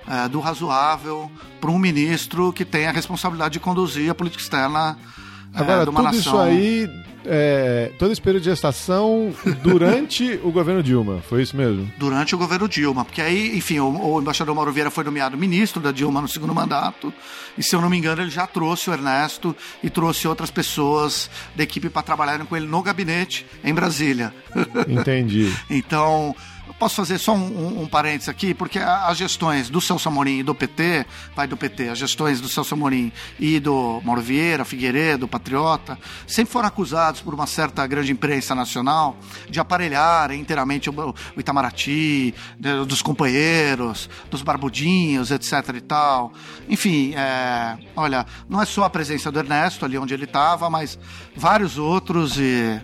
é, 0.08 0.26
do 0.26 0.40
razoável 0.40 1.30
para 1.60 1.70
um 1.70 1.78
ministro 1.78 2.50
que 2.50 2.64
tem 2.64 2.86
a 2.86 2.92
responsabilidade 2.92 3.52
de 3.52 3.60
conduzir 3.60 4.10
a 4.10 4.14
política 4.14 4.42
externa 4.42 4.98
Agora, 5.54 5.82
é, 5.82 5.84
tudo 5.84 6.02
nação... 6.02 6.18
isso 6.18 6.38
aí, 6.38 6.90
é, 7.24 7.92
todo 7.98 8.10
esse 8.10 8.20
período 8.20 8.42
de 8.42 8.50
gestação 8.50 9.32
durante 9.62 10.40
o 10.42 10.50
governo 10.50 10.82
Dilma, 10.82 11.20
foi 11.28 11.42
isso 11.42 11.56
mesmo? 11.56 11.90
Durante 11.96 12.34
o 12.34 12.38
governo 12.38 12.68
Dilma, 12.68 13.04
porque 13.04 13.20
aí, 13.20 13.56
enfim, 13.56 13.78
o, 13.78 14.14
o, 14.14 14.20
embaixador 14.20 14.54
Mauro 14.54 14.72
Vieira 14.72 14.90
foi 14.90 15.04
nomeado 15.04 15.36
ministro 15.36 15.80
da 15.80 15.92
Dilma 15.92 16.20
no 16.20 16.28
segundo 16.28 16.54
mandato, 16.54 17.12
e 17.56 17.62
se 17.62 17.74
eu 17.76 17.80
não 17.80 17.90
me 17.90 17.96
engano, 17.96 18.22
ele 18.22 18.30
já 18.30 18.46
trouxe 18.46 18.90
o 18.90 18.92
Ernesto 18.92 19.54
e 19.82 19.90
trouxe 19.90 20.26
outras 20.26 20.50
pessoas 20.50 21.30
da 21.54 21.62
equipe 21.62 21.88
para 21.88 22.02
trabalharem 22.02 22.46
com 22.46 22.56
ele 22.56 22.66
no 22.66 22.82
gabinete 22.82 23.46
em 23.62 23.74
Brasília. 23.74 24.34
Entendi. 24.88 25.52
então, 25.70 26.34
Posso 26.82 26.96
fazer 26.96 27.18
só 27.18 27.32
um, 27.32 27.36
um, 27.38 27.82
um 27.82 27.86
parênteses 27.86 28.28
aqui, 28.28 28.52
porque 28.52 28.80
as 28.80 29.16
gestões 29.16 29.70
do 29.70 29.80
Celso 29.80 30.08
Amorim 30.08 30.40
e 30.40 30.42
do 30.42 30.52
PT, 30.52 31.06
pai 31.32 31.46
do 31.46 31.56
PT, 31.56 31.90
as 31.90 31.98
gestões 31.98 32.40
do 32.40 32.48
Celso 32.48 32.74
Amorim 32.74 33.12
e 33.38 33.60
do 33.60 34.00
Mauro 34.04 34.20
Vieira, 34.20 34.64
Figueiredo, 34.64 35.28
Patriota, 35.28 35.96
sempre 36.26 36.52
foram 36.52 36.66
acusados 36.66 37.20
por 37.20 37.34
uma 37.34 37.46
certa 37.46 37.86
grande 37.86 38.10
imprensa 38.10 38.52
nacional 38.52 39.16
de 39.48 39.60
aparelhar 39.60 40.32
inteiramente 40.32 40.90
o, 40.90 41.14
o 41.36 41.38
Itamaraty, 41.40 42.34
de, 42.58 42.84
dos 42.84 43.00
companheiros, 43.00 44.10
dos 44.28 44.42
barbudinhos, 44.42 45.30
etc 45.30 45.76
e 45.76 45.80
tal. 45.80 46.32
Enfim, 46.68 47.14
é, 47.14 47.78
olha, 47.94 48.26
não 48.48 48.60
é 48.60 48.64
só 48.64 48.82
a 48.82 48.90
presença 48.90 49.30
do 49.30 49.38
Ernesto 49.38 49.84
ali 49.84 49.96
onde 49.96 50.14
ele 50.14 50.24
estava, 50.24 50.68
mas 50.68 50.98
vários 51.36 51.78
outros 51.78 52.36
e 52.40 52.82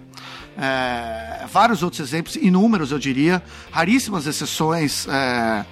é, 0.59 1.47
vários 1.47 1.85
outros 1.85 2.01
exemplos, 2.01 2.35
inúmeros 2.35 2.91
eu 2.91 2.99
diria, 2.99 3.41
raríssimas 3.71 4.27
exceções 4.27 5.07
é, 5.07 5.65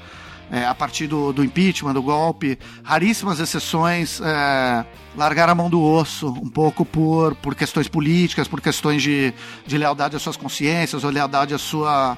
é, 0.50 0.64
a 0.64 0.74
partir 0.74 1.08
do, 1.08 1.32
do, 1.32 1.44
impeachment, 1.44 1.92
do 1.92 2.02
golpe, 2.02 2.56
raríssimas 2.84 3.40
exceções 3.40 4.20
é, 4.20 4.86
largar 5.16 5.48
a 5.48 5.54
mão 5.56 5.68
do 5.68 5.82
osso 5.82 6.28
um 6.28 6.48
pouco 6.48 6.84
por, 6.84 7.34
por 7.36 7.56
questões 7.56 7.88
políticas, 7.88 8.46
por 8.46 8.60
questões 8.60 9.02
de, 9.02 9.34
de 9.66 9.76
lealdade 9.76 10.14
às 10.14 10.22
suas 10.22 10.36
consciências 10.36 11.02
ou 11.02 11.10
lealdade 11.10 11.52
à 11.52 11.58
sua, 11.58 12.16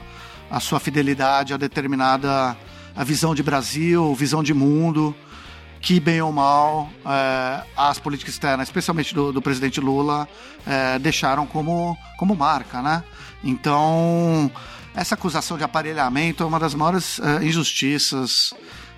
à 0.50 0.60
sua 0.60 0.78
fidelidade 0.78 1.54
a 1.54 1.56
determinada 1.56 2.54
a 2.94 3.04
visão 3.04 3.34
de 3.34 3.42
Brasil, 3.42 4.14
visão 4.14 4.42
de 4.42 4.52
mundo 4.52 5.14
que, 5.80 6.00
bem 6.00 6.20
ou 6.20 6.32
mal, 6.32 6.88
é, 7.04 7.62
as 7.76 7.98
políticas 7.98 8.34
externas, 8.34 8.68
especialmente 8.68 9.14
do, 9.14 9.32
do 9.32 9.40
presidente 9.40 9.80
Lula, 9.80 10.28
é, 10.66 10.98
deixaram 10.98 11.46
como, 11.46 11.96
como 12.18 12.34
marca, 12.34 12.82
né? 12.82 13.02
Então, 13.42 14.50
essa 14.94 15.14
acusação 15.14 15.56
de 15.56 15.64
aparelhamento 15.64 16.42
é 16.42 16.46
uma 16.46 16.58
das 16.58 16.74
maiores 16.74 17.20
é, 17.20 17.44
injustiças. 17.44 18.52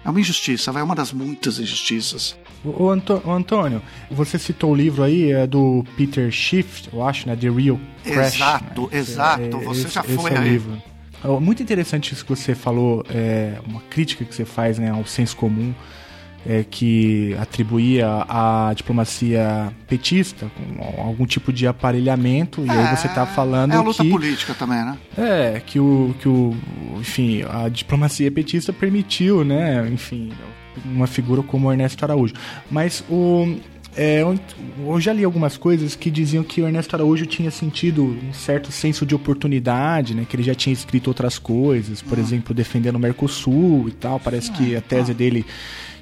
É 0.05 0.09
uma 0.09 0.19
injustiça, 0.19 0.71
é 0.71 0.83
uma 0.83 0.95
das 0.95 1.13
muitas 1.13 1.59
injustiças. 1.59 2.35
O, 2.65 2.91
Antônio, 2.91 3.83
você 4.11 4.39
citou 4.39 4.73
o 4.73 4.75
livro 4.75 5.03
aí 5.03 5.31
é 5.31 5.47
do 5.47 5.85
Peter 5.97 6.31
Schiff, 6.31 6.89
eu 6.93 7.03
acho, 7.03 7.27
né? 7.27 7.37
The 7.37 7.51
Real 7.51 7.79
Crash. 8.05 8.35
Exato, 8.35 8.83
né? 8.83 8.99
exato. 8.99 9.43
É, 9.43 9.65
você 9.65 9.83
esse, 9.83 9.95
já 9.95 10.03
foi 10.03 10.33
é 10.33 10.39
aí. 10.39 10.49
livro. 10.49 10.83
Muito 11.41 11.63
interessante 11.63 12.15
isso 12.15 12.25
que 12.25 12.35
você 12.35 12.55
falou, 12.55 13.05
é, 13.11 13.59
uma 13.67 13.81
crítica 13.83 14.25
que 14.25 14.35
você 14.35 14.47
faz 14.47 14.79
né, 14.79 14.91
ao 14.91 15.05
senso 15.05 15.37
comum 15.37 15.75
é, 16.47 16.65
que 16.69 17.37
atribuía 17.39 18.25
à 18.29 18.73
diplomacia 18.75 19.73
petista 19.87 20.51
algum 20.99 21.27
tipo 21.27 21.53
de 21.53 21.67
aparelhamento, 21.67 22.63
é, 22.63 22.67
e 22.67 22.71
aí 22.71 22.97
você 22.97 23.07
está 23.07 23.27
falando. 23.27 23.73
É 23.73 23.77
a 23.77 23.83
luta 23.83 24.03
que, 24.03 24.11
política 24.11 24.55
também, 24.55 24.85
né? 24.85 24.99
É, 25.17 25.61
que 25.65 25.79
o, 25.79 26.15
que 26.21 26.29
o. 26.29 26.57
Enfim, 26.99 27.45
a 27.49 27.69
diplomacia 27.69 28.31
petista 28.31 28.73
permitiu, 28.73 29.45
né? 29.45 29.89
Enfim, 29.93 30.33
uma 30.85 31.07
figura 31.07 31.43
como 31.43 31.69
o 31.69 31.73
Ernesto 31.73 32.05
Araújo. 32.05 32.35
Mas 32.71 33.05
o. 33.09 33.57
É, 33.97 34.23
eu 34.23 35.01
já 35.01 35.13
li 35.13 35.25
algumas 35.25 35.57
coisas 35.57 35.97
que 35.97 36.13
diziam 36.13 36.45
que 36.45 36.63
o 36.63 36.67
Ernesto 36.67 36.95
Araújo 36.95 37.27
tinha 37.27 37.51
sentido 37.51 38.05
um 38.05 38.33
certo 38.33 38.71
senso 38.71 39.05
de 39.05 39.17
oportunidade, 39.17 40.15
né? 40.15 40.25
Que 40.29 40.37
ele 40.37 40.45
já 40.45 40.55
tinha 40.55 40.73
escrito 40.73 41.09
outras 41.09 41.41
coisas, 41.41 42.01
por 42.01 42.17
hum. 42.17 42.21
exemplo, 42.21 42.55
defendendo 42.55 42.95
o 42.95 43.01
Mercosul 43.01 43.89
e 43.89 43.93
tal. 43.93 44.21
Parece 44.21 44.53
que 44.53 44.77
a 44.77 44.81
tese 44.81 45.13
dele 45.13 45.45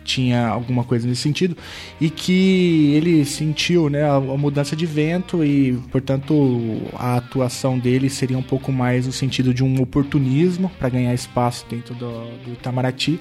tinha 0.08 0.48
alguma 0.48 0.84
coisa 0.84 1.06
nesse 1.06 1.20
sentido 1.20 1.54
e 2.00 2.08
que 2.08 2.94
ele 2.94 3.24
sentiu 3.26 3.90
né, 3.90 4.08
a, 4.08 4.18
mudança 4.18 4.74
de 4.74 4.86
vento 4.86 5.44
e, 5.44 5.74
portanto, 5.92 6.80
a 6.94 7.16
atuação 7.16 7.78
dele 7.78 8.08
seria 8.08 8.38
um 8.38 8.42
pouco 8.42 8.72
mais 8.72 9.06
no 9.06 9.12
sentido 9.12 9.52
de 9.52 9.62
um 9.62 9.80
oportunismo 9.82 10.70
para 10.78 10.88
ganhar 10.88 11.12
espaço 11.12 11.66
dentro 11.68 11.94
do, 11.94 12.08
do 12.44 12.52
Itamaraty. 12.54 13.20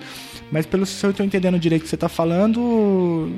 Mas 0.50 0.66
pelo 0.66 0.86
se 0.86 1.06
eu 1.06 1.10
estou 1.12 1.26
entendendo 1.26 1.60
direito 1.60 1.82
o 1.82 1.84
que 1.84 1.90
você 1.90 1.96
está 1.96 2.08
falando, 2.08 3.30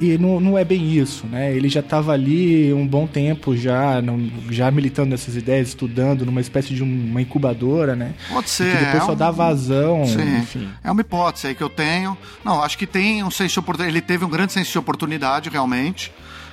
e 0.00 0.18
não, 0.18 0.40
não 0.40 0.58
é 0.58 0.64
bem 0.64 0.92
isso, 0.92 1.24
né? 1.28 1.54
Ele 1.54 1.68
já 1.68 1.78
estava 1.78 2.10
ali 2.12 2.72
um 2.74 2.84
bom 2.84 3.06
tempo 3.06 3.56
já, 3.56 4.02
não, 4.02 4.28
já 4.50 4.68
militando 4.68 5.10
nessas 5.10 5.36
ideias, 5.36 5.68
estudando 5.68 6.26
numa 6.26 6.40
espécie 6.40 6.74
de 6.74 6.82
uma 6.82 7.22
incubadora, 7.22 7.94
né? 7.94 8.14
Pode 8.28 8.50
ser. 8.50 8.72
que 8.76 8.84
depois 8.84 9.02
é 9.02 9.06
só 9.06 9.12
um- 9.12 9.16
dá 9.16 9.30
vazão, 9.30 10.04
Sim. 10.04 10.38
enfim. 10.38 10.68
É 10.82 10.90
uma 10.90 11.00
hipótese 11.00 11.46
aí 11.46 11.54
que 11.54 11.62
eu 11.62 11.68
tenho. 11.70 12.18
Não, 12.44 12.60
acho 12.60 12.71
que 12.76 12.86
tem 12.86 13.22
um 13.22 13.30
senso 13.30 13.54
de 13.54 13.58
oportunidade. 13.60 13.96
Ele 13.96 14.04
teve 14.04 14.24
um 14.24 14.28
grande 14.28 14.52
senso 14.52 14.72
de 14.72 14.78
oportunidade, 14.78 15.50
realmente. 15.50 16.12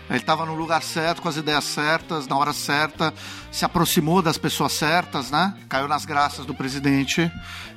Ele 0.10 0.18
estava 0.18 0.44
no 0.46 0.56
lugar 0.56 0.82
certo, 0.82 1.22
com 1.22 1.30
as 1.30 1.38
ideias 1.38 1.64
certas, 1.64 2.28
na 2.28 2.36
hora 2.36 2.52
certa, 2.52 3.14
se 3.52 3.64
aproximou 3.64 4.24
das 4.24 4.40
pessoas 4.40 4.74
certas, 4.74 5.30
né? 5.30 5.54
Caiu 5.70 5.88
nas 5.88 6.04
graças 6.04 6.48
do 6.48 6.54
presidente. 6.54 7.32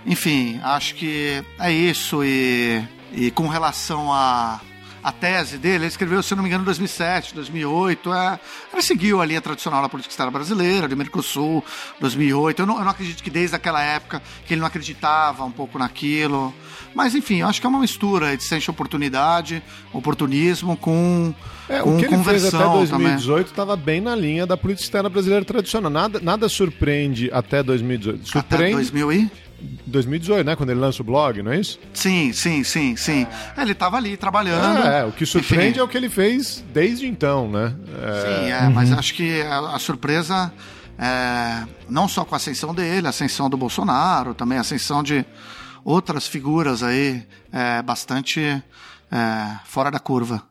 Enfim, 0.06 0.58
acho 0.62 0.94
que 0.94 1.44
é 1.58 1.70
isso. 1.70 2.24
E, 2.24 2.82
e 3.12 3.30
com 3.30 3.48
relação 3.48 4.12
a. 4.12 4.60
A 5.02 5.10
tese 5.10 5.58
dele, 5.58 5.76
ele 5.76 5.86
escreveu, 5.86 6.22
se 6.22 6.32
não 6.34 6.42
me 6.42 6.48
engano, 6.48 6.62
em 6.62 6.66
2007, 6.66 7.34
2008. 7.34 8.12
É, 8.12 8.40
ele 8.72 8.82
seguiu 8.82 9.20
a 9.20 9.26
linha 9.26 9.40
tradicional 9.40 9.82
da 9.82 9.88
política 9.88 10.12
externa 10.12 10.30
brasileira, 10.30 10.86
de 10.86 10.94
Mercosul, 10.94 11.64
2008. 11.98 12.60
Eu 12.60 12.66
não, 12.66 12.78
eu 12.78 12.84
não 12.84 12.90
acredito 12.90 13.22
que 13.22 13.30
desde 13.30 13.56
aquela 13.56 13.82
época 13.82 14.22
que 14.46 14.54
ele 14.54 14.60
não 14.60 14.66
acreditava 14.68 15.44
um 15.44 15.50
pouco 15.50 15.76
naquilo. 15.76 16.54
Mas, 16.94 17.14
enfim, 17.16 17.40
eu 17.40 17.48
acho 17.48 17.60
que 17.60 17.66
é 17.66 17.70
uma 17.70 17.80
mistura 17.80 18.36
de 18.36 18.44
senso 18.44 18.64
de 18.64 18.70
oportunidade, 18.70 19.62
oportunismo 19.92 20.76
com, 20.76 21.34
É, 21.68 21.80
com 21.80 21.96
o 21.96 21.98
que 21.98 22.04
ele 22.04 22.22
fez 22.22 22.44
até 22.44 22.58
conversão 22.58 22.72
2018 22.74 23.46
estava 23.48 23.76
bem 23.76 24.00
na 24.00 24.14
linha 24.14 24.46
da 24.46 24.56
política 24.56 24.84
externa 24.84 25.08
brasileira 25.08 25.44
tradicional. 25.44 25.90
Nada, 25.90 26.20
nada 26.20 26.48
surpreende 26.48 27.28
até 27.32 27.60
2018. 27.62 28.18
também. 28.18 28.40
Até 28.40 28.56
Surpreende 28.56 28.74
2000 28.74 29.12
e... 29.12 29.30
2018, 29.86 30.46
né? 30.46 30.56
Quando 30.56 30.70
ele 30.70 30.80
lança 30.80 31.02
o 31.02 31.04
blog, 31.04 31.42
não 31.42 31.52
é 31.52 31.60
isso? 31.60 31.78
Sim, 31.92 32.32
sim, 32.32 32.64
sim, 32.64 32.96
sim. 32.96 33.26
É, 33.56 33.62
Ele 33.62 33.72
estava 33.72 33.96
ali 33.96 34.16
trabalhando. 34.16 34.86
É, 34.86 35.04
o 35.04 35.12
que 35.12 35.24
surpreende 35.26 35.70
Enfim. 35.70 35.80
é 35.80 35.82
o 35.82 35.88
que 35.88 35.96
ele 35.96 36.08
fez 36.08 36.64
desde 36.72 37.06
então, 37.06 37.50
né? 37.50 37.74
Sim, 37.86 38.50
é, 38.50 38.68
mas 38.68 38.92
acho 38.92 39.14
que 39.14 39.42
a, 39.42 39.74
a 39.74 39.78
surpresa 39.78 40.52
é 40.98 41.64
não 41.88 42.08
só 42.08 42.24
com 42.24 42.34
a 42.34 42.36
ascensão 42.36 42.74
dele, 42.74 43.06
a 43.06 43.10
ascensão 43.10 43.50
do 43.50 43.56
Bolsonaro, 43.56 44.34
também 44.34 44.58
a 44.58 44.62
ascensão 44.62 45.02
de 45.02 45.24
outras 45.84 46.26
figuras 46.26 46.82
aí 46.82 47.26
é, 47.52 47.82
bastante 47.82 48.40
é, 48.40 48.62
fora 49.64 49.90
da 49.90 49.98
curva. 49.98 50.42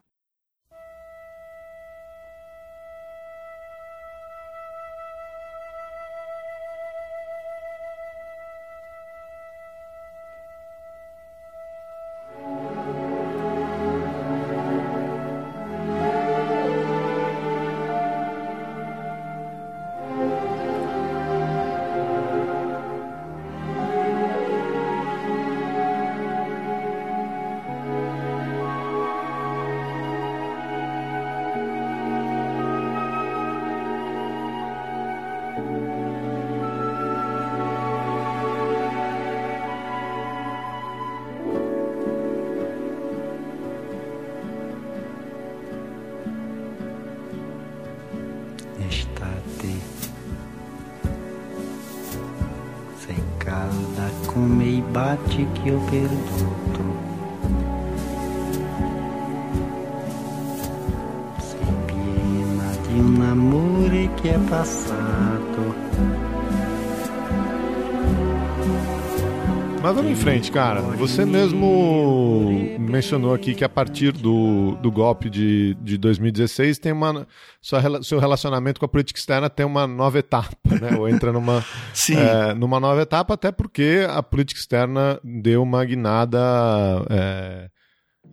Cara. 70.51 70.81
Você 70.81 71.25
mesmo 71.25 72.77
mencionou 72.77 73.33
aqui 73.33 73.55
que 73.55 73.63
a 73.63 73.69
partir 73.69 74.11
do, 74.11 74.75
do 74.81 74.91
golpe 74.91 75.29
de, 75.29 75.75
de 75.75 75.97
2016 75.97 76.77
tem 76.77 76.91
uma. 76.91 77.25
Sua, 77.61 78.03
seu 78.03 78.19
relacionamento 78.19 78.79
com 78.79 78.85
a 78.85 78.89
política 78.89 79.19
externa 79.19 79.49
tem 79.49 79.65
uma 79.65 79.87
nova 79.87 80.19
etapa, 80.19 80.55
né? 80.79 80.97
Ou 80.97 81.07
entra 81.07 81.31
numa, 81.31 81.63
é, 82.11 82.53
numa 82.53 82.79
nova 82.79 83.01
etapa, 83.01 83.33
até 83.33 83.51
porque 83.51 84.05
a 84.09 84.21
política 84.21 84.59
externa 84.59 85.19
deu 85.23 85.63
uma 85.63 85.83
guinada. 85.85 86.39
é, 87.09 87.69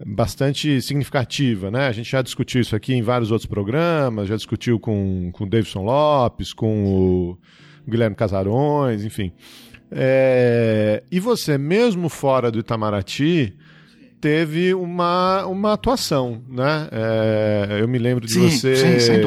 bastante 0.07 0.81
significativa, 0.81 1.71
né? 1.71 1.89
A 1.89 1.93
gente 1.93 2.11
já 2.11 2.23
discutiu 2.23 2.61
isso 2.61 2.77
aqui 2.77 2.95
em 2.95 3.03
vários 3.03 3.33
outros 3.33 3.49
programas, 3.49 4.29
já 4.29 4.37
discutiu 4.37 4.79
com, 4.79 5.31
com 5.33 5.43
o 5.43 5.49
Davidson 5.49 5.83
Lopes, 5.83 6.53
com 6.53 6.85
o 6.85 7.39
Guilherme 7.89 8.15
Casarões, 8.15 9.05
enfim. 9.05 9.33
É, 9.91 11.03
e 11.11 11.19
você, 11.19 11.57
mesmo 11.57 12.09
fora 12.09 12.51
do 12.51 12.59
Itamaraty, 12.59 13.55
teve 14.21 14.75
uma, 14.75 15.47
uma 15.47 15.73
atuação, 15.73 16.43
né? 16.49 16.89
É, 16.91 17.79
eu 17.81 17.89
me 17.89 17.99
lembro 17.99 18.27
de 18.27 18.33
Sim, 18.33 18.51
você 18.51 19.01
sim, 19.01 19.21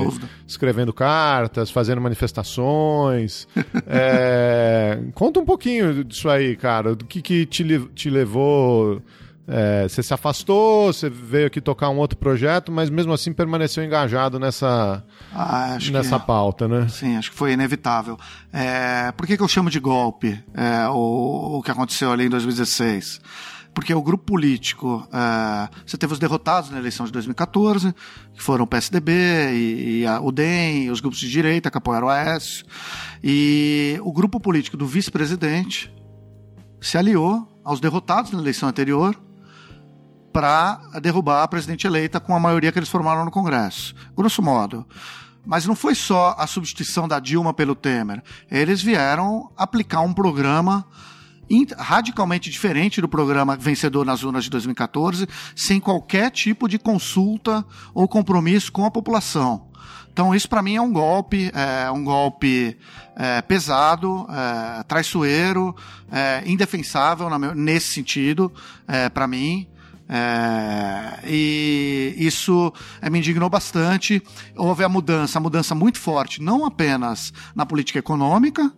escrevendo 0.46 0.94
cartas, 0.94 1.72
fazendo 1.72 2.02
manifestações. 2.02 3.48
É, 3.94 5.00
conta 5.16 5.40
um 5.40 5.46
pouquinho 5.46 6.04
disso 6.04 6.30
aí, 6.30 6.56
cara. 6.56 6.96
Do 6.96 7.06
que, 7.06 7.22
que 7.22 7.46
te, 7.46 7.64
te 7.94 8.10
levou. 8.10 9.02
É, 9.48 9.88
você 9.88 10.04
se 10.04 10.14
afastou, 10.14 10.94
você 10.94 11.10
veio 11.10 11.48
aqui 11.48 11.60
tocar 11.60 11.90
um 11.90 11.98
outro 11.98 12.18
projeto, 12.18 12.72
mas 12.72 12.90
mesmo 12.90 13.12
assim 13.12 13.34
permaneceu 13.34 13.84
engajado 13.84 14.40
nessa, 14.40 15.04
Ah, 15.34 15.78
nessa 15.92 16.20
que... 16.20 16.26
pauta, 16.26 16.68
né? 16.68 16.88
Sim, 16.90 17.18
acho 17.18 17.32
que 17.32 17.38
foi 17.38 17.54
inevitável. 17.54 18.18
É, 18.54 19.12
por 19.12 19.26
que, 19.26 19.36
que 19.36 19.44
eu 19.44 19.48
chamo 19.48 19.70
de 19.70 19.80
golpe 19.80 20.42
é, 20.54 20.88
o, 20.90 21.58
o 21.58 21.62
que 21.64 21.72
aconteceu 21.72 22.12
ali 22.12 22.26
em 22.26 22.30
2016? 22.30 23.20
Porque 23.74 23.94
o 23.94 24.02
grupo 24.02 24.26
político, 24.26 25.08
é, 25.14 25.70
você 25.86 25.98
teve 25.98 26.14
os 26.14 26.20
derrotados 26.20 26.70
na 26.70 26.78
eleição 26.78 27.06
de 27.06 27.12
2014, 27.12 27.96
que 28.34 28.44
foram 28.44 28.66
o 28.66 28.68
PSDB 28.68 29.12
e, 29.54 30.02
e 30.02 30.08
a, 30.08 30.20
o 30.20 30.32
DEM, 30.32 30.84
e 30.84 30.92
os 30.92 31.00
grupos 31.00 31.20
de 31.20 31.30
direita 31.30 31.72
que 31.72 31.78
apoiaram 31.78 32.08
o 32.08 32.10
Aécio, 32.10 32.66
e 33.24 33.98
o 34.04 34.12
grupo 34.12 34.40
político 34.40 34.76
do 34.76 34.86
vice-presidente 34.86 35.92
se 36.82 36.98
aliou 36.98 37.48
aos 37.64 37.80
derrotados 37.80 38.32
na 38.32 38.40
eleição 38.40 38.68
anterior 38.68 39.16
para 40.32 40.80
derrubar 41.02 41.44
a 41.44 41.48
presidente 41.48 41.86
eleita 41.86 42.20
com 42.20 42.36
a 42.36 42.40
maioria 42.40 42.72
que 42.72 42.80
eles 42.80 42.90
formaram 42.90 43.26
no 43.26 43.32
Congresso. 43.32 43.96
Grosso 44.16 44.42
modo. 44.42 44.86
Mas 45.46 45.66
não 45.66 45.76
foi 45.76 45.96
só 45.96 46.36
a 46.38 46.46
substituição 46.46 47.08
da 47.08 47.20
Dilma 47.20 47.54
pelo 47.54 47.76
Temer. 47.76 48.22
Eles 48.50 48.82
vieram 48.82 49.52
aplicar 49.58 50.02
um 50.02 50.14
programa 50.14 50.86
radicalmente 51.78 52.50
diferente 52.50 53.02
do 53.02 53.10
programa 53.10 53.58
vencedor 53.58 54.06
nas 54.06 54.24
urnas 54.24 54.46
de 54.46 54.50
2014, 54.50 55.28
sem 55.56 55.80
qualquer 55.80 56.32
tipo 56.32 56.68
de 56.68 56.80
consulta 56.80 57.66
ou 57.94 58.08
compromisso 58.08 58.72
com 58.72 58.86
a 58.86 58.92
população. 58.92 59.70
Então 60.12 60.36
isso 60.36 60.50
para 60.50 60.62
mim 60.62 60.76
é 60.76 60.82
um 60.82 60.92
golpe, 60.92 61.52
é 61.54 61.90
um 61.90 62.04
golpe 62.04 62.78
é, 63.16 63.42
pesado, 63.42 64.28
é, 64.30 64.84
traiçoeiro, 64.84 65.76
é, 66.12 66.44
indefensável 66.46 67.30
na 67.30 67.40
nesse 67.56 67.94
sentido, 67.94 68.52
é, 68.88 69.10
para 69.10 69.28
mim. 69.28 69.68
É, 70.14 71.20
e 71.26 72.16
isso 72.18 72.74
é, 73.02 73.10
me 73.10 73.20
indignou 73.20 73.50
bastante. 73.50 74.22
Houve 74.58 74.84
a 74.84 74.90
mudança, 74.90 75.40
a 75.40 75.42
mudança 75.42 75.74
muito 75.74 76.00
forte, 76.00 76.42
não 76.42 76.66
apenas 76.66 77.32
na 77.56 77.66
política 77.66 78.00
econômica, 78.00 78.70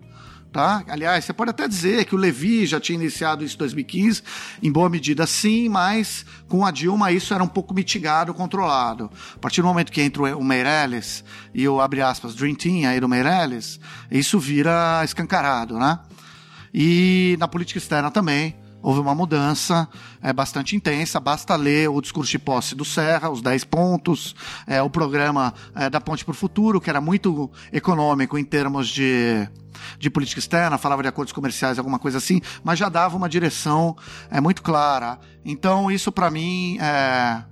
tá? 0.51 0.83
Aliás, 0.87 1.25
você 1.25 1.33
pode 1.33 1.49
até 1.49 1.67
dizer 1.67 2.05
que 2.05 2.13
o 2.13 2.19
Levi 2.19 2.67
já 2.67 2.79
tinha 2.79 2.99
iniciado 2.99 3.43
isso 3.43 3.55
em 3.55 3.57
2015, 3.57 4.21
em 4.61 4.71
boa 4.71 4.87
medida 4.87 5.25
sim, 5.25 5.67
mas 5.69 6.23
com 6.47 6.63
a 6.63 6.69
Dilma 6.69 7.11
isso 7.11 7.33
era 7.33 7.43
um 7.43 7.47
pouco 7.47 7.73
mitigado, 7.73 8.31
controlado. 8.31 9.09
A 9.33 9.39
partir 9.39 9.61
do 9.61 9.67
momento 9.67 9.91
que 9.91 10.03
entra 10.03 10.37
o 10.37 10.43
Meirelles 10.43 11.23
e 11.51 11.67
o, 11.67 11.81
abre 11.81 12.03
aspas, 12.03 12.35
Dream 12.35 12.53
Team 12.53 12.87
aí 12.87 12.99
do 12.99 13.09
Meirelles, 13.09 13.79
isso 14.11 14.37
vira 14.37 15.01
escancarado, 15.03 15.79
né? 15.79 15.97
E 16.71 17.35
na 17.39 17.47
política 17.47 17.79
externa 17.79 18.11
também, 18.11 18.55
houve 18.83 18.99
uma 18.99 19.15
mudança 19.15 19.87
é, 20.21 20.33
bastante 20.33 20.75
intensa. 20.75 21.19
Basta 21.19 21.55
ler 21.55 21.89
o 21.89 22.01
discurso 22.01 22.29
de 22.29 22.37
posse 22.37 22.75
do 22.75 22.83
Serra, 22.83 23.29
os 23.29 23.41
10 23.41 23.63
pontos, 23.63 24.35
é, 24.67 24.81
o 24.81 24.89
programa 24.89 25.53
é, 25.73 25.89
da 25.89 26.01
Ponte 26.01 26.25
para 26.25 26.33
o 26.33 26.35
Futuro, 26.35 26.81
que 26.81 26.89
era 26.89 26.99
muito 26.99 27.49
econômico 27.71 28.37
em 28.37 28.43
termos 28.43 28.89
de, 28.89 29.47
de 29.97 30.09
política 30.09 30.39
externa, 30.39 30.77
falava 30.77 31.01
de 31.01 31.07
acordos 31.07 31.31
comerciais, 31.31 31.79
alguma 31.79 31.97
coisa 31.97 32.17
assim, 32.17 32.41
mas 32.61 32.77
já 32.77 32.89
dava 32.89 33.15
uma 33.15 33.29
direção 33.29 33.95
é, 34.29 34.41
muito 34.41 34.61
clara. 34.61 35.17
Então, 35.45 35.89
isso 35.89 36.11
para 36.11 36.29
mim, 36.29 36.77
é, 36.79 37.43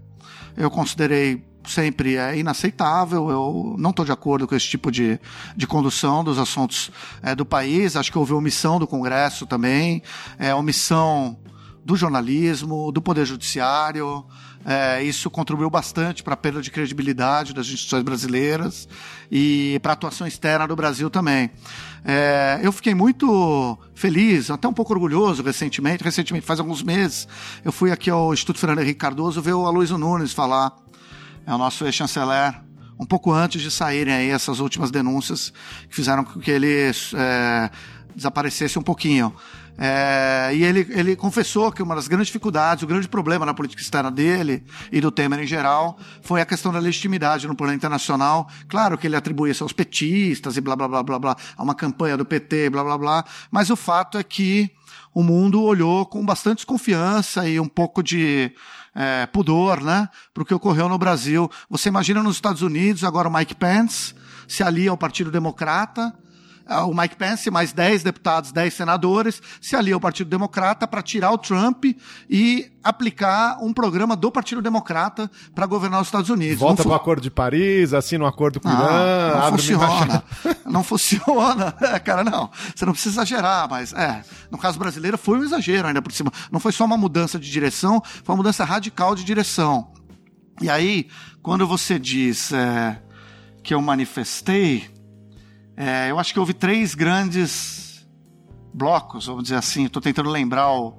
eu 0.58 0.70
considerei 0.70 1.50
sempre 1.66 2.16
é 2.16 2.38
inaceitável. 2.38 3.30
Eu 3.30 3.76
não 3.78 3.92
estou 3.92 4.06
de 4.06 4.12
acordo 4.12 4.48
com 4.48 4.56
esse 4.56 4.68
tipo 4.68 4.92
de, 4.92 5.20
de 5.56 5.68
condução 5.68 6.24
dos 6.24 6.38
assuntos 6.38 6.92
é, 7.22 7.36
do 7.36 7.46
país. 7.46 7.96
Acho 7.96 8.12
que 8.12 8.18
houve 8.18 8.34
omissão 8.34 8.80
do 8.80 8.88
Congresso 8.88 9.46
também, 9.46 10.02
é, 10.38 10.54
omissão 10.54 11.38
do 11.84 11.96
jornalismo, 11.96 12.92
do 12.92 13.02
Poder 13.02 13.26
Judiciário. 13.26 14.26
É, 14.64 15.04
isso 15.04 15.30
contribuiu 15.30 15.70
bastante 15.72 16.22
para 16.22 16.36
a 16.36 16.38
perda 16.38 16.62
de 16.62 16.70
credibilidade 16.70 17.54
das 17.54 17.66
instituições 17.66 18.04
brasileiras 18.04 18.88
e 19.32 19.80
para 19.82 19.94
a 19.94 19.94
atuação 19.94 20.28
externa 20.28 20.68
do 20.68 20.76
Brasil 20.76 21.10
também. 21.10 21.50
É, 22.06 22.60
eu 22.62 22.72
fiquei 22.72 22.94
muito 22.94 23.78
feliz, 23.96 24.52
até 24.52 24.68
um 24.68 24.74
pouco 24.74 24.94
orgulhoso 24.94 25.42
recentemente. 25.42 26.04
Recentemente, 26.04 26.46
faz 26.46 26.60
alguns 26.60 26.84
meses, 26.84 27.28
eu 27.66 27.72
fui 27.72 27.92
aqui 27.92 28.10
ao 28.10 28.34
Instituto 28.34 28.60
Fernando 28.60 28.80
Henrique 28.80 29.00
Cardoso 29.00 29.42
ver 29.42 29.54
o 29.54 29.66
Aloysio 29.66 29.98
Nunes 29.98 30.32
falar 30.32 30.76
é 31.46 31.54
o 31.54 31.58
nosso 31.58 31.86
ex-chanceler, 31.86 32.62
um 33.00 33.06
pouco 33.06 33.32
antes 33.32 33.62
de 33.62 33.72
saírem 33.72 34.14
aí 34.14 34.30
essas 34.30 34.60
últimas 34.60 34.92
denúncias 34.92 35.52
que 35.90 35.96
fizeram 35.96 36.24
com 36.24 36.40
que 36.40 36.52
ele 36.52 36.92
é, 37.16 37.70
desaparecesse 38.16 38.78
um 38.78 38.84
pouquinho. 38.84 39.34
É, 39.78 40.52
e 40.54 40.64
ele, 40.64 40.86
ele 40.90 41.16
confessou 41.16 41.72
que 41.72 41.82
uma 41.82 41.96
das 41.96 42.08
grandes 42.08 42.28
dificuldades, 42.28 42.84
o 42.84 42.88
grande 42.88 43.08
problema 43.08 43.46
na 43.46 43.54
política 43.54 43.82
externa 43.82 44.12
dele 44.12 44.64
e 44.92 45.02
do 45.02 45.12
Temer 45.12 45.40
em 45.40 45.48
geral, 45.48 45.98
foi 46.22 46.42
a 46.42 46.46
questão 46.46 46.72
da 46.72 46.80
legitimidade 46.80 47.48
no 47.48 47.56
plano 47.56 47.74
internacional. 47.74 48.48
Claro 48.68 48.98
que 48.98 49.08
ele 49.08 49.16
atribui 49.16 49.52
isso 49.52 49.64
aos 49.64 49.74
petistas 49.74 50.58
e 50.58 50.62
blá 50.62 50.76
blá 50.76 50.88
blá 50.88 51.04
blá 51.04 51.20
blá, 51.20 51.38
a 51.58 51.64
uma 51.64 51.76
campanha 51.76 52.18
do 52.18 52.26
PT, 52.26 52.70
blá 52.70 52.84
blá 52.84 52.98
blá, 52.98 53.26
mas 53.50 53.70
o 53.70 53.76
fato 53.76 54.18
é 54.18 54.24
que 54.24 54.72
o 55.14 55.24
mundo 55.24 55.62
olhou 55.62 56.06
com 56.06 56.26
bastante 56.26 56.58
desconfiança 56.58 57.48
e 57.48 57.60
um 57.60 57.68
pouco 57.68 58.02
de 58.02 58.52
é, 58.96 59.26
pudor, 59.26 59.82
né, 59.82 60.10
para 60.34 60.44
o 60.44 60.46
que 60.46 60.54
ocorreu 60.54 60.88
no 60.88 60.98
Brasil. 60.98 61.50
Você 61.70 61.90
imagina 61.90 62.24
nos 62.24 62.36
Estados 62.36 62.62
Unidos 62.62 63.04
agora 63.04 63.28
o 63.28 63.34
Mike 63.34 63.56
Pence 63.56 64.14
se 64.48 64.64
alia 64.64 64.92
ao 64.92 64.98
Partido 64.98 65.32
Democrata, 65.32 66.14
o 66.86 66.94
Mike 66.94 67.16
Pence, 67.16 67.50
mais 67.52 67.74
10 67.74 68.04
deputados, 68.04 68.52
10 68.52 68.74
senadores, 68.74 69.42
se 69.62 69.76
alia 69.76 69.94
ao 69.94 70.00
Partido 70.00 70.30
Democrata 70.30 70.88
para 70.88 71.02
tirar 71.02 71.32
o 71.32 71.38
Trump 71.38 71.86
e 72.30 72.72
aplicar 72.84 73.58
um 73.62 73.74
programa 73.74 74.16
do 74.16 74.32
Partido 74.32 74.62
Democrata 74.62 75.30
para 75.54 75.66
governar 75.66 76.02
os 76.02 76.08
Estados 76.08 76.30
Unidos. 76.30 76.60
Volta 76.60 76.84
para 76.84 76.92
o 76.92 76.96
Acordo 76.96 77.22
de 77.22 77.30
Paris, 77.30 77.94
assina 77.94 78.24
um 78.24 78.28
acordo 78.28 78.60
com 78.60 78.68
o 78.68 78.72
Irã, 78.72 79.34
não 79.36 79.52
funciona. 79.52 80.24
não 80.66 80.84
funciona. 80.84 81.76
É, 81.92 82.00
cara, 82.00 82.24
não. 82.24 82.50
Você 82.74 82.86
não 82.86 82.94
precisa 82.94 83.16
exagerar, 83.16 83.68
mas 83.70 83.92
é. 83.92 84.24
No 84.50 84.58
caso 84.58 84.80
brasileiro 84.80 85.18
foi 85.18 85.40
um 85.40 85.44
exagero 85.44 85.88
ainda 85.88 86.02
por 86.02 86.12
cima. 86.12 86.32
Não 86.52 86.60
foi 86.60 86.72
só 86.72 86.86
uma 86.86 86.96
mudança 86.96 87.38
de 87.38 87.52
direção, 87.52 88.02
foi 88.24 88.34
uma 88.34 88.38
mudança 88.38 88.64
radical 88.64 89.14
de 89.16 89.24
direção. 89.24 89.92
E 90.62 90.70
aí, 90.70 91.08
quando 91.42 91.68
você 91.68 91.98
diz 91.98 92.54
é, 92.54 93.02
que 93.64 93.74
eu 93.74 93.82
manifestei, 93.82 94.90
é, 95.76 96.12
eu 96.12 96.20
acho 96.20 96.34
que 96.34 96.40
houve 96.40 96.54
três 96.54 96.94
grandes 96.96 98.08
blocos, 98.74 99.26
vamos 99.26 99.44
dizer 99.44 99.56
assim. 99.56 99.86
Estou 99.86 100.02
tentando 100.02 100.30
lembrar 100.30 100.72
o, 100.72 100.98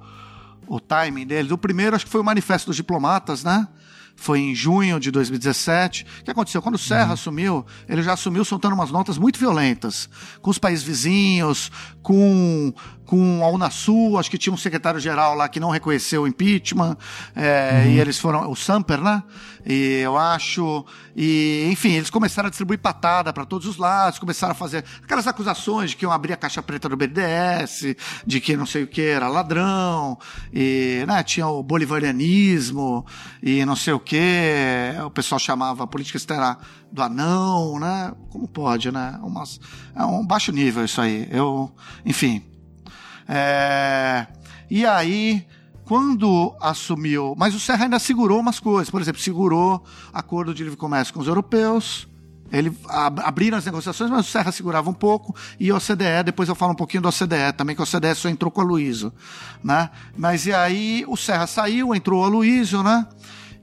o 0.67 0.79
timing 0.79 1.25
deles. 1.25 1.51
O 1.51 1.57
primeiro, 1.57 1.95
acho 1.95 2.05
que 2.05 2.11
foi 2.11 2.21
o 2.21 2.23
Manifesto 2.23 2.67
dos 2.67 2.75
Diplomatas, 2.75 3.43
né? 3.43 3.67
Foi 4.15 4.39
em 4.39 4.53
junho 4.53 4.99
de 4.99 5.09
2017. 5.09 6.05
O 6.21 6.23
que 6.23 6.31
aconteceu? 6.31 6.61
Quando 6.61 6.75
o 6.75 6.79
Serra 6.79 7.07
uhum. 7.07 7.13
assumiu, 7.13 7.65
ele 7.89 8.03
já 8.03 8.13
assumiu 8.13 8.45
soltando 8.45 8.73
umas 8.73 8.91
notas 8.91 9.17
muito 9.17 9.39
violentas 9.39 10.07
com 10.41 10.51
os 10.51 10.59
países 10.59 10.83
vizinhos, 10.83 11.71
com 12.01 12.71
com 13.05 13.43
a 13.43 13.49
Unasul, 13.49 14.17
acho 14.17 14.29
que 14.29 14.37
tinha 14.37 14.53
um 14.53 14.57
secretário-geral 14.57 15.35
lá 15.35 15.49
que 15.49 15.59
não 15.59 15.69
reconheceu 15.69 16.23
o 16.23 16.27
impeachment, 16.27 16.97
é, 17.35 17.83
uhum. 17.85 17.91
e 17.91 17.99
eles 17.99 18.19
foram, 18.19 18.49
o 18.49 18.55
Samper, 18.55 19.01
né? 19.01 19.23
E 19.65 19.99
eu 20.03 20.17
acho, 20.17 20.85
e 21.15 21.67
enfim, 21.71 21.93
eles 21.93 22.09
começaram 22.09 22.47
a 22.47 22.49
distribuir 22.49 22.79
patada 22.79 23.31
para 23.31 23.45
todos 23.45 23.65
os 23.67 23.77
lados, 23.77 24.19
começaram 24.19 24.51
a 24.51 24.55
fazer 24.55 24.83
aquelas 25.01 25.25
acusações 25.25 25.91
de 25.91 25.95
que 25.95 26.03
iam 26.03 26.11
abrir 26.11 26.33
a 26.33 26.37
caixa 26.37 26.61
preta 26.61 26.89
do 26.89 26.97
BDS, 26.97 27.95
de 28.25 28.41
que 28.41 28.57
não 28.57 28.65
sei 28.65 28.83
o 28.83 28.87
que 28.87 29.01
era 29.01 29.27
ladrão, 29.27 30.17
e 30.53 31.03
né, 31.07 31.23
tinha 31.23 31.47
o 31.47 31.63
bolivarianismo, 31.63 33.05
e 33.41 33.63
não 33.65 33.75
sei 33.75 33.93
o 33.93 33.99
que, 33.99 34.19
o 35.05 35.09
pessoal 35.09 35.39
chamava 35.39 35.83
a 35.83 35.87
política 35.87 36.17
externa 36.17 36.57
do 36.91 37.01
anão, 37.01 37.79
né? 37.79 38.13
Como 38.29 38.47
pode, 38.47 38.91
né? 38.91 39.19
Umas, 39.23 39.59
é 39.95 40.03
um 40.05 40.25
baixo 40.25 40.51
nível 40.51 40.85
isso 40.85 41.01
aí. 41.01 41.27
Eu, 41.31 41.71
enfim, 42.05 42.43
é... 43.35 44.27
E 44.69 44.85
aí, 44.85 45.45
quando 45.85 46.55
assumiu. 46.61 47.33
Mas 47.37 47.55
o 47.55 47.59
Serra 47.59 47.85
ainda 47.85 47.99
segurou 47.99 48.39
umas 48.39 48.59
coisas. 48.59 48.89
Por 48.89 49.01
exemplo, 49.01 49.21
segurou 49.21 49.83
acordo 50.11 50.53
de 50.53 50.63
livre 50.63 50.77
comércio 50.77 51.13
com 51.13 51.19
os 51.19 51.27
europeus. 51.27 52.07
Ele 52.51 52.71
ab 52.87 53.19
abriram 53.21 53.57
as 53.57 53.65
negociações, 53.65 54.11
mas 54.11 54.27
o 54.27 54.29
Serra 54.29 54.51
segurava 54.51 54.87
um 54.89 54.93
pouco. 54.93 55.35
E 55.59 55.71
a 55.71 55.75
OCDE, 55.75 56.23
depois 56.25 56.47
eu 56.47 56.53
falo 56.53 56.73
um 56.73 56.75
pouquinho 56.75 57.01
da 57.01 57.09
OCDE 57.09 57.53
também, 57.57 57.75
que 57.75 57.81
a 57.81 57.85
OCDE 57.85 58.13
só 58.15 58.29
entrou 58.29 58.51
com 58.51 58.61
a 58.61 58.63
Luísio. 58.63 59.11
Né? 59.63 59.89
Mas 60.15 60.45
e 60.45 60.53
aí 60.53 61.03
o 61.07 61.17
Serra 61.17 61.47
saiu, 61.47 61.95
entrou 61.95 62.21
o 62.21 62.25
Aloysio, 62.25 62.83
né? 62.83 63.07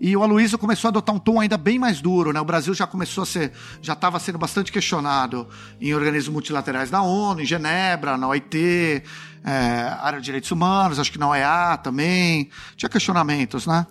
E 0.01 0.17
o 0.17 0.23
Aloysio 0.23 0.57
começou 0.57 0.89
a 0.89 0.91
adotar 0.91 1.15
um 1.15 1.19
tom 1.19 1.39
ainda 1.39 1.59
bem 1.59 1.79
mais 1.79 2.01
duro, 2.01 2.33
né? 2.33 2.41
O 2.41 2.45
Brasil 2.45 2.73
já 2.73 2.87
começou 2.87 3.23
a 3.23 3.27
ser, 3.27 3.53
já 3.83 3.93
estava 3.93 4.19
sendo 4.19 4.39
bastante 4.39 4.73
questionado 4.73 5.47
em 5.79 5.95
organismos 5.95 6.33
multilaterais 6.33 6.91
da 6.91 7.03
ONU, 7.03 7.43
em 7.43 7.45
Genebra, 7.45 8.17
na 8.17 8.27
OIT, 8.27 9.03
é, 9.45 9.97
área 10.01 10.19
de 10.19 10.25
direitos 10.25 10.51
humanos, 10.51 10.99
acho 10.99 11.11
que 11.11 11.19
na 11.19 11.29
OEA 11.29 11.79
também. 11.83 12.51
Tinha 12.77 12.89
questionamentos, 12.89 13.67
né? 13.67 13.87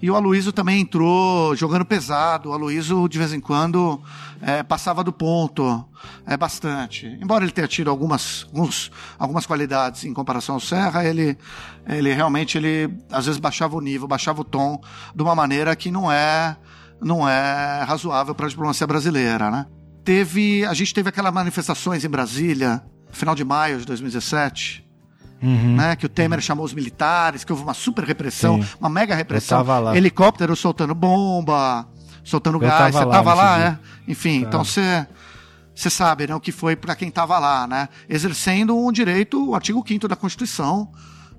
E 0.00 0.10
o 0.10 0.14
Aloysio 0.14 0.52
também 0.52 0.82
entrou 0.82 1.56
jogando 1.56 1.84
pesado. 1.84 2.50
O 2.50 2.52
Aloysio, 2.52 3.08
de 3.08 3.18
vez 3.18 3.32
em 3.32 3.40
quando, 3.40 4.02
é, 4.40 4.62
passava 4.62 5.02
do 5.02 5.12
ponto 5.12 5.82
é, 6.26 6.36
bastante. 6.36 7.06
Embora 7.22 7.44
ele 7.44 7.52
tenha 7.52 7.66
tido 7.66 7.88
algumas, 7.88 8.44
alguns, 8.52 8.90
algumas 9.18 9.46
qualidades 9.46 10.04
em 10.04 10.12
comparação 10.12 10.56
ao 10.56 10.60
Serra, 10.60 11.04
ele, 11.04 11.38
ele 11.86 12.12
realmente, 12.12 12.58
ele 12.58 12.94
às 13.10 13.26
vezes 13.26 13.40
baixava 13.40 13.76
o 13.76 13.80
nível, 13.80 14.06
baixava 14.06 14.42
o 14.42 14.44
tom 14.44 14.80
de 15.14 15.22
uma 15.22 15.34
maneira 15.34 15.74
que 15.74 15.90
não 15.90 16.12
é, 16.12 16.56
não 17.00 17.26
é 17.26 17.82
razoável 17.84 18.34
para 18.34 18.46
a 18.46 18.48
diplomacia 18.50 18.86
brasileira, 18.86 19.50
né? 19.50 19.66
Teve, 20.04 20.66
a 20.66 20.74
gente 20.74 20.92
teve 20.92 21.08
aquelas 21.08 21.32
manifestações 21.32 22.04
em 22.04 22.08
Brasília, 22.10 22.84
final 23.10 23.34
de 23.34 23.42
maio 23.42 23.78
de 23.78 23.86
2017, 23.86 24.83
Uhum. 25.42 25.76
Né, 25.76 25.94
que 25.96 26.06
o 26.06 26.08
Temer 26.08 26.40
chamou 26.40 26.64
os 26.64 26.72
militares, 26.72 27.44
que 27.44 27.52
houve 27.52 27.62
uma 27.62 27.74
super 27.74 28.02
repressão, 28.04 28.62
Sim. 28.62 28.68
uma 28.80 28.88
mega 28.88 29.14
repressão. 29.14 29.58
Helicóptero 29.94 30.56
soltando 30.56 30.94
bomba, 30.94 31.86
soltando 32.24 32.56
eu 32.56 32.60
gás. 32.60 32.94
Você 32.94 33.06
tava 33.06 33.34
lá, 33.34 33.60
é? 33.60 33.78
Enfim, 34.08 34.40
tá. 34.40 34.48
então 34.48 34.64
você. 34.64 35.06
Você 35.74 35.90
sabe, 35.90 36.28
né, 36.28 36.34
o 36.34 36.40
que 36.40 36.52
foi 36.52 36.76
para 36.76 36.94
quem 36.94 37.08
estava 37.08 37.36
lá, 37.36 37.66
né? 37.66 37.88
Exercendo 38.08 38.78
um 38.78 38.92
direito, 38.92 39.50
o 39.50 39.56
artigo 39.56 39.84
5 39.84 40.06
da 40.06 40.14
Constituição, 40.14 40.88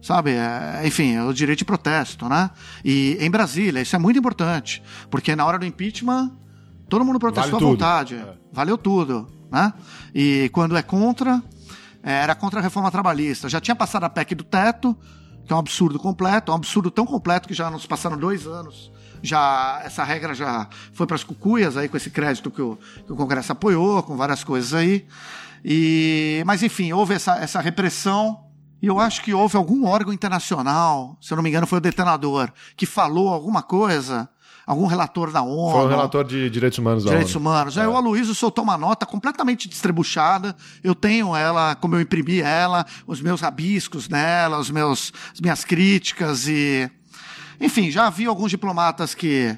sabe? 0.01 0.31
É, 0.31 0.81
enfim, 0.83 1.15
é 1.15 1.23
o 1.23 1.31
direito 1.31 1.59
de 1.59 1.65
protesto, 1.65 2.27
né? 2.27 2.49
E 2.83 3.17
em 3.21 3.31
Brasília, 3.31 3.81
isso 3.81 3.95
é 3.95 3.99
muito 3.99 4.19
importante, 4.19 4.83
porque 5.09 5.37
na 5.37 5.45
hora 5.45 5.57
do 5.57 5.65
impeachment, 5.65 6.31
todo 6.89 7.05
mundo 7.05 7.17
protestou 7.17 7.59
vale 7.59 7.65
à 7.65 7.69
vontade. 7.69 8.15
É. 8.15 8.33
Valeu 8.51 8.77
tudo, 8.77 9.25
né? 9.49 9.73
E 10.13 10.49
quando 10.51 10.75
é 10.75 10.83
contra, 10.83 11.41
era 12.05 12.35
contra 12.35 12.59
a 12.59 12.63
reforma 12.63 12.91
trabalhista. 12.91 13.49
Já 13.49 13.59
tinha 13.59 13.75
passado 13.75 14.03
a 14.03 14.09
PEC 14.09 14.35
do 14.35 14.43
teto, 14.43 14.95
que 15.43 15.51
é 15.51 15.55
um 15.55 15.59
absurdo 15.59 15.97
completo, 15.97 16.51
um 16.51 16.55
absurdo 16.55 16.91
tão 16.91 17.05
completo 17.05 17.47
que 17.47 17.53
já 17.53 17.71
nos 17.71 17.87
passaram 17.87 18.15
dois 18.15 18.45
anos. 18.45 18.91
Já 19.23 19.81
essa 19.83 20.03
regra 20.03 20.35
já 20.35 20.67
foi 20.93 21.07
para 21.07 21.15
as 21.15 21.23
cucuias 21.23 21.75
aí 21.75 21.89
com 21.89 21.97
esse 21.97 22.11
crédito 22.11 22.51
que 22.51 22.61
o, 22.61 22.77
que 23.05 23.11
o 23.11 23.15
Congresso 23.15 23.51
apoiou, 23.51 24.03
com 24.03 24.15
várias 24.15 24.43
coisas 24.43 24.73
aí. 24.73 25.07
E, 25.63 26.43
mas 26.45 26.61
enfim, 26.61 26.93
houve 26.93 27.15
essa, 27.15 27.37
essa 27.37 27.59
repressão 27.59 28.45
e 28.79 28.85
eu 28.85 28.99
acho 28.99 29.23
que 29.23 29.33
houve 29.33 29.57
algum 29.57 29.87
órgão 29.87 30.13
internacional, 30.13 31.17
se 31.19 31.33
eu 31.33 31.35
não 31.37 31.43
me 31.43 31.49
engano 31.49 31.65
foi 31.65 31.79
o 31.79 31.81
detenador, 31.81 32.51
que 32.77 32.85
falou 32.85 33.29
alguma 33.29 33.63
coisa 33.63 34.29
algum 34.66 34.88
relator 34.88 35.32
da 35.32 35.41
ONU. 35.41 35.72
Foi 35.72 35.86
o 35.86 35.88
relator 35.88 36.26
de 36.26 36.49
direitos 36.49 36.80
humanos 36.80 37.03
da 37.03 37.11
direitos 37.11 37.36
ONU. 37.36 37.49
Humanos. 37.49 37.78
É. 37.78 37.82
Aí 37.82 37.88
o 37.88 37.95
Aloysio 37.95 38.34
soltou 38.34 38.63
uma 38.63 38.78
nota 38.78 39.05
completamente 39.05 39.70
distribuchada. 39.70 40.55
Eu 40.84 40.95
tenho 40.95 41.36
ela, 41.36 41.76
como 41.76 41.95
eu 41.95 42.01
imprimi 42.01 42.39
ela, 42.39 42.86
os 43.05 43.22
meus 43.22 43.41
rabiscos 43.41 44.09
nela, 44.09 44.57
os 44.57 44.72
meus, 44.72 45.13
as 45.34 45.39
minhas 45.39 45.63
críticas 45.63 46.47
e. 46.47 46.89
Enfim, 47.59 47.89
já 47.89 48.07
havia 48.07 48.28
alguns 48.28 48.51
diplomatas 48.51 49.16
que 49.16 49.57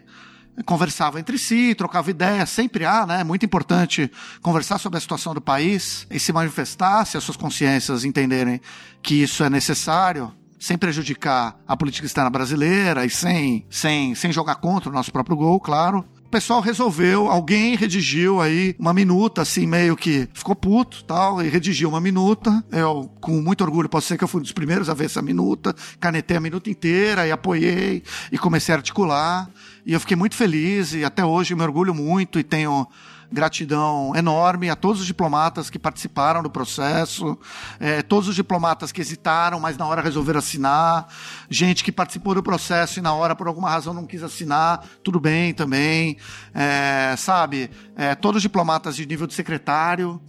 conversavam 0.66 1.20
entre 1.20 1.38
si, 1.38 1.76
trocavam 1.76 2.10
ideias, 2.10 2.49
sempre 2.49 2.86
há, 2.86 3.05
né? 3.05 3.22
É 3.22 3.24
muito 3.24 3.45
importante 3.45 4.12
conversar 4.41 4.78
sobre 4.80 4.97
a 4.97 5.01
situação 5.01 5.34
do 5.34 5.41
país 5.41 6.08
e 6.10 6.20
se 6.20 6.34
manifestar, 6.34 7.05
se 7.05 7.18
as 7.18 7.24
suas 7.24 7.38
consciências 7.38 8.03
entenderem 8.03 8.60
que 9.01 9.16
isso 9.16 9.43
é 9.43 9.49
necessário. 9.49 10.32
Sem 10.60 10.78
prejudicar 10.78 11.60
a 11.68 11.78
política 11.78 12.05
externa 12.05 12.30
brasileira 12.30 13.05
e 13.05 13.10
sem, 13.10 13.66
sem, 13.70 14.16
sem 14.16 14.32
jogar 14.32 14.55
contra 14.55 14.89
o 14.89 14.93
nosso 14.93 15.12
próprio 15.12 15.38
gol, 15.38 15.60
claro 15.60 16.05
o 16.28 16.30
pessoal 16.30 16.60
resolveu, 16.60 17.32
alguém 17.32 17.74
redigiu 17.78 18.41
aí 18.41 18.76
uma 18.78 18.93
minuta, 18.93 19.41
assim, 19.41 19.66
meio 19.66 19.95
que 19.95 20.28
ficou 20.34 20.53
puto 20.53 21.05
tal, 21.05 21.41
e 21.41 21.47
redigiu 21.47 21.88
uma 21.88 22.01
minuta. 22.01 22.62
Eu, 22.70 23.10
com 23.22 23.41
muito 23.41 23.64
orgulho, 23.64 23.88
posso 23.88 24.08
dizer 24.08 24.18
que 24.18 24.26
eu 24.26 24.28
fui 24.28 24.41
um 24.41 24.43
dos 24.43 24.51
primeiros 24.51 24.89
a 24.89 24.93
ver 24.93 25.05
essa 25.05 25.22
minuta, 25.22 25.74
canetei 26.01 26.36
a 26.36 26.41
minuta 26.41 26.70
inteira 26.70 27.26
e 27.26 27.32
apoiei 27.32 28.03
e 28.30 28.38
comecei 28.38 28.76
a 28.76 28.78
articular. 28.78 29.49
E 29.86 29.93
eu 29.93 30.01
fiquei 30.01 30.18
muito 30.18 30.36
feliz 30.36 30.93
e 30.93 31.05
até 31.05 31.24
hoje 31.24 31.55
me 31.55 31.64
orgulho 31.64 31.95
muito 31.95 32.38
e 32.38 32.43
tenho 32.43 32.86
gratidão 33.32 34.13
enorme 34.15 34.69
a 34.69 34.75
todos 34.75 35.01
os 35.01 35.07
diplomatas 35.07 35.69
que 35.69 35.78
participaram 35.78 36.41
do 36.41 36.49
processo, 36.49 37.38
é, 37.80 38.01
todos 38.01 38.28
os 38.30 38.36
diplomatas 38.36 38.91
que 38.91 39.01
hesitaram, 39.01 39.59
mas 39.59 39.78
na 39.78 39.86
hora 39.86 40.01
resolveram 40.01 40.39
assinar, 40.39 41.07
gente 41.49 41.84
que 41.84 41.91
participou 41.91 42.34
do 42.34 42.43
processo 42.43 42.99
e 42.99 43.01
na 43.01 43.13
hora 43.13 43.36
por 43.36 43.47
alguma 43.47 43.69
razão 43.69 43.93
não 43.93 44.05
quis 44.05 44.23
assinar, 44.23 44.84
tudo 45.03 45.19
bem 45.19 45.53
também, 45.53 46.17
é, 46.53 47.15
sabe? 47.17 47.69
É, 47.95 48.15
todos 48.15 48.38
os 48.38 48.41
diplomatas 48.41 48.95
de 48.95 49.05
nível 49.05 49.28
de 49.28 49.34
secretário. 49.34 50.21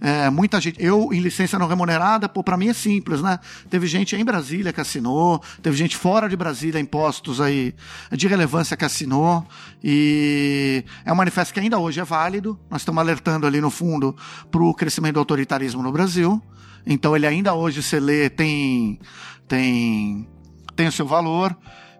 É, 0.00 0.30
muita 0.30 0.58
gente, 0.60 0.82
eu 0.82 1.12
em 1.12 1.20
licença 1.20 1.58
não 1.58 1.66
remunerada, 1.66 2.26
pô, 2.26 2.42
para 2.42 2.56
mim 2.56 2.68
é 2.68 2.72
simples, 2.72 3.20
né? 3.20 3.38
Teve 3.68 3.86
gente 3.86 4.16
em 4.16 4.24
Brasília 4.24 4.72
que 4.72 4.80
assinou, 4.80 5.42
teve 5.62 5.76
gente 5.76 5.94
fora 5.94 6.26
de 6.26 6.36
Brasília, 6.36 6.80
impostos 6.80 7.38
aí 7.38 7.74
de 8.10 8.26
relevância 8.26 8.78
que 8.78 8.84
assinou, 8.84 9.46
e 9.84 10.82
é 11.04 11.12
um 11.12 11.16
manifesto 11.16 11.52
que 11.52 11.60
ainda 11.60 11.78
hoje 11.78 12.00
é 12.00 12.04
válido. 12.04 12.58
Nós 12.70 12.80
estamos 12.80 12.98
alertando 12.98 13.46
ali 13.46 13.60
no 13.60 13.70
fundo 13.70 14.16
para 14.50 14.62
o 14.62 14.72
crescimento 14.72 15.14
do 15.14 15.20
autoritarismo 15.20 15.82
no 15.82 15.92
Brasil. 15.92 16.42
Então 16.86 17.14
ele 17.14 17.26
ainda 17.26 17.52
hoje 17.52 17.82
se 17.82 18.00
lê, 18.00 18.30
tem, 18.30 18.98
tem, 19.46 20.26
tem 20.74 20.88
o 20.88 20.92
seu 20.92 21.06
valor. 21.06 21.54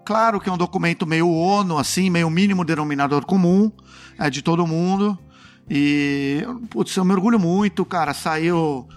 Claro 0.06 0.40
que 0.40 0.48
é 0.48 0.52
um 0.52 0.56
documento 0.56 1.06
meio 1.06 1.28
ONU, 1.28 1.78
assim, 1.78 2.08
meio 2.08 2.30
mínimo 2.30 2.64
denominador 2.64 3.26
comum, 3.26 3.70
é 4.18 4.30
de 4.30 4.40
todo 4.40 4.66
mundo. 4.66 5.18
E, 5.70 6.44
putz, 6.68 6.96
eu 6.96 7.04
me 7.04 7.12
orgulho 7.12 7.38
muito, 7.38 7.84
cara. 7.84 8.12
Saiu 8.12 8.88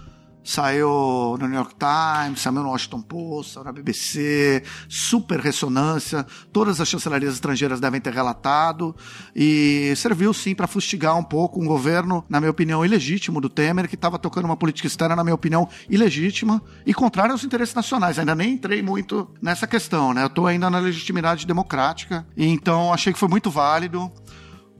saiu 0.44 1.38
no 1.40 1.48
New 1.48 1.56
York 1.56 1.74
Times, 1.76 2.42
saiu 2.42 2.52
no 2.52 2.68
Washington 2.68 3.00
Post, 3.00 3.54
saiu 3.54 3.64
na 3.64 3.72
BBC, 3.72 4.62
super 4.88 5.40
ressonância, 5.40 6.26
todas 6.52 6.80
as 6.80 6.86
chancelarias 6.86 7.32
estrangeiras 7.32 7.80
devem 7.80 8.00
ter 8.00 8.12
relatado, 8.12 8.94
e 9.34 9.94
serviu 9.96 10.34
sim 10.34 10.54
para 10.54 10.66
fustigar 10.66 11.16
um 11.16 11.24
pouco 11.24 11.60
um 11.60 11.66
governo, 11.66 12.22
na 12.28 12.38
minha 12.40 12.50
opinião, 12.50 12.84
ilegítimo 12.84 13.40
do 13.40 13.48
Temer, 13.48 13.88
que 13.88 13.94
estava 13.94 14.18
tocando 14.18 14.44
uma 14.44 14.56
política 14.56 14.86
externa, 14.86 15.16
na 15.16 15.24
minha 15.24 15.34
opinião, 15.34 15.66
ilegítima 15.88 16.62
e 16.84 16.92
contrária 16.92 17.32
aos 17.32 17.42
interesses 17.42 17.74
nacionais. 17.74 18.18
Ainda 18.18 18.34
nem 18.34 18.52
entrei 18.52 18.82
muito 18.82 19.30
nessa 19.40 19.66
questão, 19.66 20.12
né? 20.12 20.22
Eu 20.22 20.26
estou 20.26 20.46
ainda 20.46 20.68
na 20.68 20.78
legitimidade 20.78 21.46
democrática, 21.46 22.26
então 22.36 22.92
achei 22.92 23.12
que 23.14 23.18
foi 23.18 23.28
muito 23.28 23.50
válido. 23.50 24.12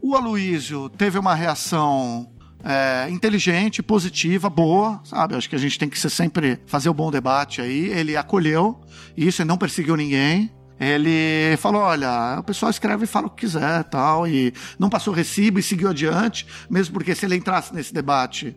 O 0.07 0.15
Aloísio 0.15 0.91
teve 0.91 1.19
uma 1.19 1.35
reação 1.35 2.29
é, 2.63 3.09
inteligente, 3.09 3.83
positiva, 3.83 4.51
boa, 4.51 5.01
sabe? 5.03 5.35
Acho 5.35 5.49
que 5.49 5.57
a 5.57 5.59
gente 5.59 5.79
tem 5.79 5.89
que 5.89 5.99
ser 5.99 6.11
sempre 6.11 6.61
fazer 6.67 6.91
o 6.91 6.95
bom 6.95 7.11
debate 7.11 7.63
aí. 7.63 7.87
Ele 7.89 8.15
acolheu 8.15 8.79
isso 9.17 9.41
e 9.41 9.47
não 9.47 9.57
perseguiu 9.57 9.97
ninguém. 9.97 10.53
Ele 10.79 11.57
falou: 11.57 11.81
olha, 11.81 12.37
o 12.39 12.43
pessoal 12.43 12.69
escreve 12.69 13.05
e 13.05 13.07
fala 13.07 13.29
o 13.29 13.31
que 13.31 13.47
quiser 13.47 13.83
tal, 13.85 14.29
e 14.29 14.53
não 14.79 14.91
passou 14.91 15.15
recibo 15.15 15.59
e 15.59 15.63
seguiu 15.63 15.89
adiante, 15.89 16.47
mesmo 16.69 16.93
porque 16.93 17.15
se 17.15 17.25
ele 17.25 17.37
entrasse 17.37 17.75
nesse 17.75 17.95
debate, 17.95 18.55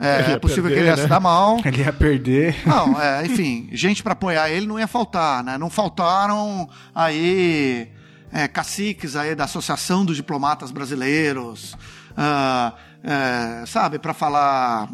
é, 0.00 0.32
é 0.32 0.38
possível 0.40 0.64
perder, 0.64 0.74
que 0.74 0.80
ele 0.80 0.88
ia 0.88 0.96
né? 0.96 1.02
se 1.02 1.08
dar 1.08 1.20
mal. 1.20 1.60
Ele 1.64 1.78
ia 1.78 1.92
perder. 1.92 2.56
Não, 2.66 3.00
é, 3.00 3.24
enfim, 3.24 3.68
gente 3.70 4.02
para 4.02 4.14
apoiar 4.14 4.50
ele 4.50 4.66
não 4.66 4.80
ia 4.80 4.88
faltar, 4.88 5.44
né? 5.44 5.56
Não 5.56 5.70
faltaram 5.70 6.68
aí 6.92 7.88
é, 8.32 8.48
caciques 8.48 9.16
aí 9.16 9.34
da 9.34 9.44
Associação 9.44 10.04
dos 10.04 10.16
Diplomatas 10.16 10.70
Brasileiros, 10.70 11.74
uh, 12.12 12.76
é, 13.02 13.64
sabe, 13.66 13.98
para 13.98 14.12
falar 14.12 14.88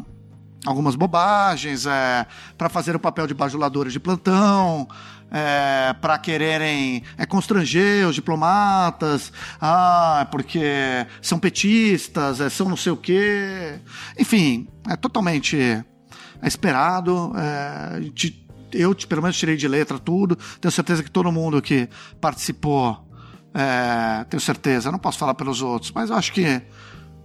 algumas 0.64 0.95
bobagens, 0.95 1.87
é, 1.87 2.26
para 2.57 2.68
fazer 2.68 2.97
o 2.97 2.99
papel 2.99 3.26
de 3.26 3.35
bajuladores 3.35 3.93
de 3.93 4.01
plantão, 4.01 4.89
é, 5.30 5.93
para 6.01 6.16
quererem 6.18 7.03
é, 7.18 7.26
constranger 7.26 8.07
os 8.07 8.14
diplomatas, 8.14 9.32
ah, 9.61 10.26
porque 10.30 11.07
são 11.20 11.39
petistas, 11.39 12.41
é, 12.41 12.49
são 12.49 12.68
não 12.68 12.76
sei 12.76 12.93
o 12.93 12.97
quê. 12.97 13.80
Enfim, 14.18 14.68
é 14.89 14.97
totalmente 14.97 15.85
esperado. 16.43 17.32
É, 17.37 18.01
eu, 18.72 18.95
pelo 18.95 19.22
menos, 19.22 19.37
tirei 19.37 19.57
de 19.57 19.68
letra 19.68 19.99
tudo. 19.99 20.37
Tenho 20.61 20.72
certeza 20.72 21.03
que 21.03 21.11
todo 21.11 21.30
mundo 21.32 21.61
que 21.61 21.89
participou 22.20 23.05
é, 23.55 24.25
tenho 24.25 24.41
certeza, 24.41 24.91
não 24.91 24.99
posso 24.99 25.17
falar 25.17 25.35
pelos 25.35 25.63
outros, 25.63 25.93
mas 25.93 26.11
eu 26.11 26.17
acho 26.17 26.33
que, 26.33 26.61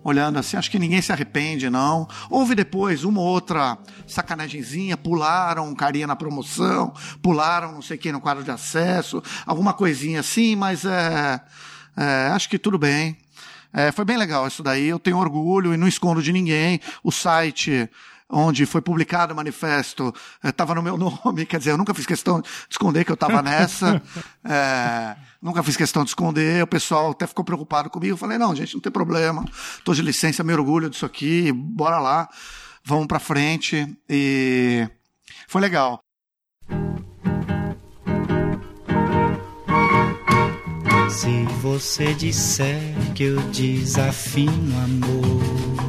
olhando 0.03 0.37
assim, 0.37 0.57
acho 0.57 0.69
que 0.69 0.77
ninguém 0.77 1.01
se 1.01 1.11
arrepende, 1.11 1.69
não. 1.71 2.07
Houve 2.29 2.53
depois 2.53 3.03
uma 3.03 3.19
outra 3.19 3.79
sacanagemzinha, 4.05 4.95
pularam 4.95 5.67
um 5.67 5.73
carinha 5.73 6.05
na 6.05 6.15
promoção, 6.15 6.93
pularam 7.19 7.71
não 7.71 7.81
sei 7.81 7.97
quem 7.97 8.11
no 8.11 8.21
quadro 8.21 8.43
de 8.43 8.51
acesso, 8.51 9.23
alguma 9.43 9.73
coisinha 9.73 10.19
assim, 10.19 10.55
mas 10.55 10.85
é, 10.85 11.41
é 11.97 12.27
acho 12.31 12.47
que 12.47 12.59
tudo 12.59 12.77
bem. 12.77 13.17
É, 13.73 13.91
foi 13.91 14.05
bem 14.05 14.17
legal 14.17 14.47
isso 14.47 14.63
daí, 14.63 14.87
eu 14.87 14.99
tenho 14.99 15.17
orgulho 15.17 15.73
e 15.73 15.77
não 15.77 15.87
escondo 15.87 16.21
de 16.21 16.31
ninguém. 16.31 16.79
O 17.03 17.11
site 17.11 17.89
onde 18.29 18.65
foi 18.65 18.81
publicado 18.81 19.33
o 19.33 19.35
manifesto, 19.35 20.13
estava 20.43 20.73
eh, 20.73 20.75
no 20.75 20.83
meu 20.83 20.97
nome, 20.97 21.45
quer 21.47 21.57
dizer, 21.57 21.71
eu 21.71 21.77
nunca 21.77 21.93
fiz 21.93 22.05
questão 22.05 22.39
de 22.41 22.47
esconder 22.69 23.03
que 23.03 23.11
eu 23.11 23.15
estava 23.15 23.41
nessa, 23.41 24.01
é, 24.43 25.15
nunca 25.41 25.63
fiz 25.63 25.75
questão 25.75 26.03
de 26.03 26.11
esconder, 26.11 26.63
o 26.63 26.67
pessoal 26.67 27.11
até 27.11 27.25
ficou 27.25 27.43
preocupado 27.43 27.89
comigo, 27.89 28.13
eu 28.13 28.17
falei, 28.17 28.37
não, 28.37 28.55
gente, 28.55 28.75
não 28.75 28.81
tem 28.81 28.91
problema, 28.91 29.43
estou 29.77 29.95
de 29.95 30.03
licença, 30.03 30.43
me 30.43 30.53
orgulho 30.53 30.89
disso 30.89 31.05
aqui, 31.05 31.51
bora 31.51 31.99
lá, 31.99 32.29
vamos 32.83 33.07
para 33.07 33.19
frente, 33.19 33.97
e 34.07 34.87
foi 35.47 35.61
legal. 35.61 35.99
Se 41.09 41.43
você 41.59 42.13
disser 42.13 42.93
que 43.15 43.23
eu 43.23 43.41
desafino 43.49 44.77
amor 44.83 45.88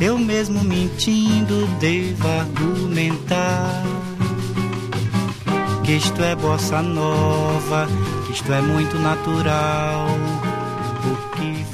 eu 0.00 0.18
mesmo 0.18 0.62
mentindo 0.62 1.66
devo 1.78 2.28
argumentar. 2.28 3.82
Que 5.84 5.92
isto 5.92 6.22
é 6.22 6.34
bossa 6.34 6.82
nova, 6.82 7.86
que 8.26 8.32
isto 8.32 8.52
é 8.52 8.60
muito 8.60 8.98
natural 8.98 10.45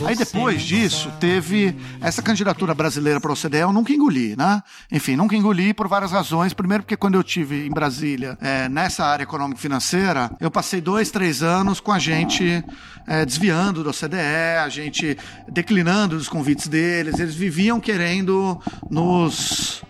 Aí 0.07 0.17
depois 0.17 0.63
disso, 0.63 1.11
teve 1.21 1.77
essa 2.01 2.21
candidatura 2.21 2.75
brasileira 2.75 3.21
para 3.21 3.31
o 3.31 3.35
OCDE, 3.35 3.59
eu 3.59 3.73
nunca 3.73 3.93
engoli, 3.93 4.35
né? 4.37 4.63
Enfim, 4.91 5.17
nunca 5.17 5.37
engoli 5.37 5.73
por 5.73 5.87
várias 5.89 6.11
razões. 6.11 6.53
Primeiro, 6.53 6.83
porque 6.83 6.97
quando 6.97 7.15
eu 7.15 7.23
tive 7.23 7.67
em 7.67 7.71
Brasília, 7.71 8.37
é, 8.41 8.69
nessa 8.69 9.05
área 9.05 9.23
econômico-financeira, 9.23 10.31
eu 10.41 10.51
passei 10.51 10.81
dois, 10.81 11.11
três 11.11 11.43
anos 11.43 11.81
com 11.81 11.93
a 11.93 11.99
gente 11.99 12.65
é, 13.07 13.25
desviando 13.25 13.83
do 13.83 13.91
OCDE, 13.91 14.59
a 14.63 14.69
gente 14.69 15.17
declinando 15.49 16.17
os 16.17 16.29
convites 16.29 16.69
deles. 16.69 17.19
Eles 17.19 17.35
viviam 17.35 17.81
querendo 17.81 18.61
nos 18.91 19.83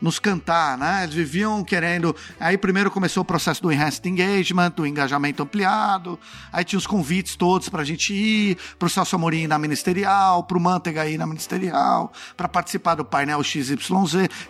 nos 0.00 0.18
cantar, 0.18 0.76
né? 0.78 1.04
Eles 1.04 1.14
viviam 1.14 1.62
querendo. 1.64 2.14
Aí 2.38 2.56
primeiro 2.56 2.90
começou 2.90 3.22
o 3.22 3.24
processo 3.24 3.62
do 3.62 3.72
enhanced 3.72 4.04
engagement, 4.06 4.70
do 4.70 4.86
engajamento 4.86 5.42
ampliado. 5.42 6.18
Aí 6.52 6.64
tinha 6.64 6.78
os 6.78 6.86
convites 6.86 7.36
todos 7.36 7.68
para 7.68 7.82
a 7.82 7.84
gente 7.84 8.12
ir, 8.12 8.58
para 8.78 8.86
o 8.86 8.90
Celso 8.90 9.16
Amorim 9.16 9.46
na 9.46 9.58
ministerial, 9.58 10.44
para 10.44 10.56
o 10.56 10.60
Manteiga 10.60 11.08
ir 11.08 11.18
na 11.18 11.26
ministerial, 11.26 12.12
para 12.36 12.48
participar 12.48 12.94
do 12.94 13.04
painel 13.04 13.42
XYZ. 13.42 13.76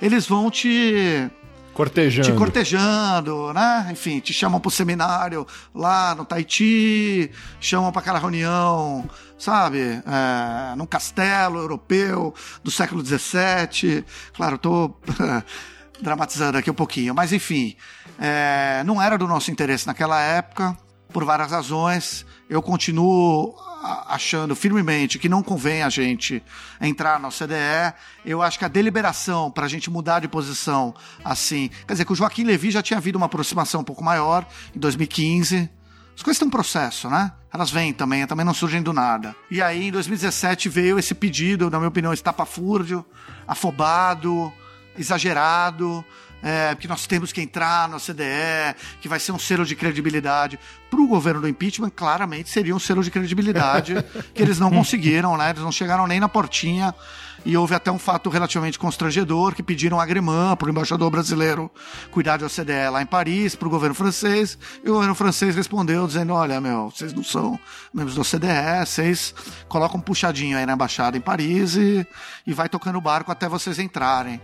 Eles 0.01 0.27
vão 0.27 0.51
te 0.51 1.31
Cortejando. 1.79 2.29
Te 2.29 2.37
cortejando, 2.37 3.53
né? 3.55 3.87
Enfim, 3.93 4.19
te 4.19 4.33
chamam 4.33 4.59
pro 4.59 4.69
seminário 4.69 5.47
lá 5.73 6.13
no 6.13 6.25
Tahiti, 6.25 7.31
chamam 7.61 7.93
para 7.93 8.01
aquela 8.01 8.19
reunião, 8.19 9.09
sabe? 9.39 9.81
É, 9.81 10.75
num 10.77 10.87
castelo 10.87 11.59
europeu 11.59 12.35
do 12.63 12.71
século 12.71 13.05
XVII. 13.05 14.05
Claro, 14.35 14.59
tô 14.59 14.95
dramatizando 16.03 16.59
aqui 16.59 16.71
um 16.71 16.75
pouquinho. 16.75 17.15
Mas 17.15 17.33
enfim, 17.33 17.77
é, 18.19 18.83
não 18.85 19.01
era 19.01 19.17
do 19.17 19.27
nosso 19.27 19.51
interesse 19.51 19.87
naquela 19.87 20.21
época, 20.21 20.77
por 21.13 21.25
várias 21.25 21.51
razões. 21.51 22.27
Eu 22.51 22.61
continuo 22.61 23.55
achando 24.09 24.57
firmemente 24.57 25.19
que 25.19 25.29
não 25.29 25.43
convém 25.43 25.83
a 25.83 25.89
gente 25.89 26.43
entrar 26.81 27.21
na 27.21 27.29
OCDE. 27.29 27.95
Eu 28.25 28.43
acho 28.43 28.59
que 28.59 28.65
a 28.65 28.69
deliberação 28.69 29.51
para 29.51 29.67
a 29.67 29.69
gente 29.69 29.91
mudar 29.91 30.21
de 30.21 30.29
posição 30.29 30.95
assim. 31.25 31.71
Quer 31.87 31.95
dizer, 31.95 32.05
que 32.05 32.13
o 32.13 32.17
Joaquim 32.17 32.45
Levi 32.45 32.71
já 32.71 32.83
tinha 32.83 32.99
havido 32.99 33.19
uma 33.19 33.27
aproximação 33.27 33.83
um 33.83 33.85
pouco 33.85 34.03
maior 34.03 34.47
em 34.75 34.79
2015. 34.79 35.71
As 36.19 36.23
coisas 36.25 36.41
têm 36.41 36.49
um 36.49 36.51
processo, 36.51 37.09
né? 37.09 37.31
Elas 37.55 37.71
vêm 37.71 37.93
também, 37.93 38.27
também 38.27 38.45
não 38.45 38.53
surgem 38.53 38.83
do 38.83 38.93
nada. 38.93 39.37
E 39.49 39.63
aí, 39.63 39.87
em 39.87 39.93
2017, 39.93 40.69
veio 40.69 40.99
esse 40.99 41.15
pedido, 41.15 41.71
na 41.71 41.79
minha 41.79 41.89
opinião, 41.89 42.13
estapafúrdio, 42.13 43.07
afobado, 43.47 44.53
exagerado, 44.99 46.05
é, 46.43 46.75
que 46.75 46.89
nós 46.89 47.07
temos 47.07 47.31
que 47.31 47.41
entrar 47.41 47.89
na 47.89 48.01
CDE, 48.01 48.75
que 49.01 49.09
vai 49.09 49.21
ser 49.21 49.31
um 49.31 49.39
selo 49.39 49.65
de 49.65 49.77
credibilidade. 49.77 50.59
Para 50.91 51.01
o 51.01 51.07
governo 51.07 51.41
do 51.41 51.47
impeachment, 51.47 51.91
claramente 51.91 52.51
seria 52.51 52.75
um 52.75 52.81
selo 52.81 53.05
de 53.05 53.13
credibilidade 53.13 53.95
que 54.35 54.43
eles 54.43 54.59
não 54.59 54.73
conseguiram, 54.73 55.37
né? 55.37 55.51
Eles 55.51 55.63
não 55.63 55.71
chegaram 55.71 56.05
nem 56.09 56.19
na 56.19 56.29
portinha. 56.29 56.93
E 57.45 57.57
houve 57.57 57.75
até 57.75 57.91
um 57.91 57.99
fato 57.99 58.29
relativamente 58.29 58.79
constrangedor 58.79 59.55
que 59.55 59.63
pediram 59.63 60.01
agrimã 60.01 60.57
para 60.57 60.67
o 60.67 60.71
embaixador 60.71 61.11
brasileiro 61.11 61.71
cuidar 62.11 62.37
da 62.37 62.47
OCDE 62.47 62.91
lá 62.91 63.03
em 63.03 63.07
Paris, 63.07 63.55
para 63.55 63.69
o 63.69 63.71
governo 63.71 63.95
francês. 63.95 64.59
E 64.85 64.91
o 64.91 64.95
governo 64.95 65.15
francês 65.15 65.55
respondeu 65.55 66.07
dizendo: 66.07 66.33
Olha, 66.33 66.61
meu, 66.61 66.91
vocês 66.91 67.13
não 67.13 67.25
são 67.25 67.59
membros 67.93 68.15
da 68.15 68.23
OCDE, 68.23 68.87
vocês 68.87 69.35
colocam 69.69 69.99
um 69.99 70.03
puxadinho 70.03 70.59
aí 70.59 70.67
na 70.67 70.75
embaixada 70.75 71.17
em 71.17 71.21
Paris 71.21 71.77
e, 71.77 72.07
e 72.47 72.53
vai 72.53 72.69
tocando 72.69 72.97
o 72.97 73.01
barco 73.01 73.33
até 73.33 73.49
vocês 73.49 73.79
entrarem. 73.79 74.41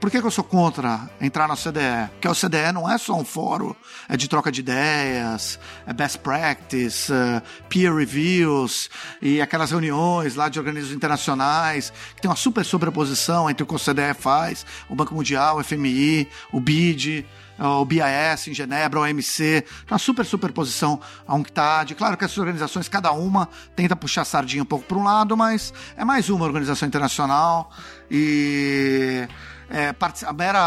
Por 0.00 0.10
que, 0.10 0.18
que, 0.18 0.26
eu 0.26 0.30
sou 0.30 0.42
contra 0.42 1.10
entrar 1.20 1.46
na 1.46 1.52
OCDE? 1.52 2.08
Porque 2.12 2.26
a 2.26 2.30
OCDE 2.30 2.72
não 2.72 2.90
é 2.90 2.96
só 2.96 3.14
um 3.14 3.24
fórum 3.24 3.74
é 4.08 4.16
de 4.16 4.30
troca 4.30 4.50
de 4.50 4.60
ideias, 4.60 5.60
é 5.86 5.92
best 5.92 6.18
practice, 6.20 7.12
uh, 7.12 7.42
peer 7.68 7.94
reviews 7.94 8.88
e 9.20 9.42
aquelas 9.42 9.70
reuniões 9.70 10.36
lá 10.36 10.48
de 10.48 10.58
organismos 10.58 10.94
internacionais 10.94 11.92
que 12.16 12.22
tem 12.22 12.30
uma 12.30 12.36
super 12.36 12.64
sobreposição 12.64 13.50
entre 13.50 13.62
o 13.62 13.66
que 13.66 13.74
a 13.74 13.76
OCDE 13.76 14.14
faz, 14.18 14.64
o 14.88 14.96
Banco 14.96 15.14
Mundial, 15.14 15.58
o 15.58 15.62
FMI, 15.62 16.26
o 16.50 16.60
BID, 16.60 17.26
o 17.58 17.84
BIS 17.84 18.48
em 18.48 18.54
Genebra, 18.54 19.00
o 19.00 19.02
OMC, 19.02 19.66
uma 19.90 19.98
super 19.98 20.24
superposição 20.24 20.98
a 21.28 21.34
UNCTAD. 21.34 21.94
Claro 21.94 22.16
que 22.16 22.24
essas 22.24 22.38
organizações, 22.38 22.88
cada 22.88 23.12
uma 23.12 23.50
tenta 23.76 23.94
puxar 23.94 24.22
a 24.22 24.24
sardinha 24.24 24.62
um 24.62 24.66
pouco 24.66 24.86
para 24.86 24.96
um 24.96 25.04
lado, 25.04 25.36
mas 25.36 25.74
é 25.94 26.06
mais 26.06 26.30
uma 26.30 26.46
organização 26.46 26.88
internacional 26.88 27.70
e 28.10 29.28
é, 29.70 29.94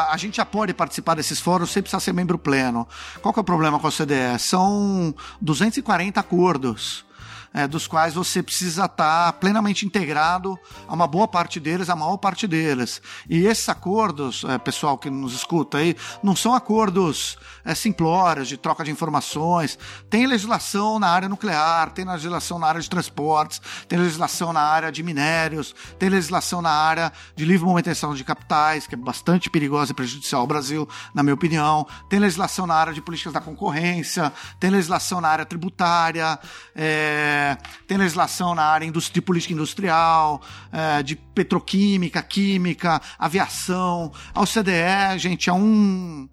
a, 0.09 0.17
gente 0.17 0.37
já 0.37 0.45
pode 0.45 0.73
participar 0.73 1.15
desses 1.15 1.39
fóruns 1.39 1.71
sem 1.71 1.83
precisar 1.83 1.99
ser 1.99 2.13
membro 2.13 2.37
pleno. 2.37 2.87
Qual 3.21 3.33
que 3.33 3.39
é 3.39 3.41
o 3.41 3.43
problema 3.43 3.79
com 3.79 3.87
a 3.87 3.91
CDE? 3.91 4.39
São 4.39 5.13
240 5.41 6.19
acordos 6.19 7.05
é, 7.53 7.67
dos 7.67 7.85
quais 7.85 8.15
você 8.15 8.41
precisa 8.41 8.85
estar 8.85 9.33
plenamente 9.33 9.85
integrado 9.85 10.57
a 10.87 10.93
uma 10.93 11.05
boa 11.05 11.27
parte 11.27 11.59
deles, 11.59 11.89
a 11.89 11.95
maior 11.95 12.17
parte 12.17 12.47
deles. 12.47 13.01
E 13.29 13.45
esses 13.45 13.69
acordos, 13.69 14.43
é, 14.45 14.57
pessoal 14.57 14.97
que 14.97 15.09
nos 15.09 15.33
escuta 15.33 15.77
aí, 15.77 15.95
não 16.23 16.35
são 16.35 16.55
acordos 16.55 17.37
é, 17.63 17.75
simplórios 17.75 18.47
de 18.47 18.57
troca 18.57 18.83
de 18.83 18.89
informações. 18.89 19.77
Tem 20.09 20.25
legislação 20.25 20.97
na 20.97 21.07
área 21.07 21.29
nuclear, 21.29 21.91
tem 21.91 22.05
legislação 22.05 22.57
na 22.57 22.67
área 22.67 22.81
de 22.81 22.89
transportes, 22.89 23.61
tem 23.87 23.99
legislação 23.99 24.51
na 24.51 24.61
área 24.61 24.91
de 24.91 25.03
minérios, 25.03 25.75
tem 25.99 26.09
legislação 26.09 26.61
na 26.61 26.71
área 26.71 27.11
de 27.35 27.45
livre 27.45 27.65
movimentação 27.65 28.15
de 28.15 28.23
capitais, 28.23 28.87
que 28.87 28.95
é 28.95 28.97
bastante 28.97 29.49
perigosa 29.49 29.91
e 29.91 29.95
prejudicial 29.95 30.41
ao 30.41 30.47
Brasil, 30.47 30.89
na 31.13 31.21
minha 31.21 31.35
opinião. 31.35 31.85
Tem 32.09 32.19
legislação 32.19 32.65
na 32.65 32.73
área 32.73 32.93
de 32.93 33.01
políticas 33.01 33.33
da 33.33 33.41
concorrência, 33.41 34.33
tem 34.59 34.69
legislação 34.69 35.21
na 35.21 35.27
área 35.27 35.45
tributária. 35.45 36.39
É, 36.75 37.42
tem 37.87 37.97
legislação 37.97 38.53
na 38.55 38.63
área 38.63 38.91
de 38.91 39.21
política 39.21 39.53
industrial, 39.53 40.41
é, 40.71 41.03
de 41.03 41.15
petroquímica, 41.15 42.21
química, 42.21 43.01
aviação. 43.17 44.11
A 44.33 44.41
OCDE, 44.41 45.17
gente, 45.17 45.49
é 45.49 45.53
um 45.53 46.27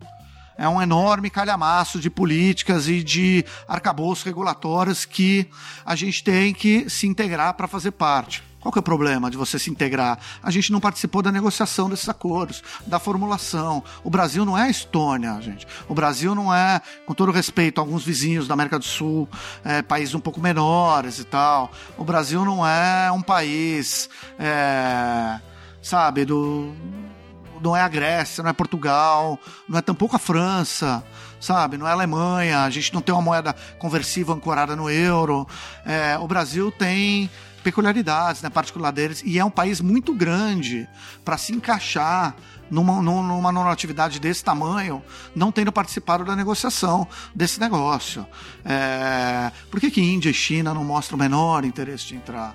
é 0.60 0.68
um 0.68 0.82
enorme 0.82 1.30
calhamaço 1.30 1.98
de 1.98 2.10
políticas 2.10 2.86
e 2.86 3.02
de 3.02 3.42
arcabouços 3.66 4.24
regulatórios 4.24 5.06
que 5.06 5.48
a 5.86 5.96
gente 5.96 6.22
tem 6.22 6.52
que 6.52 6.88
se 6.90 7.06
integrar 7.06 7.54
para 7.54 7.66
fazer 7.66 7.92
parte. 7.92 8.49
Qual 8.60 8.70
que 8.70 8.78
é 8.78 8.80
o 8.80 8.82
problema 8.82 9.30
de 9.30 9.38
você 9.38 9.58
se 9.58 9.70
integrar? 9.70 10.18
A 10.42 10.50
gente 10.50 10.70
não 10.70 10.80
participou 10.80 11.22
da 11.22 11.32
negociação 11.32 11.88
desses 11.88 12.08
acordos, 12.08 12.62
da 12.86 12.98
formulação. 12.98 13.82
O 14.04 14.10
Brasil 14.10 14.44
não 14.44 14.56
é 14.56 14.64
a 14.64 14.68
Estônia, 14.68 15.40
gente. 15.40 15.66
O 15.88 15.94
Brasil 15.94 16.34
não 16.34 16.54
é, 16.54 16.80
com 17.06 17.14
todo 17.14 17.32
respeito 17.32 17.80
alguns 17.80 18.04
vizinhos 18.04 18.46
da 18.46 18.54
América 18.54 18.78
do 18.78 18.84
Sul, 18.84 19.26
é, 19.64 19.80
países 19.80 20.14
um 20.14 20.20
pouco 20.20 20.40
menores 20.40 21.18
e 21.18 21.24
tal. 21.24 21.72
O 21.96 22.04
Brasil 22.04 22.44
não 22.44 22.66
é 22.66 23.10
um 23.10 23.22
país, 23.22 24.10
é, 24.38 25.40
sabe, 25.82 26.26
do 26.26 26.74
não 27.62 27.76
é 27.76 27.82
a 27.82 27.88
Grécia, 27.88 28.42
não 28.42 28.50
é 28.50 28.52
Portugal, 28.54 29.38
não 29.68 29.78
é 29.78 29.82
tampouco 29.82 30.16
a 30.16 30.18
França, 30.18 31.04
sabe? 31.38 31.76
Não 31.76 31.86
é 31.86 31.90
a 31.90 31.92
Alemanha, 31.92 32.62
a 32.62 32.70
gente 32.70 32.92
não 32.92 33.00
tem 33.00 33.14
uma 33.14 33.22
moeda 33.22 33.54
conversível 33.78 34.34
ancorada 34.34 34.74
no 34.74 34.90
euro. 34.90 35.46
É, 35.84 36.18
o 36.18 36.26
Brasil 36.26 36.72
tem 36.72 37.30
peculiaridades, 37.62 38.42
né, 38.42 38.50
particularidades, 38.50 39.22
e 39.24 39.38
é 39.38 39.44
um 39.44 39.50
país 39.50 39.80
muito 39.80 40.14
grande 40.14 40.88
para 41.24 41.36
se 41.36 41.52
encaixar 41.52 42.34
numa, 42.70 43.02
numa 43.02 43.52
normatividade 43.52 44.20
desse 44.20 44.44
tamanho, 44.44 45.02
não 45.34 45.50
tendo 45.50 45.72
participado 45.72 46.24
da 46.24 46.36
negociação 46.36 47.06
desse 47.34 47.58
negócio. 47.60 48.26
É, 48.64 49.50
por 49.70 49.80
que, 49.80 49.90
que 49.90 50.00
Índia 50.00 50.30
e 50.30 50.34
China 50.34 50.72
não 50.72 50.84
mostram 50.84 51.16
o 51.16 51.20
menor 51.20 51.64
interesse 51.64 52.06
de 52.06 52.16
entrar? 52.16 52.54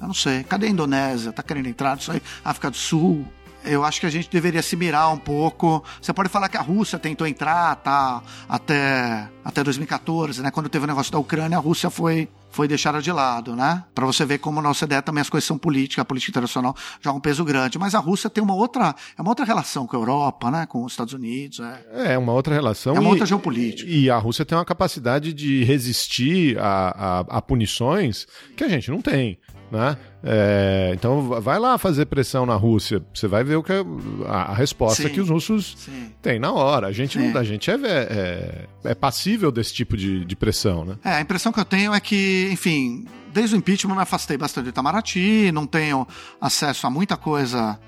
Eu 0.00 0.06
não 0.06 0.14
sei. 0.14 0.42
Cadê 0.44 0.66
a 0.66 0.70
Indonésia? 0.70 1.32
Tá 1.32 1.42
querendo 1.42 1.66
entrar? 1.66 1.98
Isso 1.98 2.10
aí, 2.10 2.22
África 2.42 2.70
do 2.70 2.76
Sul? 2.76 3.26
Eu 3.64 3.84
acho 3.84 4.00
que 4.00 4.06
a 4.06 4.10
gente 4.10 4.30
deveria 4.30 4.62
se 4.62 4.76
mirar 4.76 5.12
um 5.12 5.18
pouco. 5.18 5.82
Você 6.00 6.12
pode 6.12 6.28
falar 6.28 6.48
que 6.48 6.56
a 6.56 6.62
Rússia 6.62 6.98
tentou 6.98 7.26
entrar, 7.26 7.76
tá? 7.76 8.22
Até, 8.48 9.28
até 9.44 9.62
2014, 9.62 10.42
né? 10.42 10.50
Quando 10.50 10.68
teve 10.68 10.84
o 10.84 10.88
negócio 10.88 11.12
da 11.12 11.18
Ucrânia, 11.18 11.58
a 11.58 11.60
Rússia 11.60 11.90
foi, 11.90 12.28
foi 12.50 12.66
deixada 12.66 13.00
de 13.02 13.12
lado, 13.12 13.54
né? 13.54 13.84
Para 13.94 14.06
você 14.06 14.24
ver 14.24 14.38
como 14.38 14.62
na 14.62 14.70
OCDE 14.70 15.02
também 15.02 15.20
as 15.20 15.28
coisas 15.28 15.46
são 15.46 15.58
políticas, 15.58 16.02
a 16.02 16.04
política 16.04 16.30
internacional 16.30 16.74
joga 17.00 17.18
um 17.18 17.20
peso 17.20 17.44
grande. 17.44 17.78
Mas 17.78 17.94
a 17.94 17.98
Rússia 17.98 18.30
tem 18.30 18.42
uma 18.42 18.54
outra, 18.54 18.94
é 19.16 19.20
uma 19.20 19.30
outra 19.30 19.44
relação 19.44 19.86
com 19.86 19.96
a 19.96 20.00
Europa, 20.00 20.50
né? 20.50 20.66
Com 20.66 20.84
os 20.84 20.92
Estados 20.92 21.12
Unidos. 21.12 21.60
É, 21.60 22.14
é 22.14 22.18
uma 22.18 22.32
outra 22.32 22.54
relação. 22.54 22.96
É 22.96 23.00
uma 23.00 23.08
e, 23.08 23.12
outra 23.12 23.26
geopolítica. 23.26 23.90
E 23.90 24.10
a 24.10 24.18
Rússia 24.18 24.44
tem 24.44 24.56
uma 24.56 24.64
capacidade 24.64 25.32
de 25.32 25.64
resistir 25.64 26.58
a, 26.58 27.20
a, 27.28 27.38
a 27.38 27.42
punições 27.42 28.26
que 28.56 28.64
a 28.64 28.68
gente 28.68 28.90
não 28.90 29.00
tem. 29.00 29.38
Né? 29.70 29.96
É, 30.22 30.92
então 30.94 31.40
vai 31.40 31.58
lá 31.58 31.78
fazer 31.78 32.04
pressão 32.06 32.44
na 32.44 32.54
Rússia, 32.54 33.02
você 33.14 33.26
vai 33.26 33.42
ver 33.42 33.56
o 33.56 33.62
que 33.62 33.72
é, 33.72 33.82
a, 34.26 34.42
a 34.42 34.54
resposta 34.54 35.04
sim, 35.04 35.08
que 35.08 35.20
os 35.20 35.30
russos 35.30 35.74
sim. 35.78 36.12
têm 36.20 36.38
na 36.38 36.52
hora. 36.52 36.88
A 36.88 36.92
gente, 36.92 37.18
não, 37.18 37.40
a 37.40 37.44
gente 37.44 37.70
é, 37.70 37.74
é, 37.74 38.66
é, 38.84 38.94
passível 38.94 39.50
desse 39.50 39.72
tipo 39.72 39.96
de, 39.96 40.24
de 40.24 40.36
pressão, 40.36 40.84
né? 40.84 40.96
É, 41.02 41.14
a 41.14 41.20
impressão 41.20 41.50
que 41.50 41.60
eu 41.60 41.64
tenho 41.64 41.94
é 41.94 42.00
que, 42.00 42.48
enfim, 42.52 43.06
desde 43.32 43.56
o 43.56 43.58
impeachment 43.58 43.94
me 43.94 44.02
afastei 44.02 44.36
bastante 44.36 44.64
do 44.64 44.70
Itamaraty, 44.70 45.50
não 45.52 45.66
tenho 45.66 46.06
acesso 46.38 46.86
a 46.86 46.90
muita 46.90 47.16
coisa, 47.16 47.78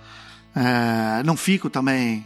é, 0.57 1.23
não 1.25 1.37
fico 1.37 1.69
também 1.69 2.25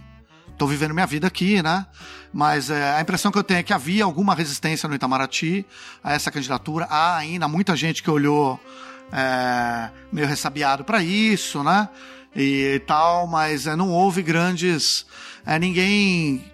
estou 0.56 0.66
vivendo 0.66 0.94
minha 0.94 1.06
vida 1.06 1.26
aqui, 1.26 1.62
né? 1.62 1.86
Mas 2.32 2.70
é, 2.70 2.94
a 2.94 3.00
impressão 3.00 3.30
que 3.30 3.38
eu 3.38 3.44
tenho 3.44 3.60
é 3.60 3.62
que 3.62 3.72
havia 3.72 4.04
alguma 4.04 4.34
resistência 4.34 4.88
no 4.88 4.94
Itamaraty 4.94 5.66
a 6.02 6.14
essa 6.14 6.30
candidatura. 6.30 6.86
Há 6.88 7.16
ainda 7.16 7.46
muita 7.46 7.76
gente 7.76 8.02
que 8.02 8.10
olhou 8.10 8.58
é, 9.12 9.90
meio 10.12 10.26
ressabiado 10.26 10.84
para 10.84 11.02
isso, 11.02 11.62
né? 11.62 11.88
E, 12.34 12.74
e, 12.74 12.78
tal, 12.80 13.26
mas 13.26 13.66
é, 13.66 13.74
não 13.74 13.90
houve 13.90 14.22
grandes. 14.22 15.06
É, 15.44 15.58
ninguém 15.58 16.44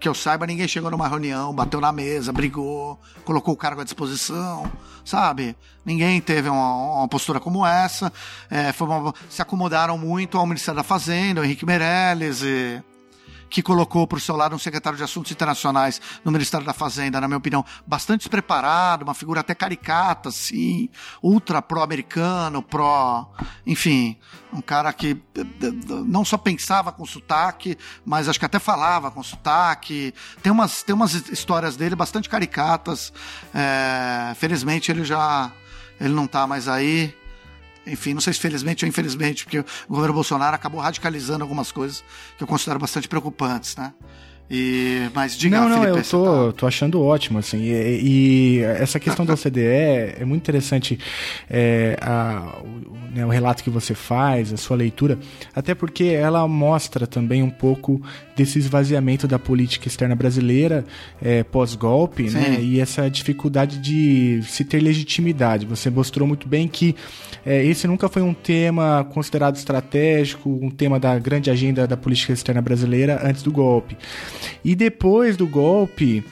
que 0.00 0.08
eu 0.08 0.14
saiba, 0.14 0.46
ninguém 0.46 0.68
chegou 0.68 0.90
numa 0.90 1.08
reunião, 1.08 1.54
bateu 1.54 1.80
na 1.80 1.90
mesa, 1.90 2.32
brigou, 2.32 3.00
colocou 3.24 3.54
o 3.54 3.56
cargo 3.56 3.80
à 3.80 3.84
disposição, 3.84 4.70
sabe? 5.04 5.56
Ninguém 5.84 6.20
teve 6.20 6.48
uma, 6.48 6.98
uma 6.98 7.08
postura 7.08 7.40
como 7.40 7.66
essa. 7.66 8.12
É, 8.50 8.72
uma, 8.82 9.14
se 9.28 9.42
acomodaram 9.42 9.96
muito 9.96 10.38
ao 10.38 10.46
Ministério 10.46 10.76
da 10.76 10.84
Fazenda, 10.84 11.40
o 11.40 11.44
Henrique 11.44 11.66
Meirelles 11.66 12.42
e 12.42 12.82
que 13.48 13.62
colocou 13.62 14.06
para 14.06 14.18
o 14.18 14.20
seu 14.20 14.36
lado 14.36 14.54
um 14.54 14.58
secretário 14.58 14.96
de 14.96 15.04
Assuntos 15.04 15.32
Internacionais 15.32 16.00
no 16.24 16.32
Ministério 16.32 16.66
da 16.66 16.72
Fazenda, 16.72 17.20
na 17.20 17.28
minha 17.28 17.38
opinião, 17.38 17.64
bastante 17.86 18.20
despreparado, 18.20 19.04
uma 19.04 19.14
figura 19.14 19.40
até 19.40 19.54
caricata, 19.54 20.28
assim, 20.28 20.88
ultra 21.22 21.62
pró-americano, 21.62 22.62
pró. 22.62 23.30
Enfim, 23.66 24.16
um 24.52 24.60
cara 24.60 24.92
que 24.92 25.20
não 26.06 26.24
só 26.24 26.36
pensava 26.36 26.92
com 26.92 27.04
sotaque, 27.04 27.76
mas 28.04 28.28
acho 28.28 28.38
que 28.38 28.46
até 28.46 28.58
falava 28.58 29.10
com 29.10 29.22
sotaque. 29.22 30.14
Tem 30.42 30.52
umas, 30.52 30.82
tem 30.82 30.94
umas 30.94 31.14
histórias 31.28 31.76
dele 31.76 31.94
bastante 31.94 32.28
caricatas. 32.28 33.12
É, 33.54 34.34
felizmente 34.34 34.90
ele 34.90 35.04
já. 35.04 35.52
Ele 36.00 36.12
não 36.12 36.26
está 36.26 36.46
mais 36.46 36.68
aí. 36.68 37.14
Enfim, 37.86 38.14
não 38.14 38.20
sei 38.20 38.32
se 38.32 38.40
felizmente 38.40 38.84
ou 38.84 38.88
infelizmente, 38.88 39.44
porque 39.44 39.58
o 39.60 39.64
governo 39.88 40.14
Bolsonaro 40.14 40.54
acabou 40.54 40.80
radicalizando 40.80 41.42
algumas 41.44 41.70
coisas 41.72 42.02
que 42.36 42.42
eu 42.42 42.46
considero 42.46 42.78
bastante 42.78 43.08
preocupantes, 43.08 43.76
né? 43.76 43.92
E, 44.48 45.10
mas 45.12 45.36
diga, 45.36 45.58
Não, 45.58 45.68
não, 45.68 45.80
Felipe, 45.82 45.98
eu 45.98 46.04
tô, 46.04 46.46
tá- 46.46 46.52
tô 46.52 46.66
achando 46.68 47.02
ótimo, 47.02 47.36
assim, 47.40 47.62
e, 47.64 48.00
e 48.00 48.60
essa 48.60 49.00
questão 49.00 49.26
da 49.26 49.34
OCDE 49.34 49.60
é 49.60 50.24
muito 50.24 50.40
interessante, 50.42 51.00
é, 51.50 51.96
a- 52.00 52.60
o, 52.62 53.12
né, 53.12 53.26
o 53.26 53.28
relato 53.28 53.64
que 53.64 53.70
você 53.70 53.92
faz, 53.92 54.52
a 54.52 54.56
sua 54.56 54.76
leitura, 54.76 55.18
até 55.52 55.74
porque 55.74 56.04
ela 56.04 56.46
mostra 56.46 57.08
também 57.08 57.42
um 57.42 57.50
pouco 57.50 58.00
desse 58.36 58.60
esvaziamento 58.60 59.26
da 59.26 59.36
política 59.36 59.88
externa 59.88 60.14
brasileira 60.14 60.84
é, 61.20 61.42
pós-golpe, 61.42 62.30
né, 62.30 62.60
e 62.60 62.78
essa 62.78 63.10
dificuldade 63.10 63.78
de 63.78 64.42
se 64.44 64.64
ter 64.64 64.78
legitimidade. 64.80 65.66
Você 65.66 65.90
mostrou 65.90 66.28
muito 66.28 66.46
bem 66.46 66.68
que 66.68 66.94
é, 67.46 67.64
esse 67.64 67.86
nunca 67.86 68.08
foi 68.08 68.20
um 68.22 68.34
tema 68.34 69.06
considerado 69.12 69.54
estratégico, 69.56 70.50
um 70.50 70.68
tema 70.68 70.98
da 70.98 71.16
grande 71.18 71.48
agenda 71.50 71.86
da 71.86 71.96
política 71.96 72.32
externa 72.32 72.60
brasileira 72.60 73.20
antes 73.24 73.42
do 73.42 73.52
golpe. 73.52 73.96
E 74.64 74.74
depois 74.74 75.36
do 75.36 75.46
golpe, 75.46 76.24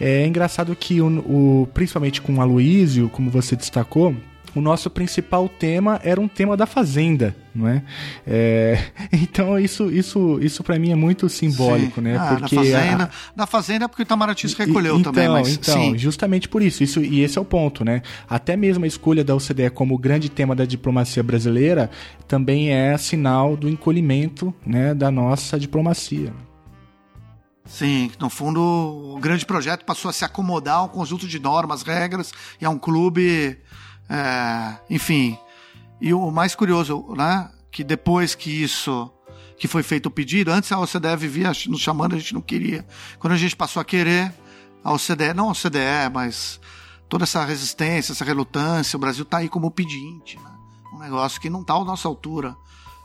é 0.00 0.24
engraçado 0.26 0.74
que, 0.76 1.00
o, 1.00 1.06
o- 1.62 1.68
principalmente 1.74 2.22
com 2.22 2.34
o 2.36 2.40
Aloysio, 2.40 3.08
como 3.08 3.30
você 3.30 3.56
destacou, 3.56 4.14
o 4.54 4.60
nosso 4.60 4.90
principal 4.90 5.48
tema 5.48 6.00
era 6.04 6.20
um 6.20 6.28
tema 6.28 6.56
da 6.56 6.66
fazenda, 6.66 7.34
não 7.54 7.66
é? 7.68 7.82
É, 8.26 8.84
então 9.12 9.58
isso, 9.58 9.90
isso, 9.90 10.38
isso 10.42 10.62
para 10.62 10.78
mim 10.78 10.90
é 10.92 10.94
muito 10.94 11.28
simbólico, 11.28 11.96
Sim. 11.96 12.00
né? 12.02 12.16
Ah, 12.18 12.36
porque 12.36 12.54
na 12.54 12.60
a- 12.60 12.64
fazenda, 12.64 13.10
na 13.36 13.46
fazenda 13.46 13.84
é 13.84 13.88
porque 13.88 14.02
o 14.02 14.04
Itamaraty 14.04 14.48
se 14.48 14.56
recolheu 14.56 15.00
e- 15.00 15.02
também, 15.02 15.24
então, 15.24 15.34
mas 15.34 15.48
então, 15.54 15.74
sim. 15.74 15.98
justamente 15.98 16.48
por 16.48 16.62
isso, 16.62 16.82
isso. 16.82 17.00
E 17.00 17.20
esse 17.22 17.38
é 17.38 17.40
o 17.40 17.44
ponto, 17.44 17.84
né? 17.84 18.02
Até 18.28 18.56
mesmo 18.56 18.84
a 18.84 18.88
escolha 18.88 19.24
da 19.24 19.34
OCDE 19.34 19.70
como 19.70 19.96
grande 19.96 20.28
tema 20.28 20.54
da 20.54 20.64
diplomacia 20.64 21.22
brasileira 21.22 21.90
também 22.28 22.70
é 22.70 22.96
sinal 22.98 23.56
do 23.56 23.68
encolhimento 23.68 24.54
né, 24.66 24.94
da 24.94 25.10
nossa 25.10 25.58
diplomacia. 25.58 26.32
Sim, 27.64 28.10
no 28.20 28.28
fundo, 28.28 28.60
o 28.60 29.18
grande 29.20 29.46
projeto 29.46 29.84
passou 29.84 30.08
a 30.08 30.12
se 30.12 30.24
acomodar 30.24 30.78
a 30.78 30.82
um 30.82 30.88
conjunto 30.88 31.28
de 31.28 31.38
normas, 31.38 31.82
regras, 31.82 32.32
e 32.60 32.64
a 32.64 32.70
um 32.70 32.76
clube. 32.78 33.56
É, 34.12 34.78
enfim. 34.90 35.38
E 35.98 36.12
o 36.12 36.30
mais 36.30 36.54
curioso, 36.54 37.06
né? 37.16 37.50
Que 37.70 37.82
depois 37.82 38.34
que 38.34 38.50
isso. 38.50 39.10
que 39.58 39.66
foi 39.66 39.82
feito 39.82 40.06
o 40.06 40.10
pedido, 40.10 40.50
antes 40.50 40.70
a 40.70 40.78
OCDE 40.78 41.16
vivia 41.16 41.52
nos 41.68 41.80
chamando, 41.80 42.14
a 42.14 42.18
gente 42.18 42.34
não 42.34 42.42
queria. 42.42 42.86
Quando 43.18 43.32
a 43.32 43.36
gente 43.36 43.56
passou 43.56 43.80
a 43.80 43.84
querer, 43.84 44.34
a 44.84 44.92
OCDE, 44.92 45.32
não 45.34 45.48
a 45.48 45.52
OCDE, 45.52 46.10
mas 46.12 46.60
toda 47.08 47.24
essa 47.24 47.44
resistência, 47.44 48.12
essa 48.12 48.24
relutância, 48.24 48.96
o 48.96 49.00
Brasil 49.00 49.22
está 49.22 49.38
aí 49.38 49.48
como 49.48 49.70
pedinte, 49.70 50.36
né? 50.38 50.50
Um 50.92 50.98
negócio 50.98 51.40
que 51.40 51.48
não 51.48 51.62
está 51.62 51.74
à 51.74 51.84
nossa 51.84 52.06
altura. 52.06 52.54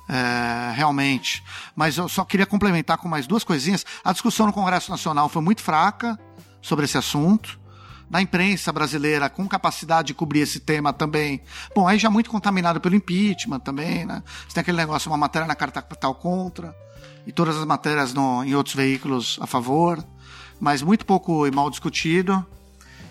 É, 0.10 0.72
realmente. 0.74 1.43
Mas 1.76 1.97
eu 1.97 2.08
só 2.10 2.26
queria 2.26 2.45
complementar 2.45 2.97
com 2.97 3.08
mais 3.08 3.28
duas 3.28 3.43
coisinhas. 3.43 3.86
A 4.03 4.12
discussão 4.12 4.45
no 4.45 4.53
Congresso 4.53 4.89
Nacional 4.89 5.30
foi 5.30 5.41
muito 5.41 5.62
fraca 5.62 6.20
sobre 6.62 6.86
esse 6.86 6.97
assunto. 6.97 7.60
Na 8.10 8.22
imprensa 8.22 8.72
brasileira, 8.72 9.30
com 9.30 9.47
capacidade 9.47 10.08
de 10.08 10.14
cobrir 10.14 10.39
esse 10.39 10.60
tema 10.60 10.93
também. 10.93 11.41
Bom, 11.76 11.88
aí 11.88 11.99
já 11.99 12.10
muito 12.10 12.30
contaminado 12.30 12.80
pelo 12.80 12.95
impeachment 12.95 13.60
também, 13.60 14.05
né? 14.05 14.24
Você 14.47 14.55
tem 14.55 14.62
aquele 14.62 14.78
negócio, 14.78 15.12
uma 15.12 15.18
matéria 15.18 15.47
na 15.47 15.55
carta 15.55 15.82
capital 15.82 16.16
contra, 16.16 16.74
e 17.26 17.32
todas 17.34 17.58
as 17.58 17.66
matérias 17.66 18.14
no, 18.14 18.43
em 18.45 18.55
outros 18.55 18.74
veículos 18.74 19.38
a 19.41 19.45
favor, 19.45 20.01
mas 20.62 20.82
muito 20.82 21.05
pouco 21.05 21.45
e 21.45 21.51
mal 21.51 21.70
discutido. 21.70 22.45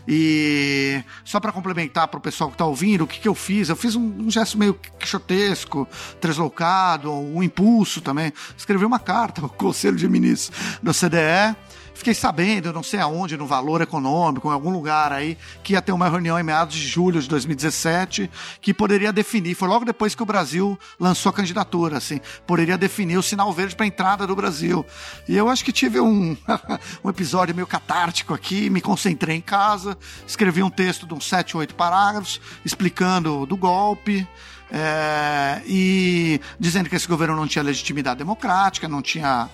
E 0.08 1.02
só 1.24 1.40
para 1.40 1.50
complementar 1.50 2.06
para 2.08 2.18
o 2.18 2.20
pessoal 2.20 2.48
que 2.48 2.54
está 2.54 2.64
ouvindo, 2.64 3.04
o 3.04 3.06
que, 3.06 3.18
que 3.18 3.28
eu 3.28 3.34
fiz? 3.34 3.68
Eu 3.68 3.76
fiz 3.76 3.96
um, 3.96 4.26
um 4.26 4.30
gesto 4.30 4.56
meio 4.56 4.72
quixotesco, 4.74 5.86
translocado, 6.20 7.12
um 7.12 7.42
impulso 7.42 8.00
também. 8.00 8.32
Escrevi 8.56 8.84
uma 8.84 9.00
carta 9.00 9.42
ao 9.42 9.48
Conselho 9.50 9.96
de 9.96 10.08
Ministros 10.08 10.78
do 10.82 10.92
CDE. 10.94 11.56
Fiquei 11.96 12.12
sabendo, 12.12 12.74
não 12.74 12.82
sei 12.82 13.00
aonde, 13.00 13.38
no 13.38 13.46
Valor 13.46 13.80
Econômico, 13.80 14.48
em 14.48 14.52
algum 14.52 14.70
lugar 14.70 15.12
aí, 15.12 15.36
que 15.64 15.72
ia 15.72 15.80
ter 15.80 15.92
uma 15.92 16.10
reunião 16.10 16.38
em 16.38 16.42
meados 16.42 16.74
de 16.74 16.86
julho 16.86 17.22
de 17.22 17.26
2017, 17.26 18.30
que 18.60 18.74
poderia 18.74 19.10
definir, 19.10 19.54
foi 19.54 19.66
logo 19.66 19.82
depois 19.82 20.14
que 20.14 20.22
o 20.22 20.26
Brasil 20.26 20.78
lançou 21.00 21.30
a 21.30 21.32
candidatura, 21.32 21.96
assim, 21.96 22.20
poderia 22.46 22.76
definir 22.76 23.16
o 23.16 23.22
sinal 23.22 23.50
verde 23.50 23.74
para 23.74 23.84
a 23.84 23.86
entrada 23.86 24.26
do 24.26 24.36
Brasil. 24.36 24.84
E 25.26 25.34
eu 25.34 25.48
acho 25.48 25.64
que 25.64 25.72
tive 25.72 25.98
um, 25.98 26.36
um 27.02 27.08
episódio 27.08 27.54
meio 27.54 27.66
catártico 27.66 28.34
aqui, 28.34 28.68
me 28.68 28.82
concentrei 28.82 29.34
em 29.34 29.40
casa, 29.40 29.96
escrevi 30.26 30.62
um 30.62 30.70
texto 30.70 31.06
de 31.06 31.14
uns 31.14 31.26
7, 31.26 31.56
8 31.56 31.74
parágrafos, 31.74 32.42
explicando 32.62 33.46
do 33.46 33.56
golpe, 33.56 34.28
é, 34.70 35.62
e 35.64 36.40
dizendo 36.58 36.90
que 36.90 36.96
esse 36.96 37.06
governo 37.06 37.36
não 37.36 37.46
tinha 37.46 37.62
legitimidade 37.62 38.18
democrática, 38.18 38.88
não 38.88 39.00
tinha 39.00 39.48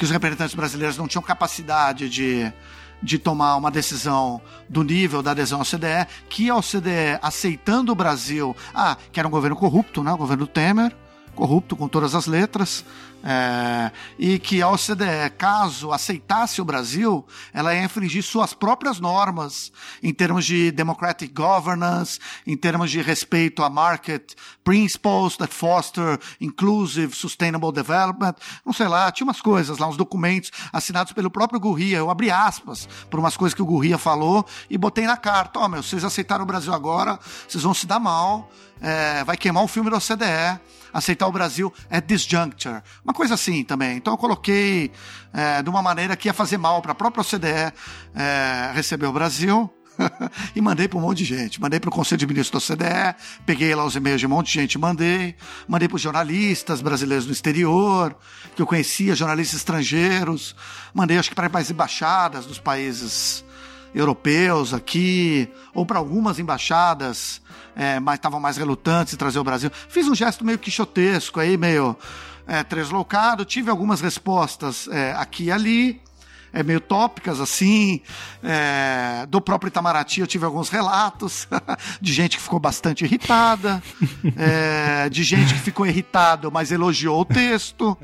que 0.00 0.04
os 0.04 0.10
representantes 0.10 0.54
brasileiros 0.54 0.96
não 0.96 1.06
tinham 1.06 1.20
capacidade 1.20 2.08
de, 2.08 2.50
de 3.02 3.18
tomar 3.18 3.54
uma 3.56 3.70
decisão 3.70 4.40
do 4.66 4.82
nível 4.82 5.22
da 5.22 5.32
adesão 5.32 5.58
ao 5.58 5.64
CDE, 5.66 6.06
que 6.26 6.48
a 6.48 6.56
OCDE 6.56 7.18
aceitando 7.20 7.92
o 7.92 7.94
Brasil, 7.94 8.56
ah, 8.74 8.96
que 9.12 9.20
era 9.20 9.28
um 9.28 9.30
governo 9.30 9.54
corrupto, 9.54 10.02
né, 10.02 10.10
o 10.10 10.16
governo 10.16 10.46
Temer, 10.46 10.96
corrupto 11.34 11.76
com 11.76 11.88
todas 11.88 12.14
as 12.14 12.26
letras, 12.26 12.84
é, 13.22 13.90
e 14.18 14.38
que 14.38 14.62
a 14.62 14.68
OCDE, 14.70 15.30
caso 15.36 15.92
aceitasse 15.92 16.60
o 16.60 16.64
Brasil, 16.64 17.26
ela 17.52 17.74
ia 17.74 17.84
infringir 17.84 18.22
suas 18.22 18.54
próprias 18.54 18.98
normas 18.98 19.70
em 20.02 20.12
termos 20.12 20.46
de 20.46 20.70
democratic 20.70 21.32
governance, 21.34 22.18
em 22.46 22.56
termos 22.56 22.90
de 22.90 23.02
respeito 23.02 23.62
a 23.62 23.68
market 23.68 24.32
principles 24.64 25.36
that 25.36 25.52
foster 25.52 26.18
inclusive 26.40 27.14
sustainable 27.14 27.72
development, 27.72 28.34
não 28.64 28.72
sei 28.72 28.88
lá, 28.88 29.10
tinha 29.12 29.26
umas 29.26 29.40
coisas 29.40 29.78
lá, 29.78 29.86
uns 29.86 29.96
documentos 29.96 30.50
assinados 30.72 31.12
pelo 31.12 31.30
próprio 31.30 31.60
Gurria, 31.60 31.98
eu 31.98 32.10
abri 32.10 32.30
aspas 32.30 32.88
por 33.10 33.20
umas 33.20 33.36
coisas 33.36 33.54
que 33.54 33.62
o 33.62 33.66
Gurria 33.66 33.98
falou 33.98 34.46
e 34.68 34.78
botei 34.78 35.06
na 35.06 35.16
carta, 35.16 35.58
ó, 35.58 35.68
meu, 35.68 35.82
vocês 35.82 36.04
aceitaram 36.04 36.44
o 36.44 36.46
Brasil 36.46 36.72
agora, 36.72 37.18
vocês 37.46 37.62
vão 37.62 37.74
se 37.74 37.86
dar 37.86 37.98
mal, 37.98 38.50
é, 38.80 39.22
vai 39.24 39.36
queimar 39.36 39.62
o 39.62 39.68
filme 39.68 39.90
da 39.90 39.98
OCDE, 39.98 40.60
aceitar 40.92 41.26
o 41.26 41.32
Brasil 41.32 41.72
at 41.90 42.04
this 42.06 42.22
juncture. 42.22 42.82
Uma 43.04 43.14
coisa 43.14 43.34
assim 43.34 43.64
também. 43.64 43.96
Então 43.96 44.12
eu 44.12 44.18
coloquei 44.18 44.90
é, 45.32 45.62
de 45.62 45.68
uma 45.68 45.82
maneira 45.82 46.16
que 46.16 46.28
ia 46.28 46.34
fazer 46.34 46.58
mal 46.58 46.80
para 46.82 46.92
a 46.92 46.94
própria 46.94 47.22
OCDE 47.22 47.72
é, 48.14 48.72
receber 48.74 49.06
o 49.06 49.12
Brasil. 49.12 49.72
e 50.56 50.60
mandei 50.60 50.88
para 50.88 50.98
um 50.98 51.02
monte 51.02 51.18
de 51.18 51.24
gente. 51.24 51.60
Mandei 51.60 51.78
para 51.78 51.88
o 51.88 51.92
Conselho 51.92 52.18
de 52.18 52.26
Ministros 52.26 52.66
da 52.66 52.74
OCDE, 52.74 53.16
peguei 53.44 53.74
lá 53.74 53.84
os 53.84 53.94
e-mails 53.94 54.20
de 54.20 54.26
um 54.26 54.30
monte 54.30 54.46
de 54.46 54.52
gente 54.54 54.78
mandei. 54.78 55.34
Mandei 55.68 55.88
para 55.88 55.96
os 55.96 56.02
jornalistas 56.02 56.80
brasileiros 56.80 57.26
no 57.26 57.32
exterior, 57.32 58.16
que 58.54 58.62
eu 58.62 58.66
conhecia, 58.66 59.14
jornalistas 59.14 59.58
estrangeiros. 59.58 60.56
Mandei, 60.94 61.18
acho 61.18 61.28
que 61.28 61.34
para 61.34 61.50
as 61.58 61.70
embaixadas 61.70 62.46
dos 62.46 62.58
países 62.58 63.44
europeus 63.94 64.72
aqui, 64.72 65.48
ou 65.74 65.84
para 65.84 65.98
algumas 65.98 66.38
embaixadas, 66.38 67.42
é, 67.76 68.00
mas 68.00 68.16
estavam 68.16 68.40
mais 68.40 68.56
relutantes 68.56 69.14
em 69.14 69.16
trazer 69.16 69.38
o 69.38 69.44
Brasil. 69.44 69.70
Fiz 69.88 70.06
um 70.08 70.14
gesto 70.14 70.44
meio 70.44 70.58
quixotesco 70.58 71.40
aí, 71.40 71.56
meio 71.56 71.96
é, 72.46 72.62
translocado. 72.64 73.44
Tive 73.44 73.70
algumas 73.70 74.00
respostas 74.00 74.88
é, 74.88 75.12
aqui 75.12 75.44
e 75.44 75.52
ali, 75.52 76.00
é, 76.52 76.62
meio 76.62 76.80
tópicas 76.80 77.40
assim. 77.40 78.00
É, 78.42 79.26
do 79.28 79.40
próprio 79.40 79.68
Itamaraty 79.68 80.20
eu 80.20 80.26
tive 80.26 80.44
alguns 80.44 80.68
relatos 80.68 81.48
de 82.00 82.12
gente 82.12 82.36
que 82.36 82.42
ficou 82.42 82.58
bastante 82.58 83.04
irritada, 83.04 83.82
é, 84.36 85.08
de 85.08 85.22
gente 85.22 85.54
que 85.54 85.60
ficou 85.60 85.86
irritado, 85.86 86.50
mas 86.50 86.72
elogiou 86.72 87.20
o 87.20 87.24
texto. 87.24 87.96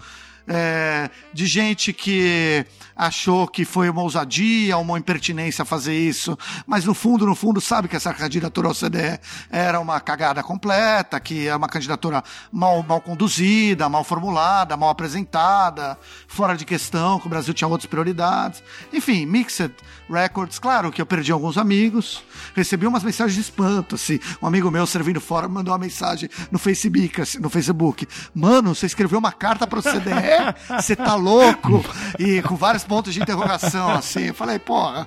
É, 0.49 1.11
de 1.33 1.45
gente 1.45 1.93
que 1.93 2.65
achou 2.97 3.47
que 3.47 3.65
foi 3.65 3.91
uma 3.91 4.03
ousadia, 4.03 4.79
uma 4.79 4.99
impertinência 4.99 5.65
fazer 5.65 5.95
isso, 5.95 6.37
mas 6.67 6.85
no 6.85 6.95
fundo, 6.95 7.27
no 7.27 7.35
fundo, 7.35 7.61
sabe 7.61 7.89
que 7.89 7.97
essa 7.97 8.15
candidatura 8.15 8.69
ao 8.69 8.75
CDE 8.75 9.21
era 9.51 9.79
uma 9.79 10.01
cagada 10.01 10.43
completa, 10.43 11.21
que 11.21 11.47
é 11.47 11.55
uma 11.55 11.69
candidatura 11.69 12.25
mal, 12.51 12.83
mal 12.83 13.01
conduzida, 13.01 13.89
mal 13.89 14.03
formulada, 14.03 14.77
mal 14.77 14.89
apresentada, 14.89 15.99
fora 16.27 16.57
de 16.57 16.65
questão, 16.65 17.21
que 17.21 17.27
o 17.27 17.31
Brasil 17.31 17.53
tinha 17.53 17.69
outras 17.69 17.89
prioridades. 17.89 18.63
Enfim, 18.93 19.27
mixed 19.27 19.75
records. 20.09 20.59
Claro 20.59 20.91
que 20.91 21.03
eu 21.03 21.07
perdi 21.07 21.33
alguns 21.33 21.59
amigos, 21.59 22.23
recebi 22.55 22.87
umas 22.87 23.05
mensagens 23.05 23.35
de 23.35 23.41
espanto, 23.41 23.97
assim. 23.97 24.19
Um 24.41 24.47
amigo 24.47 24.71
meu 24.71 24.87
servindo 24.87 25.21
fora 25.21 25.49
mandou 25.49 25.73
uma 25.73 25.79
mensagem 25.79 26.31
no 26.51 26.59
Facebook, 26.59 27.21
assim, 27.21 27.39
no 27.39 27.51
Facebook. 27.51 28.07
Mano, 28.35 28.75
você 28.75 28.87
escreveu 28.87 29.19
uma 29.19 29.33
carta 29.33 29.67
para 29.67 29.81
o 29.81 29.83
CDE? 29.83 30.55
Você 30.81 30.97
tá 30.97 31.15
louco? 31.15 31.85
E 32.19 32.41
com 32.43 32.57
vários 32.57 32.86
pontos 32.87 33.13
de 33.13 33.21
interrogação, 33.21 33.91
assim. 33.91 34.27
Eu 34.27 34.35
falei, 34.35 34.59
porra. 34.59 35.07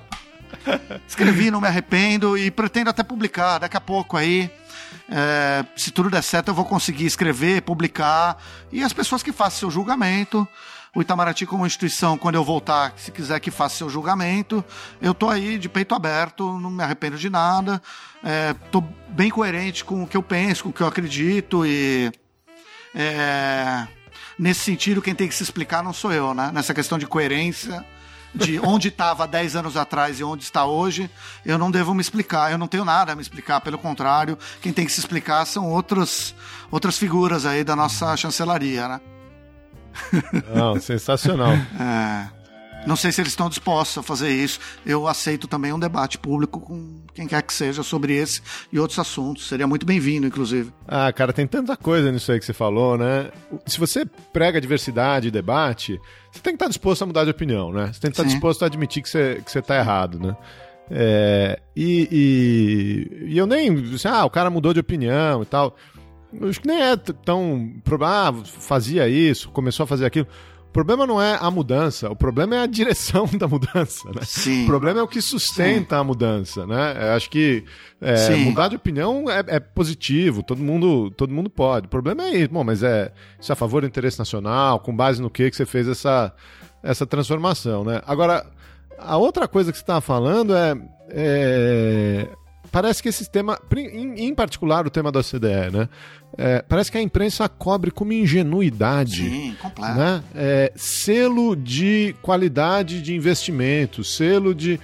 Escrevi, 1.06 1.50
não 1.50 1.60
me 1.60 1.66
arrependo 1.68 2.36
e 2.36 2.50
pretendo 2.50 2.90
até 2.90 3.02
publicar 3.02 3.58
daqui 3.58 3.76
a 3.76 3.80
pouco 3.80 4.16
aí. 4.16 4.50
É, 5.08 5.64
se 5.76 5.90
tudo 5.90 6.10
der 6.10 6.22
certo, 6.22 6.48
eu 6.48 6.54
vou 6.54 6.64
conseguir 6.64 7.06
escrever, 7.06 7.62
publicar 7.62 8.36
e 8.70 8.82
as 8.82 8.92
pessoas 8.92 9.22
que 9.22 9.32
façam 9.32 9.60
seu 9.60 9.70
julgamento. 9.70 10.46
O 10.94 11.00
Itamaraty, 11.00 11.46
como 11.46 11.64
instituição, 11.64 12.18
quando 12.18 12.34
eu 12.34 12.42
voltar, 12.42 12.94
se 12.96 13.12
quiser 13.12 13.38
que 13.38 13.50
faça 13.50 13.76
seu 13.76 13.88
julgamento, 13.88 14.64
eu 15.00 15.14
tô 15.14 15.28
aí 15.28 15.56
de 15.56 15.68
peito 15.68 15.94
aberto, 15.94 16.58
não 16.58 16.68
me 16.68 16.82
arrependo 16.82 17.16
de 17.16 17.30
nada. 17.30 17.80
É, 18.24 18.54
tô 18.72 18.82
bem 19.08 19.30
coerente 19.30 19.84
com 19.84 20.02
o 20.02 20.06
que 20.06 20.16
eu 20.16 20.22
penso, 20.22 20.64
com 20.64 20.70
o 20.70 20.72
que 20.72 20.80
eu 20.80 20.88
acredito 20.88 21.64
e. 21.64 22.10
É, 22.92 23.86
nesse 24.40 24.60
sentido, 24.60 25.02
quem 25.02 25.14
tem 25.14 25.28
que 25.28 25.34
se 25.34 25.42
explicar 25.42 25.82
não 25.82 25.92
sou 25.92 26.12
eu, 26.12 26.32
né? 26.32 26.50
Nessa 26.52 26.72
questão 26.72 26.98
de 26.98 27.06
coerência, 27.06 27.84
de 28.34 28.58
onde 28.58 28.88
estava 28.88 29.28
10 29.28 29.54
anos 29.56 29.76
atrás 29.76 30.18
e 30.18 30.24
onde 30.24 30.42
está 30.42 30.64
hoje, 30.64 31.10
eu 31.44 31.58
não 31.58 31.70
devo 31.70 31.92
me 31.92 32.00
explicar. 32.00 32.50
Eu 32.50 32.56
não 32.56 32.66
tenho 32.66 32.84
nada 32.84 33.12
a 33.12 33.14
me 33.14 33.20
explicar, 33.20 33.60
pelo 33.60 33.76
contrário, 33.76 34.38
quem 34.62 34.72
tem 34.72 34.86
que 34.86 34.92
se 34.92 35.00
explicar 35.00 35.44
são 35.44 35.68
outros, 35.70 36.34
outras 36.70 36.96
figuras 36.96 37.44
aí 37.44 37.62
da 37.62 37.76
nossa 37.76 38.16
chancelaria, 38.16 38.88
né? 38.88 39.00
Não, 40.54 40.80
sensacional. 40.80 41.52
É. 41.78 42.39
Não 42.86 42.96
sei 42.96 43.12
se 43.12 43.20
eles 43.20 43.32
estão 43.32 43.48
dispostos 43.48 43.98
a 43.98 44.02
fazer 44.02 44.30
isso. 44.30 44.58
Eu 44.86 45.06
aceito 45.06 45.46
também 45.46 45.72
um 45.72 45.78
debate 45.78 46.18
público 46.18 46.60
com 46.60 47.02
quem 47.14 47.26
quer 47.26 47.42
que 47.42 47.52
seja 47.52 47.82
sobre 47.82 48.14
esse 48.14 48.40
e 48.72 48.78
outros 48.78 48.98
assuntos. 48.98 49.46
Seria 49.48 49.66
muito 49.66 49.84
bem-vindo, 49.84 50.26
inclusive. 50.26 50.72
Ah, 50.88 51.12
cara, 51.12 51.32
tem 51.32 51.46
tanta 51.46 51.76
coisa 51.76 52.10
nisso 52.10 52.32
aí 52.32 52.38
que 52.38 52.44
você 52.44 52.54
falou, 52.54 52.96
né? 52.96 53.30
Se 53.66 53.78
você 53.78 54.04
prega 54.32 54.60
diversidade 54.60 55.28
e 55.28 55.30
debate, 55.30 56.00
você 56.32 56.40
tem 56.40 56.52
que 56.54 56.56
estar 56.56 56.68
disposto 56.68 57.02
a 57.02 57.06
mudar 57.06 57.24
de 57.24 57.30
opinião, 57.30 57.70
né? 57.70 57.92
Você 57.92 58.00
tem 58.00 58.10
que 58.10 58.14
estar 58.14 58.24
Sim. 58.24 58.30
disposto 58.30 58.62
a 58.62 58.66
admitir 58.66 59.02
que 59.02 59.10
você, 59.10 59.42
que 59.44 59.52
você 59.52 59.60
tá 59.60 59.76
errado, 59.76 60.18
né? 60.18 60.36
É, 60.90 61.60
e, 61.76 62.08
e, 62.10 63.32
e 63.34 63.38
eu 63.38 63.46
nem. 63.46 63.94
assim, 63.94 64.08
Ah, 64.08 64.24
o 64.24 64.30
cara 64.30 64.50
mudou 64.50 64.74
de 64.74 64.80
opinião 64.80 65.42
e 65.42 65.46
tal. 65.46 65.76
Eu 66.32 66.48
acho 66.48 66.60
que 66.60 66.66
nem 66.66 66.80
é 66.82 66.96
tão. 66.96 67.72
Ah, 68.02 68.32
fazia 68.44 69.08
isso, 69.08 69.50
começou 69.50 69.84
a 69.84 69.86
fazer 69.86 70.06
aquilo. 70.06 70.26
O 70.70 70.72
problema 70.72 71.04
não 71.04 71.20
é 71.20 71.36
a 71.40 71.50
mudança, 71.50 72.08
o 72.08 72.14
problema 72.14 72.54
é 72.54 72.60
a 72.60 72.66
direção 72.66 73.26
da 73.36 73.48
mudança, 73.48 74.08
né? 74.10 74.22
Sim. 74.22 74.62
O 74.62 74.66
problema 74.66 75.00
é 75.00 75.02
o 75.02 75.08
que 75.08 75.20
sustenta 75.20 75.96
a 75.96 76.04
mudança, 76.04 76.64
né? 76.64 77.08
Eu 77.08 77.12
acho 77.14 77.28
que 77.28 77.64
é, 78.00 78.14
Sim. 78.14 78.44
mudar 78.44 78.68
de 78.68 78.76
opinião 78.76 79.28
é, 79.28 79.42
é 79.48 79.58
positivo, 79.58 80.44
todo 80.44 80.62
mundo, 80.62 81.10
todo 81.10 81.34
mundo 81.34 81.50
pode. 81.50 81.86
O 81.86 81.90
problema 81.90 82.22
é 82.22 82.36
isso, 82.36 82.50
bom, 82.52 82.62
mas 82.62 82.84
é 82.84 83.12
isso 83.40 83.50
é 83.50 83.52
a 83.52 83.56
favor 83.56 83.80
do 83.80 83.88
interesse 83.88 84.16
nacional, 84.16 84.78
com 84.78 84.94
base 84.94 85.20
no 85.20 85.28
que, 85.28 85.50
que 85.50 85.56
você 85.56 85.66
fez 85.66 85.88
essa, 85.88 86.32
essa 86.84 87.04
transformação, 87.04 87.82
né? 87.82 88.00
Agora, 88.06 88.46
a 88.96 89.16
outra 89.16 89.48
coisa 89.48 89.72
que 89.72 89.78
você 89.78 89.82
estava 89.82 90.00
falando 90.00 90.54
é, 90.54 90.80
é, 91.08 92.28
Parece 92.72 93.02
que 93.02 93.08
esse 93.08 93.28
tema, 93.28 93.58
em, 93.76 94.26
em 94.28 94.34
particular 94.34 94.86
o 94.86 94.90
tema 94.90 95.10
da 95.10 95.22
CDE, 95.22 95.70
né? 95.72 95.88
É, 96.38 96.62
parece 96.62 96.90
que 96.92 96.96
a 96.98 97.02
imprensa 97.02 97.48
cobre 97.48 97.90
com 97.90 98.04
uma 98.04 98.14
ingenuidade 98.14 99.28
Sim, 99.28 99.56
completo. 99.60 99.94
né? 99.98 100.22
É, 100.34 100.72
selo 100.76 101.56
de 101.56 102.14
qualidade 102.22 103.02
de 103.02 103.14
investimento, 103.14 104.04
selo 104.04 104.54
de. 104.54 104.78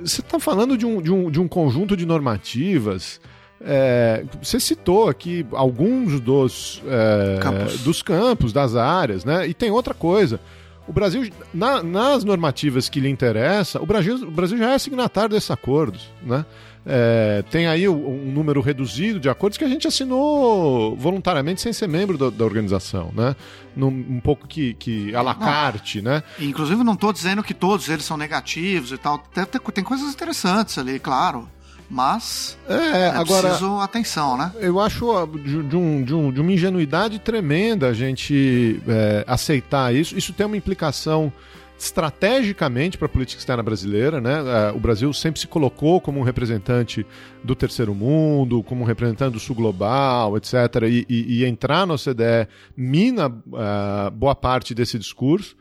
Você 0.00 0.20
está 0.20 0.40
falando 0.40 0.76
de 0.76 0.84
um, 0.84 1.00
de, 1.00 1.12
um, 1.12 1.30
de 1.30 1.40
um 1.40 1.46
conjunto 1.46 1.96
de 1.96 2.04
normativas. 2.04 3.20
é, 3.64 4.24
você 4.42 4.58
citou 4.58 5.08
aqui 5.08 5.46
alguns 5.52 6.18
dos, 6.20 6.82
é, 6.86 7.38
Campos. 7.40 7.80
dos 7.82 8.02
campos, 8.02 8.52
das 8.52 8.74
áreas, 8.74 9.24
né? 9.24 9.46
E 9.46 9.54
tem 9.54 9.70
outra 9.70 9.94
coisa. 9.94 10.40
O 10.86 10.92
Brasil, 10.92 11.30
na- 11.54 11.82
nas 11.82 12.24
normativas 12.24 12.88
que 12.90 13.00
lhe 13.00 13.08
interessa, 13.08 13.80
o 13.80 13.86
Brasil, 13.86 14.16
o 14.16 14.30
Brasil 14.30 14.58
já 14.58 14.72
é 14.74 14.78
signatário 14.78 15.30
desses 15.30 15.50
acordos, 15.50 16.10
né? 16.22 16.44
É, 16.86 17.42
tem 17.50 17.66
aí 17.66 17.88
um, 17.88 18.30
número 18.32 18.60
reduzido 18.60 19.18
de 19.18 19.28
acordos 19.30 19.56
que 19.56 19.64
a 19.64 19.68
gente 19.68 19.88
assinou 19.88 20.94
voluntariamente 20.96 21.60
sem 21.60 21.72
ser 21.72 21.88
membro 21.88 22.18
da, 22.18 22.28
da 22.30 22.44
organização, 22.44 23.10
né? 23.16 23.34
Num, 23.74 23.88
um 23.88 24.20
pouco 24.20 24.46
que, 24.46 24.74
que 24.74 25.14
à 25.14 25.22
la 25.22 25.34
carte, 25.34 26.02
né? 26.02 26.22
Inclusive, 26.38 26.84
não 26.84 26.92
estou 26.92 27.12
dizendo 27.12 27.42
que 27.42 27.54
todos 27.54 27.88
eles 27.88 28.04
são 28.04 28.16
negativos 28.16 28.92
e 28.92 28.98
tal. 28.98 29.18
Tem, 29.18 29.44
tem- 29.46 29.84
coisas 29.84 30.12
interessantes 30.12 30.76
ali, 30.78 30.98
claro. 30.98 31.48
Mas 31.90 32.56
É, 32.68 32.74
é 32.74 33.08
agora 33.10 33.48
preciso 33.48 33.78
atenção, 33.78 34.38
né? 34.38 34.50
eu 34.58 34.80
acho 34.80 35.06
ó, 35.06 35.26
de, 35.26 35.62
de 35.62 35.76
um- 35.76 36.02
de 36.02 36.14
um- 36.14 36.32
de 36.32 36.40
uma 36.40 36.50
ingenuidade 36.50 37.18
tremenda 37.18 37.88
a 37.88 37.92
gente 37.92 38.80
é, 38.88 39.22
aceitar 39.26 39.94
isso. 39.94 40.16
Isso 40.16 40.32
tem 40.32 40.46
uma 40.46 40.56
implicação 40.56 41.30
estrategicamente 41.78 42.96
para 42.96 43.06
a 43.06 43.08
política 43.08 43.38
externa 43.40 43.62
brasileira, 43.62 44.20
né? 44.20 44.34
É, 44.68 44.72
O 44.72 44.78
Brasil 44.80 45.12
sempre 45.12 45.40
se 45.40 45.46
colocou 45.46 46.00
como 46.00 46.20
um 46.20 46.22
representante 46.22 47.04
do 47.42 47.54
terceiro 47.54 47.94
mundo, 47.94 48.62
como 48.62 48.82
um 48.82 48.86
representante 48.86 49.32
do 49.32 49.40
sul 49.40 49.56
global, 49.56 50.36
etc. 50.36 50.54
E, 50.88 51.06
e- 51.08 51.38
e 51.40 51.44
entrar 51.44 51.86
na 51.86 51.94
OCDE 51.94 52.48
mina 52.76 53.30
ah, 53.54 54.10
boa 54.14 54.34
parte 54.34 54.74
desse 54.74 54.98
discurso, 54.98 55.56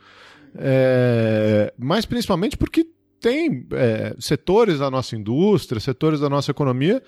É, 0.56 1.74
mas 1.80 2.06
principalmente 2.06 2.56
porque 2.56 2.86
tem 3.20 3.66
é, 3.72 4.16
setores 4.20 4.78
da 4.80 4.92
nossa 4.92 5.16
indústria, 5.16 5.80
setores 5.80 6.20
da 6.20 6.30
nossa 6.30 6.52
economia 6.52 7.02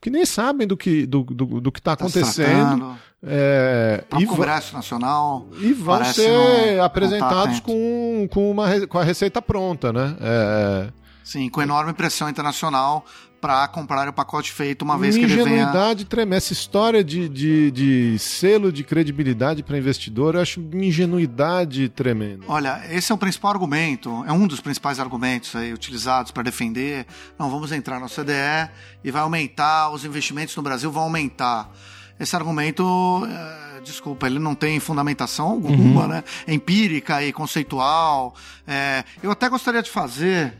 que 0.00 0.08
nem 0.10 0.24
sabem 0.24 0.66
do 0.66 0.76
que 0.76 1.04
do, 1.06 1.22
do, 1.24 1.60
do 1.60 1.72
que 1.72 1.78
está 1.78 1.94
Tá 1.96 2.04
acontecendo 2.04 2.96
é, 3.22 4.02
e, 4.18 4.24
va- 4.24 4.34
Congresso 4.34 4.74
Nacional. 4.74 5.46
e 5.60 5.72
vão 5.72 6.02
ser 6.04 6.28
não- 6.28 6.76
não 6.76 6.84
apresentados 6.84 7.36
tá 7.36 7.42
atento. 7.42 7.62
com, 7.64 8.28
com, 8.30 8.50
uma, 8.50 8.86
com 8.86 8.98
a 8.98 9.04
receita 9.04 9.42
pronta, 9.42 9.92
né? 9.92 10.16
É, 10.20 10.88
Sim, 11.22 11.48
com 11.48 11.60
enorme 11.62 11.92
pressão 11.92 12.28
internacional 12.28 13.04
para 13.40 13.66
comprar 13.68 14.08
o 14.08 14.12
pacote 14.12 14.52
feito 14.52 14.82
uma 14.82 14.98
vez 14.98 15.16
que 15.16 15.24
ele 15.24 15.34
venha. 15.34 15.46
ingenuidade 15.46 16.04
tremenda. 16.04 16.36
Essa 16.36 16.52
história 16.52 17.02
de, 17.02 17.28
de, 17.28 17.70
de 17.70 18.18
selo 18.18 18.70
de 18.70 18.84
credibilidade 18.84 19.62
para 19.62 19.78
investidor, 19.78 20.34
eu 20.34 20.42
acho 20.42 20.60
uma 20.60 20.84
ingenuidade 20.84 21.88
tremenda. 21.88 22.44
Olha, 22.46 22.82
esse 22.90 23.10
é 23.10 23.14
o 23.14 23.18
principal 23.18 23.52
argumento, 23.52 24.24
é 24.26 24.32
um 24.32 24.46
dos 24.46 24.60
principais 24.60 25.00
argumentos 25.00 25.56
aí 25.56 25.72
utilizados 25.72 26.30
para 26.30 26.42
defender. 26.42 27.06
Não, 27.38 27.50
vamos 27.50 27.72
entrar 27.72 27.98
na 27.98 28.06
OCDE 28.06 28.70
e 29.02 29.10
vai 29.10 29.22
aumentar, 29.22 29.90
os 29.90 30.04
investimentos 30.04 30.54
no 30.54 30.62
Brasil 30.62 30.90
vão 30.90 31.04
aumentar. 31.04 31.70
Esse 32.18 32.36
argumento, 32.36 33.26
eh, 33.26 33.80
desculpa, 33.82 34.26
ele 34.26 34.38
não 34.38 34.54
tem 34.54 34.78
fundamentação 34.78 35.46
alguma, 35.46 36.06
né? 36.06 36.24
É 36.46 36.52
empírica 36.52 37.24
e 37.24 37.32
conceitual. 37.32 38.34
É, 38.66 39.04
eu 39.22 39.30
até 39.30 39.48
gostaria 39.48 39.82
de 39.82 39.90
fazer. 39.90 40.54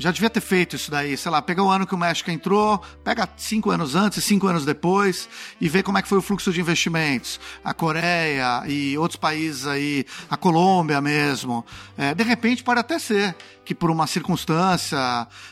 Já 0.00 0.10
devia 0.10 0.30
ter 0.30 0.40
feito 0.40 0.76
isso 0.76 0.90
daí, 0.90 1.14
sei 1.14 1.30
lá, 1.30 1.42
pega 1.42 1.62
o 1.62 1.68
ano 1.68 1.86
que 1.86 1.94
o 1.94 1.98
México 1.98 2.30
entrou, 2.30 2.78
pega 3.04 3.28
cinco 3.36 3.70
anos 3.70 3.94
antes 3.94 4.16
e 4.16 4.22
cinco 4.22 4.46
anos 4.46 4.64
depois 4.64 5.28
e 5.60 5.68
vê 5.68 5.82
como 5.82 5.98
é 5.98 6.02
que 6.02 6.08
foi 6.08 6.16
o 6.16 6.22
fluxo 6.22 6.50
de 6.50 6.58
investimentos. 6.58 7.38
A 7.62 7.74
Coreia 7.74 8.62
e 8.66 8.96
outros 8.96 9.20
países 9.20 9.66
aí, 9.66 10.06
a 10.30 10.38
Colômbia 10.38 11.02
mesmo. 11.02 11.66
É, 11.98 12.14
de 12.14 12.24
repente 12.24 12.64
pode 12.64 12.80
até 12.80 12.98
ser 12.98 13.36
que 13.62 13.74
por 13.74 13.90
uma 13.90 14.06
circunstância 14.06 14.96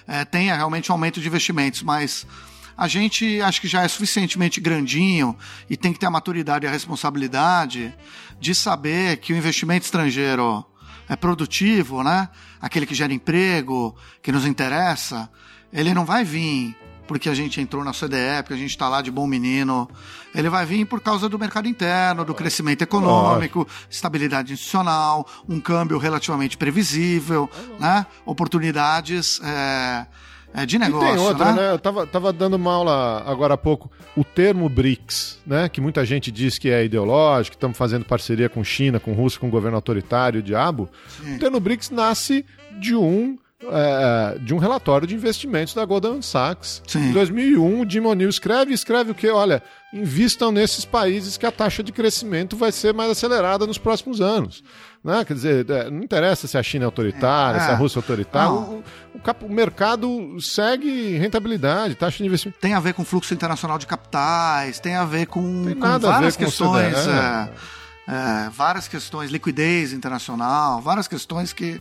é, 0.07 0.25
tenha 0.25 0.57
realmente 0.57 0.91
um 0.91 0.95
aumento 0.95 1.21
de 1.21 1.29
investimentos, 1.29 1.83
mas 1.83 2.27
a 2.75 2.89
gente 2.89 3.43
acho 3.43 3.61
que 3.61 3.69
já 3.69 3.83
é 3.83 3.89
suficientemente 3.89 4.63
grandinho 4.63 5.37
e 5.69 5.77
tem 5.77 5.93
que 5.93 5.99
ter 5.99 6.07
a 6.07 6.11
maturidade 6.11 6.65
e 6.65 6.69
a 6.69 6.73
responsabilidade 6.73 7.95
de 8.41 8.55
saber 8.55 9.19
que 9.19 9.35
o 9.35 9.37
investimento 9.37 9.85
estrangeiro 9.85 10.65
é 11.07 11.17
produtivo, 11.17 12.03
né? 12.03 12.31
Aquele 12.61 12.87
que 12.87 12.95
gera 12.95 13.13
emprego, 13.13 13.95
que 14.23 14.33
nos 14.33 14.45
interessa, 14.47 15.31
ele 15.73 15.95
não 15.95 16.05
vai 16.05 16.25
vir 16.25 16.77
porque 17.09 17.31
a 17.31 17.35
gente 17.35 17.59
entrou 17.59 17.83
na 17.83 17.93
CDE, 17.93 18.43
porque 18.43 18.53
a 18.53 18.57
gente 18.57 18.71
está 18.71 18.87
lá 18.87 19.01
de 19.01 19.11
bom 19.11 19.27
menino. 19.27 19.89
Ele 20.35 20.51
vai 20.51 20.67
vir 20.67 20.85
por 20.85 21.01
causa 21.01 21.27
do 21.27 21.39
mercado 21.39 21.67
interno, 21.67 22.23
do 22.23 22.35
crescimento 22.35 22.83
econômico, 22.83 23.67
estabilidade 23.91 24.53
institucional, 24.53 25.27
um 25.49 25.59
câmbio 25.59 25.97
relativamente 25.97 26.59
previsível, 26.59 27.51
né? 27.81 28.07
Oportunidades 28.27 29.41
é, 29.43 30.07
é, 30.55 30.67
de 30.67 30.77
E 30.77 30.79
negócio, 30.79 31.09
tem 31.09 31.19
outra, 31.19 31.53
né? 31.53 31.63
né? 31.63 31.73
Eu 31.73 31.79
tava, 31.79 32.07
tava 32.07 32.33
dando 32.33 32.55
uma 32.55 32.73
aula 32.73 33.23
agora 33.27 33.55
há 33.55 33.57
pouco, 33.57 33.91
o 34.17 34.25
termo 34.25 34.69
BRICS, 34.69 35.39
né? 35.47 35.69
Que 35.69 35.81
muita 35.81 36.05
gente 36.05 36.31
diz 36.31 36.59
que 36.59 36.71
é 36.71 36.85
ideológico, 36.85 37.53
que 37.53 37.57
estamos 37.57 37.77
fazendo 37.77 38.05
parceria 38.05 38.49
com 38.49 38.65
China, 38.65 38.99
com 38.99 39.13
Rússia, 39.13 39.41
com 39.41 39.51
governo 39.51 39.77
autoritário, 39.77 40.41
o 40.41 40.43
diabo. 40.43 40.89
O 41.35 41.39
termo 41.39 41.61
BRICS 41.61 41.91
nasce 41.91 42.45
de 42.81 42.95
um. 42.95 43.39
É, 43.61 44.39
de 44.39 44.55
um 44.55 44.59
relatório 44.59 45.07
de 45.07 45.15
investimentos 45.15 45.75
da 45.75 45.85
Goldman 45.85 46.23
Sachs. 46.23 46.81
Sim. 46.87 47.09
Em 47.11 47.13
2001, 47.13 47.81
o 47.83 47.91
Jim 47.91 48.01
O'Neill 48.01 48.31
escreve, 48.31 48.73
escreve 48.73 49.11
o 49.11 49.15
que? 49.15 49.29
Olha, 49.29 49.63
invistam 49.93 50.53
nesses 50.53 50.85
países 50.85 51.37
que 51.37 51.45
a 51.45 51.51
taxa 51.51 51.83
de 51.83 51.91
crescimento 51.91 52.57
vai 52.57 52.71
ser 52.71 52.95
mais 52.95 53.11
acelerada 53.11 53.67
nos 53.67 53.77
próximos 53.79 54.21
anos. 54.21 54.63
Né? 55.03 55.25
Quer 55.25 55.35
dizer, 55.35 55.71
é, 55.71 55.91
não 55.91 56.03
interessa 56.03 56.47
se 56.47 56.57
a 56.57 56.63
China 56.63 56.85
é 56.85 56.87
autoritária, 56.87 57.59
É. 57.59 57.65
se 57.65 57.71
a 57.71 57.75
Rússia 57.75 57.99
é 57.99 58.01
autoritária, 58.01 58.51
o, 58.51 58.83
o 59.15 59.19
cap- 59.21 59.45
o 59.45 59.49
mercado 59.53 60.37
segue 60.41 61.17
rentabilidade, 61.17 61.95
taxa 61.97 62.19
de 62.19 62.27
investimento. 62.27 62.59
tem 62.61 62.75
a 62.75 62.81
ver 62.81 62.95
com 62.95 63.05
fluxo 63.05 63.33
internacional 63.35 63.79
de 63.79 63.87
capitais, 63.87 64.79
tem 64.79 64.95
a 64.95 65.05
ver 65.05 65.27
com, 65.27 65.65
Tem 65.65 65.75
com 65.75 65.99
várias 65.99 66.37
ver 66.37 66.45
com 66.45 66.51
questões, 66.51 66.97
CDE. 66.97 67.11
é, 67.11 67.49
é, 68.47 68.51
várias 68.51 68.87
questões, 68.89 69.31
liquidez 69.31 69.93
internacional, 69.93 70.81
várias 70.81 71.07
questões 71.09 71.53
que 71.53 71.81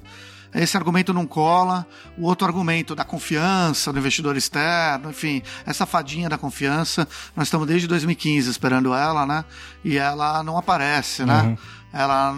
esse 0.54 0.78
argumento 0.78 1.14
não 1.14 1.26
cola. 1.26 1.86
O 2.18 2.26
outro 2.26 2.48
argumento 2.48 2.96
da 2.96 3.04
confiança 3.04 3.92
do 3.92 4.00
investidor 4.00 4.36
externo, 4.36 5.10
enfim, 5.10 5.42
essa 5.66 5.86
fadinha 5.86 6.30
da 6.30 6.38
confiança, 6.38 7.08
nós 7.36 7.48
estamos 7.48 7.68
desde 7.68 7.88
2015 7.88 8.50
esperando 8.50 8.94
ela, 8.94 9.26
né? 9.26 9.46
E 9.84 9.98
ela 9.98 10.44
não 10.44 10.58
aparece, 10.58 11.26
né? 11.26 11.42
Uhum. 11.42 11.58
Ela, 11.94 12.36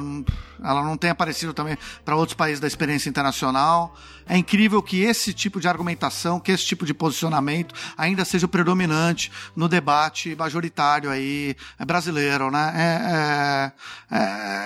ela 0.64 0.84
não 0.84 0.95
tem 0.95 1.10
aparecido 1.10 1.53
também 1.53 1.77
para 2.06 2.15
outros 2.15 2.36
países 2.36 2.60
da 2.60 2.68
experiência 2.68 3.10
internacional. 3.10 3.95
É 4.27 4.38
incrível 4.38 4.81
que 4.81 5.02
esse 5.02 5.34
tipo 5.34 5.60
de 5.60 5.68
argumentação, 5.68 6.40
que 6.40 6.52
esse 6.52 6.65
tipo 6.65 6.86
de 6.86 6.94
posicionamento 6.94 7.73
ainda 7.98 8.23
seja 8.23 8.45
o 8.45 8.49
predominante 8.49 9.31
no 9.56 9.68
debate 9.68 10.36
majoritário 10.36 11.10
aí 11.10 11.56
brasileiro, 11.86 12.52
né? 12.52 13.72
É, 14.11 14.15
é, 14.15 14.18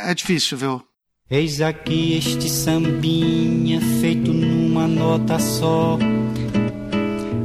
é, 0.07 0.11
é 0.11 0.13
difícil, 0.13 0.57
viu? 0.57 0.85
Eis 1.31 1.61
aqui 1.61 2.17
este 2.17 2.49
sambinha 2.49 3.79
feito 4.01 4.31
numa 4.31 4.85
nota 4.85 5.39
só. 5.39 5.97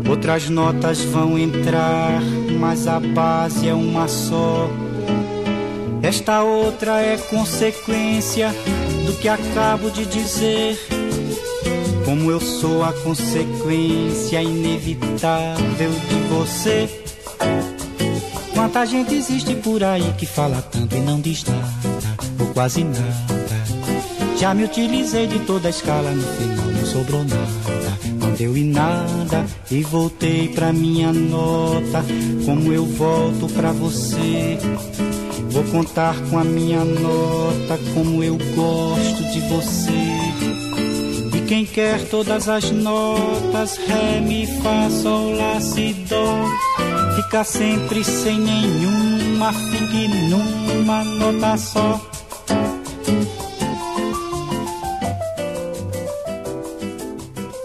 Outras 0.08 0.48
notas 0.50 1.00
vão 1.04 1.38
entrar, 1.38 2.20
mas 2.58 2.88
a 2.88 2.98
base 2.98 3.68
é 3.68 3.72
uma 3.72 4.08
só. 4.08 4.68
Esta 6.02 6.42
outra 6.42 7.00
é 7.00 7.16
consequência 7.16 8.52
do 9.06 9.12
que 9.14 9.28
acabo 9.28 9.90
de 9.92 10.04
dizer. 10.06 10.76
Como 12.04 12.32
eu 12.32 12.40
sou 12.40 12.82
a 12.82 12.92
consequência 12.92 14.42
inevitável 14.42 15.90
de 15.90 16.14
você. 16.28 17.02
Quanta 18.52 18.84
gente 18.84 19.14
existe 19.14 19.54
por 19.54 19.84
aí 19.84 20.12
que 20.18 20.26
fala 20.26 20.60
tanto 20.62 20.96
e 20.96 21.00
não 21.00 21.20
diz 21.20 21.44
nada, 21.44 21.68
ou 22.40 22.46
quase 22.48 22.82
nada. 22.82 23.57
Já 24.38 24.54
me 24.54 24.64
utilizei 24.64 25.26
de 25.26 25.40
toda 25.40 25.66
a 25.66 25.70
escala, 25.70 26.12
no 26.12 26.22
final 26.22 26.66
não 26.66 26.86
sobrou 26.86 27.24
nada. 27.24 27.98
Não 28.20 28.30
deu 28.34 28.56
em 28.56 28.66
nada 28.66 29.44
e 29.68 29.82
voltei 29.82 30.46
pra 30.48 30.72
minha 30.72 31.12
nota. 31.12 32.04
Como 32.44 32.72
eu 32.72 32.84
volto 32.86 33.48
pra 33.52 33.72
você. 33.72 34.56
Vou 35.50 35.64
contar 35.64 36.14
com 36.30 36.38
a 36.38 36.44
minha 36.44 36.84
nota 36.84 37.80
como 37.94 38.22
eu 38.22 38.38
gosto 38.54 39.24
de 39.32 39.40
você. 39.48 41.36
E 41.36 41.40
quem 41.48 41.64
quer 41.66 42.00
todas 42.08 42.48
as 42.48 42.70
notas, 42.70 43.76
ré, 43.88 44.20
mi, 44.20 44.46
fá, 44.46 44.88
sol, 44.88 45.32
lá, 45.34 45.60
si, 45.60 45.94
dó, 46.08 46.48
fica 47.16 47.42
sempre 47.42 48.04
sem 48.04 48.38
nenhuma, 48.38 49.52
fique 49.52 50.06
numa 50.28 51.02
nota 51.02 51.56
só. 51.56 52.00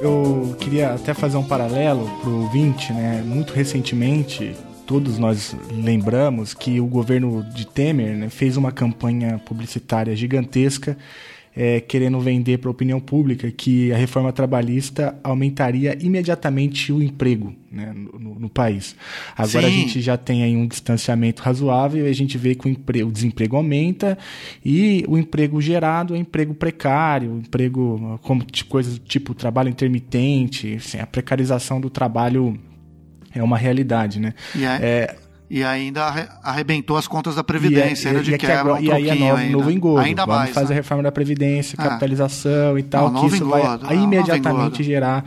Eu 0.04 0.54
queria 0.60 0.96
até 0.96 1.14
fazer 1.14 1.38
um 1.38 1.44
paralelo 1.46 2.10
pro 2.20 2.42
ouvinte, 2.42 2.92
né? 2.92 3.24
Muito 3.26 3.54
recentemente, 3.54 4.54
todos 4.86 5.18
nós 5.18 5.56
lembramos 5.72 6.54
que 6.54 6.78
o 6.82 6.86
governo 6.86 7.42
de 7.42 7.66
Temer 7.66 8.14
né, 8.18 8.28
fez 8.28 8.58
uma 8.58 8.70
campanha 8.70 9.40
publicitária 9.46 10.14
gigantesca 10.14 10.98
é, 11.56 11.80
querendo 11.80 12.20
vender 12.20 12.58
para 12.58 12.70
a 12.70 12.72
opinião 12.72 13.00
pública 13.00 13.50
que 13.52 13.92
a 13.92 13.98
reforma 13.98 14.32
trabalhista 14.32 15.18
aumentaria 15.24 15.98
imediatamente 16.02 16.92
o 16.92 17.02
emprego 17.02 17.54
né, 17.72 17.94
no, 17.94 18.40
no, 18.40 18.50
país. 18.50 18.96
Agora 19.36 19.68
Sim. 19.68 19.68
a 19.68 19.70
gente 19.70 20.02
já 20.02 20.18
tem 20.18 20.44
aí 20.44 20.56
um 20.56 20.68
distanciamento 20.68 21.42
razoável 21.42 22.06
e 22.06 22.10
a 22.10 22.14
gente 22.14 22.38
vê 22.38 22.56
que 22.56 22.68
o, 22.68 22.70
emprego, 22.70 23.10
o 23.10 23.12
desemprego 23.12 23.56
aumenta 23.56 24.18
e 24.64 25.04
o 25.08 25.18
emprego 25.18 25.62
gerado 25.62 26.16
é 26.16 26.18
emprego 26.18 26.54
precário, 26.54 27.38
emprego 27.38 28.20
como 28.24 28.46
coisas 28.68 29.00
tipo 29.00 29.34
trabalho 29.34 29.70
intermitente, 29.70 30.76
assim, 30.76 31.00
a 31.00 31.08
precarização 31.08 31.80
do 31.80 31.90
trabalho 31.90 32.60
é 33.34 33.42
uma 33.42 33.58
realidade, 33.58 34.20
né? 34.20 34.34
E, 34.56 34.64
é, 34.64 34.80
é, 34.82 35.16
e 35.49 35.64
ainda 35.64 36.40
arrebentou 36.44 36.98
as 36.98 37.07
contas 37.07 37.36
da 37.36 37.44
Previdência, 37.44 38.10
e, 38.10 38.18
é, 38.18 38.20
de 38.22 38.34
é 38.34 38.38
quebra, 38.38 38.74
um 38.74 38.80
E 38.80 38.91
aí 38.91 39.10
é 39.10 39.15
novo, 39.15 39.36
ainda. 39.36 39.57
novo 39.57 39.72
engodo. 39.72 39.99
Ainda 39.99 40.26
Vamos 40.26 40.41
mais, 40.41 40.53
fazer 40.53 40.70
né? 40.70 40.74
a 40.74 40.76
reforma 40.76 41.03
da 41.03 41.11
Previdência, 41.11 41.78
capitalização 41.78 42.78
e 42.78 42.84
tal, 42.84 43.11
não, 43.11 43.22
que 43.22 43.28
isso 43.28 43.44
engodo, 43.44 43.86
vai 43.86 43.95
não, 43.95 44.03
imediatamente 44.03 44.84
gerar 44.84 45.24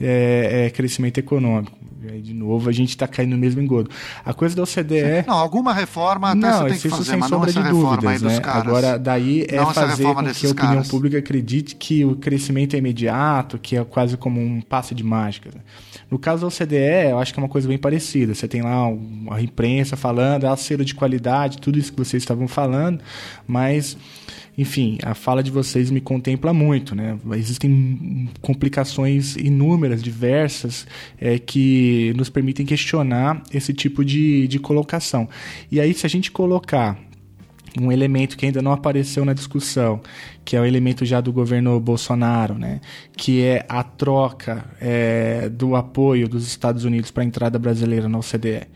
é, 0.00 0.66
é, 0.66 0.70
crescimento 0.70 1.18
econômico. 1.18 1.78
E 2.02 2.10
aí, 2.10 2.22
de 2.22 2.32
novo, 2.32 2.70
a 2.70 2.72
gente 2.72 2.88
está 2.88 3.06
caindo 3.06 3.32
no 3.32 3.38
mesmo 3.38 3.60
engodo. 3.60 3.90
A 4.24 4.32
coisa 4.32 4.56
da 4.56 4.62
OCDE. 4.62 5.26
Não, 5.26 5.34
alguma 5.34 5.74
reforma 5.74 6.30
até 6.30 6.38
não, 6.38 6.62
você 6.62 6.68
tem 6.70 6.78
que 6.78 6.88
fazer, 6.88 7.04
sem 7.04 7.18
mas 7.18 7.28
sombra 7.28 7.52
não 7.52 7.62
de 7.62 7.68
dúvidas, 7.68 8.22
né? 8.22 8.40
Agora, 8.42 8.98
daí 8.98 9.44
é 9.46 9.56
não 9.56 9.74
fazer 9.74 10.04
com 10.04 10.14
que 10.24 10.46
a 10.46 10.50
opinião 10.50 10.54
caras. 10.54 10.88
pública 10.88 11.18
acredite 11.18 11.76
que 11.76 12.02
o 12.06 12.16
crescimento 12.16 12.74
é 12.74 12.78
imediato, 12.78 13.58
que 13.58 13.76
é 13.76 13.84
quase 13.84 14.16
como 14.16 14.40
um 14.40 14.62
passe 14.62 14.94
de 14.94 15.04
mágica. 15.04 15.50
No 16.10 16.18
caso 16.18 16.42
da 16.42 16.48
OCDE, 16.48 17.10
eu 17.10 17.18
acho 17.18 17.32
que 17.32 17.38
é 17.38 17.42
uma 17.42 17.48
coisa 17.48 17.68
bem 17.68 17.78
parecida. 17.78 18.34
Você 18.34 18.48
tem 18.48 18.62
lá 18.62 18.86
uma 18.88 19.40
imprensa 19.40 19.96
falando, 19.96 20.46
é 20.46 20.56
selo 20.56 20.84
de 20.84 20.94
qualidade, 20.94 21.58
tudo 21.58 21.78
isso 21.78 21.92
que 21.92 21.98
vocês 21.98 22.22
estavam 22.22 22.48
falando, 22.48 23.00
mas 23.46 23.96
enfim, 24.58 24.98
a 25.02 25.14
fala 25.14 25.42
de 25.42 25.50
vocês 25.50 25.90
me 25.90 26.00
contempla 26.00 26.52
muito, 26.52 26.94
né? 26.94 27.18
Existem 27.32 28.28
complicações 28.42 29.36
inúmeras, 29.36 30.02
diversas, 30.02 30.86
é, 31.18 31.38
que 31.38 32.12
nos 32.16 32.28
permitem 32.28 32.66
questionar 32.66 33.42
esse 33.54 33.72
tipo 33.72 34.04
de, 34.04 34.46
de 34.48 34.58
colocação. 34.58 35.28
E 35.70 35.80
aí, 35.80 35.94
se 35.94 36.04
a 36.04 36.10
gente 36.10 36.30
colocar 36.30 36.98
um 37.78 37.92
elemento 37.92 38.36
que 38.36 38.46
ainda 38.46 38.62
não 38.62 38.72
apareceu 38.72 39.24
na 39.24 39.32
discussão, 39.32 40.00
que 40.44 40.56
é 40.56 40.60
o 40.60 40.64
elemento 40.64 41.04
já 41.04 41.20
do 41.20 41.32
governo 41.32 41.78
Bolsonaro, 41.78 42.54
né? 42.54 42.80
que 43.16 43.42
é 43.42 43.64
a 43.68 43.82
troca 43.82 44.64
é, 44.80 45.48
do 45.48 45.76
apoio 45.76 46.28
dos 46.28 46.46
Estados 46.46 46.84
Unidos 46.84 47.10
para 47.10 47.22
a 47.22 47.26
entrada 47.26 47.58
brasileira 47.58 48.08
na 48.08 48.18
OCDE. 48.18 48.66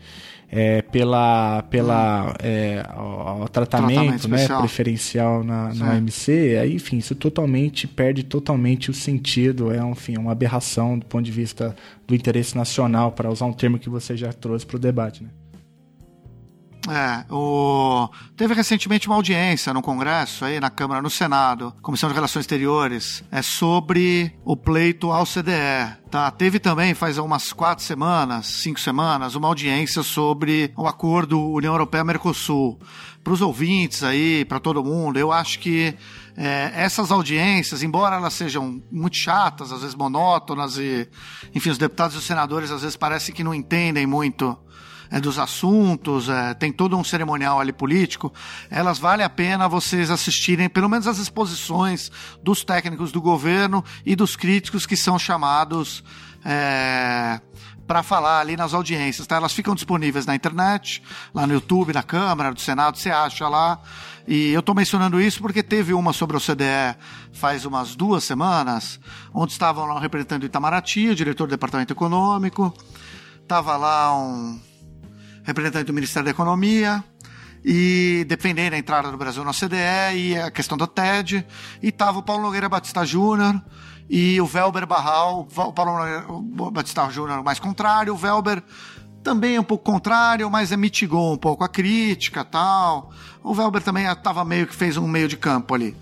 É, 0.47 0.83
pela 0.83 1.63
pela 1.63 2.35
é, 2.41 2.85
o, 2.95 3.43
o 3.43 3.49
tratamento, 3.49 4.27
Tratamento 4.27 4.27
né, 4.29 4.47
preferencial 4.59 5.43
na, 5.43 5.73
na. 5.73 5.93
OMC, 5.95 6.55
aí, 6.61 6.75
enfim, 6.75 6.97
isso 6.97 7.15
totalmente 7.15 7.87
perde 7.87 8.23
totalmente 8.23 8.91
o 8.91 8.93
sentido, 8.93 9.73
é 9.73 9.79
enfim, 9.79 10.17
uma 10.17 10.31
aberração 10.31 10.99
do 10.99 11.05
ponto 11.07 11.25
de 11.25 11.31
vista 11.31 11.75
do 12.07 12.13
interesse 12.13 12.55
nacional, 12.55 13.11
para 13.11 13.29
usar 13.29 13.47
um 13.47 13.53
termo 13.53 13.79
que 13.79 13.89
você 13.89 14.15
já 14.15 14.31
trouxe 14.31 14.65
para 14.65 14.77
o 14.77 14.79
debate. 14.79 15.23
Né? 15.23 15.29
É, 16.87 17.25
o... 17.33 18.07
teve 18.37 18.53
recentemente 18.53 19.07
uma 19.07 19.15
audiência 19.15 19.73
no 19.73 19.81
Congresso, 19.81 20.45
aí 20.45 20.59
na 20.59 20.69
Câmara, 20.69 21.01
no 21.01 21.09
Senado, 21.09 21.73
Comissão 21.81 22.09
de 22.09 22.15
Relações 22.15 22.43
Exteriores, 22.43 23.23
é 23.31 23.41
sobre 23.41 24.35
o 24.43 24.55
pleito 24.55 25.11
ao 25.11 25.25
CDE. 25.25 25.97
Tá? 26.11 26.29
Teve 26.29 26.59
também, 26.59 26.93
faz 26.93 27.17
umas 27.17 27.51
quatro 27.51 27.83
semanas, 27.83 28.45
cinco 28.45 28.79
semanas, 28.79 29.35
uma 29.35 29.47
audiência 29.47 30.03
sobre 30.03 30.71
o 30.77 30.87
acordo 30.87 31.41
União 31.41 31.73
Europeia-Mercosul. 31.73 32.79
Para 33.23 33.33
os 33.33 33.41
ouvintes 33.41 34.03
aí, 34.03 34.45
para 34.45 34.59
todo 34.59 34.83
mundo, 34.83 35.17
eu 35.17 35.31
acho 35.31 35.57
que 35.57 35.95
é, 36.37 36.71
essas 36.75 37.11
audiências, 37.11 37.81
embora 37.81 38.17
elas 38.17 38.33
sejam 38.33 38.83
muito 38.91 39.17
chatas, 39.17 39.71
às 39.71 39.81
vezes 39.81 39.95
monótonas 39.95 40.77
e, 40.77 41.09
enfim, 41.53 41.71
os 41.71 41.77
deputados 41.77 42.15
e 42.15 42.19
os 42.19 42.25
senadores 42.25 42.69
às 42.69 42.81
vezes 42.81 42.95
parecem 42.95 43.33
que 43.33 43.43
não 43.43 43.53
entendem 43.53 44.05
muito 44.05 44.55
é, 45.09 45.19
dos 45.19 45.39
assuntos, 45.39 46.29
é, 46.29 46.53
tem 46.53 46.71
todo 46.71 46.97
um 46.97 47.03
cerimonial 47.03 47.59
ali 47.59 47.73
político, 47.73 48.33
elas 48.69 48.99
vale 48.99 49.23
a 49.23 49.29
pena 49.29 49.67
vocês 49.67 50.09
assistirem 50.09 50.69
pelo 50.69 50.89
menos 50.89 51.07
as 51.07 51.17
exposições 51.17 52.11
dos 52.41 52.63
técnicos 52.63 53.11
do 53.11 53.21
governo 53.21 53.83
e 54.05 54.15
dos 54.15 54.35
críticos 54.35 54.85
que 54.85 54.97
são 54.97 55.17
chamados 55.17 56.03
é, 56.43 57.39
para 57.87 58.03
falar 58.03 58.39
ali 58.39 58.55
nas 58.55 58.73
audiências. 58.73 59.27
Tá? 59.27 59.35
Elas 59.35 59.53
ficam 59.53 59.75
disponíveis 59.75 60.25
na 60.25 60.35
internet, 60.35 61.01
lá 61.33 61.45
no 61.45 61.53
YouTube, 61.53 61.93
na 61.93 62.03
Câmara, 62.03 62.53
do 62.53 62.59
Senado, 62.59 62.97
você 62.97 63.09
acha 63.09 63.47
lá. 63.47 63.79
E 64.27 64.51
eu 64.51 64.59
estou 64.59 64.73
mencionando 64.73 65.21
isso 65.21 65.39
porque 65.39 65.61
teve 65.61 65.93
uma 65.93 66.11
sobre 66.11 66.35
o 66.35 66.39
CDE 66.39 66.97
faz 67.31 67.65
umas 67.65 67.95
duas 67.95 68.23
semanas, 68.23 68.99
onde 69.33 69.51
estavam 69.51 69.85
lá 69.85 69.95
um 69.95 69.99
representante 69.99 70.41
do 70.41 70.45
Itamaraty, 70.47 71.09
o 71.09 71.15
diretor 71.15 71.47
do 71.47 71.51
Departamento 71.51 71.93
Econômico, 71.93 72.73
estava 73.41 73.77
lá 73.77 74.17
um 74.17 74.59
representante 75.45 75.85
do 75.85 75.93
Ministério 75.93 76.25
da 76.25 76.31
Economia, 76.31 77.03
e 77.63 78.25
defendendo 78.27 78.73
a 78.73 78.77
entrada 78.77 79.09
do 79.09 79.17
Brasil 79.17 79.43
na 79.43 79.51
OCDE 79.51 80.15
e 80.15 80.37
a 80.37 80.51
questão 80.51 80.77
do 80.77 80.85
TED, 80.85 81.45
e 81.81 81.87
estava 81.87 82.19
o 82.19 82.23
Paulo 82.23 82.43
Nogueira 82.43 82.67
Batista 82.67 83.05
Júnior 83.05 83.59
e 84.09 84.39
o 84.41 84.45
Velber 84.45 84.85
Barral, 84.85 85.47
o 85.55 85.73
Paulo 85.73 85.97
Nogueira 85.97 86.25
Batista 86.71 87.09
Júnior 87.09 87.43
mais 87.43 87.59
contrário, 87.59 88.13
o 88.13 88.17
Velber 88.17 88.61
também 89.23 89.55
é 89.55 89.59
um 89.59 89.63
pouco 89.63 89.83
contrário, 89.83 90.49
mas 90.51 90.71
é, 90.71 90.77
mitigou 90.77 91.33
um 91.33 91.37
pouco 91.37 91.63
a 91.63 91.67
crítica 91.67 92.45
tal. 92.45 93.11
O 93.43 93.55
Velber 93.55 93.81
também 93.81 94.05
estava 94.05 94.45
meio 94.45 94.67
que 94.67 94.75
fez 94.75 94.97
um 94.97 95.07
meio 95.07 95.27
de 95.27 95.35
campo 95.35 95.73
ali. 95.73 95.97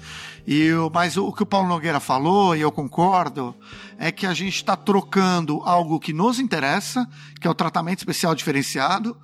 E 0.45 0.73
o, 0.73 0.91
mas 0.93 1.15
o 1.15 1.31
que 1.31 1.41
o 1.41 1.45
Paulo 1.45 1.69
Nogueira 1.69 2.01
falou, 2.01 2.53
e 2.53 2.59
eu 2.59 2.69
concordo, 2.69 3.55
é 4.03 4.11
que 4.11 4.25
a 4.25 4.33
gente 4.33 4.55
está 4.55 4.75
trocando 4.75 5.61
algo 5.63 5.97
que 5.97 6.11
nos 6.11 6.37
interessa, 6.37 7.09
que 7.39 7.47
é 7.47 7.49
o 7.49 7.53
tratamento 7.53 7.99
especial 7.99 8.35
diferenciado, 8.35 9.17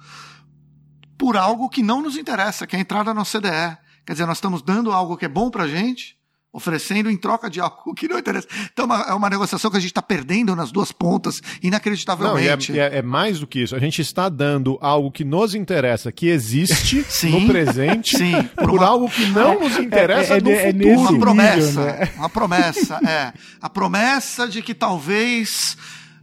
por 1.18 1.36
algo 1.36 1.68
que 1.68 1.84
não 1.84 2.02
nos 2.02 2.16
interessa, 2.16 2.66
que 2.66 2.78
é 2.78 2.80
a 2.80 2.82
entrada 2.82 3.14
na 3.14 3.22
OCDE. 3.24 3.78
Quer 4.06 4.14
dizer, 4.14 4.26
nós 4.26 4.38
estamos 4.38 4.62
dando 4.62 4.92
algo 4.94 5.18
que 5.18 5.26
é 5.26 5.30
bom 5.30 5.50
para 5.52 5.66
a 5.66 5.68
gente, 5.68 6.19
oferecendo 6.52 7.10
em 7.12 7.18
troca 7.18 7.50
de 7.50 7.60
algo 7.60 7.94
que 7.96 8.08
não 8.08 8.18
interessa. 8.18 8.48
Então 8.74 8.86
é 8.86 9.14
uma, 9.14 9.28
é 9.28 9.30
negociação 9.30 9.70
que 9.70 9.78
a 9.78 9.80
gente 9.80 9.92
está 9.92 10.02
perdendo 10.02 10.56
nas 10.56 10.72
duas 10.72 10.92
pontas, 10.92 11.42
Não, 11.42 11.50
é, 11.54 11.68
inacreditavelmente. 11.68 12.72
e 12.72 12.80
é- 12.80 12.98
é 12.98 13.02
mais 13.02 13.40
do 13.40 13.48
que 13.48 13.62
isso. 13.64 13.76
A 13.76 13.80
gente 13.80 14.02
está 14.02 14.28
dando 14.30 14.78
algo 14.82 15.12
que 15.12 15.24
nos 15.24 15.54
interessa, 15.54 16.12
que 16.12 16.28
existe 16.28 17.04
Sim. 17.10 17.42
no 17.42 17.48
presente, 17.48 18.18
Sim, 18.18 18.44
por, 18.56 18.72
uma- 18.72 18.86
algo 18.86 19.10
que 19.10 19.26
não 19.28 19.60
nos 19.60 19.78
interessa 19.78 20.34
é- 20.34 20.38
é- 20.38 20.42
no 20.42 20.50
é 20.52 20.66
futuro. 20.72 20.90
uma 21.00 21.12
nível, 21.12 21.20
promessa, 21.20 21.86
né? 21.86 22.10
uma 22.18 22.30
promessa, 22.30 23.00
é. 23.06 23.34
A 23.62 23.70
promessa 23.70 24.48
de 24.48 24.62
que 24.62 24.74
talvez 24.74 25.78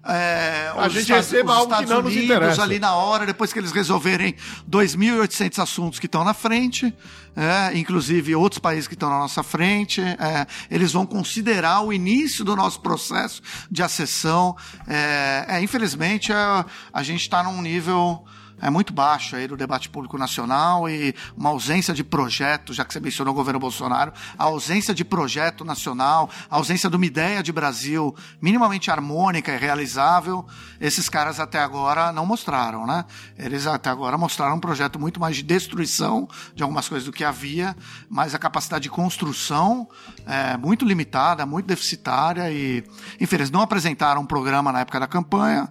é, 0.09 0.73
A 0.77 0.89
gente 0.89 1.03
Estados- 1.03 1.31
receba 1.31 1.53
os 1.53 1.59
algo 1.59 1.67
que 1.69 1.83
Estados 1.83 1.91
não 1.91 2.03
nos 2.03 2.13
Unidos, 2.13 2.25
interessa. 2.37 2.63
ali 2.63 2.79
na 2.79 2.95
hora, 2.95 3.27
depois 3.27 3.53
que 3.53 3.59
eles 3.59 3.73
resolverem 3.73 4.35
2.800 4.69 5.59
assuntos 5.59 5.99
que 5.99 6.07
estão 6.07 6.23
na 6.25 6.35
frente, 6.35 6.93
é, 7.37 7.77
inclusive 7.77 8.35
outros 8.35 8.59
países 8.59 8.87
que 8.89 8.95
estão 8.95 9.11
na 9.11 9.19
nossa 9.19 9.43
frente, 9.43 10.01
é, 10.01 10.47
eles 10.71 10.93
vão 10.93 11.05
considerar 11.07 11.81
o 11.83 11.93
início 11.93 12.45
do 12.45 12.55
nosso 12.57 12.81
processo 12.81 13.43
de 13.71 13.83
acessão. 13.83 14.57
É, 14.87 15.45
é, 15.49 15.61
infelizmente, 15.63 16.33
é, 16.33 16.37
a 16.93 17.03
gente 17.03 17.21
está 17.23 17.43
num 17.43 17.61
nível 17.61 18.25
é 18.61 18.71
muito 18.71 18.93
baixo 18.93 19.37
aí 19.37 19.47
do 19.47 19.57
debate 19.57 19.89
público 19.89 20.17
nacional 20.17 20.89
e 20.89 21.15
uma 21.37 21.51
ausência 21.51 21.93
de 21.93 22.03
projeto, 22.03 22.73
já 22.73 22.85
que 22.85 22.93
você 22.93 23.01
mencionou 23.01 23.35
o 23.35 23.37
governo 23.37 23.61
Bolsonaro, 23.61 24.13
a 24.39 24.45
ausência 24.45 24.95
de 24.95 25.05
projeto 25.05 25.65
nacional, 25.65 26.31
a 26.51 26.57
ausência 26.57 26.89
de 26.89 26.97
uma 26.97 27.05
ideia 27.05 27.43
de 27.43 27.53
Brasil 27.53 28.15
minimamente 28.41 28.91
harmônica 28.91 29.53
e 29.53 29.59
realizável, 29.59 30.47
esses 30.81 31.09
caras 31.09 31.39
até 31.39 31.59
agora 31.59 32.13
não 32.13 32.25
mostraram, 32.25 32.87
né? 32.87 33.05
Eles 33.39 33.67
até 33.67 33.91
agora 33.91 34.17
mostraram 34.17 34.57
um 34.57 34.61
projeto 34.61 34.99
muito 34.99 35.21
mais 35.21 35.37
de 35.37 35.43
destruição 35.43 36.29
de 36.55 36.63
algumas 36.63 36.89
coisas 36.89 37.05
do 37.05 37.13
que 37.13 37.25
havia, 37.25 37.77
mas 38.09 38.35
a 38.35 38.39
capacidade 38.39 38.85
de 38.85 38.91
construção 38.91 39.89
é 40.27 40.57
muito 40.57 40.85
limitada, 40.85 41.45
muito 41.45 41.67
deficitária 41.67 42.51
e, 42.51 42.85
enfim, 43.21 43.37
eles 43.37 43.51
não 43.51 43.61
apresentaram 43.61 44.23
um 44.23 44.27
programa 44.27 44.73
na 44.73 44.81
época 44.81 45.01
da 45.01 45.07
campanha, 45.07 45.69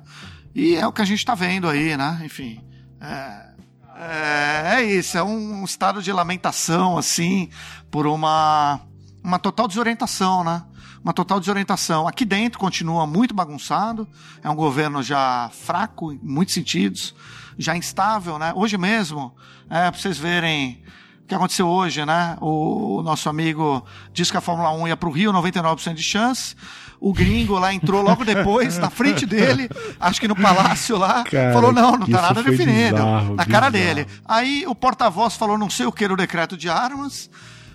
e 0.54 0.76
é 0.76 0.88
o 0.88 0.94
que 0.94 1.02
a 1.02 1.06
gente 1.06 1.20
está 1.20 1.36
vendo 1.36 1.68
aí, 1.68 1.98
né? 1.98 2.22
Enfim. 2.24 2.64
É, 3.00 3.56
é, 3.98 4.76
é 4.76 4.84
isso, 4.84 5.18
é 5.18 5.24
um 5.24 5.64
estado 5.64 6.02
de 6.02 6.12
lamentação, 6.12 6.98
assim, 6.98 7.50
por 7.90 8.06
uma, 8.06 8.82
uma 9.24 9.40
total 9.40 9.68
desorientação, 9.68 10.44
né? 10.44 10.64
Uma 11.04 11.14
total 11.14 11.40
desorientação. 11.40 12.08
Aqui 12.08 12.26
dentro 12.26 12.60
continua 12.60 13.06
muito 13.06 13.34
bagunçado, 13.34 14.08
é 14.44 14.50
um 14.50 14.56
governo 14.56 15.02
já 15.02 15.50
fraco 15.54 16.12
em 16.12 16.20
muitos 16.22 16.54
sentidos, 16.54 17.16
já 17.58 17.78
instável, 17.78 18.38
né? 18.38 18.52
Hoje 18.56 18.78
mesmo, 18.78 19.34
é, 19.70 19.90
para 19.90 20.00
vocês 20.00 20.18
verem 20.18 20.84
que 21.28 21.34
aconteceu 21.36 21.68
hoje, 21.68 22.06
né? 22.06 22.38
O, 22.40 22.98
o 23.00 23.04
nosso 23.04 23.28
amigo 23.30 23.84
disse 24.14 24.32
que 24.32 24.38
a 24.38 24.42
Fórmula 24.42 24.72
1 24.72 24.88
ia 24.90 24.98
para 24.98 25.10
o 25.10 25.12
Rio, 25.12 25.32
99% 25.34 25.94
de 25.94 26.04
chance. 26.04 26.56
O 27.00 27.14
gringo 27.14 27.60
lá 27.60 27.74
entrou 27.74 28.02
logo 28.02 28.24
depois, 28.24 28.78
na 28.78 28.90
frente 28.90 29.26
dele, 29.26 29.70
acho 30.00 30.20
que 30.22 30.28
no 30.28 30.36
palácio 30.36 30.98
lá, 30.98 31.24
Cara, 31.26 31.52
falou: 31.54 31.72
não, 31.74 31.92
não 31.98 32.08
tá 32.08 32.22
nada 32.22 32.42
definido. 32.42 32.96
bizarro, 32.96 33.36
na 33.36 33.46
cara 33.46 33.70
bizarro. 33.70 33.96
dele. 33.96 34.08
Aí 34.24 34.66
o 34.68 34.74
porta-voz 34.74 35.36
falou 35.36 35.58
não 35.58 35.70
sei 35.70 35.86
o 35.86 35.92
que 35.92 36.08
no 36.08 36.16
decreto 36.16 36.56
de 36.56 36.70
armas. 36.70 37.30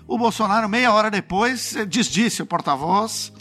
O 0.08 0.16
Bolsonaro, 0.18 0.68
meia 0.68 0.92
hora 0.92 1.10
depois, 1.10 1.76
desdisse 1.88 2.42
o 2.42 2.46
porta-voz. 2.46 3.32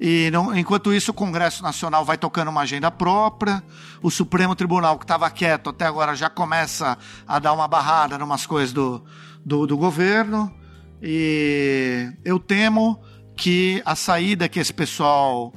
E 0.00 0.28
não- 0.32 0.54
enquanto 0.54 0.92
isso, 0.92 1.12
o 1.12 1.14
Congresso 1.14 1.62
Nacional 1.62 2.04
vai 2.04 2.18
tocando 2.18 2.48
uma 2.48 2.62
agenda 2.62 2.90
própria. 2.90 3.62
O 4.02 4.10
Supremo 4.10 4.54
Tribunal, 4.54 4.98
que 4.98 5.04
estava 5.04 5.30
quieto 5.30 5.70
até 5.70 5.86
agora, 5.86 6.14
já 6.16 6.28
começa 6.28 6.98
a 7.26 7.38
dar 7.38 7.52
uma 7.52 7.68
barrada 7.68 8.16
em 8.16 8.22
umas 8.22 8.44
coisas 8.44 8.72
do, 8.72 9.02
do, 9.44 9.66
do 9.66 9.76
governo. 9.76 10.52
E 11.02 12.10
eu 12.24 12.38
temo 12.38 13.00
que 13.36 13.82
a 13.84 13.94
saída 13.94 14.48
que 14.48 14.58
esse 14.58 14.72
pessoal 14.72 15.52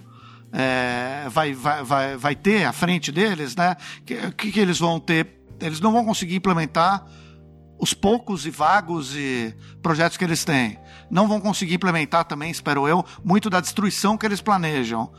é, 0.52 1.28
vai, 1.30 1.54
vai, 1.54 1.84
vai, 1.84 2.18
vai 2.18 2.36
ter 2.36 2.66
à 2.66 2.74
frente 2.74 3.12
deles, 3.12 3.56
né? 3.56 3.76
O 4.00 4.04
que, 4.04 4.32
que, 4.32 4.52
que 4.52 4.60
eles 4.60 4.80
vão 4.80 5.00
ter? 5.00 5.42
Eles 5.60 5.80
não 5.80 5.92
vão 5.92 6.06
conseguir 6.06 6.36
implementar 6.36 7.06
os 7.80 7.94
poucos 7.94 8.46
e 8.46 8.50
vagos 8.50 9.16
e 9.16 9.56
projetos 9.82 10.18
que 10.18 10.24
eles 10.24 10.44
têm. 10.44 10.80
Não 11.10 11.28
vão 11.28 11.40
conseguir 11.40 11.76
implementar 11.76 12.26
também, 12.26 12.50
espero 12.52 12.88
eu, 12.88 13.06
muito 13.24 13.50
da 13.50 13.60
destruição 13.60 14.18
que 14.18 14.26
eles 14.26 14.42
planejam. 14.42 15.12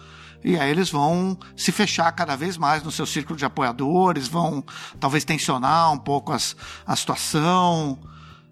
E 0.44 0.58
aí 0.58 0.70
eles 0.70 0.90
vão 0.90 1.36
se 1.56 1.72
fechar 1.72 2.10
cada 2.12 2.36
vez 2.36 2.56
mais 2.56 2.82
no 2.82 2.92
seu 2.92 3.06
círculo 3.06 3.36
de 3.36 3.44
apoiadores, 3.44 4.28
vão 4.28 4.64
talvez 5.00 5.24
tensionar 5.24 5.92
um 5.92 5.98
pouco 5.98 6.32
as, 6.32 6.56
a 6.86 6.94
situação. 6.94 7.98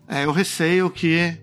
É, 0.08 0.24
eu 0.24 0.32
receio 0.32 0.88
que 0.90 1.38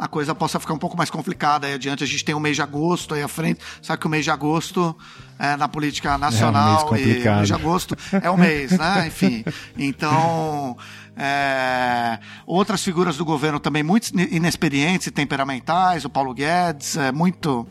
a 0.00 0.08
coisa 0.08 0.34
possa 0.34 0.58
ficar 0.58 0.72
um 0.72 0.78
pouco 0.78 0.96
mais 0.96 1.10
complicada 1.10 1.66
aí 1.66 1.74
adiante. 1.74 2.02
A 2.02 2.06
gente 2.06 2.24
tem 2.24 2.34
o 2.34 2.40
mês 2.40 2.56
de 2.56 2.62
agosto 2.62 3.14
aí 3.14 3.22
à 3.22 3.28
frente. 3.28 3.60
Sabe 3.82 4.00
que 4.00 4.06
o 4.06 4.10
mês 4.10 4.24
de 4.24 4.30
agosto 4.30 4.96
é, 5.38 5.56
na 5.56 5.68
política 5.68 6.16
nacional 6.16 6.96
e 6.96 7.22
o 7.22 7.34
mês 7.34 7.48
de 7.48 7.52
agosto 7.52 7.94
é 8.10 8.30
o 8.30 8.36
mês, 8.36 8.72
né? 8.72 9.04
Enfim. 9.08 9.44
Então, 9.76 10.74
é, 11.14 12.18
outras 12.46 12.82
figuras 12.82 13.18
do 13.18 13.26
governo 13.26 13.60
também 13.60 13.82
muito 13.82 14.08
inexperientes 14.18 15.06
e 15.06 15.10
temperamentais. 15.10 16.06
O 16.06 16.08
Paulo 16.08 16.32
Guedes 16.32 16.96
é 16.96 17.12
muito, 17.12 17.68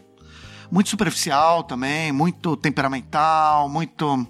muito 0.71 0.87
superficial 0.87 1.63
também, 1.63 2.11
muito 2.11 2.55
temperamental, 2.55 3.67
muito 3.67 4.27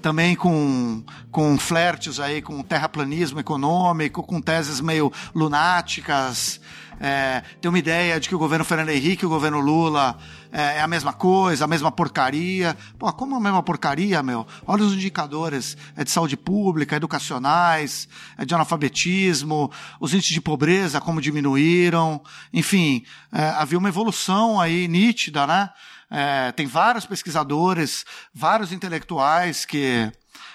também 0.00 0.34
com, 0.34 1.02
com 1.30 1.58
flertes 1.58 2.18
aí 2.18 2.42
com 2.42 2.62
terraplanismo 2.62 3.38
econômico, 3.38 4.22
com 4.22 4.40
teses 4.40 4.80
meio 4.80 5.12
lunáticas. 5.34 6.60
É, 7.02 7.42
tem 7.62 7.68
uma 7.70 7.78
ideia 7.78 8.20
de 8.20 8.28
que 8.28 8.34
o 8.34 8.38
governo 8.38 8.62
Fernando 8.62 8.90
Henrique 8.90 9.24
e 9.24 9.26
o 9.26 9.30
governo 9.30 9.58
Lula 9.58 10.18
é, 10.52 10.76
é 10.76 10.80
a 10.82 10.86
mesma 10.86 11.14
coisa, 11.14 11.64
a 11.64 11.68
mesma 11.68 11.90
porcaria. 11.90 12.76
Pô, 12.98 13.10
como 13.14 13.34
a 13.36 13.40
mesma 13.40 13.62
porcaria, 13.62 14.22
meu? 14.22 14.46
Olha 14.66 14.84
os 14.84 14.92
indicadores 14.92 15.78
é 15.96 16.04
de 16.04 16.10
saúde 16.10 16.36
pública, 16.36 16.96
educacionais, 16.96 18.06
é 18.36 18.44
de 18.44 18.54
analfabetismo, 18.54 19.70
os 19.98 20.12
índices 20.12 20.34
de 20.34 20.42
pobreza, 20.42 21.00
como 21.00 21.22
diminuíram. 21.22 22.20
Enfim, 22.52 23.02
é, 23.32 23.48
havia 23.48 23.78
uma 23.78 23.88
evolução 23.88 24.60
aí 24.60 24.86
nítida, 24.86 25.46
né? 25.46 25.70
É, 26.10 26.50
tem 26.52 26.66
vários 26.66 27.06
pesquisadores, 27.06 28.04
vários 28.34 28.72
intelectuais 28.72 29.64
que 29.64 30.10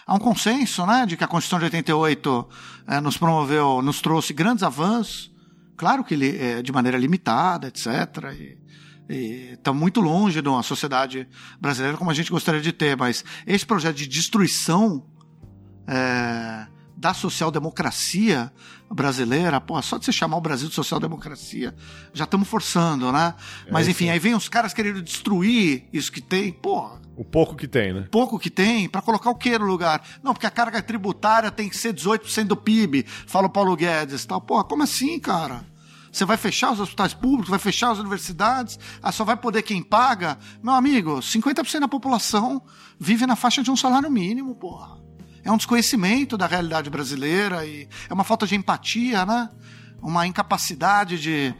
há 0.06 0.14
um 0.14 0.19
consenso, 0.19 0.86
né, 0.86 1.06
de 1.06 1.15
que 1.15 1.23
a 1.23 1.27
Constituição 1.27 1.60
de 1.60 1.65
88 1.65 2.49
é, 2.88 2.99
nos 2.99 3.18
promoveu, 3.18 3.82
nos 3.82 4.02
trouxe 4.02 4.34
grandes 4.34 4.64
avanços, 4.64 5.32
claro 5.77 6.03
que 6.03 6.15
li- 6.15 6.38
é, 6.38 6.61
de 6.61 6.72
maneira 6.72 6.98
limitada, 6.98 7.68
etc. 7.68 7.88
E 9.10 9.52
estamos 9.53 9.80
muito 9.80 10.02
longe 10.02 10.41
de 10.41 10.49
uma 10.49 10.64
sociedade 10.64 11.27
brasileira 11.61 11.98
como 11.98 12.10
a 12.11 12.14
gente 12.14 12.32
gostaria 12.32 12.60
de 12.61 12.72
ter, 12.73 12.98
mas 12.98 13.23
esse 13.48 13.65
projeto 13.65 13.95
de 13.95 14.07
destruição 14.07 15.06
é, 15.88 16.68
da 17.06 17.14
social-democracia 17.14 18.52
brasileira, 18.90 19.61
pô, 19.61 19.80
só 19.80 19.99
de 19.99 20.06
você 20.06 20.11
chamar 20.11 20.38
o 20.38 20.41
Brasil 20.41 20.68
de 20.68 20.73
social-democracia, 20.73 21.76
já 22.11 22.23
estamos 22.23 22.48
forçando, 22.48 23.11
né? 23.11 23.36
Mas 23.72 23.88
enfim, 23.88 24.10
aí 24.10 24.18
vem 24.18 24.34
os 24.34 24.49
caras 24.49 24.73
querendo 24.73 25.03
destruir 25.03 25.88
isso 25.94 26.11
que 26.11 26.19
tem, 26.19 26.52
pô, 26.52 26.98
O 27.15 27.23
pouco 27.23 27.56
que 27.56 27.68
tem, 27.68 27.94
né? 27.94 28.07
pouco 28.10 28.40
que 28.40 28.49
tem, 28.49 28.90
para 28.90 29.03
colocar 29.03 29.30
o 29.30 29.36
que 29.36 29.56
no 29.56 29.68
lugar? 29.68 30.03
Não, 30.23 30.34
porque 30.34 30.48
a 30.48 30.49
carga 30.49 30.82
tributária 30.82 31.52
tem 31.52 31.69
que 31.69 31.77
ser 31.77 31.94
18% 31.94 32.45
do 32.45 32.57
PIB, 32.57 33.06
fala 33.27 33.45
o 33.45 33.52
Paulo 33.52 33.76
Guedes 33.76 34.26
tal. 34.26 34.41
Pô, 34.41 34.64
como 34.64 34.82
assim, 34.82 35.19
cara? 35.19 35.64
Você 36.11 36.26
vai 36.26 36.38
fechar 36.38 36.72
os 36.72 36.80
hospitais 36.80 37.14
públicos, 37.14 37.49
vai 37.49 37.60
fechar 37.60 37.91
as 37.91 37.99
universidades, 37.99 38.80
ah, 39.03 39.11
só 39.11 39.23
vai 39.23 39.38
poder 39.38 39.61
quem 39.61 39.84
paga? 39.84 40.40
Meu 40.64 40.73
amigo, 40.73 41.19
50% 41.19 41.82
da 41.82 41.88
população 41.88 42.64
vive 42.99 43.27
na 43.27 43.36
faixa 43.36 43.61
de 43.61 43.69
um 43.69 43.76
salário 43.76 44.10
mínimo, 44.10 44.56
porra. 44.56 45.05
É 45.46 45.52
um 45.52 45.58
desconhecimento 45.58 46.38
da 46.38 46.48
realidade 46.48 46.90
brasileira 46.90 47.64
e 47.64 47.88
é 48.10 48.14
uma 48.14 48.24
falta 48.24 48.48
de 48.48 48.56
empatia, 48.56 49.24
né? 49.28 49.48
Uma 50.02 50.26
incapacidade 50.26 51.22
de, 51.22 51.54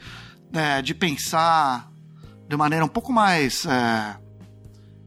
é, 0.52 0.82
de 0.82 0.96
pensar 0.96 1.92
de 2.50 2.58
maneira 2.58 2.84
um 2.84 2.90
pouco 2.90 3.14
mais 3.14 3.64
é, 3.68 4.18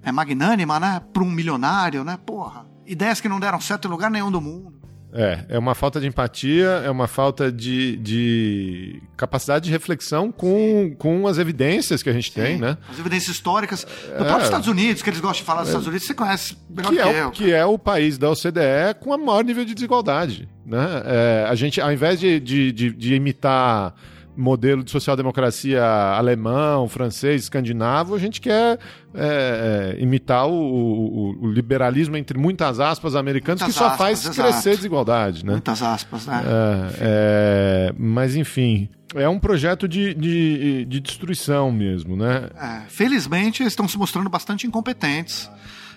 é 0.04 0.12
magnânima, 0.12 0.78
né? 0.78 1.02
Para 1.12 1.24
um 1.24 1.30
milionário, 1.30 2.04
né? 2.04 2.16
Porra. 2.24 2.66
Ideias 2.86 3.20
que 3.20 3.28
não 3.28 3.40
deram 3.40 3.60
certo 3.60 3.88
em 3.88 3.90
lugar 3.90 4.12
nenhum 4.12 4.30
do 4.30 4.40
mundo. 4.40 4.77
É, 5.12 5.44
é 5.48 5.58
uma 5.58 5.74
falta 5.74 5.98
de 6.00 6.06
empatia, 6.06 6.82
é 6.84 6.90
uma 6.90 7.06
falta 7.06 7.50
de, 7.50 7.96
de 7.96 9.02
capacidade 9.16 9.64
de 9.64 9.70
reflexão 9.70 10.30
com, 10.30 10.94
com 10.98 11.26
as 11.26 11.38
evidências 11.38 12.02
que 12.02 12.10
a 12.10 12.12
gente 12.12 12.30
tem, 12.30 12.58
né? 12.58 12.76
As 12.90 12.98
evidências 12.98 13.34
históricas 13.34 13.84
do 13.84 14.24
próprio 14.24 14.44
Estados 14.44 14.68
Unidos, 14.68 15.00
que 15.00 15.08
eles 15.08 15.20
gostam 15.20 15.38
de 15.40 15.44
falar 15.44 15.60
dos 15.60 15.68
Estados 15.70 15.86
Unidos, 15.86 16.06
você 16.06 16.14
conhece 16.14 16.58
melhor 16.68 16.90
Que 16.90 16.96
que, 16.96 17.02
é, 17.02 17.22
eu. 17.22 17.30
que 17.30 17.52
é 17.52 17.64
o 17.64 17.78
país 17.78 18.18
da 18.18 18.30
OCDE 18.30 18.94
com 19.00 19.14
o 19.14 19.18
maior 19.18 19.42
nível 19.44 19.64
de 19.64 19.74
desigualdade. 19.74 20.46
Né? 20.66 20.86
É, 21.06 21.46
a 21.48 21.54
gente, 21.54 21.80
ao 21.80 21.90
invés 21.90 22.20
de, 22.20 22.38
de, 22.38 22.70
de, 22.70 22.90
de 22.90 23.14
imitar 23.14 23.94
modelo 24.38 24.84
de 24.84 24.90
social-democracia 24.90 25.84
alemão, 25.84 26.88
francês, 26.88 27.42
escandinavo, 27.42 28.14
a 28.14 28.18
gente 28.18 28.40
quer 28.40 28.78
é, 29.12 29.96
é, 29.98 30.02
imitar 30.02 30.46
o, 30.46 30.52
o, 30.52 31.46
o, 31.46 31.50
liberalismo, 31.50 32.16
entre 32.16 32.38
muitas 32.38 32.78
aspas, 32.78 33.16
americanos, 33.16 33.60
muitas 33.60 33.74
que 33.74 33.78
só 33.78 33.86
aspas, 33.88 33.98
faz 33.98 34.24
exato. 34.24 34.48
crescer 34.48 34.76
desigualdade. 34.76 35.44
Né? 35.44 35.52
Muitas 35.52 35.82
aspas, 35.82 36.26
né? 36.26 36.42
É, 36.46 36.94
é, 37.00 37.92
mas, 37.98 38.36
enfim, 38.36 38.88
é 39.14 39.28
um 39.28 39.40
projeto 39.40 39.88
de, 39.88 40.14
de, 40.14 40.84
de 40.84 41.00
destruição 41.00 41.72
mesmo, 41.72 42.16
né? 42.16 42.48
É, 42.56 42.88
felizmente, 42.88 43.62
eles 43.62 43.72
estão 43.72 43.88
se 43.88 43.98
mostrando 43.98 44.30
bastante 44.30 44.66
incompetentes. 44.66 45.50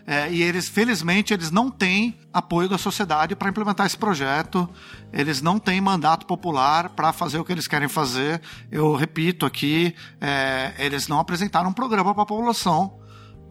É, 0.06 0.32
e 0.32 0.42
eles, 0.42 0.68
felizmente, 0.68 1.34
eles 1.34 1.52
não 1.52 1.70
têm 1.70 2.18
apoio 2.34 2.68
da 2.68 2.78
sociedade 2.78 3.36
para 3.36 3.50
implementar 3.50 3.86
esse 3.86 3.98
projeto. 3.98 4.70
Eles 5.12 5.42
não 5.42 5.60
têm 5.60 5.82
mandato 5.82 6.26
popular 6.26 6.90
para 6.90 7.14
fazer 7.14 7.40
o 7.40 7.46
que 7.46 7.52
eles 7.52 7.68
querem 7.68 7.88
fazer. 7.88 8.42
Eu 8.72 8.96
repito 8.96 9.46
aqui, 9.46 9.96
é, 10.20 10.74
eles 10.78 11.08
não 11.08 11.20
apresentaram 11.20 11.70
um 11.70 11.74
programa 11.74 12.14
para 12.14 12.24
a 12.24 12.26
população 12.26 13.01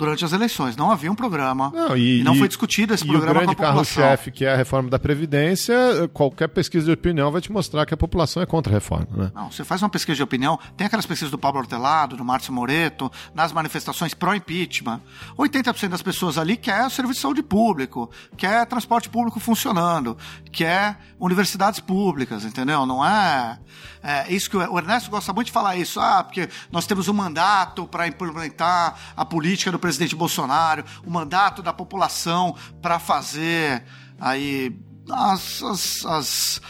durante 0.00 0.24
as 0.24 0.32
eleições. 0.32 0.76
Não 0.76 0.90
havia 0.90 1.12
um 1.12 1.14
programa. 1.14 1.70
Não, 1.74 1.94
e, 1.94 2.20
e 2.20 2.24
não 2.24 2.34
foi 2.34 2.48
discutido 2.48 2.94
esse 2.94 3.04
e 3.04 3.06
programa 3.06 3.42
o 3.42 3.42
grande 3.42 3.54
carro-chefe, 3.54 4.30
que 4.30 4.46
é 4.46 4.54
a 4.54 4.56
reforma 4.56 4.88
da 4.88 4.98
Previdência, 4.98 5.76
qualquer 6.14 6.48
pesquisa 6.48 6.86
de 6.86 6.92
opinião 6.92 7.30
vai 7.30 7.42
te 7.42 7.52
mostrar 7.52 7.84
que 7.84 7.92
a 7.92 7.96
população 7.98 8.42
é 8.42 8.46
contra 8.46 8.72
a 8.72 8.74
reforma. 8.74 9.08
Né? 9.14 9.32
Não, 9.34 9.52
você 9.52 9.62
faz 9.62 9.82
uma 9.82 9.90
pesquisa 9.90 10.16
de 10.16 10.22
opinião, 10.22 10.58
tem 10.74 10.86
aquelas 10.86 11.04
pesquisas 11.04 11.30
do 11.30 11.36
Pablo 11.36 11.60
Hortelado, 11.60 12.16
do 12.16 12.24
Márcio 12.24 12.50
Moreto, 12.50 13.12
nas 13.34 13.52
manifestações 13.52 14.14
pró-impeachment. 14.14 15.02
80% 15.38 15.88
das 15.88 16.00
pessoas 16.00 16.38
ali 16.38 16.56
quer 16.56 16.90
serviço 16.90 17.16
de 17.16 17.20
saúde 17.20 17.42
público, 17.42 18.10
quer 18.38 18.64
transporte 18.64 19.10
público 19.10 19.38
funcionando, 19.38 20.16
quer 20.50 20.98
universidades 21.18 21.78
públicas, 21.78 22.46
entendeu? 22.46 22.86
Não 22.86 23.04
é 23.04 23.58
é, 24.02 24.32
isso 24.32 24.48
que 24.48 24.56
o 24.56 24.78
Ernesto 24.78 25.10
gosta 25.10 25.32
muito 25.32 25.46
de 25.46 25.52
falar 25.52 25.76
isso, 25.76 26.00
ah, 26.00 26.24
porque 26.24 26.48
nós 26.72 26.86
temos 26.86 27.06
um 27.08 27.12
mandato 27.12 27.86
para 27.86 28.06
implementar 28.06 28.94
a 29.14 29.24
política 29.24 29.70
do 29.70 29.78
presidente 29.78 29.89
Bolsonaro, 30.16 30.84
o 31.04 31.10
mandato 31.10 31.62
da 31.62 31.72
população 31.72 32.54
para 32.80 32.98
fazer 32.98 33.84
aí 34.18 34.76
as, 35.10 35.62
as, 35.62 36.04
as 36.06 36.60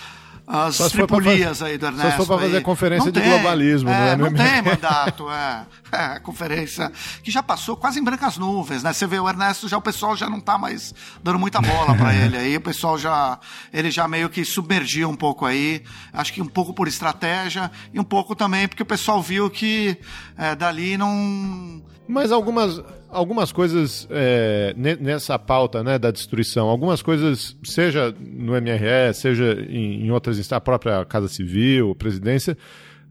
as 0.53 0.75
só 0.75 0.89
tripulias 0.89 1.63
aí 1.63 1.79
do 1.79 1.87
Ernesto. 1.87 2.11
Só 2.11 2.17
for 2.17 2.27
para 2.27 2.47
fazer 2.47 2.61
conferência 2.63 3.05
não 3.05 3.13
de 3.13 3.21
tem, 3.21 3.31
globalismo, 3.31 3.89
é, 3.89 4.17
não 4.17 4.27
é? 4.27 4.31
Não 4.31 4.37
tem 4.37 4.63
mandato, 4.69 5.31
é. 5.31 5.67
é. 5.93 6.19
Conferência 6.19 6.91
que 7.23 7.31
já 7.31 7.41
passou 7.41 7.77
quase 7.77 8.01
em 8.01 8.03
brancas 8.03 8.37
nuvens, 8.37 8.83
né? 8.83 8.93
Você 8.93 9.07
vê 9.07 9.21
o 9.21 9.29
Ernesto, 9.29 9.69
já 9.69 9.79
o 9.79 9.83
pessoal 9.83 10.17
já 10.17 10.29
não 10.29 10.39
está 10.39 10.59
mais 10.59 10.93
dando 11.23 11.39
muita 11.39 11.61
bola 11.61 11.95
para 11.95 12.13
ele 12.13 12.37
aí, 12.37 12.57
o 12.57 12.61
pessoal 12.61 12.99
já, 12.99 13.39
ele 13.73 13.93
já 13.93 14.09
meio 14.09 14.29
que 14.29 14.45
submergiu 14.45 15.09
um 15.09 15.15
pouco 15.15 15.47
aí, 15.47 15.85
acho 16.13 16.33
que 16.33 16.43
um 16.43 16.49
pouco 16.49 16.75
por 16.75 16.89
estratégia 16.89 17.71
e 17.95 18.01
um 18.01 18.05
pouco 18.05 18.35
também 18.35 18.67
porque 18.67 18.83
o 18.83 18.87
pessoal 18.87 19.23
viu 19.23 19.49
que 19.49 19.97
é, 20.37 20.57
dali 20.57 20.97
não... 20.97 21.81
Mas 22.11 22.33
algumas, 22.33 22.83
algumas 23.09 23.53
coisas 23.53 24.07
é, 24.11 24.75
nessa 24.77 25.39
pauta 25.39 25.85
né, 25.85 25.97
da 25.97 26.11
destruição, 26.11 26.69
algumas 26.69 27.03
coisas, 27.03 27.57
seja 27.63 28.13
no 28.19 28.53
MRE, 28.61 29.15
seja 29.15 29.53
em, 29.69 30.07
em 30.07 30.11
outras 30.11 30.37
instâncias, 30.37 30.57
a 30.57 30.61
própria 30.61 31.05
Casa 31.05 31.29
Civil, 31.29 31.95
presidência, 31.95 32.59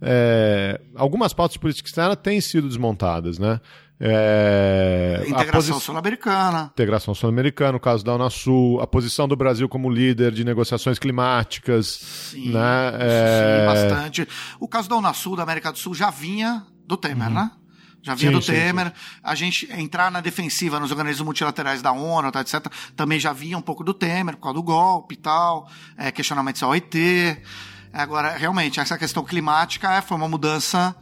é, 0.01 0.81
algumas 0.95 1.33
pautas 1.33 1.55
políticas 1.55 1.91
externas 1.91 2.17
têm 2.21 2.41
sido 2.41 2.67
desmontadas, 2.67 3.39
né? 3.39 3.61
É, 4.01 5.23
integração 5.27 5.79
sul-americana. 5.79 6.69
Integração 6.73 7.13
sul-americana, 7.13 7.77
o 7.77 7.79
caso 7.79 8.03
da 8.03 8.15
Unasul, 8.15 8.81
a 8.81 8.87
posição 8.87 9.27
do 9.27 9.35
Brasil 9.35 9.67
como 9.67 9.89
líder 9.89 10.31
de 10.31 10.43
negociações 10.43 10.99
climáticas. 10.99 11.87
Sim, 12.31 12.51
né? 12.51 12.91
é... 12.99 13.59
sim 13.59 13.65
bastante. 13.65 14.27
O 14.59 14.67
caso 14.67 14.89
da 14.89 14.95
Unasul, 14.97 15.35
da 15.35 15.43
América 15.43 15.71
do 15.71 15.77
Sul, 15.77 15.93
já 15.93 16.09
vinha 16.09 16.65
do 16.85 16.95
Temer, 16.97 17.27
uhum. 17.27 17.33
né? 17.33 17.51
Já 18.01 18.15
vinha 18.15 18.31
sim, 18.31 18.37
do 18.37 18.41
sim, 18.41 18.53
Temer. 18.53 18.87
Sim. 18.87 18.93
A 19.23 19.35
gente 19.35 19.71
entrar 19.73 20.11
na 20.11 20.21
defensiva 20.21 20.79
nos 20.79 20.91
organismos 20.91 21.25
multilaterais 21.25 21.81
da 21.81 21.91
ONU, 21.91 22.31
tá, 22.31 22.41
etc., 22.41 22.67
também 22.95 23.19
já 23.19 23.33
vinha 23.33 23.57
um 23.57 23.61
pouco 23.61 23.83
do 23.83 23.93
Temer, 23.93 24.35
por 24.35 24.43
causa 24.43 24.55
do 24.55 24.63
golpe 24.63 25.15
e 25.15 25.17
tal, 25.17 25.69
é, 25.97 26.11
questionamentos 26.11 26.63
à 26.63 26.67
OIT. 26.67 27.37
Agora, 27.91 28.37
realmente, 28.37 28.79
essa 28.79 28.97
questão 28.97 29.23
climática 29.23 29.93
é, 29.93 30.01
foi 30.01 30.15
uma 30.15 30.27
mudança 30.27 30.95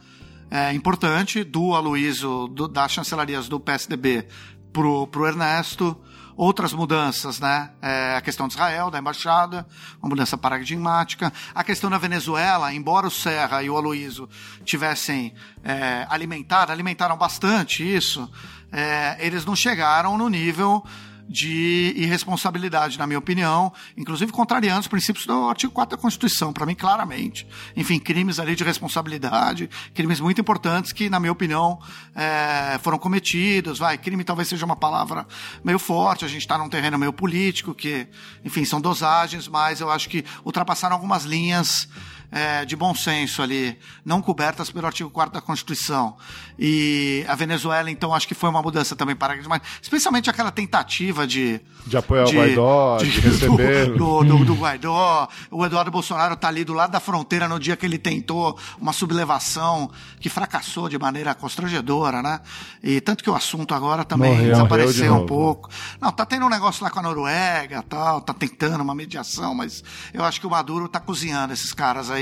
é, 0.50 0.72
importante 0.72 1.44
do 1.44 1.74
Aloysio, 1.74 2.48
do, 2.48 2.66
das 2.66 2.92
chancelarias 2.92 3.48
do 3.48 3.60
PSDB 3.60 4.26
pro, 4.72 5.06
pro 5.06 5.26
Ernesto 5.26 5.96
outras 6.38 6.72
mudanças, 6.72 7.40
né? 7.40 7.72
É, 7.82 8.14
a 8.16 8.20
questão 8.20 8.46
de 8.46 8.54
Israel, 8.54 8.92
da 8.92 9.00
embaixada, 9.00 9.66
uma 10.00 10.08
mudança 10.08 10.38
paradigmática. 10.38 11.32
A 11.52 11.64
questão 11.64 11.90
da 11.90 11.98
Venezuela, 11.98 12.72
embora 12.72 13.08
o 13.08 13.10
Serra 13.10 13.60
e 13.60 13.68
o 13.68 13.76
Aloísio 13.76 14.28
tivessem 14.64 15.34
é, 15.64 16.06
alimentado, 16.08 16.70
alimentaram 16.70 17.16
bastante 17.16 17.82
isso, 17.82 18.30
é, 18.70 19.16
eles 19.18 19.44
não 19.44 19.56
chegaram 19.56 20.16
no 20.16 20.28
nível 20.28 20.84
de 21.28 21.92
irresponsabilidade, 21.96 22.98
na 22.98 23.06
minha 23.06 23.18
opinião, 23.18 23.72
inclusive 23.96 24.32
contrariando 24.32 24.80
os 24.80 24.88
princípios 24.88 25.26
do 25.26 25.48
artigo 25.48 25.72
4 25.72 25.96
da 25.96 26.00
Constituição, 26.00 26.52
para 26.52 26.64
mim, 26.64 26.74
claramente. 26.74 27.46
Enfim, 27.76 27.98
crimes 27.98 28.40
ali 28.40 28.56
de 28.56 28.64
responsabilidade, 28.64 29.68
crimes 29.94 30.20
muito 30.20 30.40
importantes 30.40 30.92
que, 30.92 31.10
na 31.10 31.20
minha 31.20 31.32
opinião, 31.32 31.78
é, 32.14 32.78
foram 32.82 32.98
cometidos. 32.98 33.78
Vai, 33.78 33.98
crime 33.98 34.24
talvez 34.24 34.48
seja 34.48 34.64
uma 34.64 34.76
palavra 34.76 35.26
meio 35.62 35.78
forte, 35.78 36.24
a 36.24 36.28
gente 36.28 36.40
está 36.40 36.56
num 36.56 36.68
terreno 36.68 36.98
meio 36.98 37.12
político, 37.12 37.74
que, 37.74 38.06
enfim, 38.44 38.64
são 38.64 38.80
dosagens, 38.80 39.46
mas 39.46 39.80
eu 39.80 39.90
acho 39.90 40.08
que 40.08 40.24
ultrapassaram 40.44 40.96
algumas 40.96 41.24
linhas 41.24 41.88
é, 42.30 42.64
de 42.64 42.76
bom 42.76 42.94
senso 42.94 43.42
ali, 43.42 43.78
não 44.04 44.20
cobertas 44.20 44.70
pelo 44.70 44.86
artigo 44.86 45.10
4 45.10 45.32
da 45.32 45.40
Constituição. 45.40 46.16
E 46.58 47.24
a 47.26 47.34
Venezuela, 47.34 47.90
então, 47.90 48.12
acho 48.14 48.28
que 48.28 48.34
foi 48.34 48.50
uma 48.50 48.60
mudança 48.60 48.94
também 48.94 49.16
paradigmática, 49.16 49.66
especialmente 49.80 50.28
aquela 50.28 50.50
tentativa 50.50 51.26
de. 51.26 51.60
De 51.86 51.96
apoiar 51.96 52.24
de, 52.24 52.36
o 52.36 52.40
Guaidó, 52.40 52.96
de, 52.98 53.10
de 53.10 53.20
receber. 53.20 53.92
Do, 53.96 54.22
do, 54.24 54.44
do, 54.44 54.54
Guaidó. 54.54 55.28
O 55.50 55.64
Eduardo 55.64 55.90
Bolsonaro 55.90 56.34
está 56.34 56.48
ali 56.48 56.64
do 56.64 56.74
lado 56.74 56.90
da 56.90 57.00
fronteira 57.00 57.48
no 57.48 57.58
dia 57.58 57.76
que 57.76 57.86
ele 57.86 57.96
tentou 57.96 58.58
uma 58.78 58.92
sublevação 58.92 59.90
que 60.20 60.28
fracassou 60.28 60.88
de 60.88 60.98
maneira 60.98 61.34
constrangedora, 61.34 62.22
né? 62.22 62.40
E 62.82 63.00
tanto 63.00 63.24
que 63.24 63.30
o 63.30 63.34
assunto 63.34 63.74
agora 63.74 64.04
também 64.04 64.32
morreu, 64.32 64.50
desapareceu 64.50 65.14
de 65.14 65.22
um 65.22 65.26
pouco. 65.26 65.70
Não, 66.00 66.12
tá 66.12 66.26
tendo 66.26 66.44
um 66.44 66.50
negócio 66.50 66.82
lá 66.84 66.90
com 66.90 66.98
a 66.98 67.02
Noruega 67.02 67.82
tal, 67.88 68.20
tá 68.20 68.34
tentando 68.34 68.82
uma 68.82 68.94
mediação, 68.94 69.54
mas 69.54 69.82
eu 70.12 70.24
acho 70.24 70.40
que 70.40 70.46
o 70.46 70.50
Maduro 70.50 70.88
tá 70.88 71.00
cozinhando 71.00 71.52
esses 71.52 71.72
caras 71.72 72.10
aí. 72.10 72.17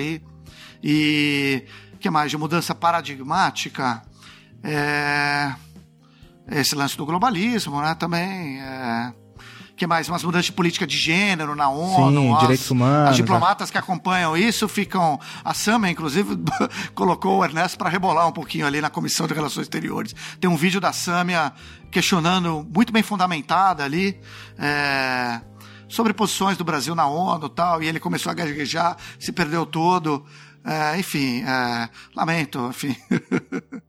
E 0.82 1.64
que 1.98 2.10
mais? 2.10 2.31
De 2.31 2.36
mudança 2.36 2.74
paradigmática. 2.74 4.02
É, 4.62 5.55
esse 6.51 6.74
lance 6.74 6.97
do 6.97 7.05
globalismo, 7.05 7.81
né? 7.81 7.94
Também. 7.94 8.60
É, 8.60 9.12
que 9.77 9.86
mais? 9.86 10.09
Umas 10.09 10.24
mudanças 10.24 10.47
de 10.47 10.52
política 10.52 10.86
de 10.86 10.97
gênero 10.97 11.55
na 11.55 11.68
ONU. 11.68 12.20
Sim, 12.20 12.35
as, 12.35 12.40
direitos 12.40 12.70
humanos. 12.70 13.10
As 13.10 13.16
diplomatas 13.16 13.70
que 13.70 13.77
acompanham 13.77 14.36
isso 14.36 14.66
ficam. 14.66 15.20
A 15.44 15.52
Sama, 15.52 15.90
inclusive, 15.90 16.39
colocou 16.94 17.39
o 17.39 17.44
Ernesto 17.44 17.77
para 17.77 17.90
rebolar 17.90 18.27
um 18.27 18.32
pouquinho 18.32 18.66
ali 18.66 18.81
na 18.81 18.89
Comissão 18.89 19.27
de 19.27 19.35
Relações 19.35 19.64
Exteriores. 19.64 20.14
Tem 20.40 20.48
um 20.48 20.56
vídeo 20.56 20.81
da 20.81 20.93
Samia 20.93 21.52
questionando, 21.90 22.66
muito 22.74 22.93
bem 22.93 23.02
fundamentada 23.02 23.85
ali. 23.85 24.18
É, 24.59 25.40
sobre 25.88 26.12
posições 26.12 26.56
do 26.56 26.64
Brasil 26.64 26.94
na 26.94 27.06
ONU 27.06 27.48
tal, 27.48 27.82
e 27.82 27.86
ele 27.86 28.00
começou 28.00 28.30
a 28.30 28.34
gaguejar, 28.34 28.96
se 29.18 29.32
perdeu 29.32 29.64
todo. 29.66 30.24
É, 30.64 30.98
enfim, 30.98 31.42
é, 31.42 31.88
lamento, 32.14 32.66
enfim. 32.68 32.96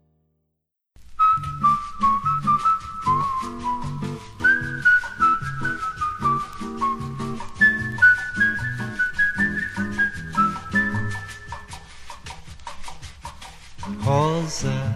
Rosa 14.08 14.87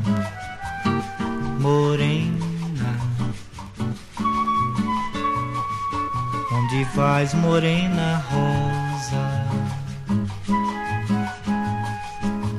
Onde 6.82 6.96
vais, 6.96 7.32
morena 7.36 8.18
rosa? 8.28 9.46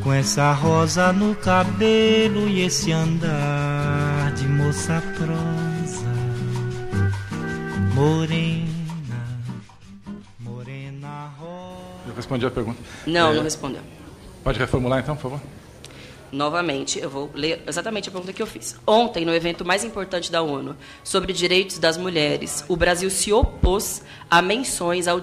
Com 0.01 0.13
essa 0.13 0.53
rosa 0.53 1.13
no 1.13 1.35
cabelo 1.35 2.49
e 2.49 2.61
esse 2.61 2.93
andar 2.93 4.33
de 4.35 4.47
moça 4.47 5.03
prosa, 5.17 6.07
morena, 7.95 9.27
morena 10.39 11.33
rosa. 11.37 12.07
Eu 12.07 12.15
respondi 12.15 12.47
a 12.47 12.51
pergunta. 12.53 12.79
Não, 13.05 13.33
é... 13.33 13.35
não 13.35 13.43
respondeu. 13.43 13.83
Pode 14.45 14.57
reformular 14.57 15.01
então, 15.01 15.17
por 15.17 15.23
favor? 15.23 15.41
Novamente, 16.33 16.99
eu 16.99 17.11
vou 17.11 17.31
ler 17.35 17.63
exatamente 17.67 18.09
a 18.09 18.13
pergunta 18.13 18.33
que 18.33 18.43
eu 18.43 18.47
fiz. 18.47 18.75
Ontem, 18.87 19.25
no 19.25 19.35
evento 19.35 19.65
mais 19.65 19.85
importante 19.85 20.33
da 20.33 20.43
ONU 20.43 20.77
sobre 21.05 21.33
direitos 21.33 21.79
das 21.79 21.97
mulheres, 21.97 22.65
o 22.67 22.77
Brasil 22.77 23.11
se 23.11 23.33
opôs 23.33 24.03
a 24.31 24.41
menções 24.41 25.07
ao, 25.07 25.21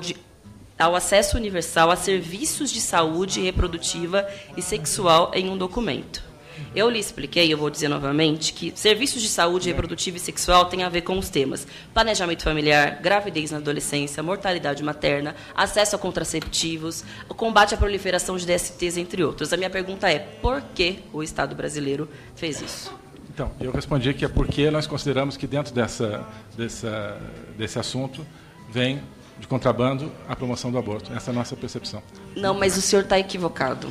ao 0.77 0.95
acesso 0.95 1.35
universal 1.35 1.89
a 1.89 1.95
serviços 1.95 2.71
de 2.71 2.79
saúde 2.79 3.41
reprodutiva 3.41 4.27
e 4.55 4.61
sexual 4.61 5.31
em 5.33 5.49
um 5.49 5.57
documento. 5.57 6.28
Eu 6.75 6.89
lhe 6.89 6.99
expliquei, 6.99 7.51
eu 7.51 7.57
vou 7.57 7.69
dizer 7.69 7.87
novamente, 7.87 8.53
que 8.53 8.71
serviços 8.75 9.21
de 9.21 9.29
saúde 9.29 9.69
reprodutiva 9.69 10.17
e 10.17 10.19
sexual 10.19 10.65
têm 10.65 10.83
a 10.83 10.89
ver 10.89 11.01
com 11.01 11.17
os 11.17 11.29
temas 11.29 11.67
planejamento 11.93 12.43
familiar, 12.43 12.99
gravidez 13.01 13.51
na 13.51 13.57
adolescência, 13.57 14.21
mortalidade 14.23 14.83
materna, 14.83 15.35
acesso 15.55 15.95
a 15.95 15.99
contraceptivos, 15.99 17.03
combate 17.35 17.73
à 17.73 17.77
proliferação 17.77 18.37
de 18.37 18.45
DSTs, 18.45 18.97
entre 18.97 19.23
outros. 19.23 19.51
A 19.53 19.57
minha 19.57 19.69
pergunta 19.69 20.09
é: 20.09 20.19
por 20.19 20.61
que 20.73 20.99
o 21.11 21.23
Estado 21.23 21.55
brasileiro 21.55 22.09
fez 22.35 22.61
isso? 22.61 22.93
Então, 23.29 23.51
eu 23.59 23.71
respondi 23.71 24.13
que 24.13 24.25
é 24.25 24.27
porque 24.27 24.69
nós 24.69 24.85
consideramos 24.85 25.37
que 25.37 25.47
dentro 25.47 25.73
dessa, 25.73 26.25
dessa, 26.57 27.17
desse 27.57 27.79
assunto 27.79 28.25
vem 28.69 29.01
de 29.39 29.47
contrabando 29.47 30.11
a 30.27 30.35
promoção 30.35 30.69
do 30.71 30.77
aborto. 30.77 31.13
Essa 31.13 31.31
é 31.31 31.33
a 31.33 31.35
nossa 31.35 31.55
percepção. 31.55 32.03
Não, 32.35 32.53
mas 32.53 32.77
o 32.77 32.81
senhor 32.81 33.03
está 33.03 33.17
equivocado. 33.17 33.89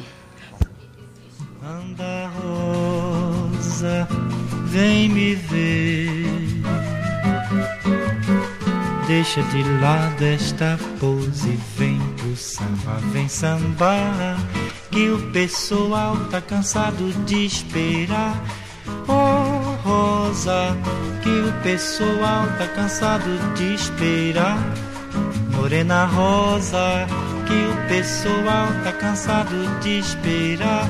Anda, 1.63 2.31
Rosa, 2.41 4.07
vem 4.67 5.09
me 5.09 5.35
ver. 5.35 6.63
Deixa 9.09 9.43
de 9.43 9.63
lado 9.81 10.23
esta 10.23 10.79
pose, 11.01 11.59
vem 11.77 11.99
pro 12.17 12.37
samba, 12.37 12.99
vem 13.13 13.29
sambar. 13.29 14.39
Que 14.93 15.11
o 15.11 15.33
pessoal 15.33 16.17
tá 16.31 16.41
cansado 16.41 17.13
de 17.25 17.47
esperar. 17.47 18.41
Oh, 19.09 19.89
Rosa, 19.89 20.77
que 21.23 21.29
o 21.29 21.53
pessoal 21.63 22.47
tá 22.57 22.69
cansado 22.69 23.55
de 23.55 23.75
esperar. 23.75 24.59
Morena 25.57 26.05
Rosa, 26.05 27.07
que 27.47 27.53
o 27.53 27.89
pessoal 27.89 28.69
tá 28.85 28.93
cansado 28.93 29.81
de 29.81 29.99
esperar. 29.99 30.89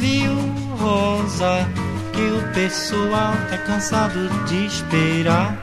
Viu, 0.00 0.32
Rosa, 0.78 1.68
que 2.14 2.22
o 2.22 2.54
pessoal 2.54 3.34
tá 3.50 3.58
cansado 3.58 4.30
de 4.48 4.64
esperar. 4.64 5.54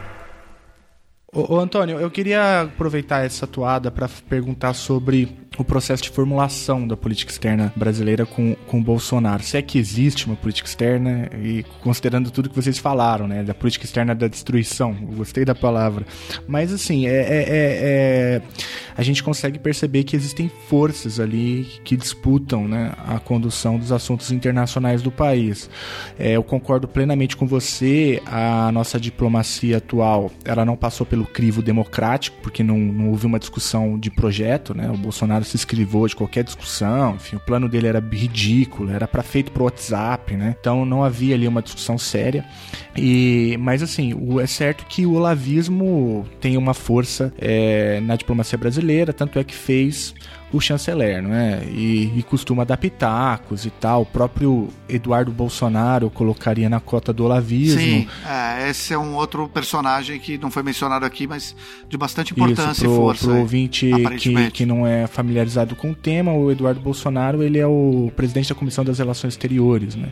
Ô, 1.33 1.55
ô, 1.55 1.59
Antônio, 1.59 1.99
eu 1.99 2.11
queria 2.11 2.61
aproveitar 2.61 3.25
essa 3.25 3.47
toada 3.47 3.89
para 3.89 4.07
perguntar 4.29 4.75
sobre 4.75 5.46
o 5.57 5.63
processo 5.63 6.03
de 6.03 6.09
formulação 6.09 6.87
da 6.87 6.95
política 6.95 7.31
externa 7.31 7.73
brasileira 7.75 8.25
com, 8.25 8.55
com 8.67 8.81
Bolsonaro. 8.81 9.43
Se 9.43 9.57
é 9.57 9.61
que 9.61 9.77
existe 9.77 10.25
uma 10.25 10.35
política 10.35 10.67
externa, 10.67 11.29
e 11.41 11.63
considerando 11.81 12.29
tudo 12.31 12.49
que 12.49 12.55
vocês 12.55 12.77
falaram, 12.77 13.27
né, 13.27 13.43
da 13.43 13.53
política 13.53 13.85
externa 13.85 14.13
da 14.13 14.27
destruição, 14.27 14.93
gostei 14.93 15.43
da 15.43 15.55
palavra. 15.55 16.05
Mas, 16.47 16.71
assim, 16.71 17.07
é, 17.07 17.11
é, 17.11 17.37
é, 17.37 17.47
é 17.49 18.41
a 18.97 19.03
gente 19.03 19.23
consegue 19.23 19.59
perceber 19.59 20.03
que 20.03 20.15
existem 20.15 20.49
forças 20.67 21.19
ali 21.19 21.67
que 21.83 21.95
disputam 21.95 22.67
né, 22.67 22.93
a 23.05 23.19
condução 23.19 23.77
dos 23.77 23.91
assuntos 23.91 24.31
internacionais 24.31 25.03
do 25.03 25.11
país. 25.11 25.69
É, 26.17 26.31
eu 26.31 26.43
concordo 26.43 26.87
plenamente 26.87 27.37
com 27.37 27.45
você, 27.45 28.21
a 28.25 28.71
nossa 28.71 28.99
diplomacia 28.99 29.77
atual, 29.77 30.31
ela 30.43 30.65
não 30.65 30.75
passou 30.75 31.05
pelo 31.05 31.25
crivo 31.25 31.61
democrático, 31.61 32.37
porque 32.41 32.63
não, 32.63 32.77
não 32.77 33.09
houve 33.09 33.27
uma 33.27 33.37
discussão 33.37 33.99
de 33.99 34.09
projeto, 34.09 34.73
né, 34.73 34.89
o 34.89 34.97
Bolsonaro 34.97 35.45
se 35.47 35.55
escrivou 35.55 36.07
de 36.07 36.15
qualquer 36.15 36.43
discussão, 36.43 37.15
enfim, 37.15 37.37
o 37.37 37.39
plano 37.39 37.67
dele 37.69 37.87
era 37.87 37.99
ridículo, 37.99 38.91
era 38.91 39.07
para 39.07 39.23
feito 39.23 39.51
pro 39.51 39.63
WhatsApp, 39.63 40.35
né? 40.35 40.55
Então 40.59 40.85
não 40.85 41.03
havia 41.03 41.35
ali 41.35 41.47
uma 41.47 41.61
discussão 41.61 41.97
séria. 41.97 42.45
E, 42.95 43.57
mas 43.59 43.81
assim, 43.81 44.13
o, 44.13 44.39
é 44.39 44.47
certo 44.47 44.85
que 44.85 45.05
o 45.05 45.13
olavismo 45.13 46.25
tem 46.39 46.57
uma 46.57 46.73
força 46.73 47.33
é, 47.37 47.99
na 48.01 48.15
diplomacia 48.15 48.57
brasileira, 48.57 49.13
tanto 49.13 49.39
é 49.39 49.43
que 49.43 49.55
fez 49.55 50.13
o 50.51 50.61
chanceler, 50.61 51.21
não 51.21 51.33
é? 51.33 51.63
E, 51.65 52.13
e, 52.17 52.23
costuma 52.23 52.63
dar 52.63 52.77
pitacos 52.77 53.65
e 53.65 53.69
tal. 53.69 54.03
O 54.03 54.05
próprio 54.05 54.69
Eduardo 54.87 55.31
Bolsonaro 55.31 56.09
colocaria 56.09 56.69
na 56.69 56.79
cota 56.79 57.11
do 57.11 57.25
olavismo. 57.25 57.79
Sim, 57.79 58.07
é, 58.25 58.69
esse 58.69 58.93
é 58.93 58.97
um 58.97 59.15
outro 59.15 59.47
personagem 59.49 60.19
que 60.19 60.37
não 60.37 60.49
foi 60.49 60.63
mencionado 60.63 61.05
aqui, 61.05 61.27
mas 61.27 61.55
de 61.89 61.97
bastante 61.97 62.31
importância 62.31 62.71
Isso, 62.71 62.85
pro, 62.85 62.93
e 62.93 62.95
força. 62.95 63.25
Pro 63.25 63.37
ouvinte 63.39 63.91
que, 64.17 64.51
que 64.51 64.65
não 64.65 64.87
é 64.87 65.05
familiarizado 65.05 65.75
com 65.75 65.91
o 65.91 65.95
tema, 65.95 66.31
o 66.31 66.49
Eduardo 66.49 66.79
Bolsonaro 66.79 67.43
ele 67.43 67.59
é 67.59 67.67
o 67.67 68.11
presidente 68.15 68.49
da 68.49 68.55
Comissão 68.55 68.85
das 68.85 68.99
Relações 68.99 69.33
Exteriores, 69.33 69.95
né? 69.95 70.11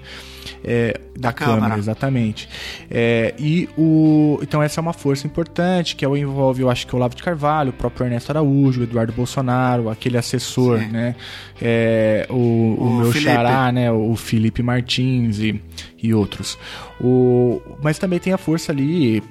É, 0.63 0.99
da 1.17 1.31
Câmara, 1.31 1.61
Câmara 1.61 1.79
exatamente. 1.79 2.49
É, 2.89 3.33
e 3.37 3.69
o, 3.77 4.39
então 4.41 4.61
essa 4.61 4.79
é 4.79 4.81
uma 4.81 4.93
força 4.93 5.25
importante 5.25 5.95
que 5.95 6.03
é 6.03 6.15
envolve, 6.15 6.61
eu 6.61 6.69
acho 6.69 6.85
que 6.87 6.93
o 6.93 6.97
Olavo 6.97 7.15
de 7.15 7.23
Carvalho, 7.23 7.69
o 7.69 7.73
próprio 7.73 8.05
Ernesto 8.05 8.31
Araújo, 8.31 8.81
o 8.81 8.83
Eduardo 8.83 9.13
Bolsonaro, 9.13 9.89
aquele 9.89 10.17
assessor, 10.25 10.79
Sim. 10.79 10.87
né? 10.87 11.15
É, 11.61 12.25
o, 12.29 12.33
o, 12.33 12.77
o, 12.79 12.95
meu 12.97 13.11
Felipe. 13.11 13.31
xará, 13.31 13.71
né? 13.71 13.91
O 13.91 14.15
Felipe 14.15 14.61
Martins 14.63 15.39
e, 15.39 15.61
e 16.01 16.13
outros. 16.13 16.57
O, 16.99 17.61
mas 17.81 17.97
também 17.99 18.19
tem 18.19 18.33
a 18.33 18.37
força 18.37 18.71
ali 18.71 19.23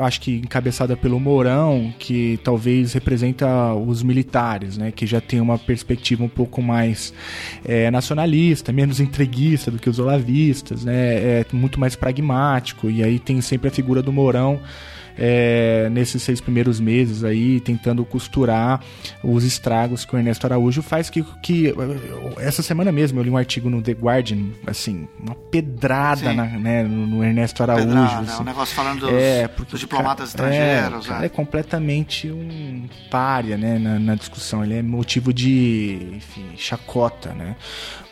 acho 0.00 0.20
que 0.20 0.36
encabeçada 0.36 0.96
pelo 0.96 1.18
Mourão, 1.18 1.92
que 1.98 2.38
talvez 2.44 2.92
representa 2.92 3.72
os 3.74 4.02
militares, 4.02 4.76
né, 4.76 4.90
que 4.90 5.06
já 5.06 5.20
tem 5.20 5.40
uma 5.40 5.58
perspectiva 5.58 6.22
um 6.22 6.28
pouco 6.28 6.60
mais 6.60 7.14
é, 7.64 7.90
nacionalista, 7.90 8.72
menos 8.72 9.00
entreguista 9.00 9.70
do 9.70 9.78
que 9.78 9.88
os 9.88 9.98
olavistas, 9.98 10.84
né, 10.84 11.40
é 11.40 11.46
muito 11.52 11.80
mais 11.80 11.96
pragmático, 11.96 12.90
e 12.90 13.02
aí 13.02 13.18
tem 13.18 13.40
sempre 13.40 13.68
a 13.68 13.70
figura 13.70 14.02
do 14.02 14.12
Mourão 14.12 14.60
é, 15.16 15.88
nesses 15.90 16.22
seis 16.22 16.40
primeiros 16.40 16.80
meses 16.80 17.24
aí, 17.24 17.60
tentando 17.60 18.04
costurar 18.04 18.80
os 19.22 19.44
estragos 19.44 20.04
que 20.04 20.14
o 20.14 20.18
Ernesto 20.18 20.46
Araújo 20.46 20.82
faz. 20.82 21.08
Que, 21.10 21.24
que 21.42 21.74
essa 22.38 22.62
semana 22.62 22.90
mesmo 22.90 23.18
eu 23.18 23.24
li 23.24 23.30
um 23.30 23.36
artigo 23.36 23.70
no 23.70 23.80
The 23.80 23.92
Guardian, 23.92 24.50
assim, 24.66 25.08
uma 25.18 25.34
pedrada 25.34 26.32
na, 26.32 26.46
né, 26.46 26.82
no, 26.82 27.22
Ernesto 27.24 27.62
Araújo. 27.62 27.86
Pedrada, 27.86 28.20
assim. 28.20 28.42
um 28.42 28.46
negócio 28.46 28.74
falando 28.74 29.00
dos, 29.00 29.12
é, 29.12 29.48
porque, 29.48 29.72
dos 29.72 29.80
diplomatas 29.80 30.32
cara, 30.32 30.50
estrangeiros. 30.50 31.10
É, 31.10 31.22
é. 31.22 31.26
é 31.26 31.28
completamente 31.28 32.30
um 32.30 32.88
párea 33.10 33.56
né, 33.56 33.78
na, 33.78 33.98
na, 33.98 34.14
discussão. 34.14 34.64
Ele 34.64 34.74
é 34.74 34.82
motivo 34.82 35.32
de 35.32 36.08
enfim, 36.12 36.44
chacota, 36.56 37.32
né? 37.32 37.56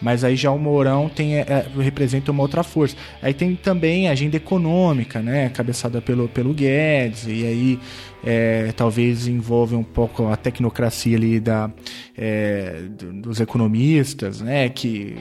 Mas 0.01 0.25
aí 0.25 0.35
já 0.35 0.51
o 0.51 0.59
Mourão 0.59 1.09
tem, 1.09 1.37
é, 1.37 1.41
é, 1.43 1.67
representa 1.81 2.33
uma 2.33 2.43
outra 2.43 2.65
força. 2.65 2.97
Aí 3.23 3.33
tem 3.33 3.55
também 3.55 4.09
a 4.09 4.13
agenda 4.13 4.37
econômica, 4.37 5.21
né? 5.21 5.49
Cabeçada 5.51 6.03
pelo, 6.03 6.29
pelo 6.29 6.53
Guedes, 6.53 6.92
e 7.27 7.47
aí 7.47 7.81
é, 8.25 8.73
talvez 8.73 9.27
envolve 9.27 9.75
um 9.75 9.83
pouco 9.83 10.27
a 10.29 10.37
tecnocracia 10.37 11.17
ali 11.17 11.41
da, 11.41 11.71
é, 12.17 12.83
dos 13.15 13.41
economistas, 13.41 14.41
né? 14.41 14.69
Que, 14.69 15.17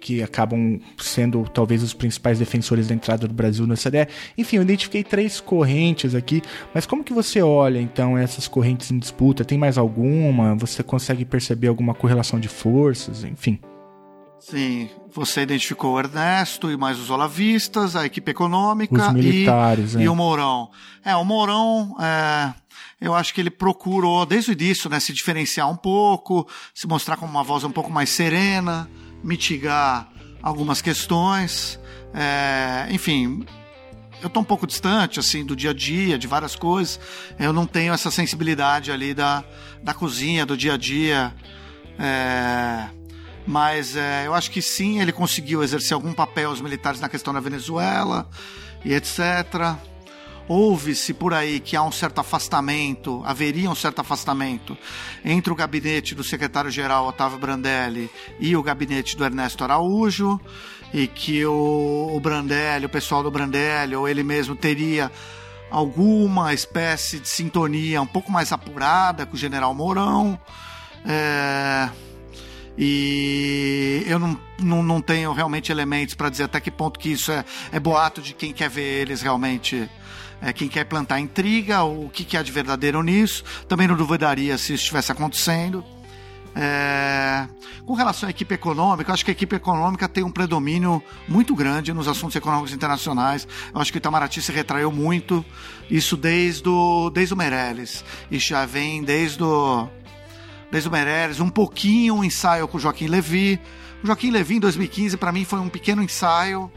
que 0.00 0.22
acabam 0.22 0.78
sendo 0.96 1.44
talvez 1.52 1.82
os 1.82 1.92
principais 1.92 2.38
defensores 2.38 2.88
da 2.88 2.94
entrada 2.94 3.26
do 3.26 3.34
Brasil 3.34 3.66
no 3.66 3.74
OCDE. 3.74 4.08
Enfim, 4.36 4.56
eu 4.56 4.62
identifiquei 4.62 5.02
três 5.02 5.40
correntes 5.40 6.14
aqui, 6.14 6.42
mas 6.72 6.86
como 6.86 7.02
que 7.02 7.12
você 7.12 7.42
olha 7.42 7.80
então 7.80 8.16
essas 8.16 8.46
correntes 8.46 8.90
em 8.90 8.98
disputa? 8.98 9.44
Tem 9.44 9.58
mais 9.58 9.76
alguma? 9.78 10.54
Você 10.56 10.82
consegue 10.82 11.24
perceber 11.24 11.68
alguma 11.68 11.94
correlação 11.94 12.38
de 12.38 12.48
forças? 12.48 13.24
Enfim. 13.24 13.58
Sim, 14.40 14.88
você 15.12 15.42
identificou 15.42 15.94
o 15.94 15.98
Ernesto 15.98 16.70
e 16.70 16.76
mais 16.76 16.98
os 16.98 17.10
olavistas, 17.10 17.96
a 17.96 18.06
equipe 18.06 18.30
econômica 18.30 18.94
os 18.94 19.12
militares, 19.12 19.94
e, 19.94 19.98
é. 19.98 20.02
e 20.02 20.08
o 20.08 20.14
Mourão. 20.14 20.70
É, 21.04 21.14
o 21.16 21.24
Mourão, 21.24 21.96
é, 22.00 22.54
eu 23.00 23.14
acho 23.14 23.34
que 23.34 23.40
ele 23.40 23.50
procurou, 23.50 24.24
desde 24.24 24.50
o 24.50 24.52
início, 24.52 24.88
né, 24.88 25.00
se 25.00 25.12
diferenciar 25.12 25.68
um 25.68 25.76
pouco, 25.76 26.48
se 26.72 26.86
mostrar 26.86 27.16
como 27.16 27.30
uma 27.30 27.42
voz 27.42 27.64
um 27.64 27.70
pouco 27.70 27.90
mais 27.90 28.10
serena, 28.10 28.88
mitigar 29.22 30.08
algumas 30.42 30.80
questões. 30.80 31.78
É, 32.14 32.86
enfim, 32.90 33.44
eu 34.22 34.28
tô 34.28 34.40
um 34.40 34.44
pouco 34.44 34.66
distante, 34.66 35.20
assim, 35.20 35.44
do 35.44 35.54
dia 35.54 35.70
a 35.70 35.74
dia, 35.74 36.18
de 36.18 36.26
várias 36.26 36.56
coisas. 36.56 36.98
Eu 37.38 37.52
não 37.52 37.66
tenho 37.66 37.92
essa 37.92 38.10
sensibilidade 38.10 38.90
ali 38.90 39.14
da, 39.14 39.44
da 39.82 39.94
cozinha, 39.94 40.46
do 40.46 40.56
dia 40.56 40.74
a 40.74 40.76
dia. 40.76 41.34
É, 41.98 42.97
mas 43.48 43.96
é, 43.96 44.26
eu 44.26 44.34
acho 44.34 44.50
que 44.50 44.60
sim, 44.60 45.00
ele 45.00 45.10
conseguiu 45.10 45.62
exercer 45.62 45.94
algum 45.94 46.12
papel 46.12 46.50
os 46.50 46.60
militares 46.60 47.00
na 47.00 47.08
questão 47.08 47.32
da 47.32 47.40
Venezuela 47.40 48.28
e 48.84 48.92
etc. 48.92 49.74
Houve-se 50.46 51.14
por 51.14 51.32
aí 51.32 51.58
que 51.58 51.74
há 51.74 51.82
um 51.82 51.90
certo 51.90 52.20
afastamento, 52.20 53.22
haveria 53.24 53.70
um 53.70 53.74
certo 53.74 54.00
afastamento 54.00 54.76
entre 55.24 55.50
o 55.50 55.56
gabinete 55.56 56.14
do 56.14 56.22
secretário-geral 56.22 57.06
Otávio 57.06 57.38
Brandelli 57.38 58.10
e 58.38 58.54
o 58.54 58.62
gabinete 58.62 59.16
do 59.16 59.24
Ernesto 59.24 59.64
Araújo, 59.64 60.38
e 60.92 61.06
que 61.06 61.46
o, 61.46 62.12
o 62.14 62.20
Brandelli, 62.20 62.84
o 62.84 62.90
pessoal 62.90 63.22
do 63.22 63.30
Brandelli, 63.30 63.96
ou 63.96 64.06
ele 64.06 64.22
mesmo 64.22 64.54
teria 64.54 65.10
alguma 65.70 66.52
espécie 66.52 67.18
de 67.18 67.30
sintonia 67.30 68.02
um 68.02 68.06
pouco 68.06 68.30
mais 68.30 68.52
apurada 68.52 69.24
com 69.24 69.36
o 69.36 69.38
general 69.38 69.72
Mourão. 69.72 70.38
É 71.06 71.88
e 72.78 74.04
eu 74.06 74.20
não, 74.20 74.40
não, 74.60 74.82
não 74.84 75.02
tenho 75.02 75.32
realmente 75.32 75.72
elementos 75.72 76.14
para 76.14 76.30
dizer 76.30 76.44
até 76.44 76.60
que 76.60 76.70
ponto 76.70 76.98
que 76.98 77.10
isso 77.10 77.32
é, 77.32 77.44
é 77.72 77.80
boato 77.80 78.22
de 78.22 78.32
quem 78.32 78.52
quer 78.52 78.70
ver 78.70 79.02
eles 79.02 79.20
realmente 79.20 79.90
é, 80.40 80.52
quem 80.52 80.68
quer 80.68 80.84
plantar 80.84 81.18
intriga, 81.18 81.82
o 81.82 82.08
que, 82.08 82.24
que 82.24 82.36
há 82.36 82.42
de 82.42 82.52
verdadeiro 82.52 83.02
nisso. 83.02 83.42
Também 83.66 83.88
não 83.88 83.96
duvidaria 83.96 84.56
se 84.56 84.74
isso 84.74 84.84
estivesse 84.84 85.10
acontecendo. 85.10 85.84
É, 86.54 87.46
com 87.84 87.94
relação 87.94 88.26
à 88.26 88.30
equipe 88.30 88.54
econômica, 88.54 89.10
eu 89.10 89.14
acho 89.14 89.24
que 89.24 89.30
a 89.30 89.32
equipe 89.32 89.54
econômica 89.54 90.08
tem 90.08 90.24
um 90.24 90.30
predomínio 90.30 91.02
muito 91.26 91.54
grande 91.54 91.92
nos 91.92 92.08
assuntos 92.08 92.36
econômicos 92.36 92.72
internacionais. 92.72 93.46
Eu 93.72 93.80
acho 93.80 93.92
que 93.92 93.98
o 93.98 94.00
Itamaraty 94.00 94.42
se 94.42 94.52
retraiu 94.52 94.90
muito, 94.90 95.44
isso 95.90 96.16
desde 96.16 96.68
o, 96.68 97.10
desde 97.10 97.34
o 97.34 97.36
Meirelles. 97.36 98.04
Isso 98.30 98.48
já 98.48 98.66
vem 98.66 99.02
desde 99.02 99.42
o, 99.42 99.88
desde 100.70 100.88
o 100.88 100.92
Meirelles, 100.92 101.40
um 101.40 101.50
pouquinho 101.50 102.16
um 102.16 102.24
ensaio 102.24 102.66
com 102.68 102.76
o 102.76 102.80
Joaquim 102.80 103.06
Levy. 103.06 103.60
O 104.02 104.06
Joaquim 104.06 104.30
Levy, 104.30 104.56
em 104.56 104.60
2015, 104.60 105.16
para 105.16 105.32
mim 105.32 105.44
foi 105.44 105.58
um 105.60 105.68
pequeno 105.68 106.02
ensaio 106.02 106.70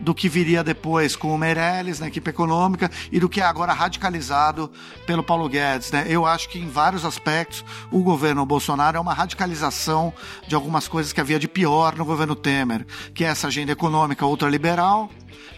do 0.00 0.14
que 0.14 0.28
viria 0.28 0.62
depois 0.62 1.16
com 1.16 1.34
o 1.34 1.38
Meirelles 1.38 2.00
na 2.00 2.08
equipe 2.08 2.30
econômica 2.30 2.90
e 3.10 3.18
do 3.18 3.28
que 3.28 3.40
é 3.40 3.44
agora 3.44 3.72
radicalizado 3.72 4.70
pelo 5.06 5.22
Paulo 5.22 5.48
Guedes. 5.48 5.90
Né? 5.90 6.06
Eu 6.08 6.24
acho 6.24 6.48
que 6.48 6.58
em 6.58 6.68
vários 6.68 7.04
aspectos 7.04 7.64
o 7.90 8.02
governo 8.02 8.44
Bolsonaro 8.46 8.96
é 8.96 9.00
uma 9.00 9.14
radicalização 9.14 10.12
de 10.46 10.54
algumas 10.54 10.86
coisas 10.86 11.12
que 11.12 11.20
havia 11.20 11.38
de 11.38 11.48
pior 11.48 11.96
no 11.96 12.04
governo 12.04 12.36
Temer, 12.36 12.86
que 13.12 13.24
é 13.24 13.28
essa 13.28 13.48
agenda 13.48 13.72
econômica 13.72 14.24
ultraliberal, 14.24 15.10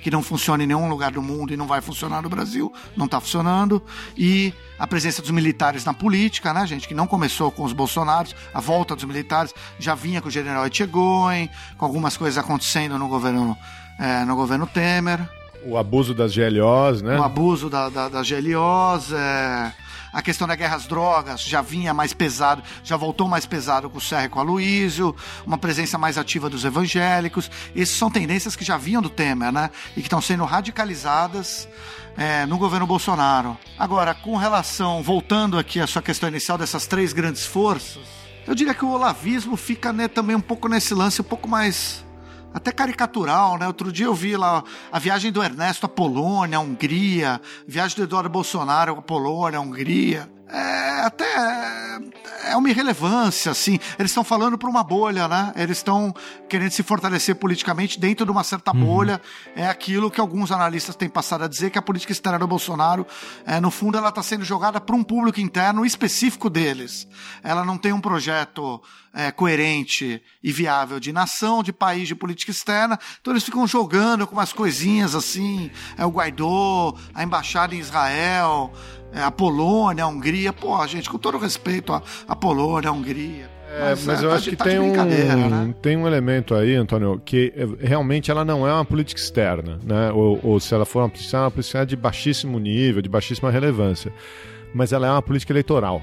que 0.02 0.10
não 0.10 0.22
funciona 0.22 0.64
em 0.64 0.66
nenhum 0.66 0.88
lugar 0.88 1.10
do 1.10 1.22
mundo 1.22 1.52
e 1.52 1.56
não 1.56 1.66
vai 1.66 1.80
funcionar 1.80 2.22
no 2.22 2.28
Brasil, 2.28 2.72
não 2.96 3.06
está 3.06 3.20
funcionando, 3.20 3.82
e 4.16 4.54
a 4.80 4.86
presença 4.86 5.20
dos 5.20 5.30
militares 5.30 5.84
na 5.84 5.92
política, 5.92 6.54
né, 6.54 6.66
gente, 6.66 6.88
que 6.88 6.94
não 6.94 7.06
começou 7.06 7.52
com 7.52 7.64
os 7.64 7.74
Bolsonaros, 7.74 8.34
a 8.54 8.60
volta 8.60 8.96
dos 8.96 9.04
militares 9.04 9.54
já 9.78 9.94
vinha 9.94 10.22
com 10.22 10.28
o 10.28 10.30
general 10.30 10.66
Etchegóin, 10.66 11.50
com 11.76 11.84
algumas 11.84 12.16
coisas 12.16 12.42
acontecendo 12.42 12.98
no 12.98 13.06
governo 13.06 13.56
é, 13.98 14.24
no 14.24 14.34
governo 14.34 14.66
Temer. 14.66 15.20
O 15.66 15.76
abuso 15.76 16.14
das 16.14 16.34
GLOs, 16.34 17.02
né? 17.02 17.20
O 17.20 17.22
abuso 17.22 17.68
da, 17.68 17.90
da, 17.90 18.08
das 18.08 18.26
GLOs, 18.30 19.12
é, 19.12 19.70
a 20.12 20.22
questão 20.22 20.46
da 20.46 20.54
guerra 20.54 20.76
às 20.76 20.86
drogas 20.86 21.40
já 21.40 21.62
vinha 21.62 21.94
mais 21.94 22.12
pesado, 22.12 22.62
já 22.82 22.96
voltou 22.96 23.28
mais 23.28 23.46
pesado 23.46 23.88
com 23.88 23.98
o 23.98 24.00
Serra 24.00 24.24
e 24.24 24.28
com 24.28 24.38
o 24.38 24.42
Aloysio, 24.42 25.14
uma 25.46 25.58
presença 25.58 25.96
mais 25.96 26.18
ativa 26.18 26.50
dos 26.50 26.64
evangélicos. 26.64 27.50
Essas 27.74 27.96
são 27.96 28.10
tendências 28.10 28.56
que 28.56 28.64
já 28.64 28.76
vinham 28.76 29.02
do 29.02 29.10
Temer, 29.10 29.52
né? 29.52 29.70
E 29.92 30.00
que 30.00 30.06
estão 30.06 30.20
sendo 30.20 30.44
radicalizadas 30.44 31.68
é, 32.16 32.44
no 32.46 32.58
governo 32.58 32.86
Bolsonaro. 32.86 33.56
Agora, 33.78 34.14
com 34.14 34.36
relação, 34.36 35.02
voltando 35.02 35.58
aqui 35.58 35.80
à 35.80 35.86
sua 35.86 36.02
questão 36.02 36.28
inicial 36.28 36.58
dessas 36.58 36.86
três 36.86 37.12
grandes 37.12 37.46
forças, 37.46 38.02
eu 38.46 38.54
diria 38.54 38.74
que 38.74 38.84
o 38.84 38.90
olavismo 38.90 39.56
fica 39.56 39.92
né, 39.92 40.08
também 40.08 40.34
um 40.34 40.40
pouco 40.40 40.68
nesse 40.68 40.94
lance 40.94 41.20
um 41.20 41.24
pouco 41.24 41.48
mais 41.48 42.04
até 42.52 42.72
caricatural, 42.72 43.58
né? 43.58 43.66
Outro 43.66 43.92
dia 43.92 44.06
eu 44.06 44.14
vi 44.14 44.36
lá 44.36 44.62
a 44.90 44.98
viagem 44.98 45.30
do 45.30 45.42
Ernesto 45.42 45.86
à 45.86 45.88
Polônia, 45.88 46.58
à 46.58 46.60
Hungria, 46.60 47.40
viagem 47.66 47.96
do 47.96 48.02
Eduardo 48.04 48.28
Bolsonaro 48.28 48.98
à 48.98 49.02
Polônia, 49.02 49.58
à 49.58 49.62
Hungria. 49.62 50.28
É 50.52 51.00
até 51.02 52.00
é 52.44 52.56
uma 52.56 52.68
irrelevância, 52.68 53.52
assim. 53.52 53.78
Eles 53.98 54.10
estão 54.10 54.24
falando 54.24 54.58
para 54.58 54.68
uma 54.68 54.82
bolha, 54.82 55.28
né? 55.28 55.52
Eles 55.56 55.78
estão 55.78 56.14
querendo 56.48 56.70
se 56.70 56.82
fortalecer 56.82 57.36
politicamente 57.36 57.98
dentro 57.98 58.24
de 58.24 58.32
uma 58.32 58.42
certa 58.42 58.72
uhum. 58.74 58.84
bolha. 58.84 59.20
É 59.54 59.66
aquilo 59.66 60.10
que 60.10 60.20
alguns 60.20 60.50
analistas 60.50 60.96
têm 60.96 61.08
passado 61.08 61.44
a 61.44 61.48
dizer 61.48 61.70
que 61.70 61.78
a 61.78 61.82
política 61.82 62.12
externa 62.12 62.38
do 62.38 62.46
Bolsonaro, 62.46 63.06
é, 63.46 63.60
no 63.60 63.70
fundo, 63.70 63.98
ela 63.98 64.08
está 64.08 64.22
sendo 64.22 64.44
jogada 64.44 64.80
para 64.80 64.96
um 64.96 65.04
público 65.04 65.40
interno 65.40 65.84
específico 65.84 66.50
deles. 66.50 67.06
Ela 67.42 67.64
não 67.64 67.78
tem 67.78 67.92
um 67.92 68.00
projeto 68.00 68.82
é, 69.12 69.30
coerente 69.30 70.22
e 70.42 70.52
viável 70.52 70.98
de 70.98 71.12
nação, 71.12 71.62
de 71.62 71.72
país, 71.72 72.08
de 72.08 72.14
política 72.14 72.50
externa. 72.50 72.98
Então 73.20 73.32
eles 73.32 73.44
ficam 73.44 73.66
jogando 73.66 74.26
com 74.26 74.34
umas 74.34 74.52
coisinhas 74.52 75.14
assim. 75.14 75.70
É 75.96 76.04
o 76.04 76.10
Guaidó, 76.10 76.94
a 77.14 77.22
embaixada 77.22 77.74
em 77.74 77.78
Israel 77.78 78.72
é, 79.12 79.22
a 79.22 79.30
Polônia, 79.30 80.04
a 80.04 80.08
Hungria. 80.08 80.52
Pô, 80.52 80.86
gente, 80.86 81.08
com 81.08 81.18
todo 81.18 81.38
respeito 81.38 81.92
à, 81.92 82.02
à 82.28 82.36
Polônia, 82.36 82.90
à 82.90 82.92
Hungria. 82.92 83.48
É, 83.72 83.90
mas, 83.90 84.04
mas 84.04 84.22
é, 84.22 84.26
eu 84.26 84.30
tá 84.30 84.36
acho 84.36 84.50
que 84.50 84.56
tá 84.56 84.64
tem, 84.64 84.80
um, 84.80 84.92
né? 84.92 85.74
tem 85.80 85.96
um 85.96 86.06
elemento 86.06 86.54
aí, 86.56 86.74
Antônio, 86.74 87.20
que 87.24 87.52
é, 87.56 87.86
realmente 87.86 88.30
ela 88.30 88.44
não 88.44 88.66
é 88.66 88.72
uma 88.72 88.84
política 88.84 89.20
externa, 89.20 89.78
né? 89.84 90.10
Ou, 90.10 90.40
ou 90.42 90.60
se 90.60 90.74
ela 90.74 90.84
for 90.84 91.00
uma 91.00 91.08
política 91.08 91.36
é 91.36 91.40
uma 91.40 91.50
política 91.50 91.86
de 91.86 91.96
baixíssimo 91.96 92.58
nível, 92.58 93.00
de 93.00 93.08
baixíssima 93.08 93.50
relevância. 93.50 94.12
Mas 94.74 94.92
ela 94.92 95.06
é 95.06 95.10
uma 95.10 95.22
política 95.22 95.52
eleitoral. 95.52 96.02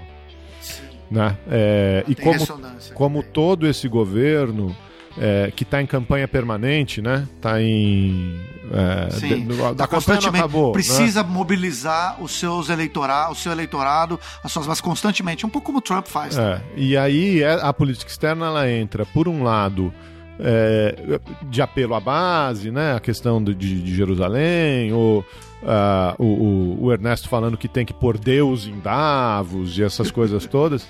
Sim. 0.62 0.84
Né? 1.12 1.38
É, 1.50 2.06
e 2.08 2.16
como, 2.16 2.46
como 2.94 3.24
todo 3.24 3.68
esse 3.68 3.88
governo 3.90 4.76
é, 5.20 5.52
que 5.56 5.64
está 5.64 5.82
em 5.82 5.86
campanha 5.86 6.28
permanente, 6.28 7.02
né? 7.02 7.28
Está 7.36 7.62
em. 7.62 8.40
É, 8.72 9.10
Sim, 9.12 9.48
de, 9.48 9.76
tá 9.76 9.88
constantemente 9.88 10.40
acabou, 10.40 10.68
né? 10.68 10.74
precisa 10.74 11.24
né? 11.24 11.30
mobilizar 11.30 12.22
os 12.22 12.38
seus 12.38 12.70
eleitorado, 12.70 13.32
o 13.32 13.36
seu 13.36 13.52
eleitorado, 13.52 14.20
as 14.44 14.52
suas 14.52 14.68
bases 14.68 14.82
constantemente, 14.82 15.46
um 15.46 15.50
pouco 15.50 15.68
como 15.68 15.78
o 15.78 15.82
Trump 15.82 16.06
faz. 16.06 16.36
Né? 16.36 16.62
É, 16.76 16.80
e 16.80 16.98
aí 16.98 17.42
é, 17.42 17.54
a 17.62 17.72
política 17.72 18.12
externa 18.12 18.46
ela 18.48 18.70
entra, 18.70 19.06
por 19.06 19.30
um 19.30 19.42
lado, 19.42 19.94
é, 20.40 21.20
de 21.44 21.62
apelo 21.62 21.96
à 21.96 22.00
base, 22.00 22.70
né? 22.70 22.94
A 22.96 23.00
questão 23.00 23.42
de, 23.42 23.56
de 23.56 23.96
Jerusalém, 23.96 24.92
ou 24.92 25.24
uh, 25.64 26.24
o, 26.24 26.86
o, 26.86 26.92
Ernesto 26.92 27.30
falando 27.30 27.58
que 27.58 27.68
tem 27.68 27.86
que 27.86 27.94
pôr 27.94 28.18
Deus 28.18 28.68
em 28.68 28.80
Davos 28.80 29.78
e 29.78 29.84
essas 29.84 30.12
coisas 30.12 30.46
todas. 30.46 30.88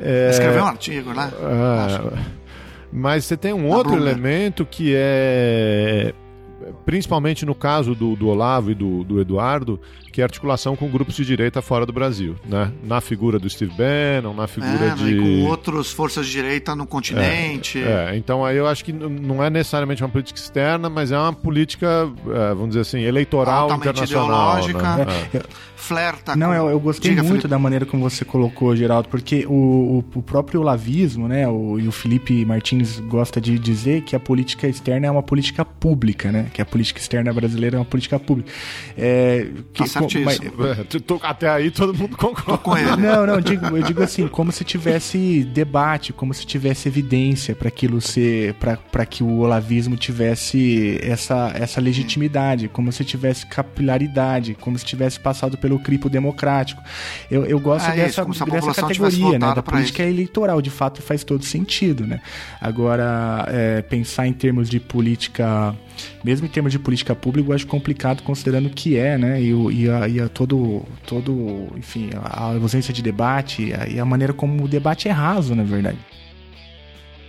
É, 0.00 0.30
Escreveu 0.30 0.62
um 0.62 0.68
artigo, 0.68 1.12
né? 1.12 1.30
Uh, 1.34 2.18
mas 2.92 3.24
você 3.24 3.36
tem 3.36 3.52
um 3.52 3.68
outro 3.68 3.94
elemento 3.94 4.64
que 4.64 4.92
é 4.96 6.14
principalmente 6.84 7.46
no 7.46 7.54
caso 7.54 7.94
do, 7.94 8.16
do 8.16 8.28
Olavo 8.28 8.70
e 8.70 8.74
do, 8.74 9.04
do, 9.04 9.20
Eduardo, 9.20 9.80
que 10.12 10.20
é 10.20 10.24
articulação 10.24 10.76
com 10.76 10.88
grupos 10.88 11.14
de 11.16 11.24
direita 11.24 11.60
fora 11.62 11.84
do 11.84 11.92
Brasil, 11.92 12.36
né? 12.44 12.72
Na 12.82 13.00
figura 13.00 13.38
do 13.38 13.48
Steve 13.48 13.72
Bannon, 13.72 14.34
na 14.34 14.46
figura 14.46 14.92
é, 14.92 14.94
de... 14.94 15.10
E 15.10 15.42
com 15.42 15.48
outras 15.48 15.90
forças 15.90 16.26
de 16.26 16.32
direita 16.32 16.74
no 16.74 16.86
continente. 16.86 17.82
É, 17.82 18.10
é, 18.12 18.16
então 18.16 18.44
aí 18.44 18.56
eu 18.56 18.66
acho 18.66 18.84
que 18.84 18.92
não 18.92 19.42
é 19.42 19.50
necessariamente 19.50 20.02
uma 20.02 20.08
política 20.08 20.38
externa, 20.38 20.88
mas 20.88 21.12
é 21.12 21.18
uma 21.18 21.32
política, 21.32 22.10
é, 22.26 22.54
vamos 22.54 22.68
dizer 22.68 22.80
assim, 22.80 23.00
eleitoral 23.00 23.70
Altamente 23.70 23.88
internacional. 23.88 24.62
Ideológica. 24.62 24.96
Né? 24.96 25.28
É. 25.34 25.42
Flerta 25.78 26.36
Não, 26.36 26.52
eu, 26.52 26.68
eu 26.68 26.80
gostei 26.80 27.12
Diga, 27.12 27.22
muito 27.22 27.42
Felipe. 27.42 27.48
da 27.48 27.58
maneira 27.58 27.86
como 27.86 28.02
você 28.02 28.24
colocou, 28.24 28.74
Geraldo, 28.74 29.08
porque 29.08 29.46
o, 29.46 30.02
o, 30.14 30.18
o 30.18 30.22
próprio 30.22 30.60
olavismo, 30.60 31.28
né, 31.28 31.48
o, 31.48 31.78
e 31.78 31.86
o 31.86 31.92
Felipe 31.92 32.44
Martins 32.44 32.98
gosta 33.00 33.40
de 33.40 33.58
dizer 33.58 34.02
que 34.02 34.14
a 34.14 34.20
política 34.20 34.66
externa 34.66 35.06
é 35.06 35.10
uma 35.10 35.22
política 35.22 35.64
pública, 35.64 36.32
né? 36.32 36.46
Que 36.52 36.60
a 36.60 36.66
política 36.66 37.00
externa 37.00 37.32
brasileira 37.32 37.76
é 37.76 37.78
uma 37.78 37.84
política 37.84 38.18
pública. 38.18 38.50
É, 38.96 39.46
que, 39.72 39.88
tá 39.88 39.97
mas, 40.24 40.40
é, 40.40 41.26
até 41.28 41.48
aí 41.48 41.70
todo 41.70 41.94
mundo 41.94 42.16
concorda. 42.18 42.58
Com 42.58 42.76
ele. 42.76 42.96
Não, 42.96 43.26
não, 43.26 43.34
eu 43.34 43.40
digo, 43.40 43.66
eu 43.66 43.82
digo 43.82 44.02
assim, 44.02 44.26
como 44.28 44.52
se 44.52 44.64
tivesse 44.64 45.44
debate, 45.44 46.12
como 46.12 46.32
se 46.34 46.46
tivesse 46.46 46.88
evidência 46.88 47.54
para 47.54 47.68
aquilo 47.68 48.00
ser, 48.00 48.54
para 48.54 49.06
que 49.06 49.22
o 49.22 49.38
olavismo 49.38 49.96
tivesse 49.96 50.98
essa, 51.02 51.52
essa 51.54 51.80
legitimidade, 51.80 52.68
como 52.68 52.90
se 52.92 53.04
tivesse 53.04 53.46
capilaridade, 53.46 54.54
como 54.60 54.78
se 54.78 54.84
tivesse 54.84 55.18
passado 55.20 55.56
pelo 55.56 55.78
cripo 55.78 56.08
democrático. 56.08 56.82
Eu, 57.30 57.44
eu 57.44 57.58
gosto 57.60 57.88
é 57.90 57.96
dessa, 57.96 58.26
isso, 58.28 58.44
dessa 58.44 58.74
categoria, 58.74 59.38
né, 59.38 59.54
da 59.54 59.62
política 59.62 60.02
isso. 60.02 60.12
eleitoral, 60.12 60.60
de 60.60 60.70
fato 60.70 61.02
faz 61.02 61.24
todo 61.24 61.44
sentido, 61.44 62.06
né? 62.06 62.20
Agora, 62.60 63.46
é, 63.48 63.82
pensar 63.82 64.26
em 64.26 64.32
termos 64.32 64.68
de 64.68 64.80
política 64.80 65.74
mesmo 66.24 66.46
em 66.46 66.48
termos 66.48 66.72
de 66.72 66.78
política 66.78 67.14
pública, 67.14 67.50
eu 67.50 67.54
acho 67.54 67.66
complicado 67.66 68.22
considerando 68.22 68.70
que 68.70 68.96
é, 68.96 69.16
né? 69.18 69.40
E, 69.40 69.50
e, 69.50 69.90
a, 69.90 70.08
e 70.08 70.20
a 70.20 70.28
todo, 70.28 70.84
todo, 71.06 71.68
enfim, 71.76 72.10
a 72.14 72.44
ausência 72.54 72.92
de 72.92 73.02
debate 73.02 73.66
e 73.66 73.74
a, 73.74 73.88
e 73.88 74.00
a 74.00 74.04
maneira 74.04 74.32
como 74.32 74.64
o 74.64 74.68
debate 74.68 75.08
é 75.08 75.12
raso, 75.12 75.54
na 75.54 75.64
verdade. 75.64 75.98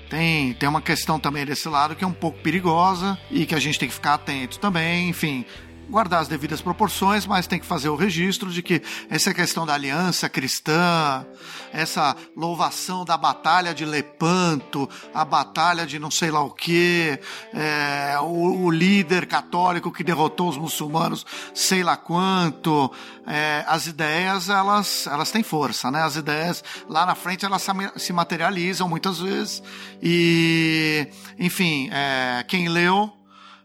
Tem, 0.10 0.54
tem 0.54 0.68
uma 0.68 0.82
questão 0.82 1.20
também 1.20 1.46
desse 1.46 1.70
lado 1.70 1.96
que 1.96 2.04
é 2.04 2.08
um 2.08 2.14
pouco 2.14 2.40
perigosa 2.40 3.18
e 3.30 3.46
que 3.46 3.54
a 3.54 3.60
gente 3.60 3.78
tem 3.78 3.88
que 3.88 3.94
ficar 3.94 4.16
atento 4.16 4.58
também. 4.58 5.10
Enfim, 5.10 5.46
guardar 5.90 6.22
as 6.22 6.28
devidas 6.28 6.62
proporções, 6.62 7.26
mas 7.26 7.48
tem 7.48 7.60
que 7.60 7.66
fazer 7.66 7.90
o 7.90 7.96
registro 7.96 8.52
de 8.52 8.62
que 8.62 8.82
essa 9.10 9.34
questão 9.34 9.66
da 9.66 9.74
aliança 9.74 10.30
cristã, 10.30 11.26
essa 11.74 12.16
louvação 12.36 13.04
da 13.04 13.18
batalha 13.18 13.74
de 13.74 13.86
Lepanto, 13.86 14.88
a 15.14 15.26
batalha 15.26 15.86
de 15.86 15.98
não 15.98 16.12
sei 16.12 16.30
lá 16.30 16.42
o 16.42 16.52
que, 16.52 17.20
é, 17.54 18.18
o, 18.22 18.66
o, 18.66 18.72
líder 18.72 19.26
católico 19.26 19.92
que 19.92 20.04
derrotou 20.04 20.50
os 20.50 20.58
muçulmanos, 20.58 21.26
sei 21.54 21.84
lá 21.84 21.98
quanto, 21.98 22.92
é, 23.26 23.66
as 23.68 23.88
ideias 23.88 24.50
elas, 24.50 25.08
elas 25.08 25.32
têm 25.32 25.44
força, 25.44 25.90
né? 25.90 26.04
As 26.04 26.16
ideias 26.16 26.64
lá 26.88 27.06
na 27.06 27.16
frente 27.16 27.46
elas 27.46 27.66
se 27.98 28.14
materializam 28.14 28.88
muitas 28.88 29.20
vezes 29.20 29.64
e, 30.02 31.08
enfim, 31.40 31.90
é, 31.92 32.46
quem 32.48 32.70
leu 32.70 33.19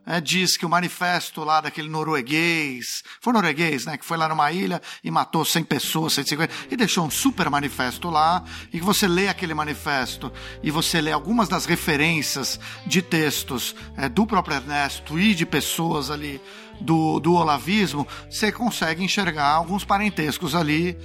é, 0.06 0.20
diz 0.20 0.56
que 0.56 0.66
o 0.66 0.68
manifesto 0.68 1.42
lá 1.42 1.60
daquele 1.60 1.88
norueguês, 1.88 3.02
foi 3.20 3.32
norueguês, 3.32 3.86
né, 3.86 3.96
que 3.96 4.04
foi 4.04 4.16
lá 4.16 4.28
numa 4.28 4.50
ilha 4.52 4.80
e 5.02 5.10
matou 5.10 5.44
100 5.44 5.64
pessoas, 5.64 6.12
150, 6.14 6.52
e 6.70 6.76
deixou 6.76 7.06
um 7.06 7.10
super 7.10 7.48
manifesto 7.48 8.10
lá, 8.10 8.44
e 8.72 8.78
que 8.78 8.84
você 8.84 9.06
lê 9.06 9.28
aquele 9.28 9.54
manifesto 9.54 10.32
e 10.62 10.70
você 10.70 11.00
lê 11.00 11.12
algumas 11.12 11.48
das 11.48 11.64
referências 11.64 12.58
de 12.86 13.00
textos 13.00 13.74
é, 13.96 14.08
do 14.08 14.26
próprio 14.26 14.56
Ernesto 14.56 15.18
e 15.18 15.34
de 15.34 15.46
pessoas 15.46 16.10
ali 16.10 16.40
do, 16.80 17.20
do 17.20 17.34
olavismo, 17.34 18.06
você 18.28 18.50
consegue 18.50 19.02
enxergar 19.02 19.48
alguns 19.48 19.84
parentescos 19.84 20.54
ali 20.54 20.98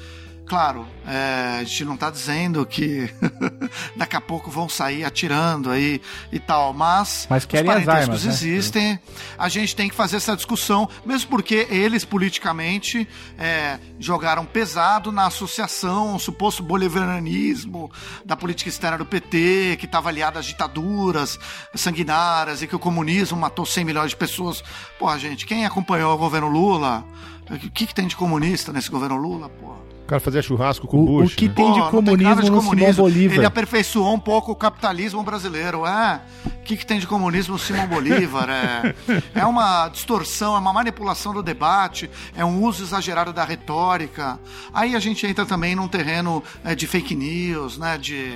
Claro, 0.49 0.87
é, 1.05 1.59
a 1.59 1.63
gente 1.63 1.85
não 1.85 1.93
está 1.93 2.09
dizendo 2.09 2.65
que 2.65 3.07
daqui 3.95 4.15
a 4.15 4.21
pouco 4.21 4.49
vão 4.49 4.67
sair 4.67 5.05
atirando 5.05 5.69
aí 5.69 6.01
e 6.31 6.39
tal, 6.39 6.73
mas, 6.73 7.27
mas 7.29 7.45
querem 7.45 7.69
os 7.69 7.75
parentescos 7.75 8.01
armas, 8.01 8.23
né? 8.23 8.31
existem. 8.31 8.93
Né? 8.93 8.99
A 9.37 9.47
gente 9.47 9.75
tem 9.75 9.87
que 9.87 9.95
fazer 9.95 10.17
essa 10.17 10.35
discussão, 10.35 10.89
mesmo 11.05 11.29
porque 11.29 11.67
eles 11.69 12.03
politicamente 12.03 13.07
é, 13.37 13.77
jogaram 13.99 14.43
pesado 14.43 15.11
na 15.11 15.27
associação, 15.27 16.15
um 16.15 16.19
suposto 16.19 16.63
bolivarianismo 16.63 17.91
da 18.25 18.35
política 18.35 18.71
externa 18.71 18.97
do 18.97 19.05
PT, 19.05 19.77
que 19.79 19.85
estava 19.85 20.09
aliada 20.09 20.39
às 20.39 20.47
ditaduras 20.47 21.37
sanguinárias 21.75 22.63
e 22.63 22.67
que 22.67 22.75
o 22.75 22.79
comunismo 22.79 23.37
matou 23.37 23.67
100 23.67 23.85
milhões 23.85 24.09
de 24.09 24.17
pessoas. 24.17 24.63
Porra, 24.97 25.19
gente, 25.19 25.45
quem 25.45 25.63
acompanhou 25.63 26.15
o 26.15 26.17
governo 26.17 26.47
Lula? 26.47 27.05
O 27.51 27.69
que, 27.69 27.85
que 27.85 27.93
tem 27.93 28.07
de 28.07 28.15
comunista 28.15 28.73
nesse 28.73 28.89
governo 28.89 29.15
Lula, 29.15 29.47
porra? 29.47 29.88
O 30.09 30.17
cara 30.17 30.19
fazia 30.19 30.41
churrasco 30.41 30.87
com 30.87 31.03
o 31.03 31.05
Bush. 31.05 31.33
O 31.33 31.35
que 31.35 31.47
né? 31.47 31.53
tem 31.53 31.71
de 31.71 31.79
Pô, 31.81 31.89
comunismo 31.91 32.35
tem 32.35 32.43
de 32.43 32.49
no 32.49 32.57
comunismo. 32.57 32.93
Simão 32.93 33.11
Bolívar? 33.11 33.37
Ele 33.37 33.45
aperfeiçoou 33.45 34.11
um 34.11 34.19
pouco 34.19 34.51
o 34.51 34.55
capitalismo 34.55 35.21
brasileiro. 35.21 35.85
É, 35.85 36.19
o 36.47 36.63
que, 36.63 36.75
que 36.75 36.83
tem 36.83 36.97
de 36.97 37.05
comunismo 37.05 37.53
no 37.53 37.59
Simão 37.59 37.85
Bolívar? 37.85 38.49
É, 38.49 38.95
é 39.35 39.45
uma 39.45 39.87
distorção, 39.87 40.55
é 40.55 40.57
uma 40.57 40.73
manipulação 40.73 41.31
do 41.31 41.43
debate, 41.43 42.09
é 42.35 42.43
um 42.43 42.63
uso 42.63 42.83
exagerado 42.83 43.31
da 43.31 43.43
retórica. 43.43 44.39
Aí 44.73 44.95
a 44.95 44.99
gente 44.99 45.27
entra 45.27 45.45
também 45.45 45.75
num 45.75 45.87
terreno 45.87 46.41
é, 46.63 46.73
de 46.73 46.87
fake 46.87 47.13
news, 47.13 47.77
né, 47.77 47.95
de 47.95 48.35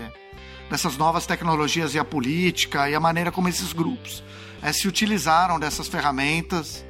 dessas 0.70 0.96
novas 0.96 1.26
tecnologias 1.26 1.96
e 1.96 2.00
a 2.00 2.06
política 2.06 2.88
e 2.88 2.94
a 2.94 3.00
maneira 3.00 3.32
como 3.32 3.50
esses 3.50 3.74
grupos 3.74 4.24
é, 4.62 4.72
se 4.72 4.88
utilizaram 4.88 5.60
dessas 5.60 5.88
ferramentas 5.88 6.86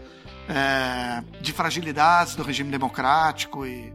é, 0.49 1.23
de 1.39 1.53
fragilidades 1.53 2.35
do 2.35 2.43
regime 2.43 2.69
democrático 2.69 3.65
e 3.65 3.93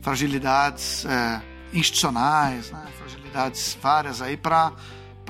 fragilidades 0.00 1.04
é, 1.04 1.42
institucionais, 1.72 2.70
né? 2.70 2.86
fragilidades 2.98 3.76
várias 3.80 4.22
aí 4.22 4.36
para 4.36 4.72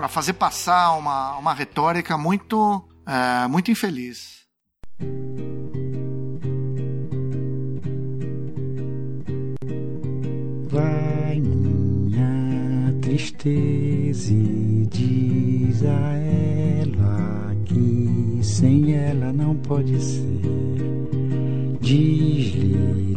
fazer 0.09 0.35
passar 0.35 0.93
uma, 0.93 1.37
uma 1.37 1.55
retórica 1.55 2.17
muito, 2.17 2.85
é, 3.07 3.47
muito 3.49 3.71
infeliz. 3.71 4.39
Vai 10.71 11.41
minha 11.41 13.01
tristeza 13.01 14.33
e 14.33 14.87
diz 14.91 15.83
a 15.83 16.13
ela 16.13 17.55
que 17.65 18.41
sem 18.43 18.95
ela 18.95 19.33
não 19.33 19.57
pode 19.57 20.01
ser. 20.01 20.41
Diz-lhe 21.81 23.17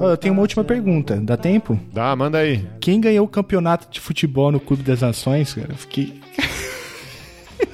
Eu 0.00 0.16
tenho 0.16 0.34
uma 0.34 0.42
última 0.42 0.64
pergunta. 0.64 1.16
Dá 1.16 1.36
tempo? 1.36 1.78
Dá, 1.92 2.14
manda 2.14 2.38
aí. 2.38 2.66
Quem 2.80 3.00
ganhou 3.00 3.24
o 3.26 3.28
campeonato 3.28 3.88
de 3.90 4.00
futebol 4.00 4.50
no 4.52 4.60
Clube 4.60 4.82
das 4.82 5.00
Nações, 5.00 5.54
cara? 5.54 5.74
Fiquei. 5.74 6.20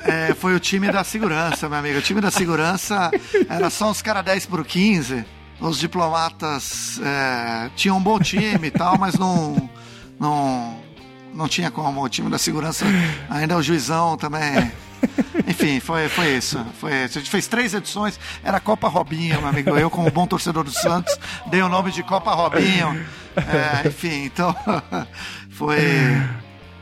É, 0.04 0.34
foi 0.34 0.54
o 0.54 0.60
time 0.60 0.90
da 0.90 1.02
segurança, 1.02 1.68
meu 1.68 1.78
amigo. 1.78 1.98
O 1.98 2.02
time 2.02 2.20
da 2.20 2.30
segurança 2.30 3.10
era 3.48 3.68
só 3.70 3.90
uns 3.90 4.00
caras 4.00 4.24
10 4.24 4.46
por 4.46 4.64
15. 4.64 5.24
Os 5.60 5.78
diplomatas 5.78 7.00
é, 7.04 7.70
tinham 7.74 7.96
um 7.96 8.00
bom 8.00 8.18
time 8.18 8.68
e 8.68 8.70
tal, 8.70 8.96
mas 8.98 9.16
não, 9.16 9.68
não, 10.18 10.76
não 11.34 11.48
tinha 11.48 11.70
como. 11.72 12.04
O 12.04 12.08
time 12.08 12.30
da 12.30 12.38
segurança, 12.38 12.84
ainda 13.28 13.56
o 13.56 13.62
juizão 13.62 14.16
também 14.16 14.70
enfim, 15.46 15.80
foi, 15.80 16.08
foi 16.08 16.36
isso. 16.36 16.64
Foi 16.80 16.92
isso. 17.04 17.18
A 17.18 17.20
gente 17.20 17.30
fez 17.30 17.46
três 17.46 17.74
edições, 17.74 18.18
era 18.42 18.60
Copa 18.60 18.88
Robinho, 18.88 19.38
meu 19.40 19.48
amigo. 19.48 19.70
Eu, 19.76 19.90
como 19.90 20.10
bom 20.10 20.26
torcedor 20.26 20.64
do 20.64 20.70
Santos, 20.70 21.18
dei 21.46 21.62
o 21.62 21.68
nome 21.68 21.90
de 21.90 22.02
Copa 22.02 22.32
Robinho. 22.32 23.04
É, 23.36 23.86
enfim, 23.88 24.24
então 24.24 24.54
foi. 25.50 25.78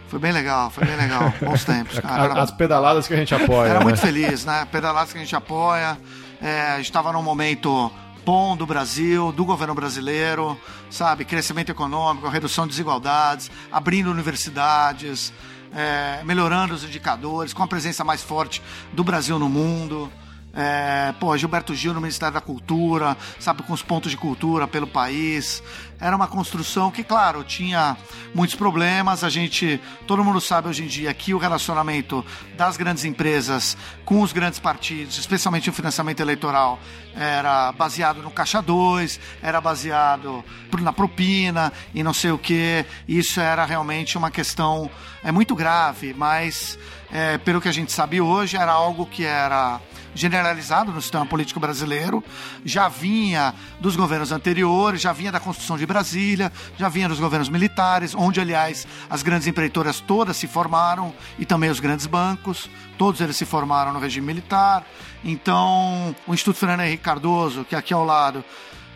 Foi 0.08 0.18
bem 0.20 0.30
legal, 0.30 0.70
foi 0.70 0.84
bem 0.84 0.96
legal. 0.96 1.32
Bons 1.40 1.64
tempos, 1.64 1.98
cara. 1.98 2.40
As 2.40 2.52
pedaladas 2.52 3.08
que 3.08 3.14
a 3.14 3.16
gente 3.16 3.34
apoia. 3.34 3.70
Era 3.70 3.78
né? 3.80 3.84
muito 3.84 3.98
feliz, 3.98 4.44
né? 4.44 4.66
Pedaladas 4.70 5.12
que 5.12 5.18
a 5.18 5.20
gente 5.20 5.34
apoia. 5.34 5.98
É, 6.40 6.72
a 6.72 6.76
gente 6.76 6.86
estava 6.86 7.12
num 7.12 7.22
momento 7.22 7.90
bom 8.24 8.56
do 8.56 8.64
Brasil, 8.64 9.32
do 9.32 9.44
governo 9.44 9.74
brasileiro, 9.74 10.58
sabe? 10.88 11.24
Crescimento 11.24 11.70
econômico, 11.70 12.28
redução 12.28 12.64
de 12.64 12.70
desigualdades, 12.70 13.50
abrindo 13.72 14.10
universidades 14.10 15.32
é, 15.74 16.22
melhorando 16.24 16.74
os 16.74 16.84
indicadores, 16.84 17.52
com 17.52 17.62
a 17.62 17.66
presença 17.66 18.04
mais 18.04 18.22
forte 18.22 18.62
do 18.92 19.02
Brasil 19.02 19.38
no 19.38 19.48
mundo. 19.48 20.10
É, 20.56 21.12
pô, 21.18 21.36
Gilberto 21.36 21.74
Gil 21.74 21.92
no 21.92 22.00
Ministério 22.00 22.34
da 22.34 22.40
Cultura, 22.40 23.16
sabe, 23.40 23.62
com 23.62 23.72
os 23.72 23.82
pontos 23.82 24.10
de 24.10 24.16
cultura 24.16 24.68
pelo 24.68 24.86
país. 24.86 25.62
Era 26.00 26.14
uma 26.14 26.28
construção 26.28 26.90
que, 26.90 27.02
claro, 27.02 27.42
tinha 27.42 27.96
muitos 28.34 28.54
problemas. 28.54 29.24
A 29.24 29.28
gente, 29.28 29.80
todo 30.06 30.22
mundo 30.22 30.40
sabe 30.40 30.68
hoje 30.68 30.84
em 30.84 30.86
dia 30.86 31.12
que 31.14 31.34
o 31.34 31.38
relacionamento 31.38 32.24
das 32.56 32.76
grandes 32.76 33.04
empresas 33.04 33.76
com 34.04 34.20
os 34.20 34.32
grandes 34.32 34.58
partidos, 34.58 35.18
especialmente 35.18 35.70
o 35.70 35.72
financiamento 35.72 36.20
eleitoral, 36.20 36.78
era 37.16 37.72
baseado 37.72 38.22
no 38.22 38.30
caixa 38.30 38.60
2, 38.60 39.18
era 39.42 39.60
baseado 39.60 40.44
na 40.80 40.92
propina 40.92 41.72
e 41.94 42.02
não 42.02 42.12
sei 42.12 42.30
o 42.30 42.38
que. 42.38 42.84
Isso 43.08 43.40
era 43.40 43.64
realmente 43.64 44.18
uma 44.18 44.30
questão 44.30 44.90
é 45.22 45.32
muito 45.32 45.54
grave, 45.54 46.12
mas 46.12 46.78
é, 47.10 47.38
pelo 47.38 47.60
que 47.60 47.68
a 47.68 47.72
gente 47.72 47.90
sabe 47.92 48.20
hoje, 48.20 48.56
era 48.56 48.72
algo 48.72 49.06
que 49.06 49.24
era 49.24 49.80
generalizado 50.14 50.92
no 50.92 51.02
sistema 51.02 51.26
político 51.26 51.58
brasileiro, 51.58 52.22
já 52.64 52.88
vinha 52.88 53.54
dos 53.80 53.96
governos 53.96 54.32
anteriores, 54.32 55.00
já 55.00 55.12
vinha 55.12 55.32
da 55.32 55.40
construção 55.40 55.76
de 55.76 55.86
Brasília, 55.86 56.52
já 56.78 56.88
vinha 56.88 57.08
dos 57.08 57.20
governos 57.20 57.48
militares, 57.48 58.14
onde, 58.14 58.40
aliás, 58.40 58.86
as 59.10 59.22
grandes 59.22 59.46
empreitoras 59.46 60.00
todas 60.00 60.36
se 60.36 60.46
formaram 60.46 61.12
e 61.38 61.44
também 61.44 61.70
os 61.70 61.80
grandes 61.80 62.06
bancos, 62.06 62.70
todos 62.96 63.20
eles 63.20 63.36
se 63.36 63.44
formaram 63.44 63.92
no 63.92 63.98
regime 63.98 64.26
militar. 64.26 64.84
Então, 65.24 66.14
o 66.26 66.34
Instituto 66.34 66.58
Fernando 66.58 66.80
Henrique 66.80 67.02
Cardoso, 67.02 67.64
que 67.64 67.74
é 67.74 67.78
aqui 67.78 67.94
ao 67.94 68.04
lado, 68.04 68.44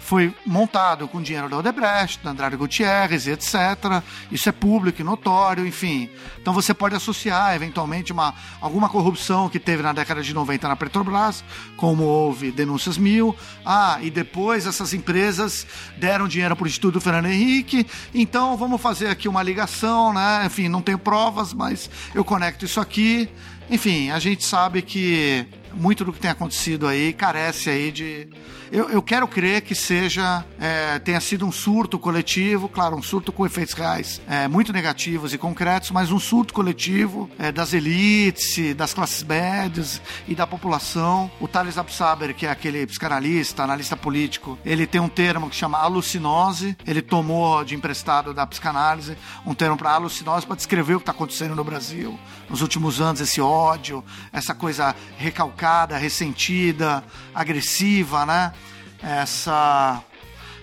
foi 0.09 0.35
montado 0.47 1.07
com 1.07 1.21
dinheiro 1.21 1.51
da 1.51 1.59
Odebrecht, 1.59 2.21
da 2.25 2.31
Andrade 2.31 2.57
Gutierrez 2.57 3.27
etc. 3.27 4.03
Isso 4.33 4.49
é 4.49 4.53
público 4.53 5.03
e 5.03 5.05
notório, 5.05 5.67
enfim. 5.67 6.09
Então 6.41 6.55
você 6.55 6.73
pode 6.73 6.95
associar 6.95 7.55
eventualmente 7.55 8.11
uma, 8.11 8.33
alguma 8.59 8.89
corrupção 8.89 9.51
que 9.51 9.59
teve 9.59 9.83
na 9.83 9.93
década 9.93 10.23
de 10.23 10.33
90 10.33 10.67
na 10.67 10.77
Petrobras, 10.77 11.45
como 11.77 12.05
houve 12.05 12.51
denúncias 12.51 12.97
mil. 12.97 13.37
Ah, 13.67 13.99
e 14.01 14.11
depois 14.11 14.67
essas 14.67 14.95
empresas 14.95 15.67
deram 15.99 16.27
dinheiro 16.27 16.57
para 16.57 16.65
o 16.65 16.69
Instituto 16.69 17.03
Fernando 17.03 17.27
Henrique. 17.27 17.87
Então 18.15 18.57
vamos 18.57 18.81
fazer 18.81 19.09
aqui 19.09 19.29
uma 19.29 19.43
ligação, 19.43 20.15
né? 20.15 20.45
Enfim, 20.47 20.71
não 20.71 20.81
tenho 20.81 20.99
provas, 20.99 21.53
mas 21.53 21.91
eu 22.15 22.25
conecto 22.25 22.65
isso 22.65 22.81
aqui. 22.81 23.29
Enfim, 23.71 24.11
a 24.11 24.19
gente 24.19 24.43
sabe 24.43 24.81
que 24.81 25.47
muito 25.75 26.03
do 26.03 26.15
que 26.15 26.19
tem 26.19 26.31
acontecido 26.31 26.87
aí 26.87 27.13
carece 27.13 27.69
aí 27.69 27.93
de. 27.93 28.27
Eu, 28.71 28.91
eu 28.91 29.03
quero 29.03 29.27
crer 29.27 29.63
que 29.63 29.75
seja 29.75 30.45
é, 30.61 30.99
tenha 30.99 31.21
sido 31.21 31.47
um 31.47 31.53
surto 31.53 31.99
coletivo, 31.99 32.69
claro, 32.69 32.97
um 32.97 33.03
surto 33.03 33.33
com 33.33 33.47
efeitos 33.47 33.75
reais 33.75 34.21
é, 34.29 34.47
muito 34.47 34.73
negativos 34.73 35.33
e 35.33 35.39
concretos, 35.39 35.91
mas 35.91 36.11
um 36.11 36.19
surto 36.19 36.53
coletivo 36.53 37.31
é, 37.39 37.51
das 37.51 37.73
elites, 37.73 38.75
das 38.75 38.93
classes 38.93 39.23
médias 39.23 40.03
e 40.27 40.35
da 40.35 40.47
população. 40.47 41.31
O 41.41 41.49
Thales 41.49 41.79
Absaber, 41.79 42.35
que 42.35 42.47
é 42.47 42.51
aquele 42.51 42.87
psicanalista, 42.87 43.63
analista 43.63 43.97
político, 43.97 44.59
ele 44.65 44.87
tem 44.87 45.01
um 45.01 45.09
termo 45.09 45.49
que 45.49 45.57
chama 45.57 45.79
alucinose. 45.79 46.77
Ele 46.87 47.01
tomou 47.01 47.65
de 47.65 47.75
emprestado 47.75 48.35
da 48.35 48.47
psicanálise 48.47 49.17
um 49.47 49.55
termo 49.55 49.77
para 49.77 49.93
alucinose 49.93 50.47
para 50.47 50.57
descrever 50.57 50.95
o 50.95 50.99
que 50.99 51.03
está 51.03 51.13
acontecendo 51.13 51.55
no 51.55 51.65
Brasil 51.65 52.19
nos 52.49 52.63
últimos 52.63 53.01
anos, 53.01 53.21
esse 53.21 53.41
ódio, 53.41 54.03
essa 54.33 54.55
coisa 54.55 54.95
recalcada, 55.17 55.97
ressentida, 55.99 57.05
agressiva, 57.35 58.25
né? 58.25 58.53
Essa, 59.03 60.03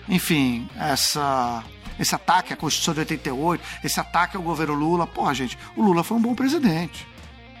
enfim, 0.08 0.68
essa 0.76 1.64
esse 1.98 2.14
ataque 2.14 2.52
à 2.52 2.56
Constituição 2.56 2.94
de 2.94 3.00
88, 3.00 3.62
esse 3.82 3.98
ataque 3.98 4.36
ao 4.36 4.42
governo 4.42 4.74
Lula. 4.74 5.06
Pô, 5.06 5.32
gente, 5.32 5.58
o 5.74 5.82
Lula 5.82 6.04
foi 6.04 6.16
um 6.16 6.20
bom 6.20 6.34
presidente. 6.34 7.06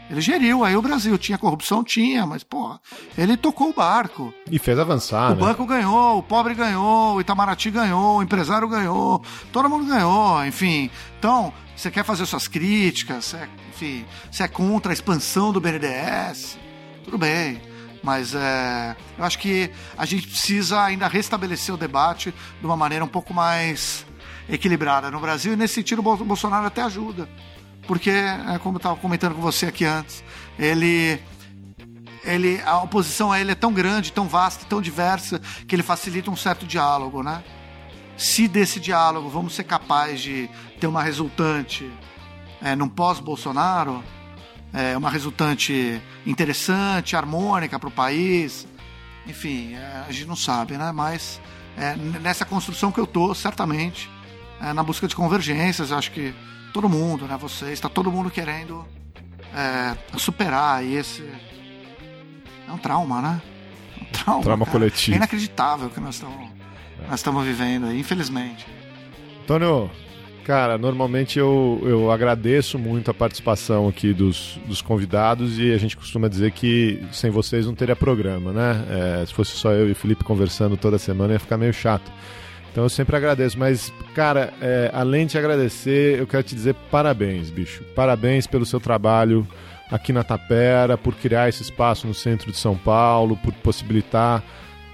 Ele 0.08 0.20
geriu 0.20 0.62
aí 0.64 0.76
o 0.76 0.82
Brasil. 0.82 1.18
Tinha 1.18 1.36
corrupção? 1.36 1.82
Tinha, 1.82 2.24
mas, 2.26 2.44
pô, 2.44 2.78
ele 3.18 3.36
tocou 3.36 3.70
o 3.70 3.72
barco. 3.72 4.32
E 4.50 4.58
fez 4.58 4.78
avançar, 4.78 5.32
O 5.32 5.34
né? 5.34 5.40
banco 5.40 5.66
ganhou, 5.66 6.18
o 6.18 6.22
pobre 6.22 6.54
ganhou, 6.54 7.16
o 7.16 7.20
Itamaraty 7.20 7.70
ganhou, 7.70 8.18
o 8.18 8.22
empresário 8.22 8.68
ganhou, 8.68 9.22
todo 9.52 9.68
mundo 9.68 9.86
ganhou, 9.86 10.44
enfim. 10.46 10.90
Então, 11.18 11.52
você 11.74 11.90
quer 11.90 12.04
fazer 12.04 12.24
suas 12.26 12.46
críticas, 12.46 13.24
você, 13.24 13.36
é, 13.36 13.48
enfim, 13.70 14.04
você 14.30 14.44
é 14.44 14.48
contra 14.48 14.92
a 14.92 14.94
expansão 14.94 15.52
do 15.52 15.60
BNDES, 15.60 16.56
tudo 17.04 17.18
bem. 17.18 17.60
Mas 18.06 18.36
é, 18.36 18.94
eu 19.18 19.24
acho 19.24 19.36
que 19.36 19.68
a 19.98 20.06
gente 20.06 20.28
precisa 20.28 20.80
ainda 20.80 21.08
restabelecer 21.08 21.74
o 21.74 21.76
debate 21.76 22.32
de 22.60 22.64
uma 22.64 22.76
maneira 22.76 23.04
um 23.04 23.08
pouco 23.08 23.34
mais 23.34 24.06
equilibrada 24.48 25.10
no 25.10 25.18
Brasil. 25.18 25.52
E 25.54 25.56
nesse 25.56 25.74
sentido, 25.74 25.98
o 25.98 26.02
Bol- 26.02 26.16
Bolsonaro 26.18 26.64
até 26.64 26.82
ajuda. 26.82 27.28
Porque, 27.84 28.10
é, 28.10 28.60
como 28.62 28.76
eu 28.76 28.78
estava 28.78 28.94
comentando 28.94 29.34
com 29.34 29.40
você 29.40 29.66
aqui 29.66 29.84
antes, 29.84 30.22
ele 30.56 31.20
ele, 32.22 32.60
a 32.64 32.78
oposição 32.78 33.32
a 33.32 33.40
ele 33.40 33.50
é 33.50 33.54
tão 33.56 33.72
grande, 33.72 34.12
tão 34.12 34.28
vasta, 34.28 34.64
tão 34.68 34.80
diversa, 34.80 35.40
que 35.66 35.74
ele 35.74 35.82
facilita 35.82 36.30
um 36.30 36.36
certo 36.36 36.64
diálogo, 36.64 37.24
né? 37.24 37.42
Se 38.16 38.46
desse 38.46 38.78
diálogo 38.78 39.28
vamos 39.28 39.52
ser 39.56 39.64
capazes 39.64 40.20
de 40.20 40.48
ter 40.80 40.86
uma 40.86 41.02
resultante 41.02 41.90
é, 42.62 42.76
num 42.76 42.88
pós-Bolsonaro, 42.88 44.02
é, 44.72 44.96
uma 44.96 45.10
resultante 45.10 46.00
interessante, 46.24 47.16
harmônica 47.16 47.78
para 47.78 47.88
o 47.88 47.92
país, 47.92 48.66
enfim, 49.26 49.74
é, 49.74 50.04
a 50.08 50.12
gente 50.12 50.26
não 50.26 50.36
sabe, 50.36 50.76
né? 50.76 50.92
Mas 50.92 51.40
é, 51.76 51.96
nessa 51.96 52.44
construção 52.44 52.92
que 52.92 53.00
eu 53.00 53.06
tô, 53.06 53.34
certamente, 53.34 54.10
é, 54.60 54.72
na 54.72 54.82
busca 54.82 55.08
de 55.08 55.16
convergências, 55.16 55.92
acho 55.92 56.10
que 56.12 56.34
todo 56.72 56.88
mundo, 56.88 57.26
né? 57.26 57.36
Vocês, 57.36 57.72
está 57.72 57.88
todo 57.88 58.10
mundo 58.10 58.30
querendo 58.30 58.86
é, 59.54 59.96
superar 60.18 60.84
esse 60.84 61.22
é 62.68 62.72
um 62.72 62.78
trauma, 62.78 63.22
né? 63.22 63.42
Um 64.00 64.04
trauma. 64.12 64.42
Trauma 64.42 64.66
coletivo. 64.66 65.14
É 65.14 65.16
inacreditável 65.18 65.88
que 65.90 66.00
nós 66.00 66.16
estamos, 66.16 66.50
nós 67.08 67.20
estamos 67.20 67.44
vivendo 67.44 67.86
aí, 67.86 68.00
infelizmente. 68.00 68.66
Antônio, 69.42 69.90
cara, 70.46 70.78
normalmente 70.78 71.40
eu, 71.40 71.82
eu 71.82 72.08
agradeço 72.08 72.78
muito 72.78 73.10
a 73.10 73.14
participação 73.14 73.88
aqui 73.88 74.12
dos, 74.14 74.60
dos 74.64 74.80
convidados 74.80 75.58
e 75.58 75.72
a 75.72 75.76
gente 75.76 75.96
costuma 75.96 76.28
dizer 76.28 76.52
que 76.52 77.02
sem 77.10 77.32
vocês 77.32 77.66
não 77.66 77.74
teria 77.74 77.96
programa, 77.96 78.52
né? 78.52 78.84
É, 78.88 79.26
se 79.26 79.34
fosse 79.34 79.56
só 79.56 79.72
eu 79.72 79.88
e 79.88 79.92
o 79.92 79.94
Felipe 79.96 80.22
conversando 80.22 80.76
toda 80.76 80.98
semana 80.98 81.32
ia 81.32 81.40
ficar 81.40 81.58
meio 81.58 81.72
chato. 81.72 82.12
Então 82.70 82.84
eu 82.84 82.88
sempre 82.88 83.16
agradeço, 83.16 83.58
mas, 83.58 83.92
cara, 84.14 84.54
é, 84.60 84.88
além 84.94 85.26
de 85.26 85.36
agradecer, 85.36 86.20
eu 86.20 86.28
quero 86.28 86.44
te 86.44 86.54
dizer 86.54 86.76
parabéns, 86.92 87.50
bicho. 87.50 87.82
Parabéns 87.96 88.46
pelo 88.46 88.64
seu 88.64 88.78
trabalho 88.78 89.44
aqui 89.90 90.12
na 90.12 90.22
Tapera, 90.22 90.96
por 90.96 91.16
criar 91.16 91.48
esse 91.48 91.62
espaço 91.62 92.06
no 92.06 92.14
centro 92.14 92.52
de 92.52 92.58
São 92.58 92.76
Paulo, 92.76 93.36
por 93.36 93.52
possibilitar 93.54 94.44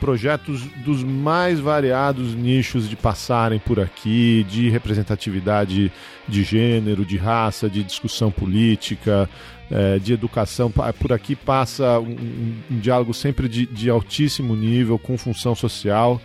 projetos 0.03 0.63
dos 0.85 1.05
mais 1.05 1.61
variados 1.61 2.35
nichos 2.35 2.89
de 2.89 2.97
passarem 2.97 3.61
por 3.61 3.79
aqui, 3.79 4.45
de 4.51 4.69
representatividade 4.69 5.93
de 6.29 6.43
gênero, 6.43 7.05
de 7.05 7.17
raça, 7.17 7.71
de 7.71 7.85
discussão 7.85 8.29
política, 8.33 9.31
eh, 9.71 10.01
de 10.01 10.13
educação. 10.13 10.73
Por 10.99 11.13
aqui 11.13 11.37
passa 11.37 12.01
um, 12.01 12.11
um- 12.11 12.55
um 12.73 12.79
diálogo 12.81 13.15
sempre 13.15 13.49
de, 13.49 13.65
de 13.65 13.89
altíssimo 13.89 14.57
nível, 14.57 14.99
com 14.99 15.17
função 15.17 15.55
social. 15.55 16.21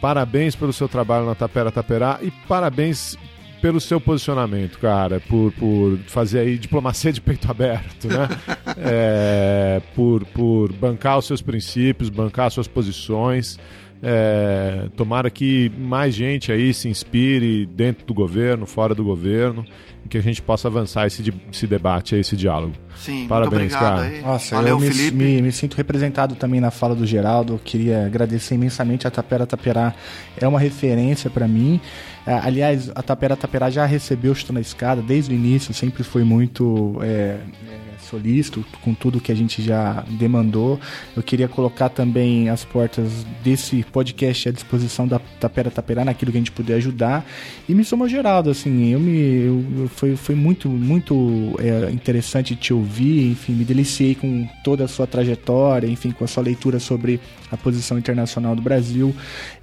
Parabéns 0.00 0.56
pelo 0.56 0.72
seu 0.72 0.88
trabalho 0.88 1.26
na 1.26 1.34
Tapera 1.34 1.70
Taperá 1.70 2.18
e 2.22 2.30
parabéns 2.48 3.18
pelo 3.64 3.80
seu 3.80 3.98
posicionamento, 3.98 4.78
cara, 4.78 5.20
por, 5.20 5.50
por 5.52 5.98
fazer 6.06 6.40
aí 6.40 6.58
diplomacia 6.58 7.10
de 7.10 7.18
peito 7.18 7.50
aberto, 7.50 8.08
né? 8.08 8.28
É, 8.76 9.80
por, 9.94 10.22
por 10.26 10.70
bancar 10.74 11.16
os 11.16 11.26
seus 11.26 11.40
princípios, 11.40 12.10
bancar 12.10 12.48
as 12.48 12.52
suas 12.52 12.68
posições. 12.68 13.58
É, 14.02 14.88
tomara 14.96 15.30
que 15.30 15.72
mais 15.78 16.14
gente 16.14 16.52
aí 16.52 16.74
se 16.74 16.88
inspire 16.88 17.64
dentro 17.64 18.04
do 18.04 18.12
governo, 18.12 18.66
fora 18.66 18.94
do 18.94 19.02
governo, 19.02 19.64
e 20.04 20.08
que 20.08 20.18
a 20.18 20.20
gente 20.22 20.42
possa 20.42 20.68
avançar 20.68 21.06
esse, 21.06 21.32
esse 21.50 21.66
debate, 21.66 22.14
esse 22.16 22.36
diálogo. 22.36 22.74
Sim, 22.96 23.26
Parabéns, 23.26 23.72
cara. 23.72 24.02
aí. 24.02 24.20
Nossa, 24.20 24.56
Valeu, 24.56 24.78
eu 24.78 24.78
me, 24.78 25.10
me- 25.10 25.40
me 25.42 25.52
sinto 25.52 25.74
representado 25.74 26.34
também 26.34 26.60
na 26.60 26.70
fala 26.70 26.94
do 26.94 27.06
Geraldo. 27.06 27.54
Eu 27.54 27.58
queria 27.58 28.04
agradecer 28.04 28.56
imensamente 28.56 29.06
a 29.06 29.10
Tapera 29.10 29.46
Taperá. 29.46 29.94
É 30.36 30.46
uma 30.46 30.60
referência 30.60 31.30
para 31.30 31.48
mim. 31.48 31.80
Ah, 32.26 32.42
Aliás, 32.44 32.90
a 32.94 33.02
Tapera 33.02 33.36
Taperá 33.36 33.68
já 33.70 33.84
recebeu 33.84 34.32
o 34.32 34.34
Chute 34.34 34.52
na 34.52 34.60
Escada 34.60 35.02
desde 35.02 35.32
o 35.32 35.34
início, 35.34 35.74
sempre 35.74 36.02
foi 36.02 36.24
muito 36.24 36.98
é, 37.02 37.38
solícito 38.14 38.64
com 38.82 38.94
tudo 38.94 39.20
que 39.20 39.32
a 39.32 39.34
gente 39.34 39.60
já 39.62 40.04
demandou. 40.08 40.78
Eu 41.16 41.22
queria 41.22 41.48
colocar 41.48 41.88
também 41.88 42.48
as 42.48 42.64
portas 42.64 43.10
desse 43.42 43.82
podcast 43.90 44.48
à 44.48 44.52
disposição 44.52 45.06
da 45.06 45.18
Tapera 45.40 45.70
Taperá 45.70 46.04
naquilo 46.04 46.30
que 46.30 46.38
a 46.38 46.40
gente 46.40 46.52
puder 46.52 46.74
ajudar. 46.76 47.26
E 47.68 47.74
me 47.74 47.84
somou 47.84 48.08
Geraldo, 48.08 48.50
assim, 48.50 48.88
eu 48.92 49.00
me 49.00 49.24
eu- 49.44 49.88
foi, 49.88 50.16
foi 50.16 50.34
muito 50.34 50.68
muito 50.68 51.54
é, 51.58 51.90
interessante 51.90 52.54
te 52.54 52.72
ouvir, 52.72 53.30
enfim, 53.32 53.52
me 53.52 53.64
deliciei 53.64 54.14
com 54.14 54.46
toda 54.62 54.84
a 54.84 54.88
sua 54.88 55.06
trajetória, 55.06 55.86
enfim, 55.88 56.12
com 56.12 56.24
a 56.24 56.26
sua 56.28 56.42
leitura 56.42 56.78
sobre 56.78 57.18
a 57.50 57.56
posição 57.56 57.98
internacional 57.98 58.54
do 58.54 58.62
Brasil. 58.62 59.14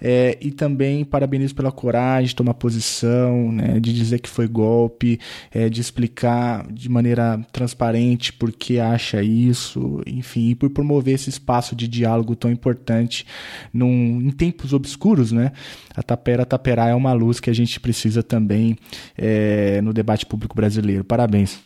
É, 0.01 0.37
e 0.41 0.51
também 0.51 1.03
parabenizo 1.05 1.55
pela 1.55 1.71
coragem 1.71 2.27
de 2.27 2.35
tomar 2.35 2.53
posição, 2.55 3.51
né, 3.51 3.79
de 3.79 3.93
dizer 3.93 4.19
que 4.19 4.29
foi 4.29 4.47
golpe, 4.47 5.19
é, 5.53 5.69
de 5.69 5.79
explicar 5.79 6.65
de 6.71 6.89
maneira 6.89 7.39
transparente 7.51 8.33
por 8.41 8.51
que 8.51 8.79
acha 8.79 9.21
isso, 9.21 10.01
enfim, 10.07 10.49
e 10.49 10.55
por 10.55 10.71
promover 10.71 11.13
esse 11.13 11.29
espaço 11.29 11.75
de 11.75 11.87
diálogo 11.87 12.35
tão 12.35 12.51
importante 12.51 13.23
num, 13.71 14.19
em 14.19 14.31
tempos 14.31 14.73
obscuros, 14.73 15.31
né? 15.31 15.51
A 15.95 16.01
Tapera 16.01 16.43
Taperá 16.43 16.87
é 16.87 16.95
uma 16.95 17.13
luz 17.13 17.39
que 17.39 17.51
a 17.51 17.53
gente 17.53 17.79
precisa 17.79 18.23
também 18.23 18.75
é, 19.15 19.79
no 19.83 19.93
debate 19.93 20.25
público 20.25 20.55
brasileiro. 20.55 21.03
Parabéns. 21.03 21.61